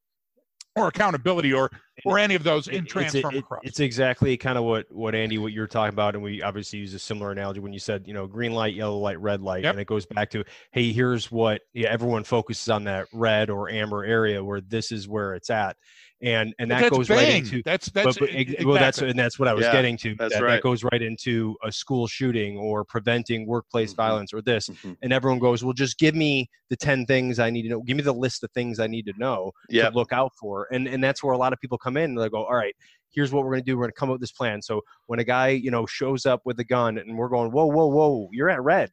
or 0.77 0.89
accountability 0.89 1.53
or 1.53 1.71
or 2.05 2.19
any 2.19 2.35
of 2.35 2.45
those 2.45 2.69
in 2.69 2.85
transform 2.85 3.35
it's, 3.35 3.43
across. 3.43 3.61
It's 3.65 3.81
exactly 3.81 4.37
kind 4.37 4.59
of 4.59 4.65
what 4.65 4.87
what 4.91 5.15
Andy 5.15 5.39
what 5.39 5.53
you're 5.53 5.67
talking 5.67 5.93
about, 5.93 6.15
and 6.15 6.23
we 6.23 6.43
obviously 6.43 6.79
use 6.79 6.95
a 6.95 6.99
similar 6.99 7.33
analogy 7.33 7.61
when 7.61 7.73
you 7.73 7.79
said 7.79 8.07
you 8.07 8.15
know 8.15 8.27
green 8.27 8.53
light, 8.53 8.75
yellow 8.75 8.99
light, 8.99 9.19
red 9.19 9.41
light, 9.41 9.65
yep. 9.65 9.73
and 9.73 9.81
it 9.81 9.87
goes 9.87 10.07
back 10.07 10.31
to 10.31 10.45
hey, 10.71 10.93
here's 10.93 11.33
what 11.33 11.63
yeah, 11.73 11.89
everyone 11.89 12.23
focuses 12.23 12.69
on 12.69 12.85
that 12.85 13.09
red 13.13 13.51
or 13.51 13.71
amber 13.71 14.05
area 14.05 14.45
where 14.45 14.61
this 14.61 14.93
is 14.93 15.09
where 15.09 15.35
it's 15.35 15.51
at, 15.51 15.77
and 16.23 16.55
and 16.59 16.71
that 16.71 16.91
goes 16.91 17.09
bang. 17.09 17.17
right 17.19 17.29
into 17.35 17.63
that's 17.63 17.91
that's 17.91 18.19
but, 18.19 18.29
but, 18.29 18.35
exactly. 18.35 18.65
well 18.65 18.77
that's 18.77 18.99
and 18.99 19.19
that's 19.19 19.39
what 19.39 19.49
I 19.49 19.55
was 19.55 19.65
yeah, 19.65 19.73
getting 19.73 19.97
to. 19.99 20.15
That, 20.15 20.33
right. 20.41 20.53
that 20.53 20.63
goes 20.63 20.83
right 20.83 21.03
into 21.03 21.57
a 21.63 21.71
school 21.71 22.07
shooting 22.07 22.57
or 22.57 22.85
preventing 22.85 23.47
workplace 23.47 23.91
mm-hmm. 23.91 23.97
violence 24.03 24.33
or 24.33 24.41
this, 24.41 24.69
mm-hmm. 24.69 24.93
and 25.03 25.13
everyone 25.13 25.39
goes, 25.39 25.63
well, 25.63 25.75
just 25.75 25.99
give 25.99 26.15
me 26.15 26.49
the 26.71 26.77
ten 26.77 27.05
things 27.05 27.39
I 27.39 27.51
need 27.51 27.63
to 27.63 27.69
know. 27.69 27.83
Give 27.83 27.97
me 27.97 28.03
the 28.03 28.15
list 28.15 28.43
of 28.45 28.51
things 28.53 28.81
I 28.81 28.87
need 28.87 29.07
to 29.07 29.13
know 29.19 29.53
yep. 29.69 29.93
to 29.93 29.99
look 29.99 30.13
out 30.13 30.33
for, 30.41 30.69
and 30.73 30.89
and 30.89 31.05
that's 31.05 31.23
where 31.23 31.35
a 31.35 31.39
lot 31.39 31.53
of 31.53 31.61
people 31.61 31.77
come 31.77 31.97
in 31.97 32.11
and 32.11 32.19
they 32.19 32.31
go, 32.31 32.45
all 32.45 32.57
right, 32.57 32.75
here's 33.11 33.33
what 33.33 33.45
we're 33.45 33.53
going 33.53 33.65
to 33.65 33.71
do. 33.71 33.77
We're 33.77 33.85
going 33.85 33.93
to 33.93 33.99
come 33.99 34.09
up 34.09 34.15
with 34.15 34.21
this 34.23 34.33
plan. 34.33 34.63
So 34.63 34.81
when 35.07 35.19
a 35.19 35.25
guy, 35.25 35.49
you 35.49 35.71
know, 35.71 35.87
shows 35.87 36.25
up 36.25 36.41
with 36.45 36.59
a 36.61 36.65
gun 36.65 36.99
and 36.99 37.17
we're 37.17 37.29
going, 37.29 37.51
whoa, 37.51 37.67
whoa, 37.67 37.87
whoa, 37.87 38.29
you're 38.33 38.51
at 38.51 38.63
red 38.63 38.91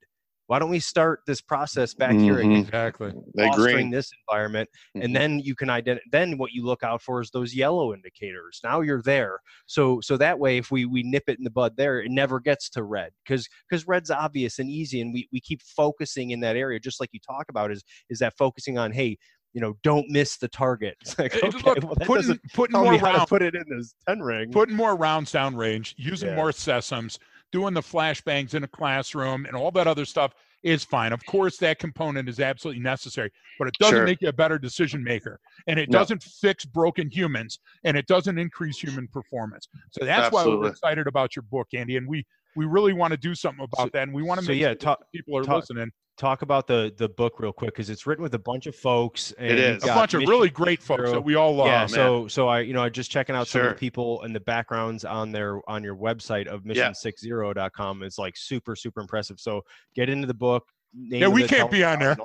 why 0.54 0.60
don't 0.60 0.70
we 0.70 0.80
start 0.80 1.22
this 1.26 1.42
process 1.42 1.96
back 1.96 2.12
here 2.12 2.36
mm-hmm. 2.36 2.52
again 2.52 2.62
exactly 2.62 3.12
fostering 3.36 3.90
this 3.90 4.12
environment 4.30 4.70
mm-hmm. 4.96 5.04
and 5.04 5.16
then 5.16 5.40
you 5.40 5.56
can 5.56 5.68
identify 5.68 6.04
then 6.12 6.38
what 6.38 6.52
you 6.52 6.64
look 6.64 6.84
out 6.84 7.02
for 7.02 7.22
is 7.22 7.32
those 7.32 7.56
yellow 7.56 7.92
indicators 7.92 8.60
now 8.64 8.80
you're 8.80 9.02
there 9.02 9.40
so 9.66 10.00
so 10.00 10.16
that 10.16 10.38
way 10.38 10.58
if 10.58 10.70
we 10.70 10.86
we 10.86 11.02
nip 11.02 11.24
it 11.26 11.40
in 11.40 11.44
the 11.44 11.50
bud 11.50 11.76
there 11.76 12.02
it 12.02 12.12
never 12.12 12.40
gets 12.40 12.70
to 12.70 12.84
red 12.84 13.10
because 13.26 13.50
because 13.68 13.88
red's 13.88 14.12
obvious 14.12 14.60
and 14.60 14.70
easy 14.70 15.02
and 15.02 15.12
we, 15.12 15.28
we 15.34 15.42
keep 15.42 15.60
focusing 15.64 16.30
in 16.30 16.40
that 16.40 16.56
area 16.56 16.80
just 16.80 17.00
like 17.00 17.10
you 17.14 17.20
talk 17.20 17.46
about 17.50 17.72
is 17.72 17.84
is 18.12 18.20
that 18.20 18.38
focusing 18.38 18.78
on 18.78 18.92
hey 18.92 19.18
you 19.54 19.62
know, 19.62 19.76
don't 19.84 20.10
miss 20.10 20.38
the 20.38 20.48
target. 20.48 20.98
It's 21.02 21.18
like, 21.20 21.36
okay, 21.36 21.48
Look, 21.64 21.84
well, 21.84 21.96
putting, 22.02 22.40
putting 22.54 22.80
more 22.80 22.98
rounds, 22.98 23.30
put 23.30 23.44
it 23.44 23.54
in 23.54 23.64
this 23.70 23.94
10 24.08 24.20
ring. 24.20 24.52
Putting 24.52 24.76
more 24.76 24.96
rounds 24.96 25.32
down 25.32 25.56
range, 25.56 25.94
using 25.96 26.30
yeah. 26.30 26.36
more 26.36 26.50
SESMs, 26.50 27.20
doing 27.54 27.74
the 27.74 27.82
flashbangs 27.82 28.56
in 28.56 28.64
a 28.64 28.68
classroom 28.68 29.46
and 29.46 29.56
all 29.56 29.72
that 29.72 29.88
other 29.88 30.04
stuff 30.04 30.34
is 30.64 30.84
fine. 30.84 31.14
Of 31.14 31.24
course, 31.26 31.58
that 31.58 31.78
component 31.78 32.28
is 32.28 32.40
absolutely 32.40 32.82
necessary, 32.82 33.32
but 33.60 33.68
it 33.68 33.76
doesn't 33.80 33.96
sure. 33.96 34.06
make 34.06 34.22
you 34.22 34.30
a 34.30 34.34
better 34.34 34.58
decision 34.58 35.04
maker, 35.04 35.40
and 35.68 35.80
it 35.80 35.90
no. 35.90 36.00
doesn't 36.00 36.24
fix 36.24 36.66
broken 36.66 37.10
humans, 37.12 37.60
and 37.84 37.96
it 37.96 38.08
doesn't 38.08 38.40
increase 38.40 38.80
human 38.80 39.08
performance. 39.08 39.68
So 39.92 40.04
that's 40.04 40.28
Absolutely. 40.28 40.56
why 40.56 40.62
we're 40.62 40.70
excited 40.70 41.08
about 41.08 41.36
your 41.36 41.44
book, 41.44 41.68
Andy, 41.74 41.96
and 41.98 42.08
we 42.08 42.26
we 42.56 42.66
really 42.66 42.94
want 42.94 43.12
to 43.12 43.18
do 43.18 43.36
something 43.36 43.64
about 43.64 43.88
so, 43.88 43.90
that, 43.94 44.04
and 44.04 44.14
we 44.14 44.24
want 44.24 44.40
to 44.40 44.46
so 44.46 44.52
make 44.52 44.62
yeah, 44.62 44.70
sure 44.70 44.76
talk, 44.76 45.12
people 45.12 45.38
are 45.38 45.44
talk, 45.44 45.62
listening 45.62 45.92
talk 46.18 46.44
about 46.44 46.68
the 46.68 46.94
the 46.98 47.10
book 47.10 47.40
real 47.40 47.52
quick 47.52 47.72
because 47.74 47.90
it's 47.90 48.06
written 48.06 48.24
with 48.24 48.34
a 48.36 48.40
bunch 48.40 48.68
of 48.68 48.76
folks. 48.76 49.34
And 49.38 49.52
it 49.52 49.60
is 49.60 49.84
a 49.84 49.88
bunch 49.88 50.14
of 50.14 50.22
really 50.22 50.50
great 50.50 50.82
folks 50.82 51.12
that 51.12 51.24
we 51.24 51.36
all 51.36 51.56
love. 51.56 51.68
Yeah, 51.68 51.86
so 51.86 52.28
so 52.28 52.48
I 52.48 52.62
you 52.62 52.74
know 52.74 52.84
I 52.84 52.90
just 52.90 53.12
checking 53.12 53.36
out 53.36 53.48
sure. 53.48 53.62
some 53.62 53.68
of 53.70 53.76
the 53.76 53.80
people 53.80 54.22
and 54.24 54.36
the 54.36 54.40
backgrounds 54.42 55.06
on 55.06 55.32
their 55.32 55.60
on 55.70 55.84
your 55.84 55.96
website 55.96 56.48
of 56.48 56.64
mission6zero.com 56.64 58.04
is 58.04 58.18
like 58.18 58.38
super 58.38 58.76
super 58.76 59.02
impressive. 59.02 59.40
So 59.40 59.62
get 59.96 60.10
into 60.10 60.28
the 60.28 60.34
book. 60.34 60.64
Yeah, 60.96 61.28
we 61.28 61.48
can't 61.48 61.72
be 61.72 61.84
on 61.84 62.00
there. 62.00 62.16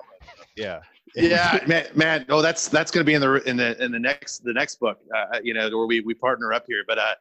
Yeah. 0.57 0.81
yeah, 1.15 1.59
man, 1.67 1.87
man. 1.95 2.27
Oh, 2.29 2.43
that's 2.43 2.69
that's 2.69 2.91
going 2.91 3.05
to 3.05 3.07
be 3.07 3.15
in 3.15 3.23
the 3.23 3.37
in 3.49 3.57
the 3.57 3.83
in 3.83 3.91
the 3.91 3.99
next 3.99 4.41
the 4.45 4.53
next 4.53 4.79
book. 4.79 4.99
Uh, 5.15 5.39
you 5.43 5.55
know, 5.55 5.71
where 5.71 5.87
we 5.87 6.01
we 6.01 6.13
partner 6.13 6.53
up 6.53 6.65
here. 6.69 6.85
But 6.87 6.99
uh, 6.99 7.15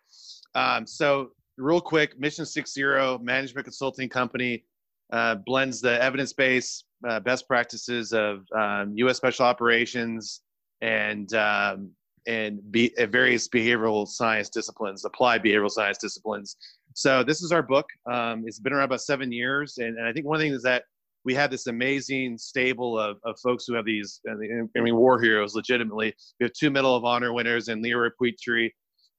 um, 0.60 0.86
so 0.86 1.30
real 1.58 1.82
quick, 1.82 2.20
Mission6Zero 2.20 3.22
Management 3.22 3.66
Consulting 3.66 4.10
Company 4.10 4.64
uh, 5.12 5.36
blends 5.36 5.82
the 5.82 6.02
evidence 6.02 6.34
base 6.34 6.84
uh, 7.08 7.20
best 7.20 7.48
practices 7.48 8.14
of 8.14 8.46
um, 8.56 8.94
U.S. 8.96 9.18
Special 9.18 9.46
Operations, 9.46 10.42
and 10.82 11.34
um, 11.34 11.92
and 12.28 12.60
be, 12.72 12.94
uh, 12.98 13.06
various 13.06 13.48
behavioral 13.48 14.08
science 14.08 14.50
disciplines, 14.50 15.06
applied 15.06 15.44
behavioral 15.44 15.70
science 15.70 15.98
disciplines. 15.98 16.58
So 16.94 17.24
this 17.24 17.42
is 17.42 17.52
our 17.52 17.62
book. 17.62 17.86
Um, 18.12 18.44
it's 18.46 18.60
been 18.60 18.74
around 18.74 18.86
about 18.86 19.02
seven 19.02 19.32
years, 19.32 19.78
and, 19.78 19.98
and 19.98 20.08
I 20.08 20.12
think 20.12 20.26
one 20.26 20.40
thing 20.40 20.52
is 20.52 20.64
that 20.64 20.84
we 21.24 21.34
have 21.36 21.52
this 21.52 21.68
amazing 21.68 22.38
stable 22.38 22.98
of, 22.98 23.18
of 23.24 23.38
folks 23.44 23.66
who 23.68 23.76
have 23.76 23.86
these, 23.86 24.22
I 24.30 24.80
mean, 24.80 24.96
war 24.96 25.22
heroes. 25.22 25.56
Legitimately, 25.56 26.14
we 26.40 26.46
have 26.46 26.54
two 26.54 26.72
Medal 26.72 26.96
of 26.96 27.04
Honor 27.04 27.34
winners 27.34 27.68
and 27.68 27.82
Leroy 27.82 28.10
Petry 28.22 28.72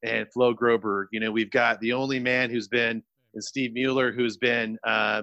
and 0.02 0.26
Flo 0.32 0.54
Groberg. 0.54 1.06
You 1.12 1.20
know, 1.20 1.30
we've 1.30 1.50
got 1.50 1.80
the 1.80 1.92
only 1.92 2.18
man 2.18 2.50
who's 2.50 2.68
been, 2.68 3.02
and 3.34 3.44
Steve 3.44 3.72
Mueller, 3.72 4.12
who's 4.12 4.36
been, 4.36 4.78
uh, 4.84 5.22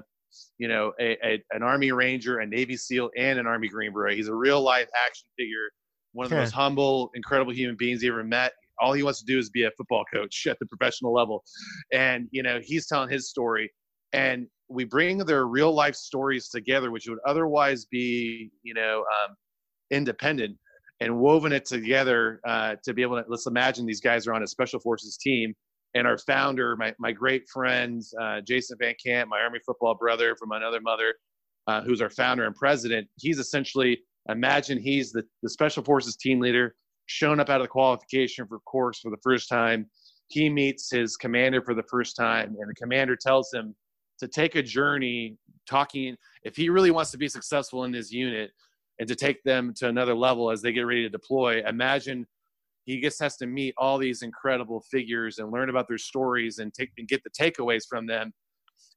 you 0.58 0.68
know, 0.68 0.92
a, 1.00 1.18
a, 1.26 1.44
an 1.52 1.64
Army 1.64 1.92
Ranger, 1.92 2.40
a 2.40 2.46
Navy 2.46 2.76
SEAL, 2.76 3.10
and 3.18 3.40
an 3.40 3.48
Army 3.48 3.68
Green 3.68 3.94
Beret. 3.94 4.16
He's 4.16 4.28
a 4.28 4.36
real 4.36 4.62
life 4.62 4.90
action 5.06 5.28
figure 5.38 5.70
one 6.16 6.26
of 6.26 6.30
the 6.30 6.38
most 6.38 6.54
humble, 6.54 7.12
incredible 7.14 7.52
human 7.52 7.76
beings 7.76 8.02
he 8.02 8.08
ever 8.08 8.24
met. 8.24 8.54
All 8.80 8.94
he 8.94 9.04
wants 9.04 9.20
to 9.20 9.26
do 9.26 9.38
is 9.38 9.50
be 9.50 9.64
a 9.64 9.72
football 9.72 10.06
coach 10.12 10.48
at 10.50 10.58
the 10.60 10.66
professional 10.66 11.14
level. 11.14 11.44
And, 11.92 12.28
you 12.32 12.42
know, 12.42 12.60
he's 12.64 12.88
telling 12.88 13.10
his 13.10 13.30
story. 13.30 13.72
And 14.14 14.48
we 14.70 14.86
bring 14.86 15.18
their 15.20 15.46
real 15.46 15.74
life 15.74 15.96
stories 15.96 16.48
together, 16.48 16.90
which 16.90 17.08
would 17.10 17.20
otherwise 17.28 17.86
be, 17.86 18.50
you 18.64 18.74
know, 18.74 19.00
um, 19.00 19.36
independent 19.92 20.58
and 21.00 21.18
woven 21.18 21.52
it 21.52 21.66
together 21.66 22.40
uh, 22.48 22.76
to 22.84 22.94
be 22.94 23.02
able 23.02 23.22
to, 23.22 23.26
let's 23.28 23.48
imagine 23.48 23.86
these 23.86 24.02
guys 24.02 24.28
are 24.28 24.34
on 24.34 24.44
a 24.44 24.48
special 24.48 24.80
forces 24.80 25.18
team. 25.18 25.54
And 25.94 26.06
our 26.06 26.18
founder, 26.18 26.76
my, 26.76 26.94
my 27.00 27.12
great 27.12 27.44
friend, 27.54 28.02
uh, 28.22 28.42
Jason 28.42 28.78
Van 28.80 28.96
Camp, 29.04 29.30
my 29.30 29.40
Army 29.40 29.60
football 29.66 29.96
brother 29.96 30.36
from 30.38 30.52
another 30.52 30.82
mother, 30.82 31.14
uh, 31.68 31.82
who's 31.82 32.02
our 32.02 32.10
founder 32.10 32.46
and 32.46 32.56
president, 32.56 33.08
he's 33.18 33.40
essentially 33.40 34.00
Imagine 34.30 34.80
he's 34.80 35.12
the, 35.12 35.24
the 35.44 35.50
special 35.50 35.84
forces 35.84 36.16
team 36.16 36.40
leader, 36.40 36.76
shown 37.06 37.40
up 37.40 37.50
out 37.50 37.62
of 37.62 37.66
the 37.66 37.70
qualification 37.70 38.48
for 38.48 38.60
course 38.62 39.00
for 39.00 39.12
the 39.12 39.18
first 39.24 39.48
time. 39.50 39.88
He 40.28 40.50
meets 40.50 40.90
his 40.92 41.16
commander 41.16 41.62
for 41.62 41.76
the 41.76 41.84
first 41.84 42.16
time, 42.16 42.56
and 42.60 42.70
the 42.70 42.74
commander 42.76 43.16
tells 43.16 43.54
him 43.54 43.76
to 44.20 44.28
take 44.28 44.56
a 44.56 44.64
journey 44.64 45.38
talking 45.70 46.16
if 46.44 46.56
he 46.56 46.70
really 46.70 46.92
wants 46.92 47.12
to 47.12 47.18
be 47.18 47.28
successful 47.28 47.84
in 47.84 47.94
his 47.94 48.12
unit 48.12 48.52
and 49.00 49.08
to 49.08 49.16
take 49.16 49.44
them 49.44 49.74
to 49.76 49.88
another 49.88 50.16
level 50.16 50.52
as 50.52 50.62
they 50.62 50.72
get 50.72 50.82
ready 50.82 51.04
to 51.04 51.10
deploy. 51.10 51.62
Imagine 51.68 52.26
he 52.86 53.02
just 53.02 53.20
has 53.20 53.36
to 53.38 53.48
meet 53.48 53.74
all 53.78 53.98
these 53.98 54.22
incredible 54.22 54.82
figures 54.92 55.40
and 55.40 55.52
learn 55.52 55.70
about 55.70 55.88
their 55.88 55.98
stories 55.98 56.60
and 56.60 56.74
take 56.74 56.92
and 56.98 57.08
get 57.08 57.24
the 57.24 57.30
takeaways 57.30 57.84
from 57.88 58.06
them. 58.06 58.34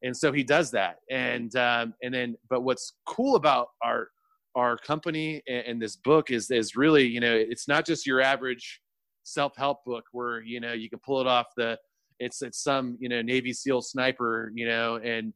And 0.03 0.17
so 0.17 0.33
he 0.33 0.45
does 0.45 0.71
that. 0.73 0.97
And 1.11 1.55
um, 1.57 1.95
and 2.03 2.15
then 2.15 2.37
but 2.49 2.63
what's 2.63 2.95
cool 3.07 3.35
about 3.37 3.69
our 3.83 4.09
our 4.55 4.77
company 4.77 5.43
and, 5.47 5.81
this 5.81 5.97
book 5.97 6.31
is 6.31 6.51
is 6.51 6.75
really 6.75 7.07
you 7.07 7.21
know 7.21 7.35
it's 7.35 7.69
not 7.69 7.87
just 7.87 8.07
your 8.07 8.21
average 8.21 8.81
self-help 9.23 9.85
book 9.85 10.05
where 10.13 10.43
you 10.43 10.59
know 10.59 10.73
you 10.73 10.89
can 10.89 10.99
pull 11.05 11.21
it 11.21 11.27
off 11.27 11.47
the 11.57 11.79
it's 12.19 12.43
it's 12.43 12.63
some 12.63 12.97
you 12.99 13.09
know 13.09 13.23
Navy 13.23 13.53
SEAL 13.53 13.83
sniper 13.83 14.51
you 14.55 14.67
know 14.67 14.97
and 14.97 15.33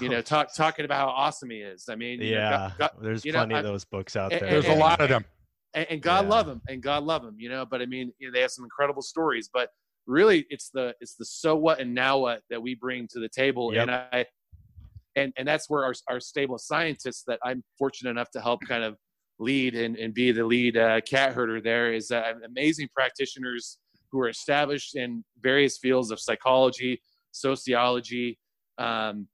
you 0.00 0.08
know 0.08 0.22
talk 0.22 0.54
talking 0.54 0.84
about 0.84 0.98
how 0.98 1.08
awesome 1.08 1.50
he 1.50 1.58
is. 1.58 1.86
I 1.88 1.96
mean 1.96 2.20
yeah, 2.20 2.36
know, 2.36 2.50
God, 2.50 2.74
God, 2.78 2.90
there's 3.00 3.22
plenty 3.22 3.54
know, 3.54 3.60
of 3.60 3.64
those 3.64 3.84
books 3.84 4.16
out 4.16 4.30
there. 4.30 4.44
And, 4.44 4.52
there's 4.52 4.64
and, 4.66 4.74
a 4.74 4.78
lot 4.78 5.00
of 5.00 5.08
them. 5.08 5.24
And, 5.74 5.86
and 5.90 6.00
God 6.02 6.24
yeah. 6.24 6.30
love 6.30 6.46
them, 6.46 6.62
and 6.68 6.82
God 6.82 7.02
love 7.02 7.22
them, 7.22 7.34
you 7.38 7.48
know. 7.48 7.66
But 7.66 7.82
I 7.82 7.86
mean, 7.86 8.12
you 8.18 8.28
know, 8.28 8.32
they 8.32 8.40
have 8.40 8.50
some 8.50 8.64
incredible 8.64 9.02
stories. 9.02 9.50
But 9.52 9.70
really, 10.06 10.46
it's 10.50 10.70
the 10.72 10.94
it's 11.00 11.16
the 11.16 11.24
so 11.24 11.56
what 11.56 11.80
and 11.80 11.92
now 11.94 12.18
what 12.18 12.42
that 12.50 12.62
we 12.62 12.74
bring 12.74 13.08
to 13.08 13.18
the 13.18 13.28
table. 13.28 13.74
Yep. 13.74 13.82
And 13.82 13.90
I 13.90 14.26
and 15.16 15.32
and 15.36 15.46
that's 15.46 15.68
where 15.68 15.84
our, 15.84 15.94
our 16.08 16.20
stable 16.20 16.54
of 16.56 16.60
scientists 16.60 17.24
that 17.26 17.38
i'm 17.44 17.62
fortunate 17.78 18.10
enough 18.10 18.30
to 18.30 18.40
help 18.40 18.60
kind 18.66 18.84
of 18.84 18.96
lead 19.38 19.74
and, 19.74 19.96
and 19.96 20.14
be 20.14 20.30
the 20.30 20.44
lead 20.44 20.76
uh, 20.76 21.00
cat 21.00 21.32
herder 21.32 21.60
there 21.60 21.92
is 21.92 22.10
uh, 22.10 22.32
amazing 22.46 22.88
practitioners 22.94 23.78
who 24.12 24.20
are 24.20 24.28
established 24.28 24.94
in 24.94 25.24
various 25.42 25.78
fields 25.78 26.10
of 26.10 26.20
psychology 26.20 27.00
sociology 27.32 28.38
um, 28.78 29.26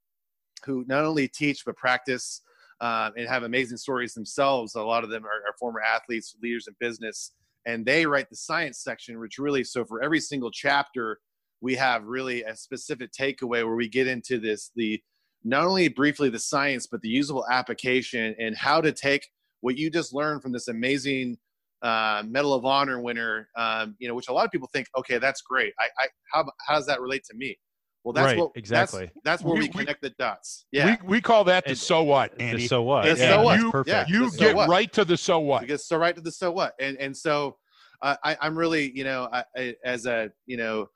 who 0.65 0.85
not 0.87 1.05
only 1.05 1.27
teach 1.27 1.65
but 1.65 1.75
practice 1.75 2.41
uh, 2.81 3.11
and 3.15 3.27
have 3.27 3.43
amazing 3.43 3.77
stories 3.77 4.13
themselves 4.13 4.75
a 4.75 4.81
lot 4.81 5.03
of 5.03 5.09
them 5.09 5.25
are, 5.25 5.29
are 5.29 5.55
former 5.59 5.81
athletes 5.81 6.35
leaders 6.41 6.67
in 6.67 6.75
business 6.79 7.31
and 7.65 7.85
they 7.85 8.05
write 8.05 8.29
the 8.29 8.35
science 8.35 8.79
section 8.79 9.19
which 9.19 9.37
really 9.37 9.63
so 9.63 9.85
for 9.85 10.01
every 10.01 10.19
single 10.19 10.51
chapter 10.51 11.19
we 11.61 11.75
have 11.75 12.03
really 12.05 12.43
a 12.43 12.55
specific 12.55 13.11
takeaway 13.11 13.63
where 13.63 13.75
we 13.75 13.87
get 13.87 14.07
into 14.07 14.39
this 14.39 14.71
the 14.75 15.01
not 15.43 15.65
only 15.65 15.87
briefly 15.87 16.29
the 16.29 16.39
science, 16.39 16.87
but 16.87 17.01
the 17.01 17.09
usable 17.09 17.45
application 17.49 18.35
and 18.39 18.55
how 18.55 18.81
to 18.81 18.91
take 18.91 19.27
what 19.61 19.77
you 19.77 19.89
just 19.89 20.13
learned 20.13 20.41
from 20.41 20.51
this 20.51 20.67
amazing 20.67 21.37
uh, 21.81 22.23
Medal 22.27 22.53
of 22.53 22.65
Honor 22.65 23.01
winner, 23.01 23.49
um, 23.57 23.95
you 23.99 24.07
know, 24.07 24.13
which 24.13 24.29
a 24.29 24.33
lot 24.33 24.45
of 24.45 24.51
people 24.51 24.69
think, 24.71 24.87
okay, 24.97 25.17
that's 25.17 25.41
great. 25.41 25.73
I, 25.79 25.87
I 25.99 26.07
how, 26.31 26.45
how 26.67 26.75
does 26.75 26.85
that 26.85 27.01
relate 27.01 27.23
to 27.29 27.35
me? 27.35 27.57
Well, 28.03 28.13
that's 28.13 28.25
right, 28.25 28.37
what 28.37 28.51
exactly. 28.55 29.05
That's, 29.05 29.19
that's 29.23 29.43
where 29.43 29.53
we, 29.55 29.61
we 29.61 29.67
connect 29.69 30.01
the 30.01 30.09
dots. 30.17 30.65
Yeah, 30.71 30.97
we, 31.03 31.07
we 31.07 31.21
call 31.21 31.43
that 31.43 31.65
the 31.65 31.75
so 31.75 32.01
what, 32.03 32.33
Andy. 32.39 32.63
The 32.63 32.67
so 32.67 32.81
what? 32.81 33.03
The 33.03 33.09
yeah, 33.09 33.15
so 33.15 33.43
what? 33.43 33.59
You, 33.59 33.83
yeah, 33.85 34.05
you 34.07 34.29
so 34.29 34.37
get 34.37 34.55
what. 34.55 34.69
right 34.69 34.91
to 34.93 35.05
the 35.05 35.17
so 35.17 35.39
what. 35.39 35.61
You 35.61 35.67
get 35.67 35.81
so 35.81 35.97
right 35.97 36.15
to 36.15 36.21
the 36.21 36.31
so 36.31 36.51
what, 36.51 36.73
and 36.79 36.97
and 36.97 37.15
so 37.15 37.57
uh, 38.01 38.15
I, 38.23 38.37
I'm 38.41 38.57
really, 38.57 38.91
you 38.95 39.03
know, 39.03 39.29
I, 39.31 39.43
I, 39.55 39.75
as 39.85 40.07
a 40.07 40.31
you 40.47 40.57
know 40.57 40.87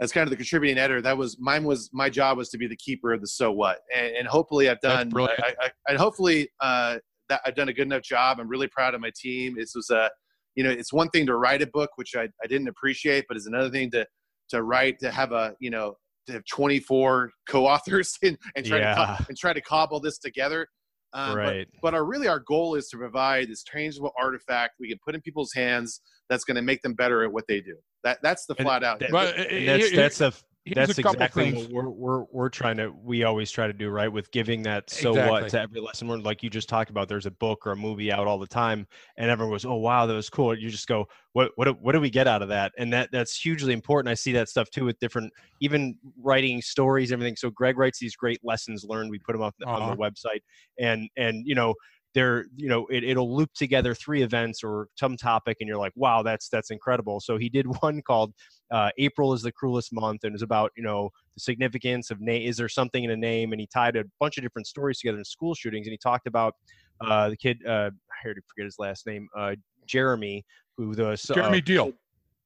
as 0.00 0.10
kind 0.10 0.24
of 0.24 0.30
the 0.30 0.36
contributing 0.36 0.76
editor, 0.76 1.00
that 1.02 1.16
was 1.16 1.38
mine 1.38 1.64
was 1.64 1.88
my 1.92 2.10
job 2.10 2.36
was 2.36 2.48
to 2.50 2.58
be 2.58 2.66
the 2.66 2.76
keeper 2.76 3.12
of 3.12 3.20
the 3.20 3.28
so 3.28 3.52
what, 3.52 3.78
and, 3.94 4.16
and 4.16 4.26
hopefully 4.26 4.68
I've 4.68 4.80
done, 4.80 5.12
I, 5.16 5.54
I, 5.60 5.70
and 5.88 5.98
hopefully 5.98 6.48
uh, 6.60 6.98
that 7.28 7.40
I've 7.46 7.54
done 7.54 7.68
a 7.68 7.72
good 7.72 7.86
enough 7.86 8.02
job. 8.02 8.40
I'm 8.40 8.48
really 8.48 8.66
proud 8.68 8.94
of 8.94 9.00
my 9.00 9.12
team. 9.14 9.54
This 9.56 9.72
was 9.74 9.90
a, 9.90 10.10
you 10.56 10.64
know, 10.64 10.70
it's 10.70 10.92
one 10.92 11.08
thing 11.10 11.26
to 11.26 11.36
write 11.36 11.62
a 11.62 11.66
book, 11.68 11.90
which 11.96 12.14
I, 12.16 12.28
I 12.42 12.46
didn't 12.48 12.68
appreciate, 12.68 13.26
but 13.28 13.36
it's 13.36 13.46
another 13.46 13.70
thing 13.70 13.90
to 13.92 14.06
to 14.50 14.62
write 14.62 14.98
to 14.98 15.10
have 15.10 15.32
a, 15.32 15.54
you 15.60 15.70
know, 15.70 15.90
to 15.90 15.96
have 16.28 16.44
24 16.50 17.30
co-authors 17.48 18.16
and, 18.22 18.38
and 18.56 18.64
try 18.64 18.78
yeah. 18.78 18.94
to 19.18 19.26
and 19.28 19.36
try 19.36 19.52
to 19.52 19.60
cobble 19.60 20.00
this 20.00 20.18
together. 20.18 20.66
Um, 21.12 21.36
right. 21.36 21.68
But, 21.74 21.80
but, 21.82 21.94
our 21.94 22.04
really 22.04 22.26
our 22.26 22.40
goal 22.40 22.74
is 22.74 22.88
to 22.88 22.96
provide 22.96 23.48
this 23.48 23.62
tangible 23.62 24.12
artifact 24.20 24.74
we 24.80 24.88
can 24.88 24.98
put 25.04 25.14
in 25.14 25.20
people's 25.20 25.52
hands 25.52 26.00
that's 26.28 26.42
going 26.44 26.56
to 26.56 26.62
make 26.62 26.82
them 26.82 26.94
better 26.94 27.22
at 27.22 27.32
what 27.32 27.44
they 27.46 27.60
do. 27.60 27.76
That 28.02 28.18
that's 28.22 28.46
the 28.46 28.56
flat 28.56 28.82
out. 28.82 29.00
But, 29.10 29.36
that's 29.48 29.92
that's 29.92 30.20
a 30.20 30.32
that's 30.72 30.98
exactly 30.98 31.52
what 31.52 31.70
we're, 31.70 31.90
we're 31.90 32.24
we're 32.32 32.48
trying 32.48 32.76
to 32.76 32.90
we 33.02 33.24
always 33.24 33.50
try 33.50 33.66
to 33.66 33.72
do 33.72 33.90
right 33.90 34.10
with 34.10 34.30
giving 34.30 34.62
that 34.62 34.88
so 34.88 35.10
exactly. 35.10 35.30
what 35.30 35.48
to 35.50 35.60
every 35.60 35.80
lesson 35.80 36.08
learned 36.08 36.24
like 36.24 36.42
you 36.42 36.48
just 36.48 36.70
talked 36.70 36.88
about 36.88 37.06
there's 37.06 37.26
a 37.26 37.30
book 37.30 37.66
or 37.66 37.72
a 37.72 37.76
movie 37.76 38.10
out 38.10 38.26
all 38.26 38.38
the 38.38 38.46
time 38.46 38.86
and 39.18 39.30
everyone 39.30 39.52
goes 39.52 39.66
oh 39.66 39.74
wow 39.74 40.06
that 40.06 40.14
was 40.14 40.30
cool 40.30 40.58
you 40.58 40.70
just 40.70 40.88
go 40.88 41.06
what 41.32 41.50
what 41.56 41.80
what 41.82 41.92
do 41.92 42.00
we 42.00 42.08
get 42.08 42.26
out 42.26 42.40
of 42.40 42.48
that 42.48 42.72
and 42.78 42.90
that 42.90 43.10
that's 43.12 43.38
hugely 43.38 43.74
important 43.74 44.10
i 44.10 44.14
see 44.14 44.32
that 44.32 44.48
stuff 44.48 44.70
too 44.70 44.86
with 44.86 44.98
different 45.00 45.30
even 45.60 45.94
writing 46.22 46.62
stories 46.62 47.12
everything 47.12 47.36
so 47.36 47.50
greg 47.50 47.76
writes 47.76 47.98
these 47.98 48.16
great 48.16 48.38
lessons 48.42 48.84
learned 48.84 49.10
we 49.10 49.18
put 49.18 49.32
them 49.32 49.42
up 49.42 49.54
uh-huh. 49.66 49.74
on 49.74 49.80
the 49.80 50.02
uh-huh. 50.02 50.10
website 50.10 50.40
and 50.78 51.10
and 51.18 51.46
you 51.46 51.54
know 51.54 51.74
there 52.14 52.46
you 52.56 52.68
know 52.68 52.86
it, 52.86 53.04
it'll 53.04 53.36
loop 53.36 53.50
together 53.54 53.94
three 53.94 54.22
events 54.22 54.62
or 54.62 54.88
some 54.96 55.16
topic 55.16 55.56
and 55.60 55.68
you're 55.68 55.78
like 55.78 55.92
wow 55.96 56.22
that's 56.22 56.48
that's 56.48 56.70
incredible. 56.70 57.20
So 57.20 57.36
he 57.36 57.48
did 57.48 57.66
one 57.82 58.02
called 58.02 58.32
uh, 58.70 58.90
april 58.98 59.32
is 59.32 59.42
the 59.42 59.52
cruelest 59.52 59.92
month 59.92 60.24
and 60.24 60.34
it's 60.34 60.42
about 60.42 60.70
you 60.76 60.82
know 60.82 61.10
the 61.34 61.40
significance 61.40 62.10
of 62.10 62.20
name 62.20 62.48
is 62.48 62.56
there 62.56 62.68
something 62.68 63.04
in 63.04 63.10
a 63.10 63.16
name? 63.16 63.52
And 63.52 63.60
he 63.60 63.66
tied 63.66 63.96
a 63.96 64.04
bunch 64.20 64.38
of 64.38 64.42
different 64.42 64.66
stories 64.66 64.98
together 65.00 65.18
in 65.18 65.24
school 65.24 65.54
shootings 65.54 65.86
and 65.86 65.92
he 65.92 65.98
talked 65.98 66.26
about 66.26 66.54
uh, 67.00 67.28
the 67.28 67.36
kid 67.36 67.58
uh, 67.66 67.90
i 67.90 68.28
to 68.36 68.40
forget 68.48 68.64
his 68.64 68.78
last 68.78 69.06
name 69.06 69.28
uh, 69.36 69.54
jeremy 69.86 70.44
who 70.76 70.94
the 70.94 71.16
jeremy 71.34 71.60
deal 71.60 71.92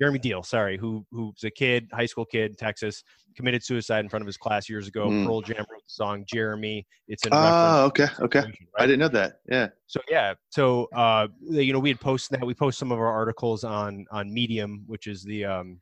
Jeremy 0.01 0.19
Deal, 0.19 0.43
sorry, 0.43 0.77
who 0.77 1.05
who's 1.11 1.43
a 1.45 1.51
kid, 1.51 1.89
high 1.93 2.07
school 2.07 2.25
kid, 2.25 2.53
in 2.53 2.57
Texas, 2.57 3.03
committed 3.37 3.65
suicide 3.65 4.01
in 4.01 4.09
front 4.09 4.23
of 4.23 4.27
his 4.27 4.37
class 4.37 4.69
years 4.69 4.87
ago. 4.87 5.09
Mm. 5.09 5.27
Pearl 5.27 5.41
Jam 5.41 5.59
wrote 5.59 5.83
the 5.87 5.93
song 5.93 6.25
Jeremy. 6.27 6.87
It's 7.09 7.25
in. 7.27 7.33
Oh, 7.33 7.85
okay, 7.87 8.07
okay. 8.21 8.41
Right? 8.41 8.55
I 8.79 8.87
didn't 8.87 9.01
know 9.01 9.09
that. 9.09 9.41
Yeah. 9.51 9.69
So 9.87 10.01
yeah, 10.09 10.35
so 10.51 10.89
uh, 10.95 11.29
you 11.41 11.73
know, 11.73 11.81
we 11.81 11.89
had 11.89 12.01
posted 12.01 12.39
that. 12.39 12.47
We 12.47 12.55
post 12.55 12.79
some 12.79 12.93
of 12.93 12.99
our 12.99 13.13
articles 13.13 13.65
on 13.65 14.07
on 14.11 14.33
Medium, 14.33 14.85
which 14.87 15.07
is 15.07 15.25
the 15.25 15.45
um, 15.45 15.81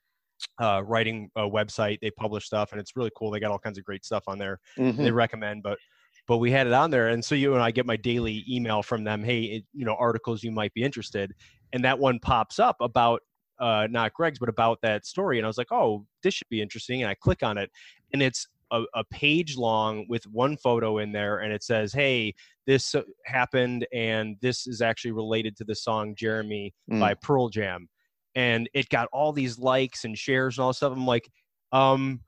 uh, 0.60 0.82
writing 0.84 1.30
uh, 1.36 1.42
website. 1.42 1.98
They 2.00 2.10
publish 2.10 2.46
stuff, 2.46 2.72
and 2.72 2.80
it's 2.80 2.96
really 2.96 3.10
cool. 3.16 3.30
They 3.30 3.40
got 3.40 3.50
all 3.50 3.58
kinds 3.58 3.78
of 3.78 3.84
great 3.84 4.04
stuff 4.04 4.24
on 4.26 4.38
there. 4.38 4.60
Mm-hmm. 4.78 5.02
They 5.02 5.10
recommend, 5.10 5.62
but 5.62 5.78
but 6.26 6.38
we 6.38 6.50
had 6.50 6.66
it 6.66 6.72
on 6.72 6.90
there 6.90 7.08
and 7.08 7.24
so 7.24 7.36
you 7.36 7.54
and 7.54 7.62
i 7.62 7.70
get 7.70 7.86
my 7.86 7.94
daily 7.94 8.44
email 8.48 8.82
from 8.82 9.04
them 9.04 9.22
hey 9.22 9.42
it, 9.42 9.64
you 9.72 9.84
know 9.84 9.94
articles 9.94 10.42
you 10.42 10.50
might 10.50 10.74
be 10.74 10.82
interested 10.82 11.32
and 11.72 11.84
that 11.84 11.96
one 11.96 12.18
pops 12.18 12.58
up 12.58 12.74
about 12.80 13.20
uh, 13.58 13.86
not 13.90 14.12
Greg's, 14.12 14.38
but 14.38 14.48
about 14.48 14.78
that 14.82 15.06
story. 15.06 15.38
And 15.38 15.46
I 15.46 15.48
was 15.48 15.58
like, 15.58 15.72
oh, 15.72 16.06
this 16.22 16.34
should 16.34 16.48
be 16.48 16.60
interesting. 16.60 17.02
And 17.02 17.10
I 17.10 17.14
click 17.14 17.42
on 17.42 17.58
it, 17.58 17.70
and 18.12 18.22
it's 18.22 18.48
a, 18.70 18.82
a, 18.94 19.04
page 19.04 19.56
long 19.56 20.06
with 20.08 20.24
one 20.26 20.56
photo 20.56 20.98
in 20.98 21.12
there, 21.12 21.38
and 21.38 21.52
it 21.52 21.62
says, 21.62 21.92
hey, 21.92 22.34
this 22.66 22.94
uh, 22.94 23.02
happened, 23.24 23.86
and 23.92 24.36
this 24.40 24.66
is 24.66 24.82
actually 24.82 25.12
related 25.12 25.56
to 25.56 25.64
the 25.64 25.74
song 25.74 26.14
Jeremy 26.16 26.74
mm. 26.90 27.00
by 27.00 27.14
Pearl 27.14 27.48
Jam. 27.48 27.88
And 28.34 28.68
it 28.74 28.88
got 28.88 29.08
all 29.12 29.32
these 29.32 29.58
likes 29.58 30.04
and 30.04 30.18
shares 30.18 30.58
and 30.58 30.64
all 30.64 30.72
stuff. 30.72 30.92
I'm 30.92 31.06
like, 31.06 31.30
um, 31.72 32.20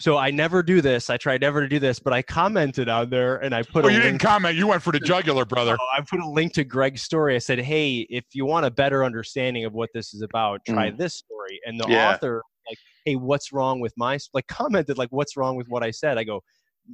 so 0.00 0.16
I 0.18 0.30
never 0.30 0.62
do 0.62 0.80
this. 0.80 1.08
I 1.08 1.16
try 1.16 1.38
never 1.38 1.60
to 1.60 1.68
do 1.68 1.78
this, 1.78 1.98
but 2.00 2.12
I 2.12 2.20
commented 2.22 2.88
on 2.88 3.10
there 3.10 3.36
and 3.36 3.54
I 3.54 3.62
put 3.62 3.84
Oh, 3.84 3.88
a 3.88 3.92
you 3.92 3.98
link. 3.98 4.04
didn't 4.10 4.20
comment. 4.20 4.56
You 4.56 4.66
went 4.66 4.82
for 4.82 4.92
the 4.92 4.98
jugular, 5.00 5.44
brother. 5.44 5.76
I 5.96 6.00
put 6.02 6.20
a 6.20 6.28
link 6.28 6.52
to 6.54 6.64
Greg's 6.64 7.02
story. 7.02 7.34
I 7.36 7.38
said, 7.38 7.60
"Hey, 7.60 8.06
if 8.10 8.24
you 8.32 8.44
want 8.44 8.66
a 8.66 8.70
better 8.70 9.04
understanding 9.04 9.64
of 9.64 9.72
what 9.72 9.90
this 9.94 10.12
is 10.12 10.22
about, 10.22 10.60
try 10.66 10.90
mm. 10.90 10.98
this 10.98 11.14
story." 11.14 11.60
And 11.64 11.78
the 11.78 11.86
Yeah. 11.88 12.10
author, 12.10 12.42
like, 12.68 12.78
"Hey, 13.04 13.14
what's 13.16 13.52
wrong 13.52 13.78
with 13.80 13.92
my?" 13.96 14.18
Like, 14.32 14.46
commented, 14.48 14.98
like, 14.98 15.10
"What's 15.10 15.36
wrong 15.36 15.56
with 15.56 15.68
what 15.68 15.82
I 15.84 15.90
said?" 15.92 16.18
I 16.18 16.24
go, 16.24 16.42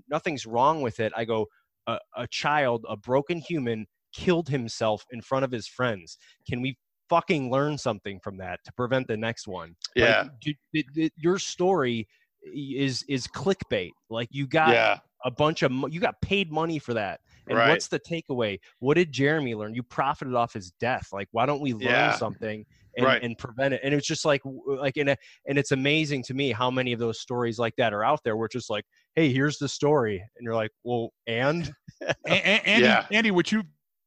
"Nothing's 0.09 0.45
wrong 0.45 0.83
with 0.83 1.01
it." 1.01 1.13
I 1.17 1.25
go, 1.25 1.47
"A, 1.87 1.99
a 2.17 2.27
child, 2.29 2.85
a 2.89 2.97
broken 2.99 3.39
human, 3.39 3.87
killed 4.13 4.49
himself 4.49 5.05
in 5.11 5.23
front 5.23 5.45
of 5.47 5.51
his 5.51 5.67
friends. 5.67 6.19
Can 6.49 6.61
we 6.61 6.77
fucking 7.09 7.51
learn 7.51 7.77
something 7.79 8.21
from 8.21 8.37
that 8.39 8.61
to 8.67 8.73
prevent 8.75 9.09
the 9.09 9.17
next 9.17 9.49
one?" 9.49 9.75
Like, 9.97 10.29
Yeah. 10.45 10.55
d- 10.85 11.11
your 11.17 11.39
story 11.39 12.07
is 12.43 13.05
is 13.09 13.27
clickbait. 13.27 13.91
Like, 14.09 14.29
you 14.31 14.47
got 14.47 14.71
Yeah. 14.73 14.99
a 15.25 15.31
bunch 15.31 15.63
of 15.63 15.73
you 15.91 16.01
got 16.01 16.21
paid 16.23 16.51
money 16.51 16.79
for 16.79 16.95
that 16.95 17.21
and 17.47 17.59
Right. 17.59 17.69
what's 17.71 17.89
the 17.89 18.01
takeaway 18.01 18.59
what 18.79 18.95
did 18.95 19.13
jeremy 19.13 19.55
learn 19.55 19.75
you 19.75 19.83
profited 19.83 20.35
off 20.35 20.53
his 20.55 20.71
death 20.73 21.09
like 21.13 21.29
why 21.33 21.45
don't 21.47 21.61
we 21.61 21.73
learn 21.75 21.83
Yeah. 21.83 22.15
something 22.15 22.65
and, 22.97 23.07
Right. 23.07 23.23
and 23.23 23.37
prevent 23.37 23.75
it 23.75 23.81
and 23.85 23.93
it's 23.95 24.07
just 24.07 24.25
like 24.25 24.41
like 24.67 24.97
in 24.97 25.09
a, 25.11 25.17
and 25.47 25.59
it's 25.59 25.73
amazing 25.73 26.23
to 26.25 26.35
me 26.35 26.53
how 26.53 26.71
many 26.71 26.93
of 26.95 26.99
those 27.01 27.21
stories 27.21 27.59
like 27.59 27.75
that 27.77 27.93
are 27.93 28.03
out 28.05 28.21
there 28.25 28.37
where 28.37 28.47
it's 28.47 28.55
just 28.55 28.71
like 28.71 28.85
hey 29.15 29.31
here's 29.33 29.59
the 29.59 29.69
story 29.69 30.17
and 30.17 30.43
you're 30.45 30.55
like 30.55 30.71
well 30.85 31.11
and 31.27 31.71
A- 32.01 32.15
a- 32.27 32.67
Andy, 32.67 32.85
Yeah. 32.87 33.07
Andy, 33.11 33.31
would 33.31 33.51
you 33.53 33.63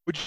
would 0.07 0.17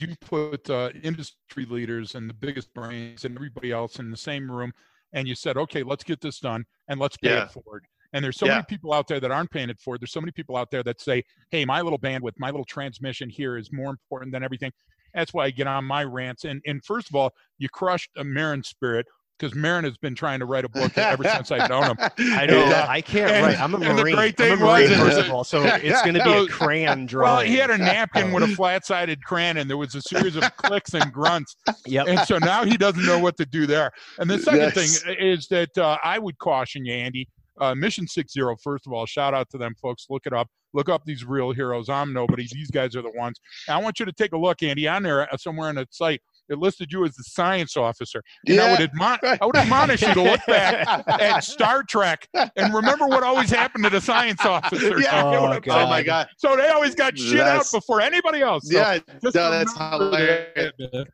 you 0.00 0.14
put 0.20 0.68
uh, 0.70 0.90
industry 1.02 1.64
leaders 1.64 2.14
and 2.14 2.28
the 2.28 2.34
biggest 2.34 2.72
brains 2.74 3.24
and 3.24 3.36
everybody 3.36 3.70
else 3.72 3.98
in 3.98 4.10
the 4.10 4.16
same 4.16 4.50
room, 4.50 4.72
and 5.14 5.26
you 5.26 5.34
said, 5.34 5.56
okay, 5.56 5.82
let's 5.82 6.04
get 6.04 6.20
this 6.20 6.38
done 6.40 6.64
and 6.88 7.00
let's 7.00 7.16
pay 7.16 7.30
Yeah. 7.30 7.44
it 7.44 7.50
forward. 7.50 7.86
And 8.12 8.24
there's 8.24 8.36
so 8.36 8.46
Yeah. 8.46 8.54
many 8.54 8.64
people 8.68 8.92
out 8.92 9.08
there 9.08 9.18
that 9.20 9.30
aren't 9.30 9.50
paying 9.50 9.70
it 9.70 9.80
forward. 9.80 10.00
There's 10.00 10.12
so 10.12 10.20
many 10.20 10.32
people 10.32 10.56
out 10.56 10.70
there 10.70 10.82
that 10.82 11.00
say, 11.00 11.24
hey, 11.50 11.64
my 11.64 11.80
little 11.80 11.98
bandwidth, 11.98 12.34
my 12.38 12.50
little 12.50 12.64
transmission 12.64 13.28
here 13.30 13.56
is 13.56 13.72
more 13.72 13.90
important 13.90 14.32
than 14.32 14.44
everything. 14.44 14.72
That's 15.14 15.32
why 15.32 15.46
I 15.46 15.50
get 15.50 15.66
on 15.66 15.84
my 15.84 16.04
rants. 16.04 16.44
And 16.44 16.60
and 16.66 16.84
first 16.84 17.08
of 17.08 17.14
all, 17.14 17.32
you 17.58 17.68
crushed 17.68 18.10
a 18.16 18.24
Marin 18.24 18.62
spirit 18.62 19.06
because 19.38 19.54
Marin 19.54 19.84
has 19.84 19.96
been 19.98 20.14
trying 20.14 20.38
to 20.40 20.46
write 20.46 20.64
a 20.64 20.68
book 20.68 20.96
ever 20.96 21.24
since 21.34 21.50
I've 21.50 21.68
known 21.68 21.84
him. 21.84 21.96
i 22.18 22.46
know 22.46 22.58
Yeah. 22.66 22.86
i 22.88 23.00
can't 23.00 23.30
And- 23.30 23.46
write 23.46 23.60
i'm 23.60 23.74
a 23.74 23.78
and 23.78 23.98
the 23.98 24.02
marine 24.02 24.14
great 24.14 24.40
i'm 24.40 24.46
a 24.46 24.56
thing 24.56 24.60
was 24.64 24.88
marine 24.88 24.92
is 24.92 24.98
first 25.14 25.18
of 25.26 25.30
all 25.32 25.44
so 25.44 25.62
it's 25.64 26.02
going 26.02 26.14
to 26.14 26.24
be 26.24 26.30
So- 26.30 26.44
a 26.44 26.48
crayon 26.60 26.98
Well, 27.00 27.06
drawing 27.06 27.50
he 27.50 27.56
had 27.56 27.70
a 27.70 27.78
napkin 27.78 28.32
with 28.32 28.44
a 28.44 28.48
flat-sided 28.48 29.22
crayon, 29.24 29.56
and 29.56 29.68
there 29.68 29.76
was 29.76 29.94
a 29.94 30.02
series 30.02 30.36
of 30.36 30.44
clicks 30.56 30.94
and 30.94 31.12
grunts. 31.12 31.56
yep 31.86 32.06
and 32.08 32.20
so 32.20 32.38
now 32.38 32.64
he 32.64 32.76
doesn't 32.76 33.04
know 33.04 33.18
what 33.18 33.36
to 33.38 33.46
do 33.46 33.66
there. 33.66 33.90
And 34.18 34.28
the 34.30 34.38
second 34.38 34.60
Yes. 34.74 35.02
thing 35.02 35.16
is 35.18 35.46
that 35.48 35.76
uh, 35.78 35.98
I 36.02 36.18
would 36.18 36.38
caution 36.38 36.84
you, 36.84 36.92
Andy. 36.94 37.28
Uh, 37.60 37.74
Mission 37.74 38.06
Six 38.08 38.32
Zero. 38.32 38.56
First 38.62 38.84
of 38.86 38.92
all, 38.92 39.06
shout 39.06 39.32
out 39.32 39.48
to 39.50 39.58
them 39.58 39.74
folks. 39.80 40.06
Look 40.10 40.26
it 40.26 40.32
up. 40.32 40.48
Look 40.72 40.88
up 40.88 41.04
these 41.04 41.24
real 41.24 41.52
heroes. 41.52 41.88
I'm 41.88 42.12
nobody. 42.12 42.46
These 42.50 42.70
guys 42.72 42.96
are 42.96 43.02
the 43.02 43.12
ones. 43.14 43.38
And 43.68 43.76
I 43.76 43.80
want 43.80 44.00
you 44.00 44.06
to 44.06 44.12
take 44.12 44.32
a 44.32 44.36
look, 44.36 44.62
Andy, 44.64 44.88
on 44.88 45.04
there 45.04 45.32
uh, 45.32 45.36
somewhere 45.36 45.68
on 45.68 45.76
the 45.76 45.86
site. 45.90 46.20
It 46.48 46.58
listed 46.58 46.92
you 46.92 47.04
as 47.04 47.14
the 47.14 47.24
science 47.24 47.76
officer. 47.76 48.22
And 48.46 48.60
I 48.60 48.70
would 48.70 48.90
admon- 48.90 49.38
I 49.40 49.46
would 49.46 49.56
admonish 49.56 50.02
you 50.02 50.12
to 50.12 50.22
look 50.22 50.40
back 50.46 50.86
at 51.08 51.40
Star 51.44 51.82
Trek 51.82 52.28
and 52.56 52.74
remember 52.74 53.06
what 53.06 53.22
always 53.22 53.50
happened 53.50 53.84
to 53.84 53.90
the 53.90 54.00
science 54.00 54.44
officer. 54.44 55.00
Yeah. 55.00 55.14
You 55.24 55.30
know 55.30 55.42
what 55.42 55.52
I'm 55.52 55.62
Oh, 55.70 55.84
Oh 55.84 55.88
my 55.88 56.02
god. 56.02 56.28
So 56.38 56.56
they 56.56 56.68
always 56.68 56.94
got 56.94 57.16
shit 57.16 57.40
out 57.40 57.66
before 57.72 58.00
anybody 58.00 58.42
else. 58.42 58.68
So 58.68 58.76
Yeah. 58.78 58.98
just 59.22 59.34
No, 59.34 59.50
that's 59.50 59.72
remember 59.74 60.04
hilarious. 60.06 60.72
that. 60.78 61.06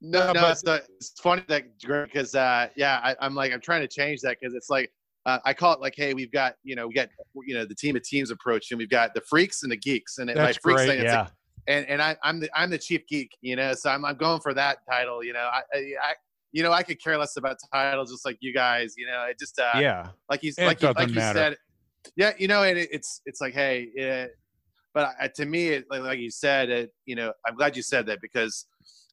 No, 0.00 0.32
no, 0.32 0.48
it's, 0.48 0.62
the, 0.62 0.82
it's 0.96 1.12
funny 1.20 1.42
that 1.48 1.64
because 1.80 2.34
uh, 2.34 2.68
yeah, 2.76 3.00
I, 3.02 3.16
I'm 3.20 3.34
like 3.34 3.52
I'm 3.52 3.60
trying 3.60 3.80
to 3.80 3.88
change 3.88 4.20
that 4.22 4.36
because 4.40 4.54
it's 4.54 4.70
like 4.70 4.90
uh, 5.26 5.38
I 5.44 5.52
call 5.52 5.74
it 5.74 5.80
like, 5.80 5.94
hey, 5.96 6.14
we've 6.14 6.30
got 6.30 6.54
you 6.62 6.76
know 6.76 6.86
we 6.86 6.94
got 6.94 7.08
you 7.44 7.54
know 7.54 7.64
the 7.64 7.74
team 7.74 7.96
of 7.96 8.02
teams 8.02 8.30
approach 8.30 8.70
and 8.70 8.78
we've 8.78 8.88
got 8.88 9.12
the 9.14 9.20
freaks 9.28 9.64
and 9.64 9.72
the 9.72 9.76
geeks 9.76 10.18
and 10.18 10.28
by 10.28 10.34
That's 10.34 10.58
freaks 10.58 10.82
great, 10.82 10.88
thing, 10.88 11.00
it's 11.00 11.12
yeah 11.12 11.22
like, 11.22 11.32
and 11.68 11.86
and 11.86 12.02
I, 12.02 12.16
I'm 12.22 12.40
the 12.40 12.50
I'm 12.54 12.70
the 12.70 12.78
chief 12.78 13.06
geek, 13.06 13.30
you 13.40 13.54
know, 13.54 13.74
so 13.74 13.90
I'm 13.90 14.04
I'm 14.04 14.16
going 14.16 14.40
for 14.40 14.54
that 14.54 14.78
title, 14.90 15.22
you 15.22 15.32
know, 15.32 15.48
I, 15.52 15.62
I, 15.74 16.14
you 16.50 16.62
know 16.62 16.72
I 16.72 16.82
could 16.82 17.00
care 17.02 17.16
less 17.18 17.36
about 17.36 17.58
titles 17.72 18.10
just 18.10 18.24
like 18.24 18.38
you 18.40 18.52
guys, 18.52 18.94
you 18.96 19.06
know, 19.06 19.26
it 19.28 19.38
just 19.38 19.58
uh, 19.58 19.78
yeah. 19.78 20.08
like 20.30 20.42
you 20.42 20.52
like 20.58 20.82
you, 20.82 20.92
like 20.92 21.08
you 21.08 21.14
said 21.14 21.56
yeah 22.16 22.32
you 22.38 22.48
know 22.48 22.62
and 22.62 22.78
it, 22.78 22.88
it's 22.92 23.20
it's 23.26 23.40
like 23.40 23.54
hey 23.54 23.88
it, 23.94 24.36
but 24.94 25.14
I, 25.20 25.28
to 25.36 25.46
me 25.46 25.68
it, 25.68 25.84
like, 25.90 26.02
like 26.02 26.18
you 26.18 26.30
said 26.30 26.70
it 26.70 26.92
you 27.06 27.14
know 27.14 27.32
i'm 27.46 27.54
glad 27.54 27.76
you 27.76 27.82
said 27.82 28.06
that 28.06 28.20
because 28.20 28.66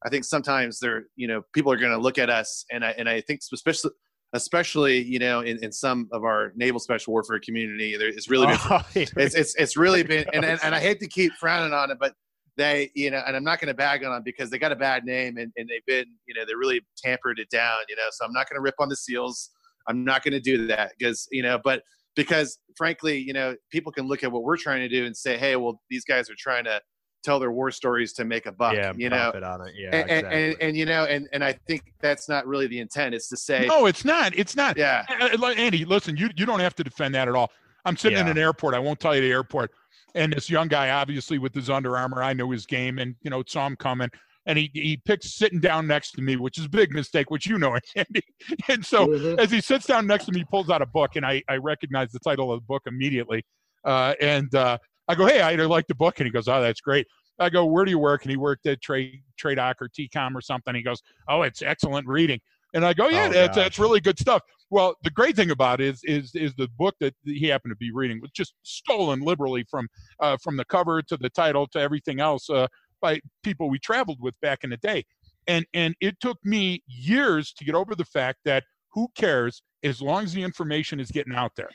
i 0.05 0.09
think 0.09 0.23
sometimes 0.23 0.79
they're 0.79 1.05
you 1.15 1.27
know 1.27 1.41
people 1.53 1.71
are 1.71 1.77
going 1.77 1.91
to 1.91 1.97
look 1.97 2.17
at 2.17 2.29
us 2.29 2.65
and 2.71 2.85
i 2.85 2.91
and 2.97 3.09
i 3.09 3.21
think 3.21 3.41
especially 3.53 3.91
especially 4.33 5.01
you 5.01 5.19
know 5.19 5.41
in, 5.41 5.63
in 5.63 5.71
some 5.71 6.09
of 6.11 6.23
our 6.23 6.51
naval 6.55 6.79
special 6.79 7.13
warfare 7.13 7.39
community 7.39 7.95
there 7.97 8.09
it's 8.09 8.29
really 8.29 8.47
been 8.47 8.57
Oh, 8.69 8.85
it's 8.95 9.35
it's 9.35 9.55
it's 9.55 9.77
really 9.77 10.03
been 10.03 10.25
and, 10.33 10.43
and, 10.43 10.59
and 10.63 10.75
I 10.75 10.79
hate 10.79 10.99
to 10.99 11.07
keep 11.07 11.31
frowning 11.33 11.73
on 11.73 11.91
it, 11.91 11.97
but 11.99 12.13
they 12.57 12.91
you 12.95 13.11
know, 13.11 13.21
and 13.25 13.35
I'm 13.35 13.43
not 13.43 13.59
going 13.59 13.67
to 13.67 13.73
bag 13.73 14.03
on 14.03 14.11
them 14.11 14.23
because 14.23 14.49
they 14.49 14.59
got 14.59 14.71
a 14.71 14.75
bad 14.75 15.03
name 15.03 15.37
and, 15.37 15.51
and 15.57 15.69
they've 15.69 15.85
been 15.85 16.05
you 16.27 16.33
know 16.35 16.45
they 16.45 16.55
really 16.55 16.81
tampered 16.97 17.39
it 17.39 17.49
down, 17.49 17.77
you 17.89 17.95
know. 17.95 18.07
So 18.11 18.25
I'm 18.25 18.33
not 18.33 18.49
going 18.49 18.57
to 18.57 18.61
rip 18.61 18.75
on 18.79 18.89
the 18.89 18.95
seals. 18.95 19.49
I'm 19.87 20.03
not 20.03 20.23
going 20.23 20.33
to 20.33 20.39
do 20.39 20.67
that 20.67 20.93
because 20.97 21.27
you 21.31 21.43
know, 21.43 21.59
but 21.63 21.83
because 22.15 22.57
frankly, 22.77 23.17
you 23.17 23.33
know, 23.33 23.55
people 23.71 23.91
can 23.91 24.07
look 24.07 24.23
at 24.23 24.31
what 24.31 24.43
we're 24.43 24.57
trying 24.57 24.79
to 24.81 24.89
do 24.89 25.05
and 25.05 25.15
say, 25.15 25.37
hey, 25.37 25.55
well, 25.55 25.81
these 25.89 26.05
guys 26.05 26.29
are 26.29 26.35
trying 26.37 26.63
to 26.63 26.81
tell 27.25 27.39
their 27.39 27.51
war 27.51 27.71
stories 27.71 28.13
to 28.13 28.23
make 28.23 28.45
a 28.45 28.51
buck, 28.51 28.75
yeah 28.75 28.93
you 28.95 29.09
know. 29.09 29.31
on 29.43 29.67
it 29.67 29.73
yeah 29.75 29.89
And, 29.91 30.09
and, 30.09 30.11
exactly. 30.11 30.43
and, 30.43 30.61
and 30.61 30.77
you 30.77 30.85
know, 30.85 31.05
and, 31.05 31.27
and 31.33 31.43
I 31.43 31.53
think 31.67 31.81
that's 31.99 32.29
not 32.29 32.45
really 32.45 32.67
the 32.67 32.79
intent. 32.79 33.15
It's 33.15 33.27
to 33.29 33.37
say, 33.37 33.65
No, 33.67 33.87
it's 33.87 34.05
not. 34.05 34.37
It's 34.37 34.55
not. 34.55 34.77
yeah, 34.77 35.05
Andy, 35.57 35.85
listen, 35.85 36.15
you 36.15 36.29
you 36.37 36.45
don't 36.45 36.59
have 36.59 36.75
to 36.75 36.83
defend 36.83 37.15
that 37.15 37.27
at 37.27 37.35
all. 37.35 37.51
I'm 37.83 37.97
sitting 37.97 38.17
in 38.17 38.27
an 38.27 38.37
airport. 38.37 38.73
I 38.73 38.79
won't 38.79 38.99
tell 38.99 39.15
you 39.15 39.21
the 39.21 39.31
airport. 39.31 39.71
And 40.15 40.33
this 40.33 40.49
young 40.49 40.67
guy, 40.69 40.89
obviously 40.89 41.37
with 41.37 41.53
his 41.53 41.69
Under 41.69 41.95
Armour, 41.97 42.23
I 42.23 42.33
knew 42.33 42.49
his 42.49 42.65
game 42.65 42.97
and 42.99 43.15
you 43.21 43.29
know 43.29 43.43
saw 43.45 43.67
him 43.67 43.75
coming. 43.75 44.09
And 44.47 44.57
he 44.57 44.71
he 44.73 44.97
picks 44.97 45.33
sitting 45.35 45.59
down 45.59 45.87
next 45.87 46.11
to 46.13 46.21
me, 46.21 46.35
which 46.35 46.57
is 46.57 46.65
a 46.65 46.69
big 46.69 46.91
mistake, 46.91 47.29
which 47.29 47.45
you 47.45 47.57
know, 47.57 47.77
Andy. 47.95 48.21
And 48.69 48.85
so 48.85 49.11
as 49.37 49.51
he 49.51 49.61
sits 49.61 49.85
down 49.85 50.07
next 50.07 50.25
to 50.25 50.31
me, 50.31 50.39
he 50.39 50.45
pulls 50.45 50.69
out 50.69 50.81
a 50.81 50.85
book, 50.85 51.15
and 51.15 51.25
I 51.25 51.43
I 51.49 51.57
recognize 51.57 52.11
the 52.11 52.19
title 52.19 52.51
of 52.51 52.61
the 52.61 52.65
book 52.65 52.83
immediately. 52.85 53.43
Uh, 53.83 54.13
and 54.19 54.53
uh, 54.55 54.77
I 55.07 55.15
go, 55.15 55.25
hey, 55.27 55.41
I 55.41 55.53
like 55.55 55.85
the 55.87 55.95
book, 55.95 56.19
and 56.19 56.25
he 56.25 56.31
goes, 56.31 56.47
oh, 56.47 56.61
that's 56.61 56.81
great. 56.81 57.05
I 57.39 57.49
go, 57.49 57.65
where 57.65 57.85
do 57.85 57.91
you 57.91 57.99
work? 57.99 58.23
And 58.23 58.31
he 58.31 58.37
worked 58.37 58.65
at 58.65 58.81
Trade 58.81 59.21
Tradoc 59.41 59.75
or 59.81 59.89
TCOM 59.89 60.33
or 60.35 60.41
something. 60.41 60.73
He 60.73 60.81
goes, 60.81 61.01
oh, 61.27 61.41
it's 61.41 61.61
excellent 61.61 62.07
reading. 62.07 62.39
And 62.73 62.85
I 62.85 62.93
go, 62.93 63.09
yeah, 63.09 63.27
Oh, 63.27 63.33
that's, 63.33 63.47
gosh. 63.47 63.55
that's 63.55 63.79
really 63.79 63.99
good 63.99 64.17
stuff. 64.19 64.41
Well, 64.69 64.95
the 65.03 65.11
great 65.11 65.35
thing 65.35 65.51
about 65.51 65.79
it 65.81 65.87
is 65.87 66.01
is 66.03 66.35
is 66.35 66.53
the 66.55 66.67
book 66.77 66.95
that 66.99 67.13
he 67.23 67.47
happened 67.47 67.71
to 67.71 67.77
be 67.77 67.91
reading 67.91 68.19
was 68.21 68.31
just 68.31 68.53
stolen 68.63 69.21
liberally 69.21 69.65
from 69.69 69.87
uh, 70.19 70.37
from 70.43 70.57
the 70.57 70.65
cover 70.65 71.01
to 71.03 71.17
the 71.17 71.29
title 71.29 71.67
to 71.67 71.79
everything 71.79 72.19
else 72.19 72.49
uh, 72.49 72.67
by 73.01 73.19
people 73.43 73.69
we 73.69 73.79
traveled 73.79 74.17
with 74.21 74.39
back 74.41 74.63
in 74.63 74.71
the 74.71 74.77
day, 74.77 75.03
and 75.47 75.65
and 75.73 75.95
it 76.01 76.19
took 76.19 76.37
me 76.43 76.83
years 76.87 77.53
to 77.53 77.65
get 77.65 77.75
over 77.75 77.95
the 77.95 78.05
fact 78.05 78.39
that 78.45 78.63
who 78.91 79.07
cares 79.15 79.61
as 79.83 80.01
long 80.01 80.23
as 80.23 80.33
the 80.33 80.41
information 80.41 80.99
is 80.99 81.11
getting 81.11 81.35
out 81.35 81.51
there. 81.55 81.69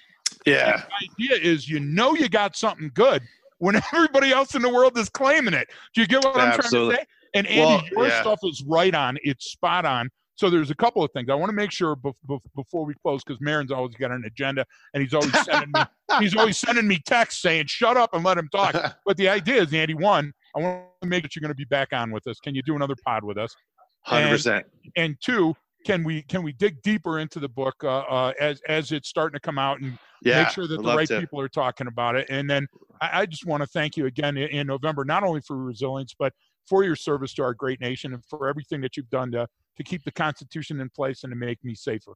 yeah, 0.47 0.82
The 1.18 1.26
idea 1.34 1.36
is 1.36 1.68
you 1.68 1.78
know 1.78 2.14
you 2.14 2.28
got 2.28 2.57
something 2.57 2.91
good 2.95 3.22
when 3.59 3.76
everybody 3.95 4.32
else 4.32 4.55
in 4.57 4.62
the 4.62 4.72
world 4.72 4.99
is 4.99 5.09
claiming 5.09 5.55
it. 5.55 5.68
Do 5.95 6.01
you 6.01 6.07
get 6.07 6.24
what 6.24 6.36
I'm 6.36 6.59
trying 6.59 6.70
to 6.70 6.97
say? 6.97 7.05
And 7.34 7.47
Andy, 7.47 7.61
Well, 7.61 7.82
your 7.93 8.09
yeah. 8.09 8.20
stuff 8.22 8.41
is 8.43 8.64
right 8.66 8.95
on. 8.95 9.16
It's 9.22 9.53
spot 9.53 9.84
on. 9.84 10.11
So 10.41 10.49
there's 10.49 10.70
a 10.70 10.74
couple 10.74 11.05
of 11.05 11.12
things 11.12 11.28
I 11.28 11.34
want 11.34 11.51
to 11.51 11.55
make 11.55 11.70
sure 11.70 11.95
bef- 11.95 12.14
bef- 12.26 12.41
before 12.57 12.86
we 12.86 12.95
close 13.03 13.22
because 13.22 13.38
Marin's 13.43 13.70
always 13.70 13.95
got 13.97 14.11
an 14.11 14.24
agenda 14.24 14.64
and 14.95 15.03
he's 15.03 15.12
always 15.12 15.38
sending 15.45 15.70
me 15.70 15.82
he's 16.18 16.34
always 16.34 16.57
sending 16.57 16.88
me 16.88 16.99
texts 17.05 17.43
saying 17.43 17.66
shut 17.66 17.99
up 17.99 18.14
and 18.14 18.24
let 18.24 18.38
him 18.38 18.49
talk. 18.51 18.74
But 19.05 19.18
the 19.18 19.28
idea 19.28 19.61
is, 19.61 19.74
Andy, 19.74 19.93
one, 19.93 20.32
I 20.57 20.61
want 20.61 20.86
to 21.03 21.09
make 21.09 21.16
sure 21.16 21.22
that 21.24 21.36
you're 21.36 21.43
going 21.43 21.51
to 21.51 21.55
be 21.55 21.66
back 21.66 21.88
on 21.93 22.11
with 22.11 22.26
us. 22.26 22.38
Can 22.41 22.55
you 22.55 22.62
do 22.62 22.74
another 22.74 22.95
pod 23.05 23.22
with 23.22 23.36
us? 23.36 23.55
hundred 24.05 24.30
percent. 24.30 24.64
And 24.97 25.14
two, 25.20 25.55
can 25.84 26.05
we 26.05 26.22
can 26.22 26.43
we 26.43 26.53
dig 26.53 26.80
deeper 26.80 27.18
into 27.18 27.38
the 27.38 27.49
book 27.49 27.74
uh, 27.84 27.99
uh, 27.99 28.32
as 28.41 28.62
as 28.66 28.93
it's 28.93 29.11
starting 29.11 29.34
to 29.34 29.41
come 29.41 29.59
out 29.59 29.82
and 29.82 29.93
Yeah, 30.22 30.45
make 30.45 30.49
sure 30.49 30.66
that 30.66 30.82
the 30.82 30.88
right 30.97 31.09
to. 31.09 31.20
people 31.20 31.38
are 31.38 31.51
talking 31.51 31.86
about 31.86 32.16
it. 32.16 32.30
And 32.30 32.49
then 32.49 32.66
I, 33.03 33.20
I 33.20 33.26
just 33.26 33.45
want 33.45 33.62
to 33.62 33.66
thank 33.66 33.95
you 33.95 34.07
again 34.07 34.38
in, 34.38 34.49
in 34.49 34.66
November, 34.66 35.05
not 35.05 35.22
only 35.22 35.43
for 35.43 35.59
resilience, 35.59 36.14
but 36.18 36.32
for 36.66 36.82
your 36.82 36.97
service 36.97 37.34
to 37.34 37.43
our 37.43 37.53
great 37.53 37.80
nation 37.80 38.14
and 38.14 38.24
for 38.24 38.49
everything 38.49 38.80
that 38.80 38.97
you've 38.97 39.11
done 39.11 39.32
to 39.32 39.47
to 39.81 39.85
keep 39.85 40.05
the 40.05 40.12
Constitution 40.12 40.78
in 40.81 40.91
place 40.91 41.24
and 41.24 41.31
to 41.31 41.37
make 41.37 41.59
me 41.64 41.74
safer. 41.74 42.12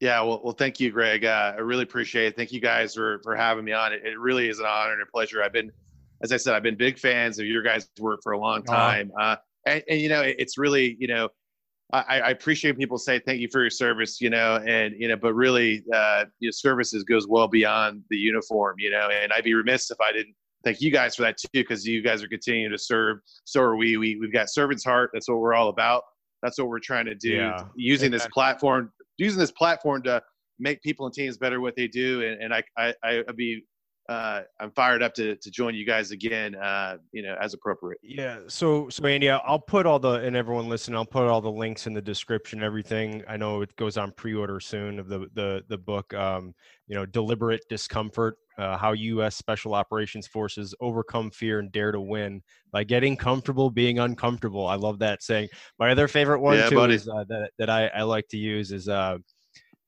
Yeah, 0.00 0.22
well, 0.22 0.40
well, 0.42 0.54
thank 0.54 0.80
you, 0.80 0.90
Greg. 0.90 1.24
Uh, 1.24 1.52
I 1.56 1.60
really 1.60 1.82
appreciate 1.82 2.28
it. 2.28 2.36
Thank 2.36 2.52
you 2.52 2.60
guys 2.60 2.94
for 2.94 3.20
for 3.22 3.36
having 3.36 3.64
me 3.64 3.72
on. 3.72 3.92
It, 3.92 4.02
it 4.04 4.18
really 4.18 4.48
is 4.48 4.58
an 4.58 4.66
honor 4.66 4.94
and 4.94 5.02
a 5.02 5.06
pleasure. 5.06 5.42
I've 5.42 5.52
been, 5.52 5.70
as 6.22 6.32
I 6.32 6.38
said, 6.38 6.54
I've 6.54 6.62
been 6.62 6.76
big 6.76 6.98
fans 6.98 7.38
of 7.38 7.46
your 7.46 7.62
guys' 7.62 7.88
work 8.00 8.20
for 8.22 8.32
a 8.32 8.38
long 8.38 8.62
Aw. 8.68 8.72
time. 8.72 9.12
Uh, 9.20 9.36
and, 9.66 9.82
and 9.88 10.00
you 10.00 10.08
know, 10.08 10.22
it, 10.22 10.36
it's 10.38 10.58
really, 10.58 10.96
you 10.98 11.06
know, 11.06 11.28
I, 11.92 12.20
I 12.20 12.30
appreciate 12.30 12.78
people 12.78 12.98
say 12.98 13.20
thank 13.20 13.40
you 13.40 13.48
for 13.52 13.60
your 13.60 13.70
service, 13.70 14.20
you 14.20 14.30
know, 14.30 14.56
and 14.66 14.94
you 14.98 15.06
know, 15.06 15.16
but 15.16 15.34
really, 15.34 15.84
uh, 15.94 16.24
your 16.40 16.52
services 16.52 17.04
goes 17.04 17.28
well 17.28 17.46
beyond 17.46 18.02
the 18.08 18.16
uniform, 18.16 18.76
you 18.78 18.90
know. 18.90 19.10
And 19.10 19.32
I'd 19.32 19.44
be 19.44 19.54
remiss 19.54 19.90
if 19.90 20.00
I 20.00 20.12
didn't 20.12 20.34
thank 20.64 20.80
you 20.80 20.90
guys 20.90 21.14
for 21.14 21.22
that 21.22 21.36
too, 21.36 21.48
because 21.52 21.86
you 21.86 22.02
guys 22.02 22.22
are 22.22 22.28
continuing 22.28 22.72
to 22.72 22.78
serve. 22.78 23.18
So 23.44 23.60
are 23.60 23.76
we. 23.76 23.96
We 23.96 24.18
we've 24.18 24.32
got 24.32 24.50
servant's 24.50 24.84
heart. 24.84 25.10
That's 25.12 25.28
what 25.28 25.38
we're 25.38 25.54
all 25.54 25.68
about. 25.68 26.02
That's 26.44 26.58
what 26.58 26.68
we're 26.68 26.78
trying 26.78 27.06
to 27.06 27.14
do. 27.14 27.36
Yeah. 27.36 27.64
Using 27.74 28.10
this 28.10 28.28
platform, 28.30 28.92
using 29.16 29.40
this 29.40 29.50
platform 29.50 30.02
to 30.02 30.22
make 30.58 30.82
people 30.82 31.06
and 31.06 31.14
teams 31.14 31.38
better 31.38 31.62
what 31.62 31.74
they 31.74 31.88
do. 31.88 32.22
And, 32.22 32.42
and 32.42 32.54
I, 32.54 32.62
I, 32.76 33.24
I'd 33.26 33.34
be 33.34 33.64
uh, 34.08 34.42
I'm 34.60 34.70
fired 34.72 35.02
up 35.02 35.14
to 35.14 35.36
to 35.36 35.50
join 35.50 35.74
you 35.74 35.86
guys 35.86 36.10
again. 36.10 36.54
Uh, 36.54 36.98
you 37.12 37.22
know, 37.22 37.36
as 37.40 37.54
appropriate. 37.54 37.98
Yeah. 38.02 38.40
So 38.48 38.88
so 38.90 39.06
Andy, 39.06 39.30
I'll 39.30 39.58
put 39.58 39.86
all 39.86 39.98
the 39.98 40.14
and 40.14 40.36
everyone 40.36 40.68
listen. 40.68 40.94
I'll 40.94 41.06
put 41.06 41.24
all 41.24 41.40
the 41.40 41.50
links 41.50 41.86
in 41.86 41.94
the 41.94 42.02
description. 42.02 42.62
Everything. 42.62 43.22
I 43.28 43.36
know 43.36 43.62
it 43.62 43.74
goes 43.76 43.96
on 43.96 44.12
pre-order 44.12 44.60
soon 44.60 44.98
of 44.98 45.08
the 45.08 45.26
the 45.34 45.64
the 45.68 45.78
book. 45.78 46.12
Um, 46.12 46.54
you 46.86 46.94
know, 46.94 47.06
deliberate 47.06 47.62
discomfort. 47.70 48.36
Uh, 48.56 48.76
how 48.76 48.92
U.S. 48.92 49.34
Special 49.34 49.74
Operations 49.74 50.28
Forces 50.28 50.74
overcome 50.80 51.30
fear 51.32 51.58
and 51.58 51.72
dare 51.72 51.90
to 51.90 52.00
win 52.00 52.40
by 52.70 52.84
getting 52.84 53.16
comfortable 53.16 53.68
being 53.68 53.98
uncomfortable. 53.98 54.68
I 54.68 54.76
love 54.76 55.00
that 55.00 55.24
saying. 55.24 55.48
My 55.80 55.90
other 55.90 56.06
favorite 56.06 56.40
one 56.40 56.58
Yeah, 56.58 56.68
too 56.68 56.76
buddy. 56.76 56.94
is 56.94 57.08
uh, 57.08 57.24
that 57.28 57.50
that 57.58 57.68
I, 57.70 57.88
I 57.88 58.02
like 58.02 58.28
to 58.28 58.36
use 58.36 58.70
is 58.70 58.88
uh, 58.88 59.18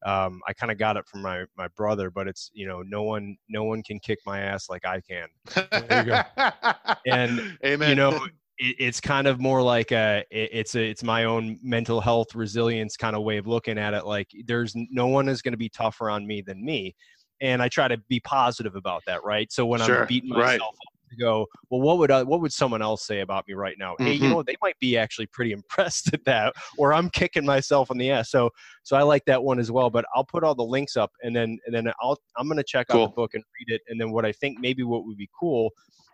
um, 0.07 0.41
I 0.47 0.53
kind 0.53 0.71
of 0.71 0.79
got 0.79 0.97
it 0.97 1.07
from 1.07 1.21
my 1.23 1.45
my 1.59 1.69
brother, 1.77 2.11
but 2.11 2.29
it's 2.29 2.51
you 2.55 2.67
know 2.67 2.83
no 2.83 3.03
one 3.03 3.37
no 3.49 3.65
one 3.65 3.83
can 3.83 3.99
kick 3.99 4.21
my 4.25 4.41
ass 4.41 4.71
like 4.71 4.87
I 4.87 5.01
can. 5.01 5.29
There 5.55 6.05
you 6.05 6.05
go. 6.05 6.23
And 7.07 7.59
amen. 7.65 7.89
you 7.89 7.95
know 7.95 8.27
it, 8.59 8.77
it's 8.79 9.01
kind 9.01 9.27
of 9.27 9.41
more 9.41 9.63
like 9.63 9.93
a 9.93 10.25
it, 10.31 10.51
it's 10.53 10.75
a 10.75 10.91
it's 10.91 11.03
my 11.03 11.25
own 11.25 11.59
mental 11.63 12.01
health 12.01 12.35
resilience 12.35 12.97
kind 12.97 13.17
of 13.17 13.23
way 13.23 13.37
of 13.37 13.47
looking 13.47 13.79
at 13.79 13.95
it 13.95 14.07
like 14.07 14.29
there's 14.47 14.73
no 14.75 15.07
one 15.07 15.29
is 15.29 15.43
going 15.43 15.53
to 15.53 15.59
be 15.59 15.69
tougher 15.69 16.11
on 16.11 16.27
me 16.27 16.41
than 16.41 16.65
me 16.65 16.95
and 17.41 17.63
i 17.63 17.69
try 17.69 17.87
to 17.87 17.99
be 18.09 18.21
positive 18.21 18.75
about 18.77 19.03
that 19.07 19.23
right 19.25 19.53
so 19.53 19.67
when 19.67 19.81
Sure, 19.81 20.03
i'm 20.03 20.07
beating 20.07 20.31
right. 20.31 20.59
myself 20.59 20.75
up 20.75 20.96
to 21.17 21.23
go 21.23 21.47
well 21.71 21.81
what 21.81 21.99
would 21.99 22.11
I, 22.11 22.23
what 22.23 22.41
would 22.41 22.53
someone 22.53 22.83
else 22.83 23.07
say 23.07 23.21
about 23.21 23.47
me 23.49 23.55
right 23.55 23.77
now? 23.79 23.97
Hey 23.99 24.15
you 24.15 24.21
Mhm. 24.21 24.31
know 24.31 24.43
they 24.43 24.57
might 24.63 24.79
be 24.81 24.97
actually 24.97 25.27
pretty 25.27 25.53
impressed 25.61 26.13
at 26.13 26.25
that 26.25 26.55
or 26.79 26.93
i'm 26.93 27.09
kicking 27.11 27.45
myself 27.45 27.91
in 27.91 27.99
the 27.99 28.11
ass. 28.11 28.31
So 28.31 28.51
so 28.83 28.97
i 28.97 29.03
like 29.03 29.25
that 29.27 29.43
one 29.43 29.59
as 29.59 29.71
well 29.71 29.91
but 29.91 30.05
i'll 30.15 30.25
put 30.25 30.45
all 30.45 30.55
the 30.55 30.65
links 30.65 30.97
up 30.97 31.11
and 31.23 31.35
then 31.35 31.59
and 31.67 31.75
then 31.75 31.93
i'll 32.03 32.19
i'm 32.37 32.47
going 32.47 32.57
to 32.59 32.65
check 32.65 32.89
out 32.91 33.03
the 33.09 33.15
book 33.15 33.35
and 33.35 33.43
read 33.61 33.75
it 33.75 33.83
and 33.89 34.01
then 34.01 34.11
what 34.13 34.25
i 34.25 34.33
think 34.33 34.59
maybe 34.61 34.83
what 34.83 35.05
would 35.07 35.17
be 35.17 35.29
cool 35.39 35.71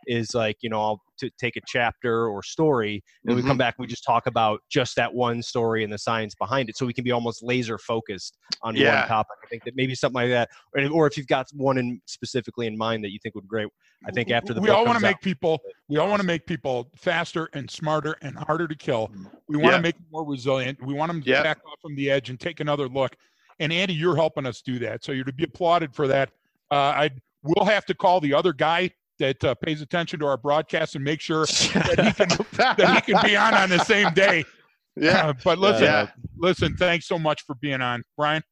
is 0.06 0.34
like 0.34 0.56
you 0.60 0.68
know 0.68 0.80
i'll 0.80 1.02
t- 1.18 1.32
take 1.38 1.56
a 1.56 1.60
chapter 1.66 2.28
or 2.28 2.42
story 2.42 3.02
and 3.26 3.36
we 3.36 3.42
Mhm. 3.42 3.46
come 3.46 3.58
back 3.58 3.74
we 3.78 3.86
just 3.86 4.04
talk 4.04 4.26
about 4.26 4.60
just 4.70 4.96
that 4.96 5.12
one 5.12 5.42
story 5.42 5.84
and 5.84 5.92
the 5.92 5.98
science 5.98 6.34
behind 6.34 6.68
it 6.68 6.76
so 6.76 6.84
we 6.86 6.92
can 6.92 7.04
be 7.04 7.12
almost 7.12 7.42
laser 7.42 7.78
focused 7.78 8.36
on 8.62 8.74
Yeah. 8.76 9.00
one 9.00 9.08
topic 9.08 9.36
i 9.44 9.46
think 9.48 9.64
that 9.64 9.74
maybe 9.76 9.94
something 9.94 10.14
like 10.22 10.30
that 10.30 10.48
or, 10.76 10.88
or 10.90 11.06
if 11.06 11.16
you've 11.16 11.26
got 11.26 11.46
one 11.54 11.78
in 11.78 12.00
specifically 12.06 12.66
in 12.66 12.76
mind 12.76 13.04
that 13.04 13.12
you 13.12 13.18
think 13.22 13.34
would 13.34 13.44
be 13.44 13.48
great 13.48 13.68
i 14.06 14.10
think 14.10 14.30
after 14.30 14.52
the 14.54 14.60
we 14.60 14.70
all 14.70 14.84
want 14.84 14.98
to 14.98 15.04
out- 15.06 15.10
make 15.10 15.20
people 15.20 15.60
we 15.88 15.98
all 15.98 16.08
want 16.08 16.20
to 16.20 16.26
make 16.26 16.46
people 16.46 16.90
faster 16.96 17.48
and 17.52 17.70
smarter 17.70 18.16
and 18.22 18.36
harder 18.36 18.66
to 18.66 18.74
kill 18.74 19.10
we 19.48 19.56
want 19.56 19.72
to 19.72 19.76
Yeah. 19.76 19.80
make 19.82 19.96
them 19.96 20.06
more 20.10 20.24
resilient 20.28 20.82
we 20.84 20.94
want 20.94 21.10
them 21.10 21.22
to 21.22 21.28
Yeah. 21.30 21.42
back 21.42 21.58
off 21.66 21.78
from 21.80 21.94
the 21.96 22.10
edge 22.10 22.30
and 22.30 22.38
take 22.40 22.60
another 22.60 22.88
look 22.88 23.14
and 23.60 23.72
andy 23.72 23.94
you're 23.94 24.16
helping 24.16 24.46
us 24.46 24.62
do 24.62 24.78
that 24.80 25.04
so 25.04 25.12
you're 25.12 25.24
to 25.24 25.32
be 25.32 25.44
applauded 25.44 25.94
for 25.94 26.08
that 26.08 26.30
uh, 26.70 26.74
i 26.74 27.10
will 27.44 27.64
have 27.64 27.84
to 27.84 27.94
call 27.94 28.20
the 28.20 28.32
other 28.32 28.52
guy 28.52 28.88
that 29.18 29.42
uh, 29.44 29.54
pays 29.54 29.80
attention 29.82 30.18
to 30.20 30.26
our 30.26 30.36
broadcast 30.36 30.94
and 30.94 31.04
make 31.04 31.20
sure 31.20 31.44
that 31.46 31.98
he 32.04 32.12
can 32.12 32.28
that 32.76 33.04
he 33.06 33.12
can 33.12 33.22
be 33.24 33.36
on 33.36 33.54
on 33.54 33.68
the 33.68 33.78
same 33.84 34.12
day 34.14 34.44
yeah. 34.96 35.28
Uh, 35.28 35.32
but 35.44 35.58
listen 35.58 35.84
Yeah. 35.84 36.08
listen 36.36 36.76
thanks 36.76 37.06
so 37.06 37.18
much 37.18 37.42
for 37.42 37.54
being 37.56 37.80
on 37.80 38.02
brian 38.16 38.42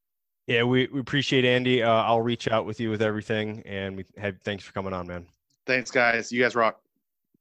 yeah 0.47 0.63
we, 0.63 0.87
we 0.93 0.99
appreciate 0.99 1.45
andy 1.45 1.83
uh, 1.83 1.89
i'll 1.89 2.21
reach 2.21 2.47
out 2.47 2.65
with 2.65 2.79
you 2.79 2.89
with 2.89 3.01
everything 3.01 3.61
and 3.65 3.97
we 3.97 4.05
have 4.17 4.35
thanks 4.43 4.63
for 4.63 4.71
coming 4.73 4.93
on 4.93 5.07
man 5.07 5.25
Thanks, 5.67 5.91
guys. 5.91 6.31
You 6.31 6.41
guys 6.41 6.55
rock. 6.55 6.81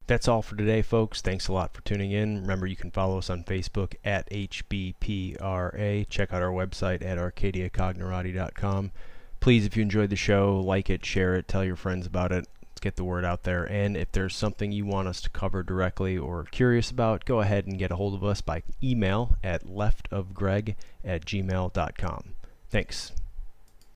That's 0.07 0.29
all 0.29 0.43
for 0.43 0.55
today, 0.55 0.83
folks. 0.83 1.23
Thanks 1.23 1.49
a 1.49 1.55
lot 1.55 1.73
for 1.73 1.81
tuning 1.83 2.13
in. 2.13 2.43
Remember, 2.43 2.67
you 2.67 2.77
can 2.77 2.91
follow 2.91 3.17
us 3.17 3.31
on 3.31 3.45
Facebook 3.45 3.95
at 4.05 4.29
HBPRA. 4.31 6.07
Check 6.11 6.33
out 6.33 6.43
our 6.43 6.51
website 6.53 7.03
at 7.03 7.17
arcadiacognerati.com. 7.17 8.93
Please, 9.41 9.65
if 9.65 9.75
you 9.77 9.83
enjoyed 9.83 10.11
the 10.11 10.17
show, 10.17 10.61
like 10.61 10.91
it, 10.91 11.05
share 11.05 11.35
it, 11.35 11.49
tell 11.49 11.65
your 11.65 11.77
friends 11.77 12.07
about 12.07 12.31
it. 12.31 12.47
Get 12.81 12.97
the 12.97 13.05
word 13.05 13.25
out 13.25 13.43
there. 13.43 13.65
And 13.65 13.97
if 13.97 14.13
there's 14.13 14.35
something 14.35 14.73
you 14.73 14.87
want 14.87 15.09
us 15.09 15.21
to 15.23 15.31
cover 15.31 15.63
directly 15.63 16.17
or 16.17 16.45
curious 16.45 16.91
about, 16.91 17.25
go 17.25 17.41
ahead 17.41 17.67
and 17.67 17.79
get 17.79 17.91
a 17.91 17.97
hold 17.97 18.15
of 18.15 18.25
us 18.25 18.41
by 18.41 18.63
email 18.83 19.37
at 19.45 19.67
leftofgreg 19.67 20.77
at 21.05 21.25
gmail.com. 21.25 22.35
Thanks. 22.71 23.13